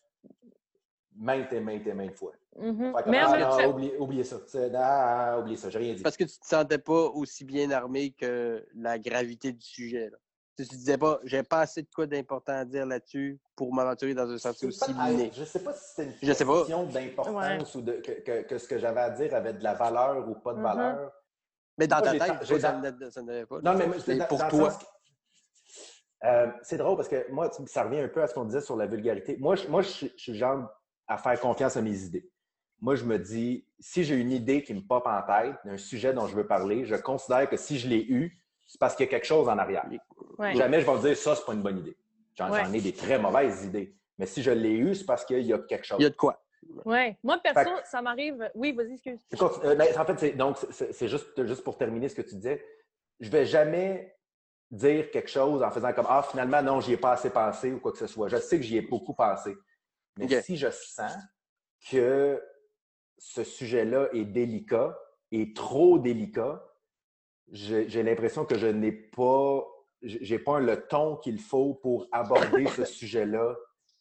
maintes 1.17 1.53
et 1.53 1.61
maintes 1.61 1.87
et 1.87 1.95
maintes 1.95 2.17
fois. 2.17 2.33
Mhm. 2.57 2.93
Mais 3.07 3.23
en 3.25 3.33
ah, 3.33 3.39
non, 3.63 3.71
oubliez, 3.71 3.97
oubliez 3.99 4.25
ça. 4.25 4.37
Ah, 4.75 5.39
oubliez 5.41 5.57
ça, 5.57 5.71
j'ai 5.71 5.79
rien 5.79 5.95
dit. 5.95 6.03
Parce 6.03 6.17
que 6.17 6.25
tu 6.25 6.39
te 6.39 6.47
sentais 6.47 6.79
pas 6.79 7.05
aussi 7.15 7.45
bien 7.45 7.71
armé 7.71 8.11
que 8.13 8.67
la 8.75 8.99
gravité 8.99 9.53
du 9.53 9.65
sujet. 9.65 10.11
Là. 10.11 10.19
Tu 10.59 10.67
te 10.67 10.75
disais 10.75 10.99
pas, 10.99 11.19
j'ai 11.25 11.43
pas 11.43 11.61
assez 11.61 11.81
de 11.83 11.89
quoi 11.95 12.07
d'important 12.07 12.53
à 12.53 12.65
dire 12.67 12.85
là-dessus 12.85 13.41
pour 13.57 13.75
m'aventurer 13.75 14.13
dans 14.13 14.29
un 14.31 14.37
sentier 14.37 14.71
C'est 14.71 14.85
aussi 14.91 14.95
miné. 14.95 15.31
Je 15.35 15.41
ne 15.41 15.45
sais 15.47 15.61
pas 15.61 15.73
si 15.73 15.89
c'était 15.95 16.09
une 16.11 16.15
Je 16.23 16.27
question 16.45 16.85
d'importance 16.85 17.75
ou 17.75 17.81
de, 17.81 17.93
que, 17.93 18.13
que- 18.21 18.43
que 18.43 18.59
ce 18.59 18.69
que 18.69 18.79
j'avais 18.79 19.01
à 19.01 19.11
dire 19.11 19.35
avait 19.35 19.55
de 19.55 19.65
la 19.65 19.73
valeur 19.73 20.29
ou 20.29 20.35
pas 20.35 20.53
de 20.53 20.59
Mhm. 20.59 20.63
valeur. 20.65 21.13
Mais 21.79 21.87
dans 21.87 22.01
Moi, 22.01 22.19
ta 22.19 22.37
tête, 22.37 23.11
ça 23.13 23.23
n'avait 23.23 23.47
pas. 23.47 23.61
Non, 23.63 23.75
mais, 23.75 23.87
moi, 23.87 23.97
Mais 24.07 24.17
dans- 24.17 24.27
pour 24.27 24.47
toi. 24.49 24.71
sens 24.73 24.85
Euh, 26.25 26.47
c'est 26.63 26.77
drôle 26.77 26.97
parce 26.97 27.09
que 27.09 27.29
moi, 27.33 27.51
ça 27.67 27.83
revient 27.83 27.99
un 28.01 28.09
peu 28.09 28.23
à 28.23 28.29
ce 28.29 28.35
qu'on 28.35 28.45
disait 28.45 28.61
sur 28.61 28.77
la 28.77 28.87
vulgarité. 28.87 29.37
Moi, 29.41 29.57
je, 29.57 29.67
moi, 29.67 29.83
je, 29.83 29.89
suis- 29.89 30.13
je 30.17 30.23
suis 30.23 30.33
le 30.33 30.39
genre 30.39 30.69
à 31.13 31.19
faire 31.19 31.39
confiance 31.41 31.77
à 31.77 31.83
mes 31.83 32.05
idées. 32.05 32.29
Moi, 32.81 32.97
je 32.97 33.05
me 33.05 33.19
dis, 33.19 33.65
si 33.79 34.03
j'ai 34.03 34.17
une 34.17 34.33
idée 34.33 34.63
qui 34.63 34.75
me 34.75 34.81
pop 34.81 35.07
en 35.07 35.23
tête, 35.23 35.55
d'un 35.65 35.77
sujet 35.77 36.13
dont 36.13 36.27
je 36.27 36.35
veux 36.35 36.47
parler, 36.47 36.85
je 36.85 36.97
considère 36.97 37.49
que 37.49 37.57
si 37.57 37.79
je 37.79 37.87
l'ai 37.89 38.05
eu, 38.05 38.39
c'est 38.67 38.79
parce 38.81 38.97
qu'il 38.97 39.05
y 39.07 39.09
a 39.09 39.11
quelque 39.11 39.27
chose 39.27 39.49
en 39.49 39.59
arrière. 39.59 39.87
Ouais. 40.39 40.55
Jamais 40.55 40.81
je 40.81 40.87
vais 40.87 40.93
me 40.93 40.99
dire, 41.01 41.17
ça, 41.17 41.37
c'est 41.37 41.45
pas 41.45 41.53
une 41.53 41.63
bonne 41.63 41.79
idée. 41.79 41.97
J'en 42.35 42.51
Ouais. 42.51 42.63
ai 42.73 42.81
des 42.81 42.93
très 42.93 43.19
mauvaises 43.19 43.65
idées. 43.65 43.95
Mais 44.19 44.27
si 44.27 44.43
je 44.43 44.51
l'ai 44.51 44.73
eu, 44.73 44.95
c'est 44.95 45.05
parce 45.05 45.25
qu'il 45.25 45.43
y 45.43 45.53
a 45.53 45.59
quelque 45.59 45.85
chose. 45.85 45.99
Il 46.01 46.05
y 46.05 46.07
a 46.07 46.11
de 46.11 46.17
quoi. 46.17 46.43
Ouais. 46.85 47.17
Moi, 47.23 47.39
perso, 47.39 47.61
Fait 47.77 47.85
ça 47.85 48.01
m'arrive. 48.03 48.51
Oui, 48.55 48.73
vas-y, 48.73 48.95
excuse. 48.95 49.21
Euh, 49.65 49.77
en 49.99 50.05
fait, 50.05 50.19
c'est, 50.19 50.31
donc, 50.33 50.57
c'est, 50.71 50.93
c'est 50.93 51.09
juste, 51.09 51.45
juste 51.47 51.63
pour 51.63 51.77
terminer 51.77 52.09
ce 52.09 52.15
que 52.15 52.23
tu 52.23 52.37
disais. 52.37 52.65
Je 53.21 53.29
vais 53.31 53.45
jamais 53.45 54.17
dire 54.71 55.11
quelque 55.11 55.29
chose 55.31 55.63
en 55.63 55.71
faisant 55.71 55.93
comme 55.93 56.07
Ah, 56.09 56.25
finalement, 56.29 56.63
non, 56.63 56.81
j'y 56.81 56.95
ai 56.95 56.97
pas 56.97 57.13
assez 57.13 57.31
pensé 57.31 57.73
ou 57.73 57.79
quoi 57.81 57.93
que 57.93 57.99
ce 57.99 58.07
soit. 58.07 58.29
Je 58.29 58.39
sais 58.39 58.57
que 58.57 58.63
j'y 58.63 58.79
ai 58.79 58.83
beaucoup 58.83 59.13
pensé. 59.15 59.57
Mais 60.19 60.43
si 60.43 60.57
je 60.57 60.71
sens 60.71 61.13
que 61.91 62.43
ce 63.19 63.45
sujet-là 63.45 64.09
est 64.13 64.25
délicat 64.25 64.99
et 65.31 65.53
trop 65.53 65.99
délicat, 65.99 66.65
j'ai, 67.51 68.03
l'impression 68.03 68.45
que 68.45 68.57
je 68.57 68.67
n'ai 68.67 68.93
pas, 68.93 69.65
j'ai 70.03 70.39
pas 70.39 70.61
le 70.61 70.87
ton 70.87 71.17
qu'il 71.17 71.39
faut 71.39 71.75
pour 71.75 72.07
aborder 72.13 72.67
ce 72.67 72.85
sujet-là 72.85 73.57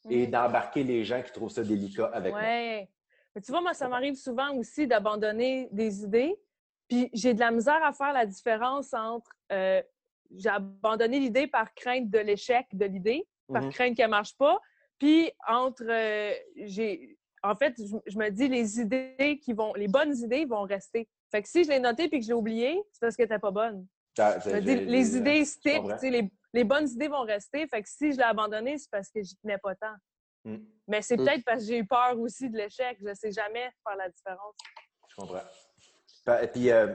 et 0.09 0.25
Mhm. 0.25 0.31
d'embarquer 0.31 0.83
les 0.83 1.03
gens 1.03 1.21
qui 1.21 1.31
trouvent 1.31 1.51
ça 1.51 1.63
délicat 1.63 2.09
avec 2.13 2.33
moi. 2.33 2.41
Ouais. 2.41 2.89
Mais 3.35 3.41
tu 3.41 3.51
vois, 3.51 3.61
moi, 3.61 3.73
ça 3.73 3.87
m'arrive 3.87 4.15
souvent 4.15 4.53
aussi 4.55 4.87
d'abandonner 4.87 5.69
des 5.71 6.03
idées. 6.03 6.35
Puis 6.89 7.09
j'ai 7.13 7.33
de 7.33 7.39
la 7.39 7.51
misère 7.51 7.83
à 7.83 7.93
faire 7.93 8.11
la 8.11 8.25
différence 8.25 8.93
entre 8.93 9.31
euh, 9.51 9.81
j'ai 10.35 10.49
abandonné 10.49 11.19
l'idée 11.19 11.47
par 11.47 11.73
crainte 11.73 12.09
de 12.09 12.19
l'échec 12.19 12.67
de 12.73 12.85
l'idée, 12.85 13.27
par 13.51 13.63
Mhm. 13.63 13.69
crainte 13.71 13.97
qu'elle 13.97 14.09
marche 14.09 14.35
pas, 14.37 14.59
puis 15.01 15.31
entre 15.47 15.83
euh, 15.89 16.31
j'ai 16.57 17.17
en 17.41 17.55
fait, 17.55 17.73
je, 17.79 17.95
je 18.05 18.17
me 18.19 18.29
dis 18.29 18.47
les 18.47 18.79
idées 18.79 19.39
qui 19.43 19.53
vont 19.53 19.73
les 19.73 19.87
bonnes 19.87 20.15
idées 20.15 20.45
vont 20.45 20.61
rester. 20.61 21.09
Fait 21.31 21.41
que 21.41 21.49
si 21.49 21.63
je 21.63 21.69
l'ai 21.69 21.79
noté 21.79 22.07
puis 22.07 22.19
que 22.19 22.23
je 22.25 22.29
l'ai 22.29 22.35
oublié, 22.35 22.79
c'est 22.91 22.99
parce 23.01 23.15
qu'elle 23.15 23.25
était 23.25 23.39
pas 23.39 23.49
bonne. 23.49 23.87
Je 24.15 24.21
me 24.21 24.39
j'ai- 24.43 24.61
dis, 24.61 24.67
j'ai- 24.67 24.85
les 24.85 25.03
j'ai- 25.05 25.17
idées 25.17 25.45
stick, 25.45 25.81
les, 26.03 26.31
les 26.53 26.63
bonnes 26.63 26.87
idées 26.87 27.07
vont 27.07 27.21
rester. 27.23 27.65
Fait 27.67 27.81
que 27.81 27.89
si 27.89 28.11
je 28.11 28.17
l'ai 28.17 28.23
abandonné, 28.23 28.77
c'est 28.77 28.91
parce 28.91 29.09
que 29.09 29.23
j'y 29.23 29.35
tenais 29.37 29.57
pas 29.57 29.73
tant. 29.73 29.95
Mm. 30.45 30.57
Mais 30.87 31.01
c'est 31.01 31.17
Mm. 31.17 31.25
peut-être 31.25 31.43
parce 31.45 31.59
que 31.61 31.65
j'ai 31.69 31.77
eu 31.79 31.87
peur 31.87 32.19
aussi 32.19 32.47
de 32.51 32.57
l'échec. 32.57 32.99
Je 33.03 33.11
sais 33.15 33.31
jamais 33.31 33.71
faire 33.87 33.95
la 33.97 34.07
différence. 34.09 34.55
Je 35.09 35.15
comprends. 35.15 36.47
Puis, 36.53 36.69
euh, 36.69 36.93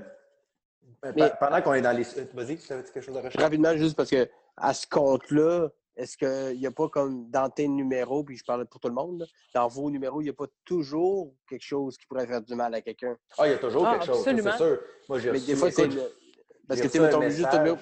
Mais- 1.17 1.33
pendant 1.41 1.61
qu'on 1.61 1.75
est 1.75 1.83
dans 1.83 1.91
les. 1.97 2.05
Vas-y, 2.35 2.59
tu 2.59 2.73
avais 2.73 2.85
quelque 2.85 3.01
chose 3.01 3.17
à 3.17 3.23
rajouter? 3.23 3.43
Rapidement, 3.43 3.77
juste 3.77 3.97
parce 3.97 4.11
que 4.11 4.29
à 4.57 4.73
ce 4.75 4.87
compte-là, 4.87 5.69
est-ce 5.97 6.17
qu'il 6.17 6.59
n'y 6.59 6.67
a 6.67 6.71
pas 6.71 6.89
comme 6.89 7.31
dans 7.31 7.49
tes 7.49 7.67
numéros, 7.69 8.23
puis 8.23 8.37
je 8.37 8.45
parle 8.45 8.67
pour 8.67 8.81
tout 8.81 8.89
le 8.89 8.95
monde, 8.95 9.21
là, 9.21 9.27
dans 9.55 9.69
vos 9.69 9.91
numéros, 9.91 10.21
il 10.21 10.25
n'y 10.25 10.31
a 10.31 10.35
pas 10.35 10.47
toujours 10.65 11.33
quelque 11.49 11.65
chose 11.65 11.97
qui 11.97 12.07
pourrait 12.07 12.27
faire 12.27 12.43
du 12.43 12.55
mal 12.55 12.75
à 12.75 12.81
quelqu'un? 12.83 13.17
Ah, 13.39 13.47
il 13.47 13.53
y 13.53 13.55
a 13.55 13.59
toujours 13.59 13.87
Ah, 13.87 13.93
quelque 13.93 14.07
chose, 14.07 14.19
absolument. 14.19 14.51
c'est 14.53 14.57
sûr. 14.59 14.81
Moi, 15.09 15.19
j'ai 15.19 15.31
Mais 15.31 15.39
reçu, 15.39 15.47
des 15.47 15.57
fois, 15.57 15.71
c'est. 15.71 15.87
le- 15.89 16.13
Parce 16.69 16.81
que 16.81 16.89
tu 16.89 17.01
mettons, 17.01 17.23
juste 17.23 17.43
ton 17.43 17.47
message. 17.47 17.59
numéro, 17.61 17.77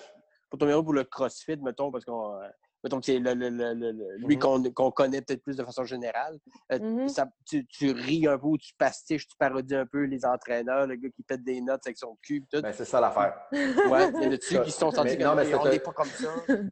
pour 0.51 0.59
ton 0.59 0.67
numéro 0.67 0.83
pour 0.83 0.93
le 0.93 1.05
CrossFit, 1.05 1.57
mettons, 1.57 1.91
parce 1.91 2.05
qu'on. 2.05 2.35
euh, 2.41 2.49
Mettons 2.85 3.01
que 3.01 3.07
c'est 3.07 3.19
le, 3.19 3.33
le- 3.33 3.49
le- 3.49 4.17
lui 4.19 4.35
Mhm. 4.37 4.43
qu'on 4.43 4.63
qu'on 4.75 4.91
connaît 4.91 5.23
peut-être 5.23 5.43
plus 5.43 5.57
de 5.57 5.65
façon 5.65 5.85
générale. 5.85 6.39
Euh, 6.71 6.79
Mhm. 6.79 7.09
ça- 7.09 7.27
tu, 7.47 7.65
tu 7.67 7.93
ris 7.93 8.27
un 8.27 8.37
peu 8.37 8.59
tu 8.61 8.75
pastiches, 8.77 9.27
tu 9.27 9.35
parodies 9.39 9.75
un 9.75 9.87
peu 9.87 10.03
les 10.03 10.27
entraîneurs, 10.27 10.87
le 10.87 10.97
gars 10.97 11.09
qui 11.09 11.23
pète 11.23 11.43
des 11.43 11.63
notes 11.63 11.81
avec 11.87 11.97
son 11.97 12.19
cul. 12.21 12.45
Tout. 12.53 12.61
Ben, 12.61 12.75
c'est 12.75 12.85
ça 12.85 13.01
l'affaire. 13.01 13.41
Ouais, 13.89 14.11
il 14.19 14.25
y 14.25 14.27
en 14.27 14.33
a-tu 14.33 14.61
qui 14.61 14.71
se 14.71 14.79
sont 14.79 14.91
sentis 14.91 15.17
Mais 15.17 15.25
non, 15.25 15.35
mais 15.35 15.55
on 15.55 15.65
n'est 15.65 15.79
pas 15.79 15.93
comme 15.93 16.09
ça. 16.09 16.29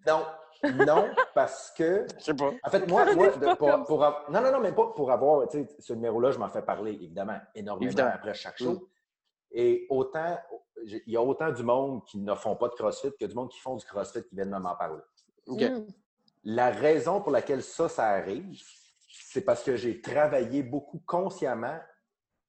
Non, 0.06 0.26
non, 0.62 1.08
parce 1.34 1.72
que. 1.76 2.06
Je 2.18 2.24
sais 2.24 2.34
pas. 2.34 2.50
En 2.62 2.70
fait, 2.70 2.86
moi, 2.86 3.14
moi 3.14 3.28
de- 3.36 3.44
Pas 3.44 3.56
pour, 3.56 3.84
pour 3.84 4.04
av- 4.04 4.24
non, 4.30 4.40
non, 4.40 4.52
non, 4.52 4.60
mais 4.60 4.72
pas 4.72 4.86
pour 4.94 5.10
avoir, 5.10 5.48
tu 5.48 5.58
sais, 5.64 5.76
ce 5.78 5.92
numéro-là, 5.92 6.30
je 6.30 6.38
m'en 6.38 6.48
fais 6.48 6.62
parler, 6.62 6.92
évidemment, 6.92 7.38
énormément 7.54 7.88
Évidemment. 7.88 8.12
après 8.14 8.34
chaque 8.34 8.58
show. 8.58 8.88
Et 9.50 9.86
autant, 9.90 10.38
il 10.84 11.02
y 11.06 11.16
a 11.16 11.22
autant 11.22 11.50
du 11.52 11.62
monde 11.62 12.04
qui 12.06 12.18
ne 12.18 12.34
font 12.34 12.56
pas 12.56 12.68
de 12.68 12.74
CrossFit 12.74 13.12
que 13.18 13.26
du 13.26 13.34
monde 13.34 13.50
qui 13.50 13.60
font 13.60 13.76
du 13.76 13.84
CrossFit 13.84 14.22
qui 14.24 14.34
viennent 14.34 14.50
de 14.50 14.56
m'en 14.56 14.74
parler. 14.76 15.02
OK. 15.46 15.60
Mm. 15.60 15.86
La 16.44 16.70
raison 16.70 17.20
pour 17.20 17.30
laquelle 17.32 17.62
ça, 17.62 17.88
ça 17.88 18.06
arrive, 18.08 18.60
c'est 19.08 19.42
parce 19.42 19.62
que 19.62 19.76
j'ai 19.76 20.00
travaillé 20.00 20.62
beaucoup 20.62 21.00
consciemment 21.06 21.78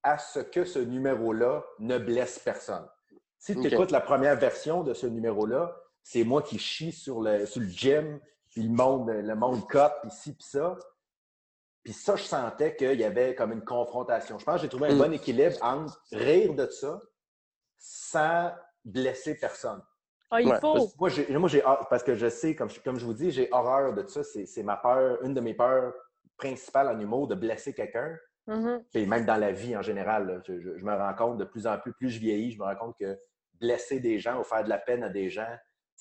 à 0.01 0.17
ce 0.17 0.39
que 0.39 0.65
ce 0.65 0.79
numéro-là 0.79 1.63
ne 1.79 1.97
blesse 1.97 2.39
personne. 2.39 2.87
Si 3.37 3.55
tu 3.59 3.67
écoutes 3.67 3.91
la 3.91 4.01
première 4.01 4.37
version 4.37 4.83
de 4.83 4.93
ce 4.93 5.05
numéro-là, 5.05 5.75
c'est 6.03 6.23
moi 6.23 6.41
qui 6.41 6.59
chie 6.59 6.91
sur 6.91 7.21
le, 7.21 7.45
sur 7.45 7.61
le 7.61 7.67
gym, 7.67 8.19
puis 8.49 8.61
le 8.61 8.69
monde, 8.69 9.09
le 9.09 9.35
monde 9.35 9.67
cote, 9.67 9.93
puis 10.01 10.11
ci, 10.11 10.33
puis 10.35 10.45
ça. 10.47 10.77
Puis 11.83 11.93
ça, 11.93 12.15
je 12.15 12.23
sentais 12.23 12.75
qu'il 12.75 12.99
y 12.99 13.03
avait 13.03 13.35
comme 13.35 13.51
une 13.51 13.63
confrontation. 13.63 14.37
Je 14.37 14.45
pense 14.45 14.55
que 14.57 14.61
j'ai 14.63 14.69
trouvé 14.69 14.89
un 14.89 14.95
Mm. 14.95 14.99
bon 14.99 15.13
équilibre 15.13 15.55
entre 15.61 15.99
rire 16.11 16.53
de 16.53 16.67
ça 16.67 16.99
sans 17.77 18.51
blesser 18.85 19.35
personne. 19.35 19.81
Ah, 20.31 20.41
il 20.41 20.47
Ouais, 20.49 20.59
faut. 20.59 20.73
Parce, 20.73 20.97
moi, 20.99 21.09
j'ai, 21.09 21.37
moi, 21.37 21.49
j'ai 21.49 21.63
hor- 21.63 21.87
parce 21.89 22.03
que 22.03 22.15
je 22.15 22.29
sais, 22.29 22.55
comme 22.55 22.69
je, 22.69 22.79
comme 22.79 22.97
je 22.97 23.05
vous 23.05 23.13
dis, 23.13 23.31
j'ai 23.31 23.49
horreur 23.51 23.93
de 23.93 24.05
ça. 24.07 24.23
C'est, 24.23 24.45
c'est 24.45 24.63
ma 24.63 24.77
peur, 24.77 25.21
une 25.23 25.33
de 25.33 25.41
mes 25.41 25.53
peurs 25.53 25.93
principales 26.37 26.87
en 26.87 26.99
humour, 26.99 27.27
de 27.27 27.35
blesser 27.35 27.73
quelqu'un. 27.73 28.17
Mhm. 28.47 28.83
Et 28.93 29.05
même 29.05 29.25
dans 29.25 29.37
la 29.37 29.51
vie 29.51 29.75
en 29.77 29.81
général, 29.81 30.27
là, 30.27 30.39
je, 30.47 30.59
je- 30.59 30.77
je 30.77 30.83
me 30.85 30.93
rends 30.93 31.13
compte 31.13 31.37
de 31.37 31.45
plus 31.45 31.67
en 31.67 31.77
plus, 31.77 31.93
plus 31.93 32.09
je 32.09 32.19
vieillis, 32.19 32.51
je 32.51 32.59
me 32.59 32.63
rends 32.65 32.75
compte 32.75 32.97
que 32.97 33.17
blesser 33.59 33.99
des 33.99 34.19
gens 34.19 34.39
ou 34.39 34.43
faire 34.43 34.63
de 34.63 34.69
la 34.69 34.77
peine 34.79 35.03
à 35.03 35.09
des 35.09 35.29
gens, 35.29 35.47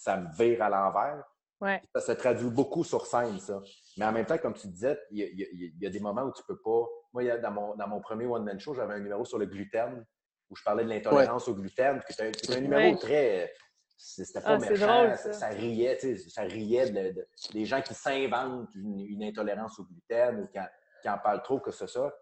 ça 0.02 0.16
me 0.16 0.28
vire 0.36 0.60
à 0.62 0.68
l'envers. 0.68 1.22
Ouais. 1.60 1.80
Ça 1.94 2.00
se 2.00 2.12
traduit 2.12 2.50
beaucoup 2.50 2.82
sur 2.82 3.06
scène, 3.06 3.38
ça. 3.38 3.60
Mais 3.96 4.04
en 4.04 4.10
même 4.10 4.26
temps, 4.26 4.36
comme 4.38 4.54
tu 4.54 4.66
disais, 4.66 4.98
il 5.12 5.18
y 5.18 5.22
a, 5.22 5.26
y 5.52 5.72
y 5.80 5.90
des 5.90 6.00
moments 6.00 6.22
où 6.24 6.32
tu 6.32 6.42
peux 6.42 6.60
pas. 6.60 6.84
Moi, 7.12 7.22
il 7.22 7.26
y 7.26 7.30
a- 7.30 7.38
dans, 7.38 7.52
mon, 7.52 7.76
dans 7.76 7.86
mon 7.86 8.00
premier 8.00 8.26
one-man 8.26 8.58
show, 8.58 8.74
j'avais 8.74 8.94
un 8.94 8.98
numéro 8.98 9.24
sur 9.24 9.38
le 9.38 9.46
gluten 9.46 10.04
où 10.50 10.56
je 10.56 10.62
parlais 10.64 10.82
de 10.82 10.88
l'intolérance 10.88 11.46
au 11.46 11.54
gluten. 11.54 12.00
C'était 12.08 12.32
un, 12.56 12.60
numéro 12.60 12.82
Ouais. 12.94 12.98
très. 12.98 13.54
C'était 13.96 14.40
pas 14.40 14.54
Ah, 14.54 14.58
méchant, 14.58 15.04
drôle, 15.04 15.16
ça. 15.16 15.32
ça. 15.32 15.48
riait, 15.50 15.96
tu 15.98 16.16
sais, 16.18 16.28
ça 16.30 16.42
riait 16.42 16.90
de, 16.90 17.12
de- 17.20 17.28
des 17.52 17.64
gens 17.64 17.80
qui 17.80 17.94
s'inventent 17.94 18.74
une, 18.74 18.98
une 18.98 19.22
intolérance 19.22 19.78
au 19.78 19.84
gluten 19.84 20.40
ou 20.40 20.48
qui 20.48 20.58
en, 20.58 20.66
qui 21.00 21.08
en 21.08 21.18
parlent 21.18 21.42
trop 21.44 21.60
que 21.60 21.70
c'est 21.70 21.86
ça. 21.86 22.12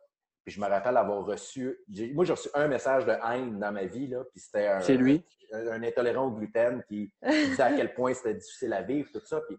Puis 0.44 0.54
je 0.54 0.60
me 0.60 0.66
rappelle 0.66 0.96
avoir 0.96 1.24
reçu. 1.24 1.78
Moi, 2.14 2.24
j'ai 2.24 2.32
reçu 2.32 2.48
un 2.54 2.66
message 2.68 3.04
de 3.06 3.12
haine 3.12 3.58
dans 3.58 3.72
ma 3.72 3.84
vie, 3.84 4.06
là, 4.08 4.24
puis 4.24 4.40
c'était 4.40 4.66
un, 4.68 4.80
C'est 4.80 4.96
lui? 4.96 5.24
un, 5.52 5.68
un 5.68 5.82
intolérant 5.82 6.26
au 6.26 6.30
gluten 6.30 6.82
qui 6.88 7.12
disait 7.22 7.62
à 7.62 7.72
quel 7.76 7.92
point 7.94 8.14
c'était 8.14 8.34
difficile 8.34 8.72
à 8.72 8.82
vivre, 8.82 9.10
tout 9.12 9.20
ça. 9.24 9.40
Puis, 9.42 9.58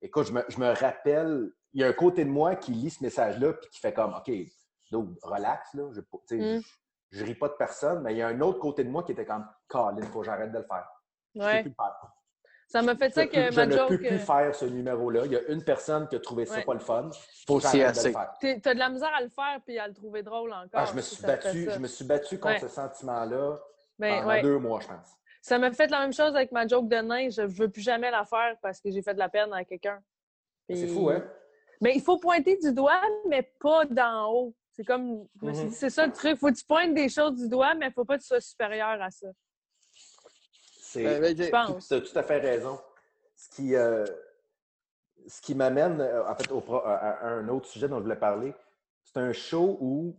écoute, 0.00 0.26
je 0.26 0.32
me, 0.32 0.44
je 0.48 0.58
me 0.58 0.68
rappelle, 0.72 1.50
il 1.72 1.80
y 1.80 1.84
a 1.84 1.88
un 1.88 1.92
côté 1.92 2.24
de 2.24 2.30
moi 2.30 2.54
qui 2.56 2.72
lit 2.72 2.90
ce 2.90 3.02
message-là 3.02 3.54
puis 3.54 3.68
qui 3.70 3.80
fait 3.80 3.92
comme, 3.92 4.14
OK, 4.14 4.30
donc, 4.92 5.08
relax, 5.22 5.74
là. 5.74 5.90
Je, 5.92 6.00
Mm. 6.00 6.60
je, 7.10 7.18
je 7.18 7.24
ris 7.24 7.34
pas 7.34 7.48
de 7.48 7.54
personne, 7.54 8.02
mais 8.02 8.12
il 8.14 8.18
y 8.18 8.22
a 8.22 8.28
un 8.28 8.40
autre 8.40 8.60
côté 8.60 8.84
de 8.84 8.90
moi 8.90 9.02
qui 9.02 9.12
était 9.12 9.24
comme, 9.26 9.46
Colin, 9.66 9.96
il 9.98 10.04
faut 10.06 10.20
que 10.20 10.26
j'arrête 10.26 10.52
de 10.52 10.58
le 10.58 10.64
faire. 10.64 10.88
Je 11.34 11.40
peux 11.40 11.46
Ouais. 11.46 11.62
plus 11.62 11.70
le 11.70 11.74
faire. 11.74 12.13
Ça 12.66 12.82
m'a 12.82 12.96
fait 12.96 13.10
Je, 13.10 13.14
ça 13.14 13.26
que 13.26 13.30
plus- 13.32 13.52
je 13.52 13.56
ma 13.56 13.66
ne 13.66 13.76
joke. 13.76 13.88
peux 13.88 13.98
plus 13.98 14.06
euh, 14.14 14.18
faire 14.18 14.54
ce 14.54 14.64
numéro-là. 14.64 15.22
Il 15.26 15.32
y 15.32 15.36
a 15.36 15.42
une 15.48 15.62
personne 15.62 16.08
qui 16.08 16.16
a 16.16 16.18
trouvé 16.20 16.44
ça 16.46 16.56
Ouais. 16.56 16.64
pas 16.64 16.72
le 16.74 16.80
fun. 16.80 17.10
Faut 17.46 17.58
que 17.58 17.62
C'est 17.62 17.78
j'arrête 17.78 17.96
de 18.02 18.06
le 18.08 18.12
faire. 18.12 18.32
t'es- 18.40 18.60
T'as 18.60 18.74
de 18.74 18.78
la 18.78 18.88
misère 18.88 19.12
à 19.14 19.22
le 19.22 19.28
faire 19.28 19.60
puis 19.64 19.78
à 19.78 19.86
le 19.86 19.94
trouver 19.94 20.22
drôle 20.22 20.52
encore. 20.52 20.68
Ah, 20.72 20.84
je 20.86 20.94
me 20.94 21.00
suis 21.00 21.22
battu, 21.22 21.68
je 21.70 21.78
me 21.78 21.86
suis 21.86 22.04
battu 22.04 22.38
contre 22.38 22.54
Ouais. 22.54 22.60
ce 22.60 22.68
sentiment-là 22.68 23.58
Ben, 23.98 24.14
pendant 24.16 24.28
ouais. 24.28 24.42
deux 24.42 24.58
mois, 24.58 24.80
je 24.80 24.88
pense. 24.88 25.08
Ça 25.42 25.58
m'a 25.58 25.70
fait 25.72 25.88
la 25.90 26.00
même 26.00 26.12
chose 26.12 26.34
avec 26.34 26.50
ma 26.52 26.66
joke 26.66 26.88
de 26.88 26.96
nain. 26.96 27.28
Je 27.28 27.42
veux 27.42 27.68
plus 27.70 27.82
jamais 27.82 28.10
la 28.10 28.24
faire 28.24 28.56
parce 28.62 28.80
que 28.80 28.90
j'ai 28.90 29.02
fait 29.02 29.14
de 29.14 29.18
la 29.18 29.28
peine 29.28 29.52
à 29.52 29.64
quelqu'un. 29.64 30.00
C'est 30.68 30.74
Puis- 30.86 30.88
fou, 30.88 31.10
hein? 31.10 31.22
Mais 31.80 31.92
il 31.94 32.00
faut 32.00 32.18
pointer 32.18 32.56
du 32.56 32.72
doigt, 32.72 33.00
mais 33.28 33.42
pas 33.60 33.84
d'en 33.84 34.32
haut. 34.32 34.54
C'est 34.72 34.84
comme, 34.84 35.26
je 35.40 35.46
me 35.46 35.52
suis 35.52 35.64
Mhm. 35.64 35.70
dit, 35.70 35.76
c'est 35.76 35.90
ça 35.90 36.06
le 36.06 36.12
truc. 36.12 36.36
Faut 36.38 36.48
que 36.48 36.54
tu 36.54 36.64
pointes 36.64 36.94
des 36.94 37.08
choses 37.08 37.36
du 37.36 37.48
doigt, 37.48 37.74
mais 37.74 37.90
faut 37.92 38.04
pas 38.04 38.16
que 38.16 38.22
tu 38.22 38.26
sois 38.28 38.40
supérieur 38.40 39.00
à 39.00 39.10
ça. 39.10 39.28
C'est. 40.94 41.20
Ben, 41.20 41.50
pense. 41.50 41.88
Tu 41.88 41.94
as 41.94 42.00
tout 42.00 42.18
à 42.18 42.22
fait 42.22 42.38
raison. 42.38 42.78
Ce 43.34 43.48
qui, 43.48 43.74
euh, 43.74 44.04
ce 45.26 45.40
qui 45.40 45.54
m'amène, 45.54 46.00
euh, 46.00 46.24
en 46.28 46.34
fait, 46.36 46.50
au 46.52 46.62
à, 46.84 47.26
un 47.26 47.48
autre 47.48 47.66
sujet 47.66 47.88
dont 47.88 47.98
je 47.98 48.04
voulais 48.04 48.16
parler. 48.16 48.54
C'est 49.02 49.18
un 49.18 49.32
show 49.32 49.76
où, 49.80 50.16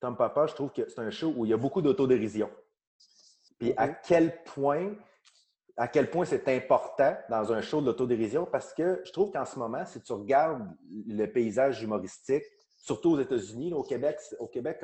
Tom 0.00 0.16
Papa, 0.16 0.46
je 0.46 0.54
trouve 0.54 0.72
que 0.72 0.88
c'est 0.88 1.00
un 1.00 1.10
show 1.10 1.34
où 1.36 1.44
il 1.44 1.50
y 1.50 1.54
a 1.54 1.58
beaucoup 1.58 1.82
d'autodérision. 1.82 2.50
Puis 3.58 3.74
à 3.76 3.88
quel 3.88 4.42
point, 4.44 4.94
à 5.76 5.88
quel 5.88 6.08
point 6.08 6.24
c'est 6.24 6.48
important 6.48 7.14
dans 7.28 7.52
un 7.52 7.60
show 7.60 7.82
de 7.82 7.86
l'autodérision, 7.86 8.46
parce 8.46 8.72
que 8.72 9.02
je 9.04 9.12
trouve 9.12 9.30
qu'en 9.30 9.44
ce 9.44 9.58
moment, 9.58 9.84
si 9.84 10.00
tu 10.00 10.12
regardes 10.12 10.66
le 11.06 11.26
paysage 11.26 11.82
humoristique, 11.82 12.44
surtout 12.78 13.10
aux 13.12 13.20
États-Unis, 13.20 13.74
au 13.74 13.82
Québec, 13.82 14.18
au 14.38 14.46
Québec, 14.46 14.82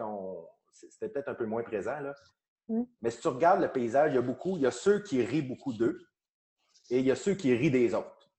c'était 0.71 1.09
peut-être 1.09 1.29
un 1.29 1.35
peu 1.35 1.47
moins 1.47 1.63
présent, 1.63 1.99
là. 2.01 2.15
Mm. 2.69 2.83
Mais 3.03 3.11
si 3.11 3.21
tu 3.21 3.29
regardes 3.29 3.61
le 3.61 3.71
paysage, 3.71 4.13
il 4.13 4.17
y 4.17 4.19
a 4.19 4.23
beaucoup, 4.23 4.57
il 4.57 4.63
y 4.63 4.67
a 4.67 4.71
ceux 4.71 5.01
qui 5.03 5.23
rient 5.25 5.43
beaucoup 5.43 5.73
d'eux 5.73 5.99
et 6.91 6.99
il 7.01 7.07
y 7.07 7.11
a 7.11 7.17
ceux 7.17 7.35
qui 7.35 7.55
rient 7.55 7.71
des 7.71 7.95
autres. 7.95 8.31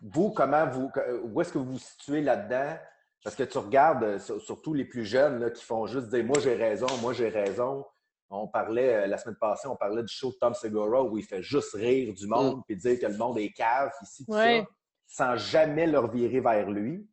Vous, 0.00 0.30
comment 0.30 0.66
vous, 0.68 0.90
où 1.24 1.40
est-ce 1.40 1.52
que 1.52 1.58
vous 1.58 1.72
vous 1.72 1.78
situez 1.78 2.20
là-dedans? 2.20 2.76
Parce 3.24 3.34
que 3.34 3.42
tu 3.42 3.58
regardes, 3.58 4.04
euh, 4.04 4.18
sur- 4.18 4.40
surtout 4.40 4.74
les 4.74 4.84
plus 4.84 5.04
jeunes 5.04 5.40
là, 5.40 5.50
qui 5.50 5.64
font 5.64 5.86
juste 5.86 6.08
dire 6.08 6.24
Moi 6.24 6.38
j'ai 6.40 6.54
raison, 6.54 6.86
moi 7.00 7.12
j'ai 7.12 7.28
raison. 7.28 7.84
On 8.28 8.46
parlait, 8.48 8.94
euh, 8.94 9.06
la 9.06 9.18
semaine 9.18 9.36
passée, 9.36 9.66
on 9.68 9.76
parlait 9.76 10.02
du 10.02 10.12
show 10.12 10.30
de 10.30 10.36
Tom 10.36 10.52
Segura 10.54 11.02
où 11.02 11.16
il 11.16 11.24
fait 11.24 11.42
juste 11.42 11.72
rire 11.74 12.12
du 12.12 12.26
monde 12.26 12.62
puis 12.66 12.76
dire 12.76 12.98
que 13.00 13.06
le 13.06 13.16
monde 13.16 13.38
est 13.38 13.52
cave, 13.52 13.90
ici, 14.02 14.24
tout 14.26 14.32
Ouais. 14.32 14.66
ça, 15.06 15.34
sans 15.34 15.36
jamais 15.36 15.86
leur 15.86 16.10
virer 16.10 16.40
vers 16.40 16.70
lui. 16.70 17.08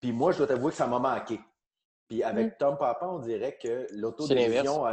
Puis 0.00 0.12
moi, 0.12 0.32
je 0.32 0.38
dois 0.38 0.46
t'avouer 0.46 0.70
que 0.70 0.76
ça 0.76 0.86
m'a 0.86 0.98
manqué. 0.98 1.40
Puis 2.08 2.22
avec 2.22 2.46
Mm. 2.54 2.56
Tom 2.58 2.78
Papa, 2.78 3.06
on 3.06 3.18
dirait 3.18 3.58
que 3.60 3.86
l'autodérision 3.92 4.84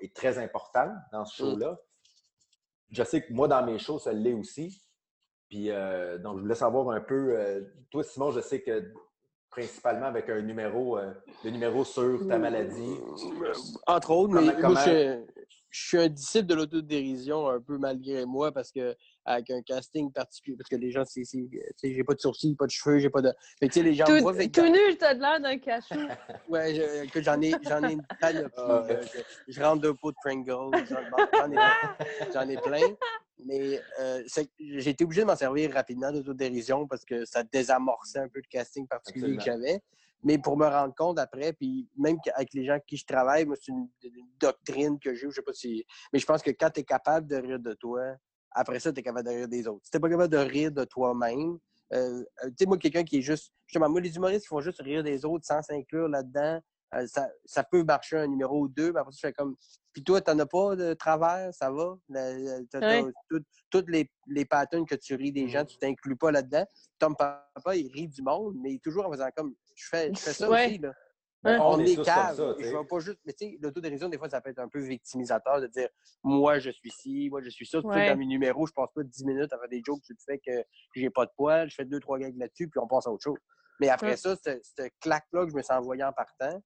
est 0.00 0.14
très 0.14 0.38
importante 0.38 0.92
dans 1.12 1.24
ce 1.24 1.36
show-là. 1.36 1.78
Je 2.90 3.02
sais 3.04 3.22
que 3.22 3.32
moi, 3.32 3.48
dans 3.48 3.64
mes 3.64 3.78
shows, 3.78 3.98
ça 3.98 4.12
l'est 4.12 4.32
aussi. 4.32 4.82
Puis 5.48 5.70
euh, 5.70 6.18
donc, 6.18 6.36
je 6.38 6.42
voulais 6.42 6.54
savoir 6.54 6.90
un 6.90 7.00
peu. 7.00 7.36
euh, 7.36 7.60
toi, 7.90 8.02
Simon, 8.04 8.30
je 8.30 8.40
sais 8.40 8.62
que 8.62 8.92
principalement 9.50 10.06
avec 10.06 10.28
un 10.30 10.40
numéro, 10.42 10.96
euh, 10.96 11.12
le 11.44 11.50
numéro 11.50 11.84
sur 11.84 12.26
ta 12.28 12.38
maladie. 12.38 12.94
Entre 13.86 14.10
autres, 14.12 14.32
mais 14.40 14.54
Comment- 14.54 14.70
moi, 14.74 14.84
je, 14.86 15.24
je 15.70 15.86
suis 15.88 15.98
un 15.98 16.08
disciple 16.08 16.46
de 16.46 16.54
l'autodérision 16.54 17.48
un 17.48 17.60
peu 17.60 17.76
malgré 17.78 18.24
moi 18.26 18.52
parce 18.52 18.70
que 18.70 18.96
avec 19.32 19.50
un 19.50 19.62
casting 19.62 20.12
particulier, 20.12 20.56
parce 20.56 20.68
que 20.68 20.76
les 20.76 20.90
gens, 20.90 21.04
c'est, 21.04 21.24
c'est- 21.24 21.38
tu 21.50 21.60
sais, 21.76 21.94
j'ai 21.94 22.04
pas 22.04 22.14
de 22.14 22.20
sourcils, 22.20 22.54
pas 22.56 22.66
de 22.66 22.70
cheveux, 22.70 22.98
j'ai 22.98 23.10
pas 23.10 23.22
de. 23.22 23.32
Fait 23.58 23.68
que, 23.68 23.72
tu 23.72 23.80
sais, 23.80 23.84
les 23.84 23.94
gens 23.94 24.08
me 24.10 24.18
Tout, 24.18 24.22
voient, 24.22 24.34
tout 24.34 24.68
nu, 24.68 24.96
t'as 24.98 25.14
de 25.14 25.20
l'air 25.20 25.40
d'un 25.40 25.58
cachou. 25.58 25.94
Ouais, 26.48 26.74
je- 26.74 27.08
que 27.10 27.22
j'en 27.22 27.40
ai, 27.40 27.52
j'en 27.62 27.82
ai 27.84 27.92
une 27.92 28.02
panoplie. 28.20 28.52
Ah, 28.56 28.84
là, 28.88 28.94
que 28.96 29.18
je 29.46 29.62
rentre 29.62 29.82
deux 29.82 29.94
pots 29.94 30.10
de 30.10 30.16
Pringles, 30.20 30.84
j'en, 30.88 31.50
ai, 31.50 31.56
j'en 32.34 32.48
ai 32.48 32.56
plein. 32.58 32.86
Mais 33.46 33.80
euh, 34.00 34.22
j'ai 34.58 34.90
été 34.90 35.04
obligé 35.04 35.22
de 35.22 35.26
m'en 35.26 35.36
servir 35.36 35.72
rapidement 35.72 36.10
d'autodérision 36.12 36.86
parce 36.88 37.04
que 37.04 37.24
ça 37.24 37.42
désamorçait 37.44 38.18
un 38.18 38.28
peu 38.28 38.40
le 38.40 38.48
casting 38.50 38.86
particulier 38.86 39.36
que 39.36 39.42
j'avais. 39.42 39.80
Mais 40.22 40.36
pour 40.38 40.56
me 40.58 40.66
rendre 40.66 40.94
compte 40.94 41.18
après, 41.18 41.52
puis 41.54 41.88
même 41.96 42.18
avec 42.34 42.52
les 42.52 42.64
gens 42.66 42.72
avec 42.72 42.84
qui 42.86 42.96
je 42.98 43.06
travaille, 43.06 43.46
moi, 43.46 43.56
c'est 43.58 43.72
une, 43.72 43.88
une 44.02 44.26
doctrine 44.38 44.98
que 44.98 45.14
j'ai, 45.14 45.26
je 45.30 45.36
sais 45.36 45.42
pas 45.42 45.54
si. 45.54 45.86
Mais 46.12 46.18
je 46.18 46.26
pense 46.26 46.42
que 46.42 46.50
quand 46.50 46.68
tu 46.70 46.80
es 46.80 46.84
capable 46.84 47.26
de 47.26 47.36
rire 47.36 47.58
de 47.60 47.72
toi, 47.74 48.02
après 48.52 48.80
ça, 48.80 48.92
tu 48.92 49.00
es 49.00 49.02
capable 49.02 49.28
de 49.28 49.34
rire 49.34 49.48
des 49.48 49.66
autres. 49.68 49.80
Si 49.84 49.90
tu 49.90 50.00
pas 50.00 50.08
capable 50.08 50.32
de 50.32 50.38
rire 50.38 50.72
de 50.72 50.84
toi-même, 50.84 51.58
euh, 51.92 52.22
tu 52.42 52.52
sais, 52.58 52.66
moi, 52.66 52.78
quelqu'un 52.78 53.04
qui 53.04 53.18
est 53.18 53.22
juste. 53.22 53.52
Justement, 53.66 53.88
moi, 53.88 54.00
les 54.00 54.14
humoristes 54.14 54.42
qui 54.42 54.48
font 54.48 54.60
juste 54.60 54.80
rire 54.80 55.02
des 55.02 55.24
autres 55.24 55.44
sans 55.46 55.60
s'inclure 55.62 56.08
là-dedans, 56.08 56.60
euh, 56.94 57.06
ça, 57.06 57.28
ça 57.44 57.62
peut 57.64 57.82
marcher 57.84 58.18
un 58.18 58.26
numéro 58.26 58.60
ou 58.62 58.68
deux, 58.68 58.92
mais 58.92 59.00
après 59.00 59.12
ça, 59.12 59.18
je 59.22 59.26
fais 59.28 59.32
comme. 59.32 59.56
Puis 59.92 60.04
toi, 60.04 60.20
t'en 60.20 60.38
as 60.38 60.46
pas 60.46 60.76
de 60.76 60.94
travers, 60.94 61.52
ça 61.52 61.70
va? 61.70 61.96
Tout- 63.28 63.44
Toutes 63.70 63.88
les, 63.90 64.08
les 64.26 64.44
patterns 64.44 64.86
que 64.86 64.94
tu 64.94 65.14
ris 65.14 65.32
des 65.32 65.48
gens, 65.48 65.64
tu 65.64 65.76
t'inclus 65.78 66.16
pas 66.16 66.30
là-dedans. 66.32 66.64
Tom 66.98 67.14
Papa, 67.16 67.76
il 67.76 67.90
rit 67.92 68.08
du 68.08 68.22
monde, 68.22 68.54
mais 68.62 68.78
toujours 68.82 69.06
en 69.06 69.12
faisant 69.12 69.28
comme. 69.36 69.54
Je 69.74 69.86
fais, 69.88 70.12
je 70.14 70.18
fais 70.20 70.32
ça 70.32 70.48
Ouais. 70.50 70.66
aussi, 70.66 70.78
là. 70.78 70.92
On, 71.42 71.50
on 71.58 71.78
est 71.80 71.96
cave. 71.96 72.36
comme 72.36 72.36
ça, 72.48 72.54
tu 72.58 72.64
je 72.64 72.76
vais 72.76 72.84
pas 72.84 72.98
juste. 72.98 73.18
Mais 73.24 73.32
tu 73.32 73.46
sais, 73.46 73.58
l'autodérision, 73.62 74.08
des 74.10 74.18
fois, 74.18 74.28
ça 74.28 74.40
peut 74.42 74.50
être 74.50 74.58
un 74.58 74.68
peu 74.68 74.80
victimisateur 74.80 75.60
de 75.60 75.66
dire 75.68 75.88
moi, 76.22 76.58
je 76.58 76.70
suis 76.70 76.90
ci, 76.90 77.28
moi, 77.30 77.40
je 77.42 77.48
suis 77.48 77.66
ça. 77.66 77.78
Ouais. 77.80 78.10
dans 78.10 78.16
mes 78.18 78.26
numéros, 78.26 78.66
je 78.66 78.72
passe 78.72 78.90
pas 78.94 79.02
10 79.02 79.24
minutes 79.24 79.52
à 79.52 79.58
faire 79.58 79.68
des 79.68 79.82
jokes 79.84 80.04
sur 80.04 80.14
le 80.18 80.22
fait 80.34 80.38
que 80.38 80.62
j'ai 80.94 81.08
pas 81.10 81.24
de 81.24 81.30
poils, 81.36 81.70
je 81.70 81.74
fais 81.76 81.84
deux, 81.86 81.98
trois 82.00 82.18
gags 82.18 82.36
là-dessus, 82.36 82.68
puis 82.68 82.78
on 82.78 82.86
passe 82.86 83.06
à 83.06 83.10
autre 83.10 83.24
chose. 83.24 83.38
Mais 83.80 83.88
après 83.88 84.10
Ouais. 84.10 84.16
ça, 84.16 84.36
cette 84.36 84.92
claque-là 85.00 85.44
que 85.46 85.50
je 85.50 85.56
me 85.56 85.62
suis 85.62 85.72
envoyé 85.72 86.04
en 86.04 86.12
partant, 86.12 86.62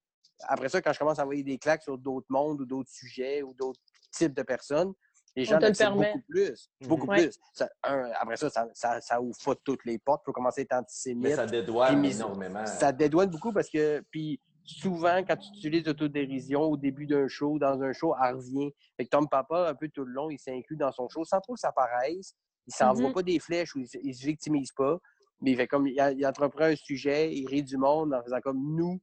après 0.49 0.67
ça, 0.67 0.81
quand 0.81 0.91
je 0.91 0.99
commence 0.99 1.19
à 1.19 1.23
envoyer 1.23 1.43
des 1.43 1.57
claques 1.57 1.83
sur 1.83 1.97
d'autres 1.97 2.27
mondes 2.29 2.59
ou 2.59 2.65
d'autres 2.65 2.89
sujets 2.91 3.41
ou 3.43 3.53
d'autres 3.53 3.79
types 4.11 4.33
de 4.33 4.43
personnes, 4.43 4.91
les 5.37 5.45
gens 5.45 5.57
te 5.57 5.61
le 5.63 5.67
l'acceptent 5.69 5.91
permet. 5.91 6.07
beaucoup 6.13 6.25
plus. 6.27 6.69
Beaucoup 6.81 7.07
Ouais. 7.07 7.23
plus. 7.27 7.39
Ça- 7.53 7.69
un, 7.83 8.09
après 8.19 8.35
ça, 8.35 8.49
ça, 8.49 8.67
ça, 8.73 8.99
ça 8.99 9.21
ouvre 9.21 9.37
pas 9.45 9.55
toutes 9.63 9.85
les 9.85 9.97
portes. 9.97 10.21
Il 10.23 10.25
faut 10.27 10.33
commencer 10.33 10.61
à 10.61 10.63
être 10.63 10.73
antisémite 10.73 11.23
Mais 11.23 11.35
ça 11.35 11.45
dédouane 11.45 12.03
énormément. 12.03 12.65
ça 12.65 12.91
dédouane 12.91 13.29
beaucoup 13.29 13.53
parce 13.53 13.69
que, 13.69 14.01
puis 14.11 14.41
souvent, 14.65 15.23
quand 15.23 15.37
tu 15.37 15.49
utilises 15.57 15.85
l'autodérision 15.85 16.61
au 16.63 16.77
début 16.77 17.05
d'un 17.05 17.27
show, 17.27 17.57
dans 17.59 17.81
un 17.81 17.93
show, 17.93 18.13
elle 18.23 18.35
revient. 18.35 18.71
Fait 18.97 19.05
que 19.05 19.09
Tom 19.09 19.27
Papa, 19.29 19.69
un 19.69 19.75
peu 19.75 19.89
tout 19.89 20.03
le 20.05 20.11
long, 20.11 20.29
il 20.29 20.39
s'inclut 20.39 20.75
dans 20.77 20.91
son 20.91 21.07
show 21.07 21.23
sans 21.23 21.39
trop 21.39 21.53
que 21.53 21.59
ça 21.59 21.71
paraisse. 21.71 22.33
Il 22.67 22.73
s'envoie 22.73 23.09
Mhm. 23.09 23.13
pas 23.13 23.23
des 23.23 23.39
flèches 23.39 23.75
ou 23.75 23.79
il, 23.79 23.87
se- 23.87 23.97
il 24.01 24.13
se 24.15 24.25
victimise 24.25 24.71
pas. 24.71 24.97
Mais 25.41 25.51
il 25.51 25.57
fait 25.57 25.67
comme, 25.67 25.87
il, 25.87 25.93
il 26.17 26.25
entreprend 26.25 26.63
un 26.65 26.75
sujet, 26.75 27.33
il 27.35 27.47
rit 27.47 27.63
du 27.63 27.77
monde 27.77 28.13
en 28.13 28.23
faisant 28.23 28.41
comme 28.41 28.75
nous, 28.75 28.99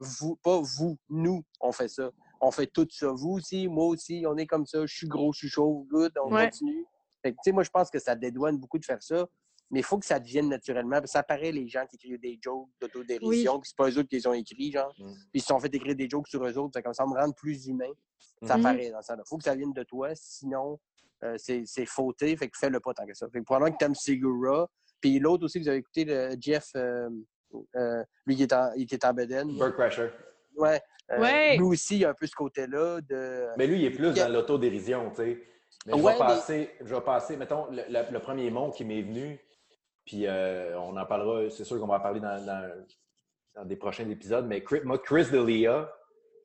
vous, 0.00 0.36
pas 0.36 0.60
vous, 0.60 0.98
nous, 1.08 1.44
on 1.60 1.70
fait 1.72 1.88
ça. 1.88 2.10
On 2.40 2.50
fait 2.50 2.66
tout 2.66 2.86
ça. 2.90 3.12
Vous 3.12 3.30
aussi, 3.32 3.68
moi 3.68 3.84
aussi, 3.86 4.24
on 4.26 4.36
est 4.36 4.46
comme 4.46 4.66
ça. 4.66 4.84
Je 4.86 4.94
suis 4.94 5.06
gros, 5.08 5.32
je 5.32 5.38
suis 5.38 5.48
chaud, 5.48 5.86
good, 5.90 6.12
on 6.22 6.30
Ouais. 6.30 6.46
continue. 6.46 6.84
Fait 7.22 7.30
que, 7.32 7.36
tu 7.36 7.40
sais, 7.44 7.52
moi, 7.52 7.62
je 7.62 7.70
pense 7.70 7.88
que 7.90 7.98
ça 7.98 8.14
dédouane 8.16 8.58
beaucoup 8.58 8.78
de 8.78 8.84
faire 8.84 9.02
ça. 9.02 9.26
Mais 9.70 9.80
il 9.80 9.82
faut 9.82 9.98
que 9.98 10.06
ça 10.06 10.20
devienne 10.20 10.48
naturellement. 10.48 10.96
Parce 10.96 11.06
que 11.06 11.10
ça 11.18 11.22
paraît 11.22 11.50
les 11.52 11.66
gens 11.68 11.84
qui 11.86 11.96
écrivent 11.96 12.20
des 12.20 12.38
jokes 12.40 12.68
d'autodérision, 12.80 13.58
puis 13.60 13.68
c'est 13.70 13.76
pas 13.76 13.88
eux 13.90 13.98
autres 13.98 14.08
qui 14.08 14.16
les 14.16 14.26
ont 14.26 14.32
écrits, 14.34 14.70
genre. 14.72 14.92
Mm. 14.98 15.12
Puis 15.12 15.28
ils 15.34 15.40
se 15.40 15.46
sont 15.46 15.58
fait 15.58 15.74
écrire 15.74 15.96
des 15.96 16.08
jokes 16.08 16.28
sur 16.28 16.44
eux 16.46 16.56
autres. 16.58 16.72
C'est 16.74 16.82
comme 16.82 16.94
ça, 16.94 17.04
me 17.06 17.14
rendre 17.18 17.34
plus 17.34 17.66
humain. 17.66 17.90
Ça 18.42 18.56
Mhm. 18.56 18.62
paraît 18.62 18.90
dans 18.90 19.02
ça. 19.02 19.14
Il 19.18 19.22
faut 19.26 19.38
que 19.38 19.44
ça 19.44 19.54
vienne 19.54 19.72
de 19.72 19.82
toi, 19.82 20.10
sinon 20.14 20.78
euh, 21.22 21.34
c'est 21.38 21.62
c'est 21.64 21.86
fauté. 21.86 22.36
Fait 22.36 22.48
que 22.48 22.58
fais-le 22.58 22.80
pas 22.80 22.92
tant 22.92 23.06
que 23.06 23.14
ça. 23.14 23.26
Fait 23.30 23.38
que 23.38 23.44
probablement 23.44 23.72
que 23.74 23.78
t'aimes 23.78 23.94
Segura. 23.94 24.68
Puis 25.00 25.18
l'autre 25.18 25.44
aussi, 25.44 25.58
vous 25.58 25.68
avez 25.68 25.78
écouté 25.78 26.04
le 26.04 26.34
Jeff, 26.38 26.68
euh, 26.76 27.08
euh, 27.76 28.02
lui 28.26 28.36
qui 28.36 28.42
est 28.42 28.52
en, 28.52 28.70
il 28.76 28.86
qui 28.86 28.94
est 28.94 29.04
en 29.04 29.12
bedaine. 29.14 29.48
Bird 29.56 29.74
Crusher. 29.74 30.10
Ouais. 30.56 30.80
Euh, 31.10 31.20
Ouais. 31.20 31.56
Lui 31.56 31.64
aussi, 31.64 31.96
il 31.96 32.00
y 32.00 32.04
a 32.04 32.10
un 32.10 32.14
peu 32.14 32.26
ce 32.26 32.34
côté-là 32.34 33.00
de. 33.02 33.46
Mais 33.56 33.66
lui, 33.66 33.78
il 33.80 33.84
est 33.84 33.90
plus 33.90 34.08
Il 34.08 34.14
dans 34.14 34.28
l'autodérision, 34.32 35.10
tu 35.10 35.16
sais. 35.16 35.42
Mais 35.86 35.92
je 35.92 36.02
Ouais, 36.02 36.12
vais 36.12 36.18
mais- 36.18 36.24
passer, 36.26 36.70
je 36.80 36.94
vais 36.94 37.00
passer, 37.02 37.36
mettons, 37.36 37.66
le, 37.70 37.82
le- 37.88 38.10
le 38.12 38.18
premier 38.20 38.50
mot 38.50 38.70
qui 38.70 38.84
m'est 38.84 39.02
venu, 39.02 39.38
puis 40.04 40.26
euh, 40.26 40.78
on 40.78 40.96
en 40.96 41.06
parlera, 41.06 41.48
c'est 41.50 41.64
sûr 41.64 41.78
qu'on 41.80 41.86
va 41.86 41.96
en 41.96 42.00
parler 42.00 42.20
dans, 42.20 42.44
dans- 42.44 42.84
dans 43.56 43.64
des 43.64 43.76
prochains 43.76 44.08
épisodes, 44.08 44.46
mais 44.46 44.62
Chris, 44.64 44.80
moi, 44.84 44.98
Chris 44.98 45.26
D'Elia, 45.30 45.90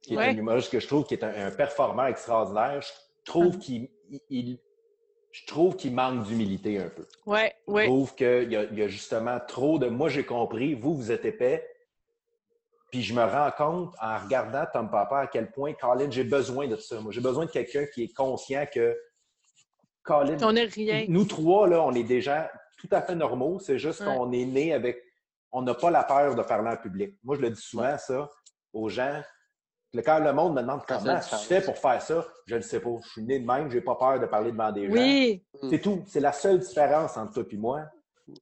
qui 0.02 0.14
est 0.14 0.18
Ouais. 0.18 0.28
un 0.30 0.38
humoriste 0.38 0.72
que 0.72 0.80
je 0.80 0.88
trouve 0.88 1.06
qui 1.06 1.16
est 1.16 1.24
un, 1.24 1.48
un 1.48 1.52
performeur 1.52 2.06
extraordinaire, 2.08 2.82
je 2.82 2.92
trouve 3.26 3.56
Ah. 3.56 3.60
qu'il 3.62 3.90
il- 4.12 4.22
il- 4.30 4.60
je 5.32 5.46
trouve 5.46 5.76
qu'il 5.76 5.94
manque 5.94 6.24
d'humilité 6.24 6.80
un 6.80 6.90
peu. 6.90 7.06
Ouais, 7.28 7.54
Je 7.68 7.74
ouais. 7.74 7.86
trouve 7.86 8.16
qu'il 8.16 8.52
y, 8.52 8.56
a- 8.56 8.64
il 8.64 8.80
y 8.80 8.82
a 8.82 8.88
justement 8.88 9.40
trop 9.48 9.78
de. 9.78 9.88
Moi, 9.88 10.10
j'ai 10.10 10.26
compris, 10.26 10.74
vous, 10.74 10.96
vous 10.96 11.12
êtes 11.12 11.26
épais. 11.26 11.68
Puis 12.92 13.04
je 13.04 13.14
me 13.14 13.24
rends 13.24 13.52
compte 13.52 13.94
en 14.02 14.18
regardant 14.18 14.66
Tom 14.74 14.90
Papa 14.90 15.20
à 15.20 15.28
quel 15.28 15.52
point, 15.52 15.74
Colin, 15.74 16.10
j'ai 16.10 16.24
besoin 16.24 16.68
de 16.68 16.76
ça. 16.78 17.00
Moi, 17.02 17.12
j'ai 17.12 17.22
besoin 17.22 17.46
de 17.46 17.52
quelqu'un 17.52 17.86
qui 17.86 18.04
est 18.06 18.14
conscient 18.16 18.66
que, 18.74 18.98
Colin, 20.02 20.38
On 20.42 20.56
est 20.56 20.66
rien. 20.66 21.06
nous 21.08 21.26
trois, 21.26 21.68
là, 21.68 21.84
on 21.84 21.94
est 21.94 22.04
gens 22.22 22.48
tout 22.80 22.88
à 22.92 23.02
fait 23.02 23.16
normaux. 23.16 23.60
C'est 23.60 23.78
juste 23.78 24.00
Ouais. 24.02 24.08
qu'on 24.08 24.32
est 24.32 24.46
né 24.46 24.74
avec. 24.74 25.04
On 25.52 25.62
n'a 25.62 25.74
pas 25.76 25.90
la 25.92 26.04
peur 26.04 26.36
de 26.36 26.42
parler 26.44 26.70
en 26.70 26.78
public. 26.78 27.18
Moi, 27.24 27.36
je 27.36 27.42
le 27.42 27.50
dis 27.52 27.62
souvent, 27.62 27.98
ça, 27.98 28.30
aux 28.74 28.90
gens. 28.90 29.22
Le- 29.94 30.02
Quand 30.04 30.20
le 30.20 30.32
monde 30.34 30.54
me 30.56 30.62
demande 30.62 30.82
comment 30.88 31.20
tu 31.20 31.36
fais 31.48 31.62
pour 31.62 31.76
faire 31.78 32.00
ça, 32.02 32.26
je 32.46 32.56
ne 32.56 32.62
sais 32.62 32.80
pas. 32.80 32.92
Je 33.04 33.10
suis 33.10 33.24
né 33.24 33.40
de 33.40 33.46
même, 33.48 33.70
j'ai 33.72 33.82
pas 33.82 33.96
peur 33.96 34.20
de 34.20 34.28
parler 34.28 34.52
devant 34.52 34.72
des 34.72 34.86
gens. 34.88 34.94
Oui, 34.94 35.44
C'est 35.70 35.80
tout. 35.82 36.04
C'est 36.08 36.20
la 36.20 36.32
seule 36.32 36.60
différence 36.60 37.18
entre 37.18 37.34
toi 37.34 37.46
et 37.52 37.58
moi. 37.58 37.82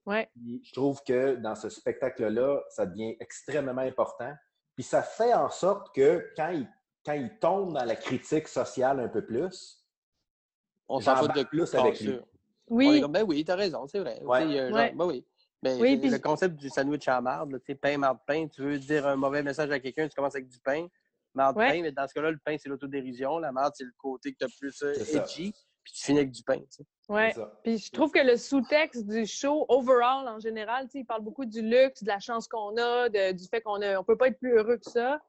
ouais. 0.05 0.29
Puis 0.35 0.61
je 0.65 0.73
trouve 0.73 1.01
que 1.07 1.35
dans 1.35 1.55
ce 1.55 1.69
spectacle-là, 1.69 2.61
ça 2.69 2.85
devient 2.85 3.15
extrêmement 3.21 3.81
important. 3.81 4.33
Puis 4.75 4.83
ça 4.83 5.01
fait 5.01 5.33
en 5.33 5.49
sorte 5.49 5.95
que 5.95 6.29
quand 6.35 6.49
il, 6.49 6.67
quand 7.05 7.13
il 7.13 7.39
tombe 7.39 7.73
dans 7.73 7.85
la 7.85 7.95
critique 7.95 8.49
sociale 8.49 8.99
un 8.99 9.07
peu 9.07 9.25
plus, 9.25 9.81
On 10.89 10.99
s'en 10.99 11.15
fout 11.15 11.33
de 11.33 11.43
plus 11.43 11.73
avec 11.73 11.95
culture. 11.95 12.25
On 12.69 12.79
est 12.81 12.87
Oui, 12.87 13.01
comme, 13.01 13.11
ben 13.11 13.23
oui, 13.27 13.43
t'as 13.45 13.55
raison, 13.55 13.87
c'est 13.87 13.99
vrai. 13.99 14.19
Ouais. 14.23 14.45
Ouais. 14.71 14.91
ben 14.93 15.05
oui. 15.05 15.25
Mais 15.63 15.73
Oui, 15.75 15.95
le, 15.95 16.01
puis- 16.01 16.09
le 16.11 16.19
concept 16.19 16.55
du 16.55 16.69
sandwich 16.69 17.07
à 17.07 17.19
marde, 17.19 17.59
tu 17.59 17.65
sais, 17.71 17.75
pain, 17.75 17.97
marde, 17.97 18.19
pain, 18.27 18.47
tu 18.47 18.61
veux 18.61 18.77
dire 18.77 19.07
un 19.07 19.15
mauvais 19.15 19.41
message 19.41 19.71
à 19.71 19.79
quelqu'un, 19.79 20.07
tu 20.07 20.15
commences 20.15 20.35
avec 20.35 20.47
du 20.47 20.59
pain, 20.59 20.85
marde, 21.33 21.57
Ouais. 21.57 21.71
pain, 21.71 21.81
mais 21.81 21.91
dans 21.91 22.07
ce 22.07 22.13
cas-là, 22.13 22.29
le 22.31 22.37
pain, 22.43 22.55
c'est 22.59 22.69
l'autodérision, 22.69 23.39
la 23.39 23.51
marde, 23.51 23.73
c'est 23.75 23.83
le 23.83 23.93
côté 23.97 24.33
que 24.33 24.37
tu 24.39 24.45
as 24.45 24.49
plus 24.59 24.83
euh, 24.83 24.93
edgy, 25.19 25.53
puis 25.83 25.93
tu 25.93 26.05
finis 26.05 26.19
avec 26.19 26.31
du 26.31 26.43
pain. 26.43 26.59
tu 26.59 26.65
sais. 26.69 26.83
Puis 27.63 27.77
je 27.79 27.91
trouve 27.91 28.11
que 28.11 28.19
le 28.19 28.37
sous-texte 28.37 29.07
du 29.07 29.25
show, 29.25 29.65
overall, 29.69 30.27
en 30.27 30.39
général, 30.39 30.85
tu 30.85 30.91
sais, 30.91 30.99
il 30.99 31.05
parle 31.05 31.23
beaucoup 31.23 31.45
du 31.45 31.61
luxe, 31.61 32.03
de 32.03 32.07
la 32.07 32.19
chance 32.19 32.47
qu'on 32.47 32.77
a, 32.77 33.09
de- 33.09 33.31
du 33.31 33.45
fait 33.47 33.61
qu'on 33.61 33.79
ne 33.79 34.03
peut 34.03 34.17
pas 34.17 34.27
être 34.27 34.37
plus 34.37 34.51
heureux 34.57 34.77
que 34.77 34.89
ça. 34.91 35.19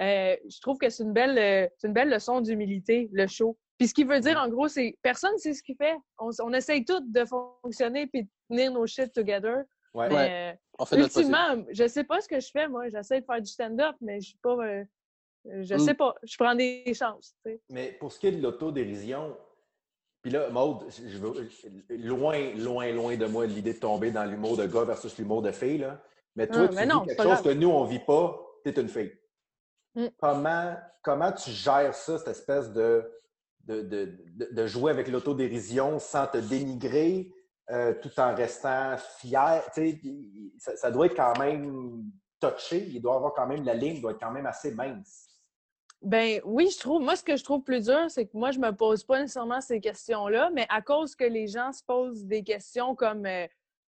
Euh, 0.00 0.36
je 0.48 0.60
trouve 0.60 0.76
que 0.78 0.90
c'est 0.90 1.02
une 1.02 1.12
belle, 1.14 1.38
euh, 1.38 1.68
c'est 1.78 1.86
une 1.86 1.94
belle 1.94 2.10
leçon 2.10 2.40
d'humilité, 2.42 3.08
le 3.12 3.26
show. 3.26 3.56
Puis 3.82 3.88
ce 3.88 3.94
qui 3.94 4.04
veut 4.04 4.20
dire, 4.20 4.38
en 4.38 4.48
gros, 4.48 4.68
c'est 4.68 4.96
personne 5.02 5.36
sait 5.38 5.54
ce 5.54 5.62
qu'il 5.62 5.74
fait. 5.76 5.96
On, 6.18 6.30
on 6.42 6.52
essaye 6.52 6.84
tous 6.84 7.00
de 7.00 7.24
fonctionner 7.24 8.06
puis 8.06 8.22
de 8.22 8.28
tenir 8.48 8.70
nos 8.72 8.86
shit 8.86 9.12
together. 9.12 9.64
Ouais. 9.92 10.08
Mais 10.08 10.58
On 10.78 10.84
euh, 10.84 10.86
notre 10.98 11.18
ultimement, 11.18 11.64
je 11.70 11.88
sais 11.88 12.04
pas 12.04 12.20
ce 12.20 12.28
que 12.28 12.38
je 12.38 12.48
fais, 12.52 12.68
moi. 12.68 12.88
J'essaie 12.90 13.20
de 13.20 13.26
faire 13.26 13.40
du 13.42 13.50
stand-up, 13.50 13.96
mais 14.00 14.20
je 14.20 14.28
suis 14.28 14.38
pas. 14.38 14.54
euh, 14.56 14.84
je 15.44 15.74
Mm. 15.74 15.78
sais 15.80 15.94
pas. 15.94 16.14
Je 16.22 16.36
prends 16.38 16.54
des 16.54 16.94
chances. 16.94 17.34
Mais 17.68 17.92
pour 17.92 18.12
ce 18.12 18.20
qui 18.20 18.28
est 18.28 18.32
de 18.32 18.40
l'autodérision, 18.42 19.36
puis 20.22 20.30
là, 20.30 20.48
Maude, 20.50 20.86
je 20.88 21.18
veux, 21.18 21.48
loin, 21.90 22.54
loin, 22.54 22.92
loin 22.92 23.16
de 23.16 23.26
moi 23.26 23.46
l'idée 23.46 23.74
de 23.74 23.80
tomber 23.80 24.12
dans 24.12 24.24
l'humour 24.24 24.56
de 24.56 24.66
gars 24.66 24.84
versus 24.84 25.18
l'humour 25.18 25.42
de 25.42 25.50
fille, 25.50 25.78
là. 25.78 26.00
Mais 26.36 26.46
toi, 26.46 26.62
Ah, 26.64 26.68
tu 26.68 26.74
mais 26.76 26.82
vis 26.82 26.88
non, 26.88 27.00
c'est 27.00 27.16
quelque 27.16 27.22
chose 27.24 27.32
grave. 27.32 27.44
que 27.44 27.58
nous, 27.58 27.68
on 27.68 27.84
vit 27.84 27.98
pas, 27.98 28.40
tu 28.64 28.70
es 28.70 28.80
une 28.80 28.88
fille. 28.88 29.12
Mm. 29.96 30.06
Comment, 30.18 30.76
comment 31.02 31.32
tu 31.32 31.50
gères 31.50 31.94
ça, 31.94 32.18
cette 32.18 32.28
espèce 32.28 32.72
de, 32.72 33.04
de, 33.66 33.80
de, 33.82 34.18
de- 34.50 34.66
jouer 34.66 34.90
avec 34.90 35.08
l'autodérision 35.08 35.98
sans 35.98 36.26
te 36.26 36.38
dénigrer, 36.38 37.32
euh, 37.70 37.94
tout 38.00 38.10
en 38.18 38.34
restant 38.34 38.96
fier? 39.18 39.62
Ça, 40.58 40.76
ça 40.76 40.90
doit 40.90 41.06
être 41.06 41.16
quand 41.16 41.38
même 41.38 42.02
touché. 42.40 42.86
Il 42.88 43.00
doit 43.00 43.16
avoir 43.16 43.34
quand 43.34 43.46
même, 43.46 43.64
la 43.64 43.74
ligne 43.74 44.00
doit 44.00 44.12
être 44.12 44.20
quand 44.20 44.32
même 44.32 44.46
assez 44.46 44.72
mince. 44.72 45.28
Ben 46.02 46.40
oui, 46.44 46.68
je 46.68 46.80
trouve. 46.80 47.00
Moi, 47.00 47.14
ce 47.14 47.22
que 47.22 47.36
je 47.36 47.44
trouve 47.44 47.62
plus 47.62 47.84
dur, 47.84 48.06
c'est 48.08 48.26
que 48.26 48.36
moi, 48.36 48.50
je 48.50 48.58
me 48.58 48.72
pose 48.72 49.04
pas 49.04 49.20
nécessairement 49.20 49.60
ces 49.60 49.80
questions-là, 49.80 50.50
mais 50.52 50.66
à 50.68 50.82
cause 50.82 51.14
que 51.14 51.24
les 51.24 51.46
gens 51.46 51.72
se 51.72 51.82
posent 51.84 52.24
des 52.26 52.42
questions 52.42 52.96
comme 52.96 53.24
euh, 53.24 53.46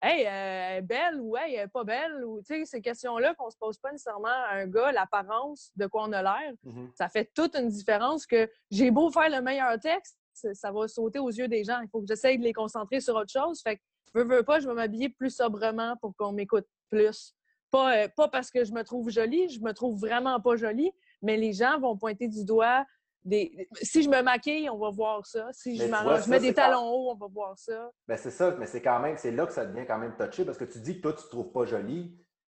Hey, 0.06 0.26
euh, 0.26 0.30
elle 0.30 0.78
est 0.80 0.82
belle 0.82 1.22
ou 1.22 1.38
Hey, 1.38 1.66
pas 1.72 1.86
belle 1.86 2.26
ou 2.26 2.40
tu 2.42 2.56
sais, 2.56 2.66
ces 2.66 2.82
questions-là 2.82 3.34
qu'on 3.36 3.50
se 3.50 3.56
pose 3.58 3.78
pas 3.78 3.90
nécessairement 3.92 4.28
à 4.28 4.56
un 4.56 4.68
gars, 4.68 4.92
l'apparence 4.92 5.72
de 5.78 5.88
quoi 5.88 6.04
on 6.04 6.12
a 6.12 6.22
l'air, 6.22 6.54
Mhm. 6.64 6.92
ça 6.94 7.08
fait 7.08 7.32
toute 7.34 7.56
une 7.56 7.70
différence 7.70 8.26
que 8.26 8.50
j'ai 8.70 8.92
beau 8.92 9.10
faire 9.12 9.30
le 9.30 9.42
meilleur 9.42 9.80
texte, 9.80 10.18
ça 10.34 10.54
ça 10.54 10.72
va 10.74 10.88
sauter 10.90 11.20
aux 11.20 11.30
yeux 11.30 11.48
des 11.48 11.64
gens. 11.64 11.80
Il 11.82 11.88
faut 11.90 12.02
que 12.02 12.08
j'essaye 12.08 12.38
de 12.38 12.44
les 12.44 12.52
concentrer 12.54 13.00
sur 13.00 13.16
autre 13.16 13.32
chose. 13.32 13.62
Fait 13.62 13.78
que 13.78 13.82
veux, 14.14 14.26
veux 14.26 14.44
pas, 14.44 14.60
je 14.60 14.68
vais 14.68 14.74
m'habiller 14.74 15.08
plus 15.10 15.30
sobrement 15.34 15.96
pour 16.02 16.14
qu'on 16.18 16.34
m'écoute 16.34 16.68
plus. 16.90 17.34
Pas, 17.72 17.98
euh, 18.04 18.08
pas 18.16 18.28
parce 18.28 18.52
que 18.52 18.66
je 18.66 18.74
me 18.74 18.84
trouve 18.84 19.10
jolie, 19.10 19.48
je 19.50 19.62
me 19.62 19.72
trouve 19.74 19.98
vraiment 20.00 20.40
pas 20.42 20.56
jolie, 20.58 20.92
mais 21.22 21.38
les 21.38 21.54
gens 21.54 21.80
vont 21.80 21.96
pointer 21.98 22.28
du 22.28 22.44
doigt 22.44 22.86
des. 23.26 23.68
Si 23.82 24.04
je 24.04 24.10
me 24.10 24.22
maquille, 24.22 24.70
on 24.70 24.78
va 24.78 24.90
voir 24.90 25.26
ça. 25.26 25.48
Si 25.52 25.78
je, 25.78 25.86
vois, 25.88 26.20
ça, 26.22 26.30
mets 26.30 26.40
des 26.40 26.54
talons 26.54 26.90
hauts, 26.90 27.12
on 27.12 27.16
va 27.16 27.28
voir 27.28 27.58
ça. 27.58 27.92
Ben 28.08 28.18
c'est 28.18 28.32
ça, 28.32 28.52
mais 28.60 28.66
c'est 28.68 28.82
quand 28.82 29.00
même, 29.00 29.18
c'est 29.18 29.32
là 29.32 29.46
que 29.46 29.54
ça 29.54 29.66
devient 29.66 29.86
quand 29.88 29.98
même 29.98 30.16
touché 30.18 30.46
parce 30.46 30.58
que 30.58 30.66
tu 30.66 30.80
dis 30.80 30.98
que 30.98 31.02
toi, 31.02 31.14
tu 31.14 31.20
ne 31.20 31.24
te 31.24 31.30
trouves 31.30 31.52
pas 31.52 31.66
jolie, 31.66 32.18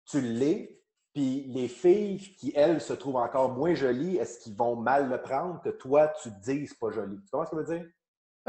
tu 0.10 0.22
l'es, 0.22 0.82
puis 1.14 1.44
les 1.48 1.68
filles 1.68 2.18
qui, 2.38 2.54
elles, 2.56 2.82
se 2.82 2.94
trouvent 2.94 3.18
encore 3.18 3.50
moins 3.50 3.74
jolies, 3.74 4.18
est-ce 4.18 4.40
qu'ils 4.40 4.56
vont 4.56 4.76
mal 4.76 5.10
le 5.10 5.22
prendre 5.22 5.62
que 5.62 5.70
toi, 5.70 6.08
tu 6.22 6.30
te 6.30 6.40
dises 6.42 6.74
pas 6.74 6.90
jolie? 6.92 7.18
Tu 7.24 7.30
comprends 7.32 7.46
ce 7.46 7.52
que 7.52 7.58
je 7.58 7.62
veux 7.72 7.78
dire? 7.80 7.90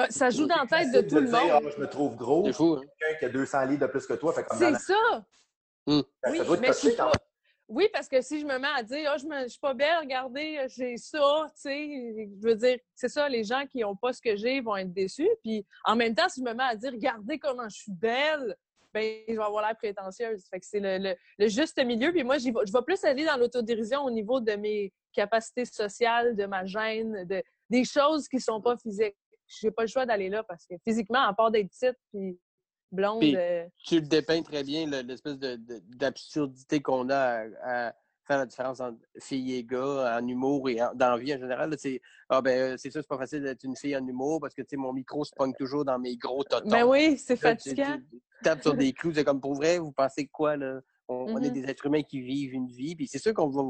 Euh, 0.00 0.06
Ça 0.10 0.30
joue 0.30 0.46
dans 0.46 0.56
la 0.56 0.66
tête 0.66 0.92
de 0.92 1.08
tout 1.08 1.16
le 1.16 1.26
dire, 1.28 1.32
monde. 1.38 1.62
Ah, 1.66 1.70
je 1.76 1.80
me 1.80 1.86
trouve 1.88 2.16
gros, 2.16 2.44
C'est 2.46 2.52
fou, 2.52 2.74
hein? 2.78 2.82
quelqu'un 2.98 3.18
qui 3.18 3.24
a 3.26 3.28
200 3.28 3.64
livres 3.66 3.80
de 3.82 3.86
plus 3.86 4.06
que 4.06 4.14
toi, 4.14 4.32
fait 4.32 4.44
comme 4.44 4.58
dans 4.58 4.64
C'est 4.66 4.70
la- 4.72 4.78
ça! 4.78 5.24
Hmm. 5.86 6.00
Ben, 6.22 6.32
Oui, 6.32 6.38
ça 6.38 6.44
mais 6.60 6.66
je 6.68 6.72
suis 6.72 6.92
pas- 6.96 7.12
Oui, 7.66 7.88
parce 7.92 8.08
que 8.08 8.20
si 8.20 8.40
je 8.40 8.46
me 8.46 8.58
mets 8.58 8.68
à 8.76 8.82
dire, 8.82 9.10
ah, 9.12 9.16
je 9.16 9.26
ne 9.26 9.48
suis 9.48 9.58
pas 9.58 9.72
belle, 9.72 9.98
regardez, 10.02 10.66
j'ai 10.68 10.98
ça, 10.98 11.46
tu 11.54 11.62
sais, 11.62 12.28
je 12.40 12.46
veux 12.46 12.54
dire, 12.56 12.78
c'est 12.94 13.08
ça, 13.08 13.26
les 13.28 13.42
gens 13.42 13.64
qui 13.66 13.78
n'ont 13.80 13.96
pas 13.96 14.12
ce 14.12 14.20
que 14.20 14.36
j'ai 14.36 14.60
vont 14.60 14.76
être 14.76 14.92
déçus. 14.92 15.30
Puis 15.42 15.64
en 15.84 15.96
même 15.96 16.14
temps, 16.14 16.28
si 16.28 16.40
je 16.40 16.44
me 16.44 16.52
mets 16.52 16.62
à 16.64 16.76
dire, 16.76 16.92
regardez 16.92 17.38
comment 17.38 17.68
je 17.70 17.76
suis 17.76 17.92
belle, 17.92 18.54
ben, 18.92 19.18
je 19.26 19.32
vais 19.32 19.42
avoir 19.42 19.66
l'air 19.66 19.76
prétentieuse. 19.76 20.44
Fait 20.50 20.60
que 20.60 20.66
c'est 20.66 20.78
le, 20.78 21.14
le- 21.38 21.48
juste 21.48 21.82
milieu. 21.82 22.12
Puis 22.12 22.22
moi, 22.22 22.36
je 22.38 22.50
vais 22.50 22.82
plus 22.86 23.02
aller 23.04 23.24
dans 23.24 23.36
l'autodérision 23.38 24.02
au 24.04 24.10
niveau 24.10 24.40
de 24.40 24.52
mes 24.52 24.92
capacités 25.12 25.64
sociales, 25.64 26.36
de 26.36 26.44
ma 26.46 26.64
gêne, 26.66 27.24
de, 27.24 27.42
des 27.70 27.84
choses 27.84 28.28
qui 28.28 28.40
sont 28.40 28.60
pas 28.60 28.76
physiques. 28.76 29.16
J'ai 29.48 29.70
pas 29.70 29.82
le 29.82 29.88
choix 29.88 30.06
d'aller 30.06 30.28
là 30.28 30.42
parce 30.42 30.66
que 30.66 30.74
physiquement, 30.84 31.22
à 31.26 31.32
part 31.34 31.50
d'être 31.50 31.68
petite 31.70 31.96
puis 32.12 32.38
blonde, 32.94 33.20
Puis- 33.20 33.36
euh, 33.36 33.66
Tu 33.84 33.96
le 33.96 34.06
dépeins 34.06 34.42
très 34.42 34.62
bien, 34.64 34.86
le- 34.86 35.02
l'espèce 35.02 35.36
d'absurdité 35.38 36.80
qu'on 36.80 37.08
a 37.10 37.16
à, 37.16 37.88
à 37.88 37.94
faire 38.26 38.38
la 38.38 38.46
différence 38.46 38.80
entre 38.80 38.98
filles 39.18 39.54
et 39.56 39.64
gars 39.64 40.18
en 40.18 40.26
humour 40.26 40.68
et 40.70 40.80
en- 40.82 40.94
dans 40.94 41.10
la 41.10 41.18
vie 41.18 41.34
en 41.34 41.38
général. 41.38 41.74
C'est 41.78 42.00
ah 42.30 42.40
ben 42.40 42.58
euh, 42.72 42.76
c'est 42.78 42.90
ça, 42.90 43.02
c'est 43.02 43.08
pas 43.08 43.18
facile 43.18 43.42
d'être 43.42 43.62
une 43.64 43.76
fille 43.76 43.96
en 43.96 44.06
humour 44.06 44.40
parce 44.40 44.54
que 44.54 44.62
mon 44.76 44.92
micro 44.92 45.24
se 45.24 45.32
pogne 45.36 45.52
toujours 45.52 45.84
dans 45.84 45.98
mes 45.98 46.16
gros 46.16 46.42
totons. 46.44 46.68
ben 46.70 46.84
oui, 46.86 47.18
c'est 47.18 47.36
tu- 47.36 47.42
fatigant. 47.42 47.98
Tu, 48.10 48.18
tu 48.18 48.22
tapes 48.42 48.62
sur 48.62 48.74
des 48.74 48.92
clous, 48.92 49.12
c'est 49.12 49.24
comme 49.24 49.40
pour 49.40 49.54
vrai, 49.54 49.78
vous 49.78 49.92
pensez 49.92 50.26
quoi, 50.26 50.56
là? 50.56 50.80
On, 51.08 51.26
on 51.28 51.42
est 51.42 51.48
Mhm. 51.48 51.52
des 51.54 51.64
êtres 51.68 51.84
humains 51.86 52.02
qui 52.02 52.22
vivent 52.22 52.54
une 52.54 52.68
vie, 52.68 52.96
puis 52.96 53.06
c'est 53.06 53.18
sûr 53.18 53.34
qu'on 53.34 53.48
va, 53.50 53.62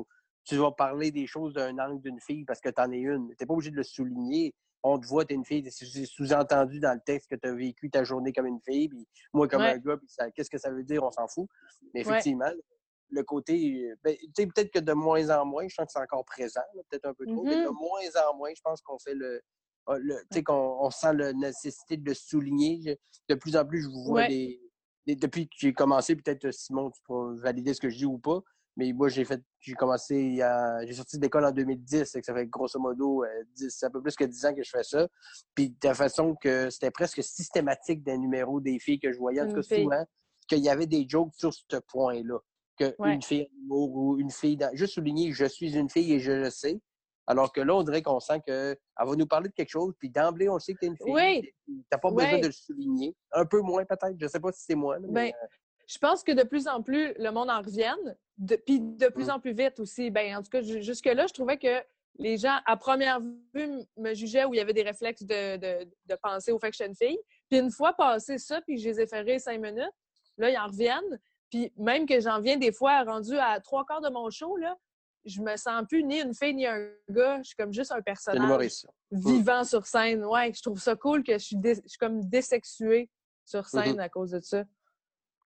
tu 0.44 0.54
vas 0.56 0.70
parler 0.70 1.10
des 1.10 1.26
choses 1.26 1.52
d'un 1.54 1.76
angle 1.78 2.00
d'une 2.00 2.20
fille 2.20 2.44
parce 2.44 2.60
que 2.60 2.68
tu 2.68 2.80
en 2.80 2.92
es 2.92 2.98
une. 2.98 3.34
Tu 3.36 3.44
pas 3.46 3.54
obligé 3.54 3.72
de 3.72 3.76
le 3.76 3.82
souligner. 3.82 4.54
On 4.86 4.98
te 4.98 5.06
voit, 5.06 5.24
tu 5.24 5.32
es 5.32 5.36
une 5.36 5.46
fille, 5.46 5.66
c'est 5.70 6.04
sous-entendu 6.04 6.78
dans 6.78 6.92
le 6.92 7.00
texte 7.00 7.30
que 7.30 7.36
tu 7.36 7.48
as 7.48 7.54
vécu 7.54 7.88
ta 7.90 8.04
journée 8.04 8.34
comme 8.34 8.44
une 8.46 8.60
fille, 8.60 8.88
puis 8.90 9.08
moi 9.32 9.48
comme 9.48 9.62
Ouais. 9.62 9.70
un 9.72 9.78
gars, 9.78 9.96
puis 9.96 10.06
qu'est-ce 10.36 10.50
que 10.50 10.58
ça 10.58 10.70
veut 10.70 10.84
dire, 10.84 11.02
on 11.02 11.10
s'en 11.10 11.26
fout. 11.26 11.48
Mais 11.94 12.00
Ouais. 12.04 12.10
effectivement, 12.12 12.50
le 13.08 13.22
côté, 13.22 13.88
euh, 13.90 13.96
ben, 14.04 14.14
tu 14.14 14.30
sais, 14.36 14.46
peut-être 14.46 14.70
que 14.70 14.78
de 14.80 14.92
moins 14.92 15.30
en 15.30 15.46
moins, 15.46 15.66
je 15.66 15.74
sens 15.74 15.86
que 15.86 15.92
c'est 15.92 16.00
encore 16.02 16.24
présent, 16.26 16.60
peut-être 16.90 17.06
un 17.06 17.14
peu 17.14 17.24
trop, 17.26 17.44
mais 17.44 17.56
de 17.56 17.66
Mhm. 17.68 17.74
moins 17.74 18.28
en 18.30 18.36
moins, 18.36 18.50
je 18.54 18.60
pense 18.62 18.82
qu'on 18.82 18.98
fait 18.98 19.14
le, 19.14 19.40
ah, 19.86 19.96
le- 19.98 20.16
tu 20.20 20.26
sais, 20.34 20.42
qu'on 20.42 20.76
on 20.80 20.90
sent 20.90 21.14
la 21.14 21.32
nécessité 21.32 21.96
de 21.96 22.04
le 22.06 22.14
souligner. 22.14 22.98
De 23.30 23.34
plus 23.36 23.56
en 23.56 23.64
plus, 23.64 23.82
je 23.82 23.88
vous 23.88 24.04
vois 24.04 24.20
Ouais. 24.22 24.28
des, 24.28 24.60
des- 25.06 25.16
Depuis 25.16 25.46
que 25.48 25.54
j'ai 25.56 25.72
commencé, 25.72 26.14
peut-être 26.14 26.50
Simon, 26.50 26.90
tu 26.90 27.00
pourras 27.04 27.32
valider 27.36 27.72
ce 27.72 27.80
que 27.80 27.88
je 27.88 27.96
dis 27.96 28.06
ou 28.06 28.18
pas, 28.18 28.40
mais 28.76 28.92
moi, 28.92 29.08
j'ai 29.08 29.24
fait. 29.24 29.40
J'ai 29.60 29.74
commencé. 29.74 30.16
il 30.16 30.34
y 30.36 30.42
a- 30.42 30.84
J'ai 30.86 30.94
sorti 30.94 31.16
de 31.18 31.22
l'école 31.22 31.44
en 31.44 31.52
2010, 31.52 32.10
fait 32.10 32.20
que 32.20 32.26
ça 32.26 32.34
fait 32.34 32.46
grosso 32.46 32.78
modo 32.78 33.24
euh, 33.24 33.28
10, 33.56 33.82
un 33.84 33.90
peu 33.90 34.02
plus 34.02 34.14
que 34.16 34.24
10 34.24 34.44
ans 34.46 34.54
que 34.54 34.62
je 34.62 34.70
fais 34.70 34.82
ça. 34.82 35.06
Puis 35.54 35.70
de 35.70 35.76
la 35.88 35.94
façon 35.94 36.34
que 36.34 36.70
c'était 36.70 36.90
presque 36.90 37.22
systématique 37.22 38.02
des 38.02 38.18
numéros 38.18 38.60
des 38.60 38.78
filles 38.78 38.98
que 39.00 39.12
je 39.12 39.18
voyais, 39.18 39.40
en 39.42 39.48
tout 39.48 39.54
cas 39.54 39.62
souvent, 39.62 40.04
qu'il 40.48 40.58
y 40.58 40.68
avait 40.68 40.86
des 40.86 41.06
jokes 41.08 41.34
sur 41.34 41.52
ce 41.52 41.76
point-là. 41.88 42.38
Que 42.76 42.92
Ouais. 42.98 43.14
une 43.14 43.22
fille 43.22 43.48
ou 43.70 44.16
une 44.18 44.30
fille 44.32 44.56
dans... 44.56 44.74
Juste 44.74 44.94
souligner 44.94 45.30
je 45.32 45.44
suis 45.44 45.76
une 45.76 45.88
fille 45.88 46.12
et 46.12 46.18
je 46.18 46.32
le 46.32 46.50
sais. 46.50 46.80
Alors 47.26 47.52
que 47.52 47.60
là, 47.60 47.74
on 47.74 47.82
dirait 47.84 48.02
qu'on 48.02 48.18
sent 48.20 48.40
qu'elle 48.44 48.76
va 48.98 49.16
nous 49.16 49.26
parler 49.26 49.48
de 49.48 49.54
quelque 49.54 49.70
chose, 49.70 49.94
puis 49.98 50.10
d'emblée, 50.10 50.48
on 50.50 50.58
sait 50.58 50.74
que 50.74 50.80
t'es 50.80 50.88
une 50.88 50.96
fille. 50.96 51.12
Oui. 51.14 51.40
Tu 51.66 51.72
n'as 51.90 51.98
pas 51.98 52.10
besoin 52.10 52.38
de 52.40 52.46
le 52.46 52.52
souligner. 52.52 53.14
Un 53.32 53.46
peu 53.46 53.60
moins, 53.60 53.84
peut-être. 53.86 54.16
Je 54.20 54.26
sais 54.26 54.40
pas 54.40 54.52
si 54.52 54.64
c'est 54.64 54.74
moi. 54.74 54.98
mais, 55.00 55.08
Ben, 55.08 55.32
je 55.86 55.98
pense 55.98 56.22
que 56.22 56.32
de 56.32 56.42
plus 56.42 56.66
en 56.68 56.82
plus, 56.82 57.14
le 57.18 57.30
monde 57.30 57.50
en 57.50 57.60
revienne. 57.60 58.16
Puis 58.66 58.80
de 58.80 59.06
plus 59.08 59.26
Mm. 59.26 59.30
en 59.30 59.40
plus 59.40 59.52
vite 59.52 59.78
aussi. 59.80 60.10
Ben, 60.10 60.36
en 60.36 60.42
tout 60.42 60.50
cas, 60.50 60.60
ju- 60.60 60.82
jusque-là, 60.82 61.26
je 61.26 61.32
trouvais 61.32 61.56
que 61.58 61.82
les 62.18 62.36
gens, 62.36 62.56
à 62.66 62.76
première 62.76 63.20
vue, 63.54 63.68
me 63.96 64.14
jugeaient 64.14 64.44
où 64.44 64.54
il 64.54 64.58
y 64.58 64.60
avait 64.60 64.72
des 64.72 64.82
réflexes 64.82 65.22
de, 65.24 65.56
de, 65.56 65.84
de 66.06 66.14
penser 66.22 66.52
au 66.52 66.58
fait 66.58 66.70
que 66.70 66.84
une 66.84 66.94
fille. 66.94 67.18
Puis 67.50 67.58
une 67.58 67.70
fois 67.70 67.92
passé 67.92 68.38
ça, 68.38 68.60
puis 68.62 68.78
je 68.78 68.88
les 68.88 69.00
ai 69.00 69.20
rire 69.20 69.40
cinq 69.40 69.60
minutes, 69.60 69.92
là, 70.38 70.50
ils 70.50 70.56
en 70.58 70.66
reviennent. 70.66 71.20
Puis 71.50 71.72
même 71.76 72.06
que 72.06 72.20
j'en 72.20 72.40
viens 72.40 72.56
des 72.56 72.72
fois 72.72 73.02
rendu 73.04 73.36
à 73.38 73.60
trois 73.60 73.84
quarts 73.84 74.00
de 74.00 74.08
mon 74.10 74.30
show, 74.30 74.56
là, 74.56 74.76
je 75.24 75.40
me 75.40 75.56
sens 75.56 75.84
plus 75.88 76.02
ni 76.04 76.20
une 76.20 76.34
fille 76.34 76.54
ni 76.54 76.66
un 76.66 76.86
gars. 77.08 77.38
Je 77.38 77.44
suis 77.48 77.56
comme 77.56 77.72
juste 77.72 77.92
un 77.92 78.02
personnage 78.02 78.68
ça. 78.70 78.88
vivant 79.10 79.64
sur 79.64 79.86
scène. 79.86 80.24
Ouais, 80.24 80.52
je 80.52 80.60
trouve 80.62 80.78
ça 80.80 80.96
cool 80.96 81.22
que 81.24 81.32
je 81.34 81.38
suis, 81.44 81.56
dé- 81.56 81.76
je 81.82 81.88
suis 81.88 81.98
comme 81.98 82.22
désexuée 82.28 83.08
sur 83.44 83.66
scène 83.66 83.94
Mhm. 83.94 84.00
à 84.00 84.08
cause 84.08 84.30
de 84.32 84.40
ça. 84.40 84.64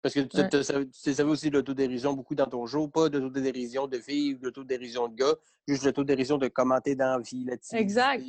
Parce 0.05 0.13
que 0.13 0.21
tu 0.21 0.37
Ouais. 0.37 0.87
tu 0.93 1.15
savais 1.15 1.31
aussi 1.31 1.49
l'autodérision 1.49 2.13
beaucoup 2.13 2.35
dans 2.35 2.45
ton 2.47 2.67
show, 2.67 2.89
pas 2.89 3.09
de 3.09 3.19
l'autodérision 3.19 3.87
de 3.87 3.99
filles 3.99 4.35
ou 4.35 4.39
de 4.39 4.45
l'autodérision 4.45 5.09
de 5.09 5.15
gars, 5.15 5.35
juste 5.67 5.85
l'autodérision 5.85 6.37
de 6.37 6.47
commenter 6.49 6.95
dans 6.95 7.17
la 7.17 7.21
vie, 7.23 7.47
la 7.47 7.57
Exact. 7.81 8.23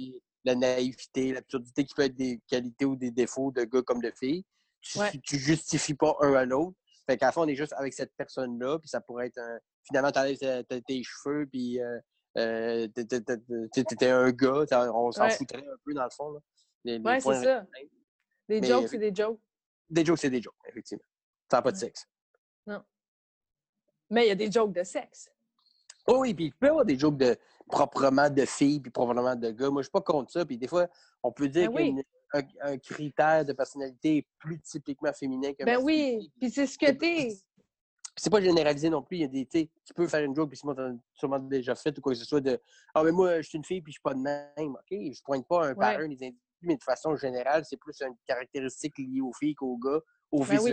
la 0.45 0.55
naïveté, 0.55 1.33
l'absurdité 1.33 1.83
qui 1.83 1.93
peut 1.93 2.03
être 2.03 2.15
des 2.15 2.39
qualités 2.47 2.85
ou 2.85 2.95
des 2.95 3.11
défauts 3.11 3.51
de 3.51 3.65
gars 3.65 3.81
comme 3.81 4.01
de 4.01 4.09
filles. 4.17 4.45
Tu, 4.79 4.99
Ouais. 4.99 5.11
tu 5.21 5.37
justifies 5.37 5.95
pas 5.95 6.15
un 6.21 6.33
à 6.35 6.45
l'autre. 6.45 6.77
Fait 7.09 7.17
qu'à 7.17 7.25
la 7.25 7.31
fin, 7.33 7.41
on 7.41 7.47
est 7.49 7.55
juste 7.55 7.73
avec 7.73 7.93
cette 7.93 8.13
personne-là, 8.15 8.79
puis 8.79 8.87
ça 8.87 9.01
pourrait 9.01 9.27
être 9.27 9.37
un... 9.39 9.59
Finalement, 9.85 10.11
t'enlèves 10.13 10.37
tes, 10.87 11.03
cheveux, 11.03 11.45
puis 11.45 11.81
euh, 11.81 11.99
euh, 12.37 12.87
t'étais 12.87 14.09
un 14.11 14.31
gars, 14.31 14.63
ça- 14.69 14.95
on 14.95 15.11
s'en 15.11 15.23
Ouais. 15.23 15.29
foutrait 15.31 15.59
un 15.59 15.75
peu 15.83 15.93
dans 15.93 16.05
le 16.05 16.09
fond. 16.09 16.31
Là. 16.31 16.39
Les- 16.85 16.99
les 16.99 17.03
Ouais, 17.03 17.19
c'est 17.19 17.43
ça. 17.43 17.65
Des 18.47 18.61
Mais- 18.61 18.67
jokes, 18.67 18.87
c'est 18.87 18.97
des 18.97 19.13
jokes. 19.13 19.39
Des 19.89 20.05
jokes, 20.05 20.19
c'est 20.19 20.29
des 20.29 20.41
jokes, 20.41 20.55
effectivement. 20.69 21.03
Ça 21.55 21.59
n'a 21.59 21.61
pas 21.61 21.71
de 21.71 21.77
sexe. 21.77 22.05
Mais 24.09 24.25
il 24.25 24.27
y 24.27 24.31
a 24.31 24.35
des 24.35 24.51
jokes 24.51 24.73
de 24.73 24.83
sexe. 24.83 25.31
Oh 26.05 26.17
oui, 26.19 26.33
puis 26.33 26.45
il 26.47 26.53
peut 26.53 26.65
y 26.67 26.69
avoir 26.69 26.83
des 26.83 26.99
jokes 26.99 27.17
de 27.17 27.37
proprement 27.65 28.29
de 28.29 28.45
filles 28.45 28.81
puis 28.81 28.91
proprement 28.91 29.35
de 29.37 29.51
gars. 29.51 29.69
Moi, 29.69 29.81
je 29.81 29.85
suis 29.85 29.91
pas 29.91 30.01
contre 30.01 30.31
ça. 30.33 30.45
Puis 30.45 30.57
des 30.57 30.67
fois, 30.67 30.87
on 31.23 31.31
peut 31.31 31.47
dire 31.47 31.71
Ben 31.71 31.75
oui. 31.77 31.87
une- 31.87 32.03
un, 32.61 32.77
critère 32.77 33.45
de 33.45 33.53
personnalité 33.53 34.17
est 34.17 34.27
plus 34.37 34.59
typiquement 34.59 35.13
féminin 35.13 35.53
que 35.53 35.63
Ben 35.63 35.79
oui, 35.81 36.29
puis 36.37 36.51
c'est 36.51 36.67
ce 36.67 36.77
que 36.77 36.91
t'es. 36.91 37.29
C'est 38.17 38.29
pas 38.29 38.41
généralisé 38.41 38.89
non 38.89 39.01
plus. 39.01 39.17
Il 39.17 39.21
y 39.21 39.23
a 39.23 39.27
des, 39.27 39.45
tu 39.45 39.69
tu 39.85 39.93
peux 39.93 40.07
faire 40.09 40.23
une 40.25 40.35
joke, 40.35 40.49
puis 40.49 40.57
Simon 40.57 40.75
t'en 40.75 40.91
as 40.91 40.97
sûrement 41.13 41.39
déjà 41.39 41.73
fait 41.73 41.97
ou 41.97 42.01
quoi 42.01 42.11
que 42.11 42.19
ce 42.19 42.25
soit 42.25 42.41
de 42.41 42.59
Ah, 42.93 43.01
mais 43.01 43.11
moi, 43.13 43.41
je 43.41 43.47
suis 43.47 43.57
une 43.57 43.63
fille, 43.63 43.81
puis 43.81 43.93
je 43.93 43.95
suis 43.95 44.03
pas 44.03 44.13
de 44.13 44.19
même. 44.19 44.75
OK, 44.75 44.89
je 44.91 45.21
pointe 45.23 45.47
pas 45.47 45.67
un 45.67 45.75
par 45.75 45.91
un 45.99 46.07
des 46.09 46.15
individus, 46.15 46.37
mais 46.63 46.75
de 46.75 46.83
façon 46.83 47.15
générale, 47.15 47.63
c'est 47.63 47.77
plus 47.77 48.01
une 48.01 48.15
caractéristique 48.27 48.97
liée 48.97 49.21
aux 49.21 49.33
filles 49.33 49.55
qu'aux 49.55 49.77
gars, 49.77 50.01
ou 50.31 50.43
Ben 50.43 50.59
oui. 50.59 50.71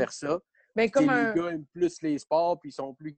Ben 0.75 0.91
comme 0.91 1.09
un. 1.09 1.33
Les 1.35 1.41
gars 1.41 1.49
aiment 1.51 1.67
plus 1.67 2.01
les 2.03 2.19
sports, 2.19 2.59
puis 2.59 2.71
ils 2.71 2.73
sont 2.75 2.95
plus. 2.95 3.17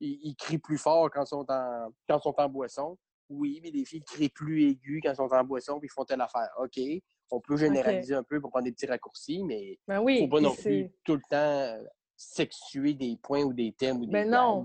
Ils, 0.00 0.18
ils 0.22 0.36
crient 0.36 0.58
plus 0.58 0.78
fort 0.78 1.10
quand 1.10 1.24
ils 1.24 1.26
sont 1.28 1.44
en, 1.50 1.90
quand 2.08 2.18
ils 2.18 2.22
sont 2.22 2.34
en 2.38 2.48
boisson. 2.48 2.96
Oui, 3.28 3.60
mais 3.62 3.70
les 3.70 3.84
filles 3.84 4.02
crient 4.02 4.30
plus 4.30 4.64
aigus 4.70 5.00
quand 5.02 5.10
ils 5.12 5.16
sont 5.16 5.32
en 5.32 5.44
boisson, 5.44 5.78
puis 5.78 5.88
ils 5.88 5.92
font 5.92 6.04
telle 6.04 6.20
affaire. 6.20 6.48
OK. 6.58 6.78
On 7.30 7.40
peut 7.40 7.56
généraliser 7.58 8.14
un 8.14 8.22
peu 8.22 8.40
pour 8.40 8.48
prendre 8.50 8.64
des 8.64 8.72
petits 8.72 8.86
raccourcis, 8.86 9.44
mais 9.44 9.78
Ben 9.86 10.00
il 10.00 10.04
oui. 10.04 10.14
ne 10.14 10.20
faut 10.26 10.28
pas 10.36 10.40
non 10.40 10.54
plus 10.54 10.90
tout 11.04 11.14
le 11.16 11.20
temps 11.28 11.36
euh, 11.36 11.82
sexuer 12.16 12.94
des 12.94 13.18
points 13.22 13.42
ou 13.42 13.52
des 13.52 13.72
thèmes 13.72 13.98
ou 13.98 14.06
des 14.06 14.12
Ben 14.12 14.30
non. 14.30 14.64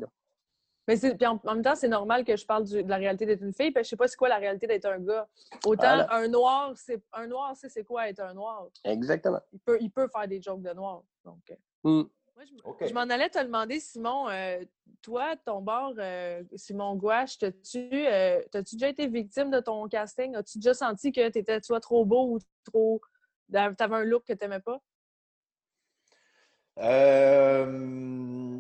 Mais 0.88 0.98
puis 0.98 1.26
en, 1.26 1.40
en 1.46 1.54
même 1.56 1.64
temps, 1.64 1.76
c'est 1.76 1.88
normal 1.88 2.24
que 2.26 2.36
je 2.38 2.46
parle 2.46 2.64
du- 2.66 2.84
de 2.84 2.90
la 2.90 2.98
réalité 2.98 3.26
d'être 3.26 3.42
une 3.42 3.54
fille, 3.54 3.72
parce 3.72 3.84
que 3.84 3.86
je 3.86 3.90
sais 3.92 3.96
pas 3.98 4.08
c'est 4.08 4.16
quoi 4.18 4.28
la 4.30 4.38
réalité 4.38 4.68
d'être 4.68 4.86
un 4.86 5.00
gars. 5.00 5.28
Autant 5.66 5.82
Voilà. 5.82 6.14
un 6.14 6.28
noir, 6.28 6.74
c'est 6.78 7.02
un 7.14 7.28
noir, 7.28 7.56
c'est 7.56 7.70
c'est 7.70 7.84
quoi 7.86 8.08
être 8.10 8.20
un 8.22 8.34
noir. 8.34 8.68
Exactement. 8.86 9.40
Il 9.54 9.60
peut, 9.60 9.78
il 9.82 9.92
peut 9.92 10.08
faire 10.10 10.28
des 10.28 10.42
jokes 10.42 10.62
de 10.62 10.74
noir. 10.74 11.04
Donc, 11.24 11.40
Hmm. 11.84 12.04
moi, 12.36 12.46
je, 12.88 12.94
m'en 12.94 13.02
allais 13.02 13.30
te 13.30 13.44
demander, 13.44 13.80
Simon, 13.80 14.30
euh, 14.30 14.64
toi, 15.02 15.36
ton 15.46 15.62
bord, 15.62 15.94
euh, 15.98 16.44
Simon 16.56 16.96
Gouache, 16.96 17.38
t'as-tu 17.38 17.90
euh, 17.92 18.42
t'as-tu 18.52 18.76
déjà 18.76 18.90
été 18.90 19.08
victime 19.08 19.52
de 19.52 19.60
ton 19.60 19.88
casting? 19.88 20.36
As-tu 20.36 20.60
déjà 20.60 20.74
senti 20.74 21.12
que 21.12 21.30
tu 21.30 21.40
étais 21.40 21.62
soit 21.62 21.82
trop 21.82 22.06
beau 22.06 22.36
ou 22.36 22.40
trop. 22.64 23.02
T'avais 23.52 23.96
un 23.96 24.04
look 24.04 24.24
que 24.26 24.34
t'aimais 24.34 24.62
pas? 24.62 24.82
Euh, 26.80 28.60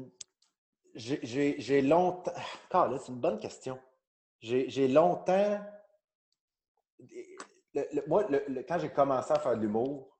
j'ai- 0.93 1.19
J'ai 1.23 1.55
j'ai 1.59 1.81
longtemps. 1.81 2.33
Ah, 2.71 2.87
là, 2.91 2.97
c'est 2.99 3.11
une 3.11 3.19
bonne 3.19 3.39
question. 3.39 3.79
j'ai 4.41 4.87
longtemps. 4.87 5.59
moi, 8.07 8.27
quand 8.67 8.79
j'ai 8.79 8.89
commencé 8.89 9.31
à 9.31 9.39
faire 9.39 9.55
de 9.55 9.61
l'humour, 9.61 10.12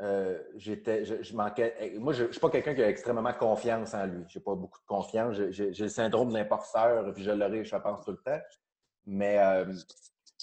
euh, 0.00 0.38
j'étais, 0.54 1.04
je, 1.04 1.34
manquais. 1.34 1.94
Moi, 1.98 2.12
je 2.12 2.24
ne 2.24 2.30
suis 2.30 2.40
pas 2.40 2.50
quelqu'un 2.50 2.74
qui 2.74 2.82
a 2.82 2.88
extrêmement 2.88 3.32
confiance 3.32 3.94
en 3.94 4.06
lui. 4.06 4.24
Je 4.28 4.38
n'ai 4.38 4.44
pas 4.44 4.54
beaucoup 4.54 4.78
de 4.78 4.86
confiance. 4.86 5.36
J'ai 5.50 5.70
le 5.70 5.88
syndrome 5.88 6.28
de 6.28 6.34
l'imposteur, 6.34 7.12
puis 7.14 7.24
je 7.24 7.32
l'aurai, 7.32 7.64
je 7.64 7.76
pense, 7.76 8.04
tout 8.04 8.12
le 8.12 8.18
temps. 8.18 8.40
Mais 9.06 9.38
euh, 9.38 9.72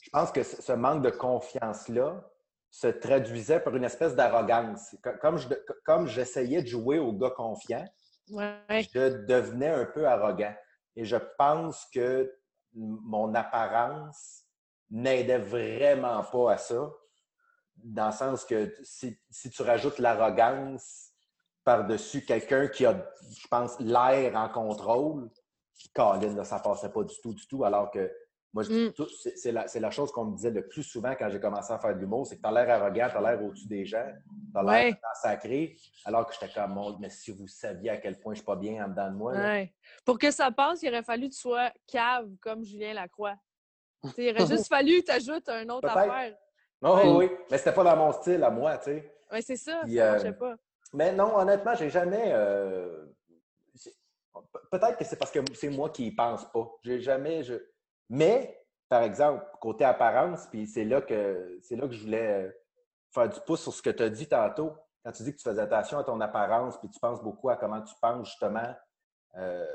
je 0.01 0.09
pense 0.11 0.31
que 0.31 0.43
ce 0.43 0.73
manque 0.73 1.03
de 1.03 1.09
confiance-là 1.09 2.21
se 2.69 2.87
traduisait 2.87 3.61
par 3.61 3.73
une 3.75 3.85
espèce 3.85 4.15
d'arrogance. 4.15 4.95
Comme, 5.21 5.37
je, 5.37 5.47
comme 5.85 6.07
j'essayais 6.07 6.61
de 6.61 6.67
jouer 6.67 6.99
au 6.99 7.13
gars 7.13 7.29
confiant, 7.29 7.85
je 8.27 9.25
devenais 9.25 9.69
un 9.69 9.85
peu 9.85 10.05
arrogant. 10.05 10.53
Et 10.97 11.05
je 11.05 11.17
pense 11.37 11.85
que 11.93 12.29
mon 12.73 13.33
apparence 13.33 14.43
n'aidait 14.89 15.37
vraiment 15.37 16.21
pas 16.23 16.53
à 16.53 16.57
ça. 16.57 16.91
Dans 17.77 18.07
le 18.07 18.11
sens 18.11 18.45
que 18.45 18.73
si, 18.83 19.17
tu 19.51 19.61
rajoutes 19.61 19.99
l'arrogance 19.99 21.11
par-dessus 21.63 22.25
quelqu'un 22.25 22.67
qui 22.67 22.85
a, 22.85 23.05
je 23.37 23.47
pense, 23.47 23.79
l'air 23.79 24.35
en 24.35 24.49
contrôle, 24.49 25.29
Colin, 25.93 26.43
ça 26.43 26.59
passait 26.59 26.89
pas 26.89 27.03
du 27.03 27.15
tout, 27.21 27.33
du 27.33 27.47
tout, 27.47 27.63
alors 27.63 27.91
que 27.91 28.11
moi, 28.55 28.63
mm. 28.63 28.93
c'est 29.35 29.51
la, 29.51 29.65
la, 29.65 29.91
chose 29.91 30.13
qu'on 30.13 30.25
me 30.25 30.35
disait 30.37 30.49
le 30.49 30.65
plus 30.65 30.81
souvent 30.81 31.13
quand 31.13 31.29
j'ai 31.29 31.41
commencé 31.41 31.73
à 31.73 31.77
faire 31.77 31.93
de 31.93 31.99
l'humour, 31.99 32.25
c'est 32.25 32.37
que 32.37 32.41
tu 32.41 32.47
as 32.47 32.51
l'air 32.53 32.81
arrogant, 32.81 33.09
tu 33.09 33.17
as 33.17 33.21
l'air 33.21 33.43
au-dessus 33.43 33.67
des 33.67 33.85
gens, 33.85 34.09
tu 34.53 34.57
as 34.57 34.63
l'air 34.63 34.95
sacré, 35.21 35.75
alors 36.05 36.25
que 36.25 36.33
j'étais 36.33 36.53
comme, 36.53 36.97
mais 37.01 37.09
si 37.09 37.31
vous 37.31 37.47
saviez 37.47 37.89
à 37.89 37.97
quel 37.97 38.17
point 38.17 38.33
je 38.33 38.37
suis 38.37 38.45
pas 38.45 38.55
bien 38.55 38.85
en 38.85 38.87
dedans 38.87 39.11
de 39.11 39.17
moi. 39.17 39.33
Pour 40.05 40.17
que 40.17 40.31
ça 40.31 40.51
passe, 40.51 40.81
il 40.83 40.87
aurait 40.87 41.03
fallu 41.03 41.27
que 41.27 41.33
tu 41.33 41.41
sois 41.41 41.69
cave 41.85 42.29
comme 42.39 42.63
Julien 42.63 42.93
Lacroix. 42.93 43.35
il 44.17 44.29
aurait 44.29 44.47
juste 44.47 44.69
fallu 44.69 45.01
que 45.01 45.07
tu 45.07 45.11
ajoutes 45.11 45.49
un 45.49 45.67
autre 45.67 45.89
affaire. 45.89 46.37
Non, 46.85 47.17
oui, 47.17 47.31
mais 47.49 47.57
c'était 47.57 47.73
pas 47.73 47.83
dans 47.83 47.97
mon 47.97 48.11
style 48.11 48.43
à 48.43 48.51
moi, 48.51 48.77
tu 48.77 48.85
sais. 48.85 49.11
Oui, 49.31 49.41
c'est 49.41 49.57
ça, 49.57 49.81
ça 49.81 49.87
euh, 49.87 50.11
marchait 50.11 50.33
pas. 50.33 50.55
Mais 50.93 51.11
non, 51.11 51.35
honnêtement, 51.35 51.73
j'ai 51.73 51.89
jamais. 51.89 52.31
Euh, 52.31 53.05
peut-être 54.71 54.97
que 54.97 55.03
c'est 55.03 55.17
parce 55.17 55.31
que 55.31 55.39
c'est 55.55 55.69
moi 55.69 55.89
qui 55.89 56.07
y 56.07 56.11
pense 56.11 56.45
pas. 56.51 56.71
J'ai 56.83 56.99
jamais. 56.99 57.43
Je... 57.43 57.55
Mais, 58.09 58.63
par 58.87 59.01
exemple, 59.01 59.43
côté 59.59 59.83
apparence, 59.83 60.45
puis 60.47 60.67
c'est 60.67 60.85
là 60.85 61.01
que 61.01 61.57
c'est 61.63 61.75
là 61.75 61.87
que 61.87 61.93
je 61.93 62.03
voulais 62.03 62.45
euh, 62.45 62.51
faire 63.11 63.29
du 63.29 63.39
pouce 63.41 63.63
sur 63.63 63.73
ce 63.73 63.81
que 63.81 63.89
tu 63.89 64.03
as 64.03 64.09
dit 64.09 64.27
tantôt. 64.27 64.73
Quand 65.03 65.11
tu 65.11 65.23
dis 65.23 65.31
que 65.31 65.37
tu 65.37 65.43
faisais 65.43 65.61
attention 65.61 65.97
à 65.97 66.03
ton 66.03 66.21
apparence, 66.21 66.79
puis 66.79 66.89
tu 66.89 66.99
penses 66.99 67.21
beaucoup 67.21 67.49
à 67.49 67.57
comment 67.57 67.81
tu 67.81 67.95
penses 67.99 68.27
justement 68.27 68.75
euh, 69.37 69.65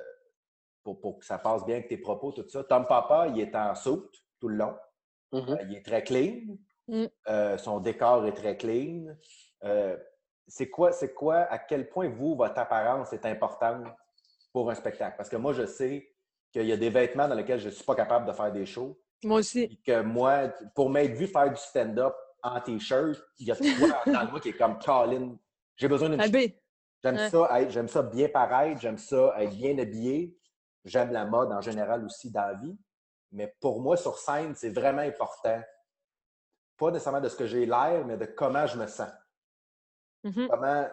pour, 0.84 1.18
que 1.18 1.24
ça 1.24 1.38
passe 1.38 1.64
bien 1.64 1.76
avec 1.76 1.88
tes 1.88 1.98
propos, 1.98 2.32
tout 2.32 2.48
ça. 2.48 2.64
Tom 2.64 2.86
Papa, 2.86 3.28
il 3.28 3.40
est 3.40 3.54
en 3.54 3.74
soute 3.74 4.12
tout 4.40 4.48
le 4.48 4.56
long. 4.56 4.76
Mm-hmm. 5.32 5.58
Il 5.68 5.76
est 5.76 5.84
très 5.84 6.02
clean. 6.02 6.56
Mm. 6.90 7.58
son 7.58 7.78
décor 7.78 8.26
est 8.26 8.32
très 8.32 8.56
clean. 8.56 9.14
c'est 10.48 10.68
quoi, 10.68 10.92
c'est 10.92 11.14
quoi, 11.14 11.42
à 11.42 11.58
quel 11.58 11.88
point 11.88 12.08
vous, 12.08 12.34
votre 12.34 12.58
apparence 12.58 13.12
est 13.12 13.24
importante 13.26 13.86
pour 14.52 14.70
un 14.70 14.74
spectacle? 14.74 15.16
Parce 15.16 15.28
que 15.28 15.36
moi, 15.36 15.52
je 15.52 15.66
sais 15.66 16.10
qu'il 16.52 16.66
y 16.66 16.72
a 16.72 16.76
des 16.76 16.90
vêtements 16.90 17.28
dans 17.28 17.34
lesquels 17.34 17.60
je 17.60 17.66
ne 17.66 17.70
suis 17.70 17.84
pas 17.84 17.94
capable 17.94 18.26
de 18.26 18.32
faire 18.32 18.52
des 18.52 18.66
shows. 18.66 18.98
Moi 19.22 19.40
aussi. 19.40 19.62
Et 19.62 19.76
que 19.84 20.02
moi, 20.02 20.48
pour 20.74 20.90
m'être 20.90 21.14
vu 21.14 21.26
faire 21.26 21.50
du 21.50 21.56
stand-up 21.56 22.14
en 22.42 22.60
t-shirt, 22.60 23.20
il 23.38 23.46
y 23.46 23.52
a 23.52 23.56
toi 23.56 23.66
dans 24.06 24.30
moi 24.30 24.40
qui 24.40 24.48
est 24.48 24.58
comme 24.58 24.78
Colin. 24.78 25.36
J'ai 25.76 25.88
besoin 25.88 26.08
d'une. 26.10 26.20
J'aime 27.02 27.30
ça, 27.30 27.68
j'aime 27.68 27.88
ça 27.88 28.02
bien 28.02 28.28
paraître, 28.28 28.80
j'aime 28.80 28.98
ça 28.98 29.34
être 29.38 29.56
bien 29.56 29.78
habillé. 29.78 30.36
J'aime 30.84 31.12
la 31.12 31.24
mode 31.24 31.52
en 31.52 31.60
général 31.60 32.04
aussi 32.04 32.30
dans 32.30 32.46
la 32.46 32.54
vie. 32.54 32.76
Mais 33.32 33.54
pour 33.60 33.80
moi, 33.80 33.96
sur 33.96 34.18
scène, 34.18 34.54
c'est 34.54 34.70
vraiment 34.70 35.02
important. 35.02 35.60
Pas 36.80 36.90
nécessairement 36.90 37.20
de 37.20 37.28
ce 37.28 37.36
que 37.36 37.46
j'ai 37.46 37.66
l'air, 37.66 38.06
mais 38.06 38.16
de 38.16 38.24
comment 38.24 38.66
je 38.66 38.78
me 38.78 38.86
sens. 38.86 39.10
Mm-hmm. 40.24 40.48
Comment. 40.48 40.88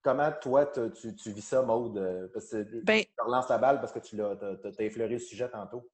Comment, 0.00 0.32
toi, 0.40 0.66
tu, 0.66 1.16
tu, 1.16 1.32
vis 1.32 1.42
ça, 1.42 1.60
Maude? 1.62 2.30
Parce 2.32 2.50
que 2.50 2.82
ben, 2.84 3.02
tu 3.02 3.20
relances 3.20 3.48
la 3.48 3.58
balle 3.58 3.80
parce 3.80 3.92
que 3.92 3.98
tu 3.98 4.22
as, 4.22 4.30
as, 4.30 4.82
effleuré 4.82 5.14
le 5.14 5.18
sujet 5.18 5.50
tantôt. 5.50 5.90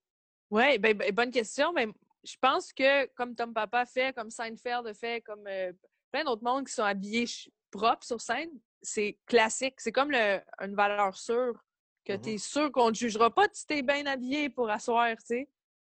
Oui, 0.50 0.78
ben, 0.78 0.96
ben, 0.96 1.10
bonne 1.12 1.30
question. 1.30 1.72
Ben, 1.72 1.90
je 2.22 2.36
pense 2.38 2.72
que 2.74 3.06
comme 3.14 3.34
Tom 3.34 3.54
Papa 3.54 3.86
fait, 3.86 4.14
comme 4.14 4.30
Seinfeld 4.30 4.92
fait, 4.94 5.22
comme 5.22 5.46
euh, 5.46 5.72
plein 6.12 6.22
d'autres 6.24 6.44
mondes 6.44 6.66
qui 6.66 6.74
sont 6.74 6.84
habillés 6.84 7.26
propres 7.70 8.04
sur 8.04 8.20
scène, 8.20 8.50
c'est 8.82 9.18
classique. 9.26 9.80
C'est 9.80 9.92
comme 9.92 10.12
une 10.12 10.74
valeur 10.74 11.16
sûre 11.16 11.54
que 12.04 12.12
mm-hmm. 12.12 12.20
tu 12.20 12.30
es 12.32 12.38
sûr 12.38 12.70
qu'on 12.70 12.90
ne 12.90 12.94
jugera 12.94 13.34
pas 13.34 13.48
si 13.52 13.66
tu 13.66 13.78
es 13.78 13.82
bien 13.82 14.04
habillé 14.04 14.50
pour 14.50 14.68
asseoir, 14.68 15.16
tu 15.16 15.24
sais. 15.24 15.48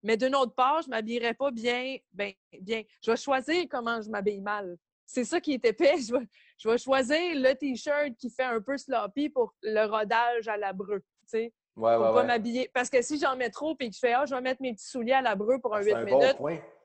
Mais 0.03 0.17
d'une 0.17 0.35
autre 0.35 0.55
part, 0.55 0.83
je 0.83 0.89
ne 0.89 0.91
m'habillerai 0.91 1.35
pas 1.35 1.51
bien, 1.51 1.97
ben, 2.13 2.33
bien. 2.61 2.83
Je 3.03 3.11
vais 3.11 3.17
choisir 3.17 3.65
comment 3.69 4.01
je 4.01 4.09
m'habille 4.11 4.41
mal 4.41 4.77
c'est 5.07 5.25
ça 5.25 5.41
qui 5.41 5.55
est 5.55 5.65
épais. 5.65 5.97
Je 6.59 6.69
vais, 6.69 6.79
choisir 6.79 7.19
le 7.35 7.53
T-shirt 7.55 8.17
qui 8.19 8.31
fait 8.31 8.45
un 8.45 8.61
peu 8.61 8.77
sloppy 8.77 9.29
pour 9.29 9.55
le 9.63 9.85
rodage 9.85 10.49
à 10.49 10.57
la 10.57 10.73
breu. 10.73 11.01
Tu 11.01 11.27
sais, 11.27 11.55
ouais, 11.77 11.97
pas 11.97 12.25
m'habiller. 12.25 12.71
Parce 12.73 12.89
que 12.89 13.03
si 13.03 13.19
j'en 13.19 13.37
mets 13.37 13.51
trop 13.51 13.77
et 13.79 13.89
que 13.89 13.95
je 13.95 13.99
fais, 13.99 14.15
ah, 14.15 14.25
je 14.27 14.35
vais 14.35 14.41
mettre 14.41 14.63
mes 14.63 14.73
petits 14.73 14.89
souliers 14.89 15.13
à 15.13 15.23
la 15.23 15.35
breu 15.35 15.59
pour 15.61 15.75
un 15.77 15.83
8 15.83 15.95
minutes, 16.05 16.37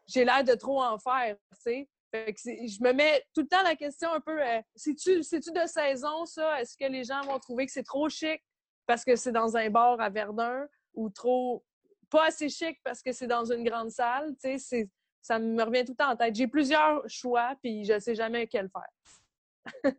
j'ai 0.07 0.25
l'air 0.25 0.43
de 0.43 0.53
trop 0.55 0.81
en 0.81 0.99
faire. 0.99 1.37
Tu 1.55 1.61
sais. 1.61 1.89
je 2.13 2.83
me 2.83 2.91
mets 2.91 3.23
tout 3.33 3.41
le 3.41 3.47
temps 3.47 3.63
la 3.63 3.75
question 3.75 4.11
un 4.11 4.19
peu 4.19 4.41
euh, 4.41 4.61
c'est-tu 4.75 5.19
de 5.19 5.67
saison, 5.67 6.25
ça? 6.25 6.61
Est-ce 6.61 6.75
que 6.77 6.91
les 6.91 7.05
gens 7.05 7.21
vont 7.21 7.39
trouver 7.39 7.65
que 7.65 7.71
c'est 7.71 7.83
trop 7.83 8.09
chic 8.09 8.41
parce 8.85 9.05
que 9.05 9.15
c'est 9.15 9.31
dans 9.31 9.55
un 9.55 9.69
bar 9.69 10.01
à 10.01 10.09
Verdun 10.09 10.67
ou 10.93 11.09
trop 11.09 11.63
pas 12.11 12.27
assez 12.27 12.49
chic 12.49 12.77
parce 12.83 13.01
que 13.01 13.11
c'est 13.11 13.27
dans 13.27 13.45
une 13.51 13.63
grande 13.63 13.89
salle? 13.89 14.35
Tu 14.43 14.59
sais, 14.59 14.89
ça 15.21 15.39
me 15.39 15.63
revient 15.63 15.85
tout 15.85 15.93
le 15.93 16.03
temps 16.03 16.11
en 16.11 16.15
tête. 16.15 16.35
J'ai 16.35 16.47
plusieurs 16.47 17.01
choix, 17.07 17.55
puis 17.61 17.85
je 17.85 17.93
ne 17.93 17.99
sais 17.99 18.13
jamais 18.13 18.47
quel 18.47 18.69
faire. 18.69 19.93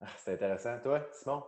Ah, 0.00 0.06
c'est 0.16 0.34
intéressant. 0.34 0.78
Toi, 0.82 1.06
Simon? 1.12 1.42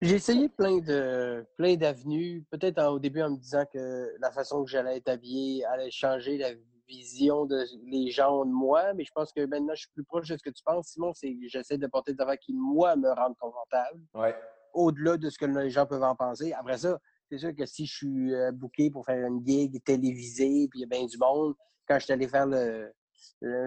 J'ai 0.00 0.16
essayé 0.16 0.48
plein 0.48 0.78
de 0.78 1.46
plein 1.56 1.76
d'avenues, 1.76 2.44
peut-être 2.50 2.82
au 2.82 2.98
début 2.98 3.22
en 3.22 3.30
me 3.30 3.36
disant 3.36 3.64
que 3.72 4.12
la 4.18 4.32
façon 4.32 4.64
que 4.64 4.70
j'allais 4.70 4.96
être 4.96 5.08
habillé 5.08 5.64
allait 5.66 5.92
changer 5.92 6.38
la 6.38 6.50
vision 6.88 7.46
de 7.46 7.64
les 7.84 8.10
gens 8.10 8.44
de 8.44 8.50
moi, 8.50 8.92
mais 8.94 9.04
je 9.04 9.12
pense 9.12 9.32
que 9.32 9.46
maintenant 9.46 9.74
je 9.74 9.82
suis 9.82 9.90
plus 9.94 10.02
proche 10.02 10.28
de 10.28 10.36
ce 10.36 10.42
que 10.42 10.50
tu 10.50 10.62
penses, 10.64 10.88
Simon, 10.88 11.12
c'est 11.14 11.32
que 11.32 11.46
j'essaie 11.46 11.78
de 11.78 11.86
porter 11.86 12.14
des 12.14 12.20
affaires 12.20 12.38
qui, 12.38 12.52
moi, 12.52 12.96
me 12.96 13.10
rendent 13.10 13.38
confortable. 13.38 14.00
Ouais. 14.14 14.34
Au-delà 14.74 15.16
de 15.16 15.30
ce 15.30 15.38
que 15.38 15.46
les 15.46 15.70
gens 15.70 15.86
peuvent 15.86 16.02
en 16.02 16.16
penser. 16.16 16.52
Après 16.52 16.78
ça, 16.78 16.98
c'est 17.32 17.38
sûr 17.38 17.56
que 17.56 17.64
si 17.64 17.86
je 17.86 17.94
suis 17.94 18.34
euh, 18.34 18.52
booké 18.52 18.90
pour 18.90 19.06
faire 19.06 19.26
une 19.26 19.42
gig 19.46 19.82
télévisée, 19.84 20.68
puis 20.70 20.80
il 20.80 20.82
y 20.82 20.84
a 20.84 20.86
bien 20.86 21.06
du 21.06 21.16
monde, 21.16 21.54
quand 21.88 21.98
je 21.98 22.04
suis 22.04 22.12
allé 22.12 22.28
faire 22.28 22.46
le, 22.46 22.92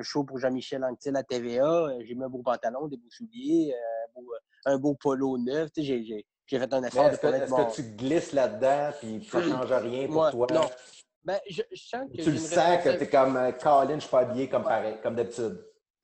show 0.03 0.23
pour 0.23 0.37
Jean-Michel 0.37 0.83
Anctil 0.83 1.15
à 1.15 1.23
TVA, 1.23 1.65
euh, 1.65 2.03
j'ai 2.05 2.13
mis 2.13 2.23
un 2.23 2.29
beau 2.29 2.43
pantalon, 2.43 2.87
des 2.87 2.97
beaux 2.97 3.09
souliers, 3.09 3.73
euh, 3.73 4.21
un 4.65 4.77
beau, 4.77 4.93
polo 4.93 5.39
neuf. 5.39 5.71
J'ai 5.75 6.23
fait 6.47 6.73
un 6.73 6.83
effort 6.83 7.09
de 7.09 7.15
Est-ce 7.15 7.53
que 7.53 7.75
tu 7.75 7.95
glisses 7.95 8.33
là-dedans 8.33 8.91
puis 8.99 9.27
ça 9.27 9.39
ne 9.39 9.49
change 9.49 9.73
rien 9.73 10.07
pour 10.07 10.29
toi? 10.29 10.47
Non. 10.53 10.69
Ben, 11.23 11.39
je, 11.49 11.63
sens 11.73 12.07
que 12.15 12.21
tu 12.21 12.31
le 12.31 12.37
sens 12.37 12.83
que 12.83 12.97
tu 12.97 13.03
es 13.03 13.09
comme 13.09 13.33
Colin, 13.59 13.87
je 13.89 13.93
ne 13.95 13.99
suis 13.99 14.09
pas 14.11 14.19
habillé 14.19 14.47
comme 14.47 14.61
pareil, 14.61 14.97
comme 15.01 15.15
d'habitude. 15.15 15.59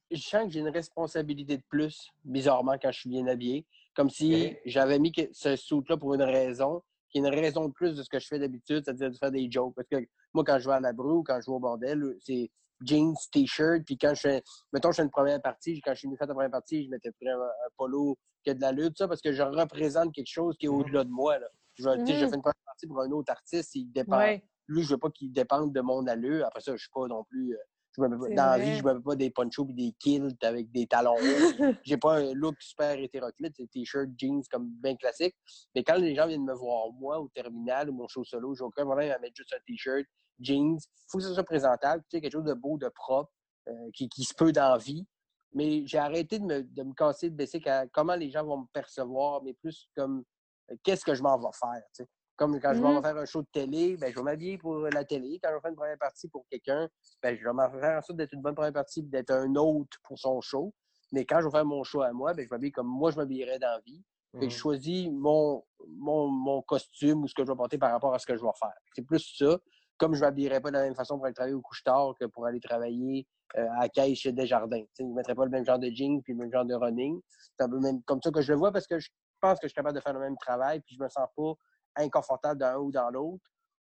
Je 0.10 0.20
sens 0.20 0.46
que 0.46 0.50
j'ai 0.50 0.62
une 0.62 0.70
responsabilité 0.70 1.58
de 1.58 1.64
plus, 1.70 2.10
bizarrement, 2.24 2.76
quand 2.82 2.92
je 2.92 3.02
suis 3.02 3.10
bien 3.10 3.28
habillé. 3.28 3.68
Comme 3.94 4.10
si 4.10 4.58
j'avais 4.66 4.98
mis 4.98 5.14
ce 5.32 5.56
soute-là 5.56 5.98
pour 5.98 6.16
une 6.16 6.24
raison, 6.24 6.82
qui 7.12 7.20
est 7.20 7.22
une 7.22 7.28
raison 7.28 7.68
de 7.68 7.74
plus 7.74 7.96
de 7.96 8.04
ce 8.04 8.10
que 8.10 8.20
je 8.20 8.28
fais 8.28 8.40
d'habitude, 8.40 8.84
c'est-à-dire 8.86 9.12
de 9.12 9.18
faire 9.18 9.32
des 9.32 9.50
jokes. 9.52 9.74
Parce 9.76 9.88
que 9.88 9.98
moi, 10.34 10.44
quand 10.46 10.60
je 10.60 10.68
vais 10.70 10.76
à 10.76 10.80
la 10.80 10.94
brou, 10.94 11.24
quand 11.24 11.40
je 11.42 11.52
vais 11.52 11.56
au 11.56 11.60
bordel, 11.60 12.16
c'est 12.20 12.50
jeans, 12.84 13.14
t-shirt, 13.32 13.84
puis 13.86 13.98
quand 13.98 14.14
je 14.16 14.22
fais, 14.22 14.44
mettons, 14.74 14.92
je 14.92 14.98
fais 14.98 15.04
une 15.04 15.12
première 15.12 15.42
partie, 15.42 15.80
quand 15.82 15.94
je 15.94 16.00
suis 16.00 16.08
venu 16.08 16.18
faire 16.18 16.28
la 16.28 16.34
première 16.34 16.52
partie, 16.52 16.86
je 16.86 16.90
m'étais 16.90 17.12
pris 17.12 17.30
un, 17.30 17.38
polo 17.78 18.18
qui 18.44 18.50
a 18.50 18.54
de 18.54 18.62
la 18.62 18.72
lutte, 18.72 18.98
ça, 18.98 19.08
parce 19.08 19.22
que 19.22 19.32
je 19.32 19.44
représente 19.44 20.14
quelque 20.14 20.32
chose 20.32 20.56
qui 20.58 20.66
est 20.66 20.70
mm-hmm. 20.70 20.80
au-delà 20.80 21.04
de 21.04 21.10
moi. 21.10 21.38
Là. 21.38 21.48
Je, 21.76 21.84
je 21.84 22.06
fais 22.06 22.36
une 22.36 22.42
première 22.42 22.66
partie 22.66 22.88
pour 22.88 23.02
un 23.02 23.12
autre 23.12 23.32
artiste, 23.32 23.76
il 23.76 23.92
dépend. 23.92 24.22
Lui, 24.68 24.84
je 24.84 24.90
veux 24.92 24.98
pas 24.98 25.10
qu'il 25.10 25.32
dépende 25.34 25.74
de 25.74 25.82
mon 25.82 26.08
allure. 26.08 26.46
Après 26.46 26.62
ça, 26.62 26.72
je 26.74 26.82
suis 26.82 26.92
pas 26.94 27.06
non 27.08 27.24
plus. 27.26 27.58
Je 27.94 28.02
me 28.02 28.36
dans 28.36 28.46
la 28.46 28.58
vie, 28.58 28.78
je 28.78 28.84
me 28.84 28.94
mets 28.94 29.02
pas 29.02 29.16
des 29.16 29.30
ponchos 29.30 29.68
et 29.70 29.74
des 29.74 29.92
kilts 30.00 30.44
avec 30.44 30.72
des 30.72 30.88
talons. 30.88 31.16
J'ai 31.84 31.98
pas 31.98 32.20
un 32.20 32.34
look 32.34 32.56
super 32.62 32.98
hétéroclite, 32.98 33.54
c'est 33.58 33.70
t-shirt, 33.70 34.10
jeans 34.18 34.42
comme 34.50 34.70
bien 34.82 34.96
classique. 34.96 35.36
Mais 35.76 35.84
quand 35.84 35.98
les 35.98 36.16
gens 36.16 36.26
viennent 36.26 36.46
me 36.46 36.54
voir, 36.54 36.92
moi, 36.94 37.20
au 37.20 37.28
terminal 37.28 37.90
ou 37.90 37.94
mon 37.94 38.08
show 38.08 38.24
solo, 38.24 38.56
j'ai 38.56 38.64
aucun 38.64 38.86
problème 38.86 39.12
à 39.12 39.20
mettre 39.20 39.36
juste 39.36 39.54
un 39.54 39.60
t-shirt, 39.68 40.06
jeans. 40.40 40.78
Il 40.78 41.06
faut 41.10 41.18
que 41.18 41.26
ce 41.26 41.34
soit 41.34 41.44
présentable, 41.44 42.02
tu 42.04 42.16
sais, 42.16 42.22
quelque 42.22 42.32
chose 42.32 42.46
de 42.46 42.54
beau, 42.54 42.78
de 42.78 42.88
propre, 42.88 43.32
euh, 43.68 43.90
qui, 43.94 44.08
qui, 44.08 44.24
se 44.24 44.34
peut 44.34 44.54
dans 44.54 44.70
la 44.70 44.78
vie. 44.78 45.06
Mais 45.54 45.86
j'ai 45.86 45.98
arrêté 45.98 46.40
de 46.40 46.46
me, 46.46 46.64
de 46.64 46.84
me 46.84 46.94
casser, 46.94 47.30
de 47.30 47.36
baisser 47.36 47.62
comment 47.92 48.16
les 48.16 48.32
gens 48.32 48.46
vont 48.46 48.60
me 48.60 48.68
percevoir, 48.72 49.44
mais 49.44 49.54
plus 49.54 49.90
comme 49.98 50.24
euh, 50.72 50.76
qu'est-ce 50.82 51.04
que 51.04 51.14
je 51.14 51.22
m'en 51.22 51.38
vais 51.38 51.58
faire. 51.60 51.84
Tu 51.94 52.04
sais. 52.04 52.10
Comme 52.36 52.60
quand 52.60 52.74
je 52.74 52.82
vais 52.82 52.88
mm-hmm. 52.88 53.02
faire 53.04 53.18
un 53.18 53.26
show 53.26 53.42
de 53.42 53.48
télé, 53.52 53.98
ben, 53.98 54.12
je 54.12 54.16
vais 54.16 54.24
m'habiller 54.24 54.58
pour 54.58 54.78
la 54.80 55.04
télé. 55.04 55.40
Quand 55.42 55.50
je 55.50 55.56
vais 55.56 55.62
faire 55.62 55.70
une 55.72 55.76
première 55.76 55.98
partie 55.98 56.28
pour 56.28 56.46
quelqu'un, 56.50 56.90
ben, 57.22 57.38
je 57.38 57.44
vais 57.44 57.54
m'en 57.54 57.70
faire 57.70 58.00
en 58.00 58.02
sorte 58.02 58.18
d'être 58.18 58.34
une 58.34 58.42
bonne 58.42 58.56
première 58.56 58.74
partie 58.74 59.04
d'être 59.04 59.32
un 59.32 59.56
autre 59.56 59.98
pour 60.04 60.18
son 60.18 60.42
show. 60.42 60.74
Mais 61.12 61.26
quand 61.26 61.42
je 61.42 61.46
vais 61.46 61.52
faire 61.52 61.66
mon 61.66 61.84
show 61.84 62.02
à 62.02 62.12
moi, 62.12 62.34
ben, 62.34 62.46
je 62.46 62.50
m'habille 62.50 62.72
comme 62.72 62.88
moi 62.88 63.12
je 63.12 63.18
m'habillerais 63.18 63.60
dans 63.60 63.68
la 63.68 63.80
vie. 63.82 64.04
je 64.34 64.40
mm-hmm. 64.40 64.50
choisis 64.50 65.10
mon, 65.12 65.64
mon, 65.88 66.28
mon 66.28 66.62
costume 66.62 67.24
ou 67.24 67.28
ce 67.28 67.36
que 67.36 67.46
je 67.46 67.52
vais 67.52 67.58
porter 67.58 67.78
par 67.78 67.92
rapport 67.92 68.14
à 68.14 68.20
ce 68.20 68.26
que 68.26 68.36
je 68.36 68.42
vais 68.42 68.58
faire. 68.60 68.74
C'est 68.96 69.06
plus 69.06 69.36
ça. 69.38 69.58
Comme 69.98 70.16
je 70.16 70.22
ne 70.22 70.26
m'habillerais 70.26 70.62
pas 70.62 70.70
de 70.70 70.78
la 70.78 70.84
même 70.84 70.96
façon 70.96 71.18
pour 71.18 71.26
aller 71.26 71.36
travailler 71.36 71.54
au 71.54 71.62
couche-tard 71.62 72.16
que 72.20 72.26
pour 72.26 72.48
aller 72.48 72.60
travailler 72.60 73.28
euh, 73.58 73.68
à 73.78 73.82
la 73.82 73.90
caisse 73.90 74.18
chez 74.18 74.32
Desjardins. 74.32 74.84
je 74.98 75.04
ne 75.04 75.14
mettrais 75.14 75.36
pas 75.36 75.44
le 75.44 75.52
même 75.52 75.66
genre 75.66 75.78
de 75.78 75.90
jeans 75.90 76.22
puis 76.24 76.34
le 76.34 76.40
même 76.40 76.52
genre 76.52 76.66
de 76.66 76.74
running. 76.74 77.20
C'est 77.58 77.66
un 77.66 77.70
peu 77.70 77.80
même 77.80 78.02
comme 78.04 78.22
ça 78.22 78.32
que 78.32 78.42
je 78.42 78.54
le 78.54 78.58
vois 78.58 78.72
parce 78.72 78.88
que 78.88 78.98
je 78.98 79.10
pense 79.42 79.60
que 79.60 79.68
je 79.68 79.70
suis 79.70 79.76
capable 79.76 79.96
de 79.96 80.02
faire 80.02 80.14
le 80.14 80.22
même 80.22 80.38
travail 80.38 80.80
puis 80.80 80.96
je 80.96 81.04
me 81.04 81.10
sens 81.10 81.28
pas 81.36 81.54
inconfortable 81.96 82.60
d'un 82.60 82.78
ou 82.78 82.92
dans 82.92 83.10
l'autre. 83.10 83.44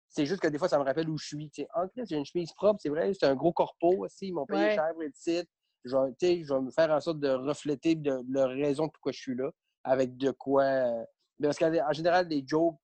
C'est 0.09 0.25
juste 0.25 0.41
que 0.41 0.47
des 0.47 0.57
fois, 0.57 0.69
ça 0.69 0.79
me 0.79 0.83
rappelle 0.83 1.09
où 1.09 1.17
je 1.17 1.25
suis. 1.25 1.51
En 1.75 1.87
fait, 1.89 2.05
j'ai 2.05 2.15
une 2.15 2.25
chemise 2.25 2.53
propre, 2.53 2.79
c'est 2.81 2.89
vrai, 2.89 3.11
c'est 3.13 3.25
un 3.25 3.35
gros 3.35 3.51
corpo 3.51 4.05
aussi. 4.05 4.27
Ils 4.27 4.33
m'ont 4.33 4.45
payé 4.45 4.73
cher 4.73 4.93
pour 4.93 5.03
être 5.03 5.15
site. 5.15 5.49
Je 5.83 5.95
vais, 5.95 6.43
je 6.43 6.53
vais 6.53 6.61
me 6.61 6.71
faire 6.71 6.89
en 6.91 6.99
sorte 6.99 7.19
de 7.19 7.29
refléter 7.29 7.95
de, 7.95 8.21
leur 8.29 8.49
raison 8.49 8.89
pourquoi 8.89 9.11
je 9.11 9.19
suis 9.19 9.35
là, 9.35 9.49
avec 9.83 10.17
de 10.17 10.31
quoi. 10.31 10.63
Euh, 10.63 11.03
parce 11.41 11.57
qu'en 11.57 11.91
général, 11.91 12.27
les 12.27 12.43
jokes, 12.45 12.75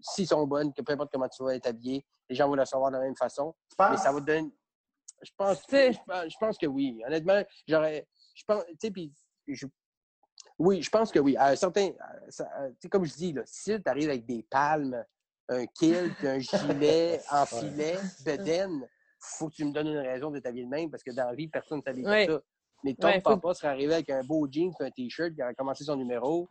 s'ils 0.00 0.26
sont 0.26 0.46
bonnes, 0.46 0.72
que 0.72 0.82
peu 0.82 0.92
importe 0.92 1.10
comment 1.12 1.28
tu 1.28 1.42
vas 1.44 1.54
être 1.54 1.66
habillé, 1.66 2.04
les 2.28 2.36
gens 2.36 2.48
vont 2.48 2.54
le 2.54 2.64
savoir 2.64 2.90
de 2.90 2.96
la 2.96 3.02
même 3.02 3.16
façon. 3.16 3.54
Mais 3.78 3.96
ça 3.96 4.12
va 4.12 4.20
te 4.20 4.26
donner. 4.26 4.52
Je 5.22 5.30
pense, 5.36 5.62
je, 5.70 6.36
pense 6.40 6.58
que 6.58 6.66
oui. 6.66 7.00
Honnêtement, 7.06 7.42
j'aurais. 7.68 8.08
Je 8.34 8.42
pense. 8.46 8.64
Tu 8.66 8.76
sais, 8.80 8.90
puis. 8.90 9.12
Oui, 10.58 10.82
je 10.82 10.90
pense 10.90 11.10
que 11.10 11.18
oui. 11.18 11.36
À 11.36 11.56
certains, 11.56 11.90
comme 12.90 13.04
je 13.04 13.14
dis, 13.14 13.32
là, 13.32 13.42
si 13.46 13.80
tu 13.82 13.88
arrives 13.90 14.10
avec 14.10 14.26
des 14.26 14.42
palmes, 14.48 15.04
un 15.48 15.66
kilt, 15.66 16.12
un 16.24 16.38
gilet 16.38 17.20
en 17.30 17.44
filet, 17.46 17.98
bedaine, 18.24 18.88
faut 19.18 19.48
que 19.48 19.54
tu 19.54 19.64
me 19.64 19.72
donnes 19.72 19.88
une 19.88 19.98
raison 19.98 20.30
de 20.30 20.38
t'habiller 20.40 20.64
de 20.64 20.70
même 20.70 20.90
parce 20.90 21.02
que 21.02 21.10
dans 21.12 21.26
la 21.26 21.34
vie, 21.34 21.48
personne 21.48 21.78
ne 21.78 21.82
s'habille 21.82 22.04
comme 22.04 22.36
ça. 22.36 22.42
Mais 22.84 22.94
ton 22.94 23.08
papa 23.20 23.54
serait 23.54 23.68
arrivé 23.68 23.94
avec 23.94 24.10
un 24.10 24.24
beau 24.24 24.48
jeans 24.50 24.72
un 24.80 24.90
t-shirt 24.90 25.34
qui 25.34 25.42
aurait 25.42 25.54
commencé 25.54 25.84
son 25.84 25.96
numéro. 25.96 26.48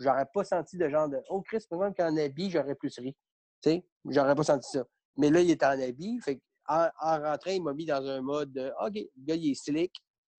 J'aurais 0.00 0.26
pas 0.32 0.42
senti 0.44 0.76
de 0.76 0.88
genre 0.88 1.08
de 1.08 1.20
Oh 1.28 1.42
Chris, 1.42 1.64
par 1.68 1.78
exemple, 1.84 1.96
qu'en 2.02 2.16
habit, 2.16 2.50
j'aurais 2.50 2.74
plus 2.74 2.96
ri. 2.98 3.14
Tu 3.62 3.70
sais, 3.70 3.84
j'aurais 4.06 4.34
pas 4.34 4.42
senti 4.42 4.68
ça. 4.70 4.84
Mais 5.16 5.30
là, 5.30 5.40
il 5.40 5.50
est 5.50 5.62
en 5.62 5.78
habit. 5.80 6.18
Fait 6.20 6.40
en, 6.66 6.88
en 7.00 7.20
rentrant, 7.20 7.50
il 7.50 7.62
m'a 7.62 7.74
mis 7.74 7.84
dans 7.84 8.04
un 8.06 8.20
mode 8.22 8.52
de 8.52 8.72
OK, 8.80 8.94
le 8.94 9.08
gars, 9.18 9.34
il 9.34 9.50
est 9.50 9.54
slick. 9.54 9.92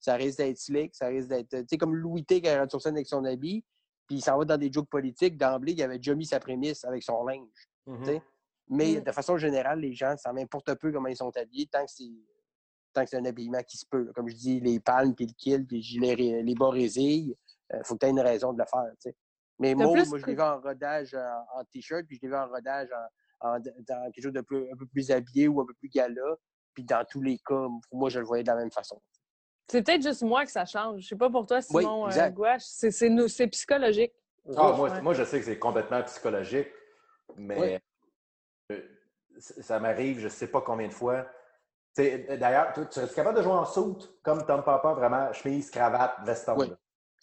Ça 0.06 0.14
risque 0.14 0.38
d'être 0.38 0.56
slick. 0.56 0.94
Ça 0.94 1.08
risque 1.08 1.28
d'être. 1.28 1.50
Tu 1.50 1.64
sais, 1.68 1.78
comme 1.78 1.96
Louis 1.96 2.24
T 2.24 2.40
qui 2.40 2.48
rentre 2.48 2.70
sur 2.70 2.80
scène 2.80 2.94
avec 2.94 3.08
son 3.08 3.24
habit. 3.24 3.64
Puis 4.06 4.18
il 4.18 4.20
s'en 4.22 4.38
va 4.38 4.44
dans 4.44 4.56
des 4.56 4.70
jokes 4.72 4.88
politiques. 4.88 5.36
D'emblée, 5.36 5.72
il 5.72 5.82
avait 5.82 5.96
déjà 5.96 6.14
mis 6.14 6.26
sa 6.26 6.38
prémisse 6.38 6.84
avec 6.84 7.02
son 7.02 7.24
linge. 7.24 7.68
Mm-hmm. 7.88 8.20
Mais 8.68 9.00
mm. 9.00 9.00
de 9.00 9.10
façon 9.10 9.36
générale, 9.36 9.80
les 9.80 9.94
gens, 9.94 10.16
ça 10.16 10.32
m'importe 10.32 10.72
peu 10.76 10.92
comment 10.92 11.08
ils 11.08 11.16
sont 11.16 11.36
habillés 11.36 11.66
tant 11.66 11.84
que 11.84 11.90
c'est 11.90 12.04
tant 12.92 13.02
que 13.02 13.10
c'est 13.10 13.16
un 13.16 13.24
habillement 13.24 13.64
qui 13.64 13.78
se 13.78 13.84
peut. 13.84 14.12
Comme 14.14 14.28
je 14.28 14.36
dis, 14.36 14.60
les 14.60 14.78
palmes, 14.78 15.12
puis 15.12 15.26
le 15.26 15.32
kill, 15.32 15.66
puis 15.66 15.82
les, 16.00 16.40
les 16.44 16.54
bas 16.54 16.70
résilles, 16.70 17.36
il 17.72 17.76
euh, 17.76 17.80
faut 17.82 17.94
que 17.94 17.98
tu 17.98 18.06
aies 18.06 18.10
une 18.10 18.20
raison 18.20 18.52
de 18.52 18.60
le 18.60 18.64
faire. 18.64 19.12
Mais 19.58 19.74
moi, 19.74 19.86
moi, 19.86 20.18
je 20.18 20.24
l'ai 20.24 20.34
vu 20.36 20.40
en 20.40 20.60
rodage 20.60 21.14
en, 21.14 21.64
t-shirt, 21.64 22.06
puis 22.06 22.16
je 22.16 22.22
l'ai 22.22 22.28
vu 22.28 22.36
en 22.36 22.46
rodage 22.46 22.90
en, 23.40 23.58
dans 23.58 24.12
quelque 24.12 24.22
chose 24.22 24.32
de 24.32 24.40
plus, 24.40 24.70
un 24.70 24.76
peu 24.76 24.86
plus 24.86 25.10
habillé 25.10 25.48
ou 25.48 25.60
un 25.60 25.66
peu 25.66 25.74
plus 25.74 25.88
gala. 25.88 26.36
Puis 26.74 26.84
dans 26.84 27.04
tous 27.10 27.22
les 27.22 27.38
cas, 27.38 27.66
pour 27.90 27.98
moi, 27.98 28.08
je 28.08 28.20
le 28.20 28.24
voyais 28.24 28.44
de 28.44 28.48
la 28.48 28.56
même 28.56 28.70
façon. 28.70 29.02
C'est 29.68 29.82
peut-être 29.82 30.02
juste 30.02 30.22
moi 30.22 30.44
que 30.44 30.50
ça 30.50 30.64
change. 30.64 31.00
Je 31.00 31.08
sais 31.08 31.16
pas 31.16 31.28
pour 31.28 31.46
toi, 31.46 31.60
Simon 31.60 32.06
oui, 32.06 32.18
euh, 32.18 32.30
Gouache. 32.30 32.62
C'est 32.62 33.46
psychologique. 33.48 34.12
Ah, 34.56 34.72
moi, 34.72 35.00
moi, 35.00 35.14
je 35.14 35.24
sais 35.24 35.40
que 35.40 35.44
c'est 35.44 35.58
complètement 35.58 36.02
psychologique, 36.04 36.68
mais 37.36 37.80
ça 39.38 39.80
m'arrive, 39.80 40.18
je 40.18 40.24
ne 40.24 40.30
sais 40.30 40.46
pas 40.46 40.60
combien 40.60 40.86
de 40.86 40.92
fois. 40.94 41.26
D'ailleurs, 41.96 42.72
tu, 42.74 42.82
serais 42.90 43.08
capable 43.08 43.38
de 43.38 43.42
jouer 43.42 43.52
en 43.52 43.64
soute 43.64 44.20
comme 44.22 44.44
Tom 44.46 44.62
Papa, 44.62 44.92
vraiment 44.92 45.32
chemise, 45.32 45.70
cravate, 45.70 46.18
veston? 46.24 46.54
Oui. 46.58 46.72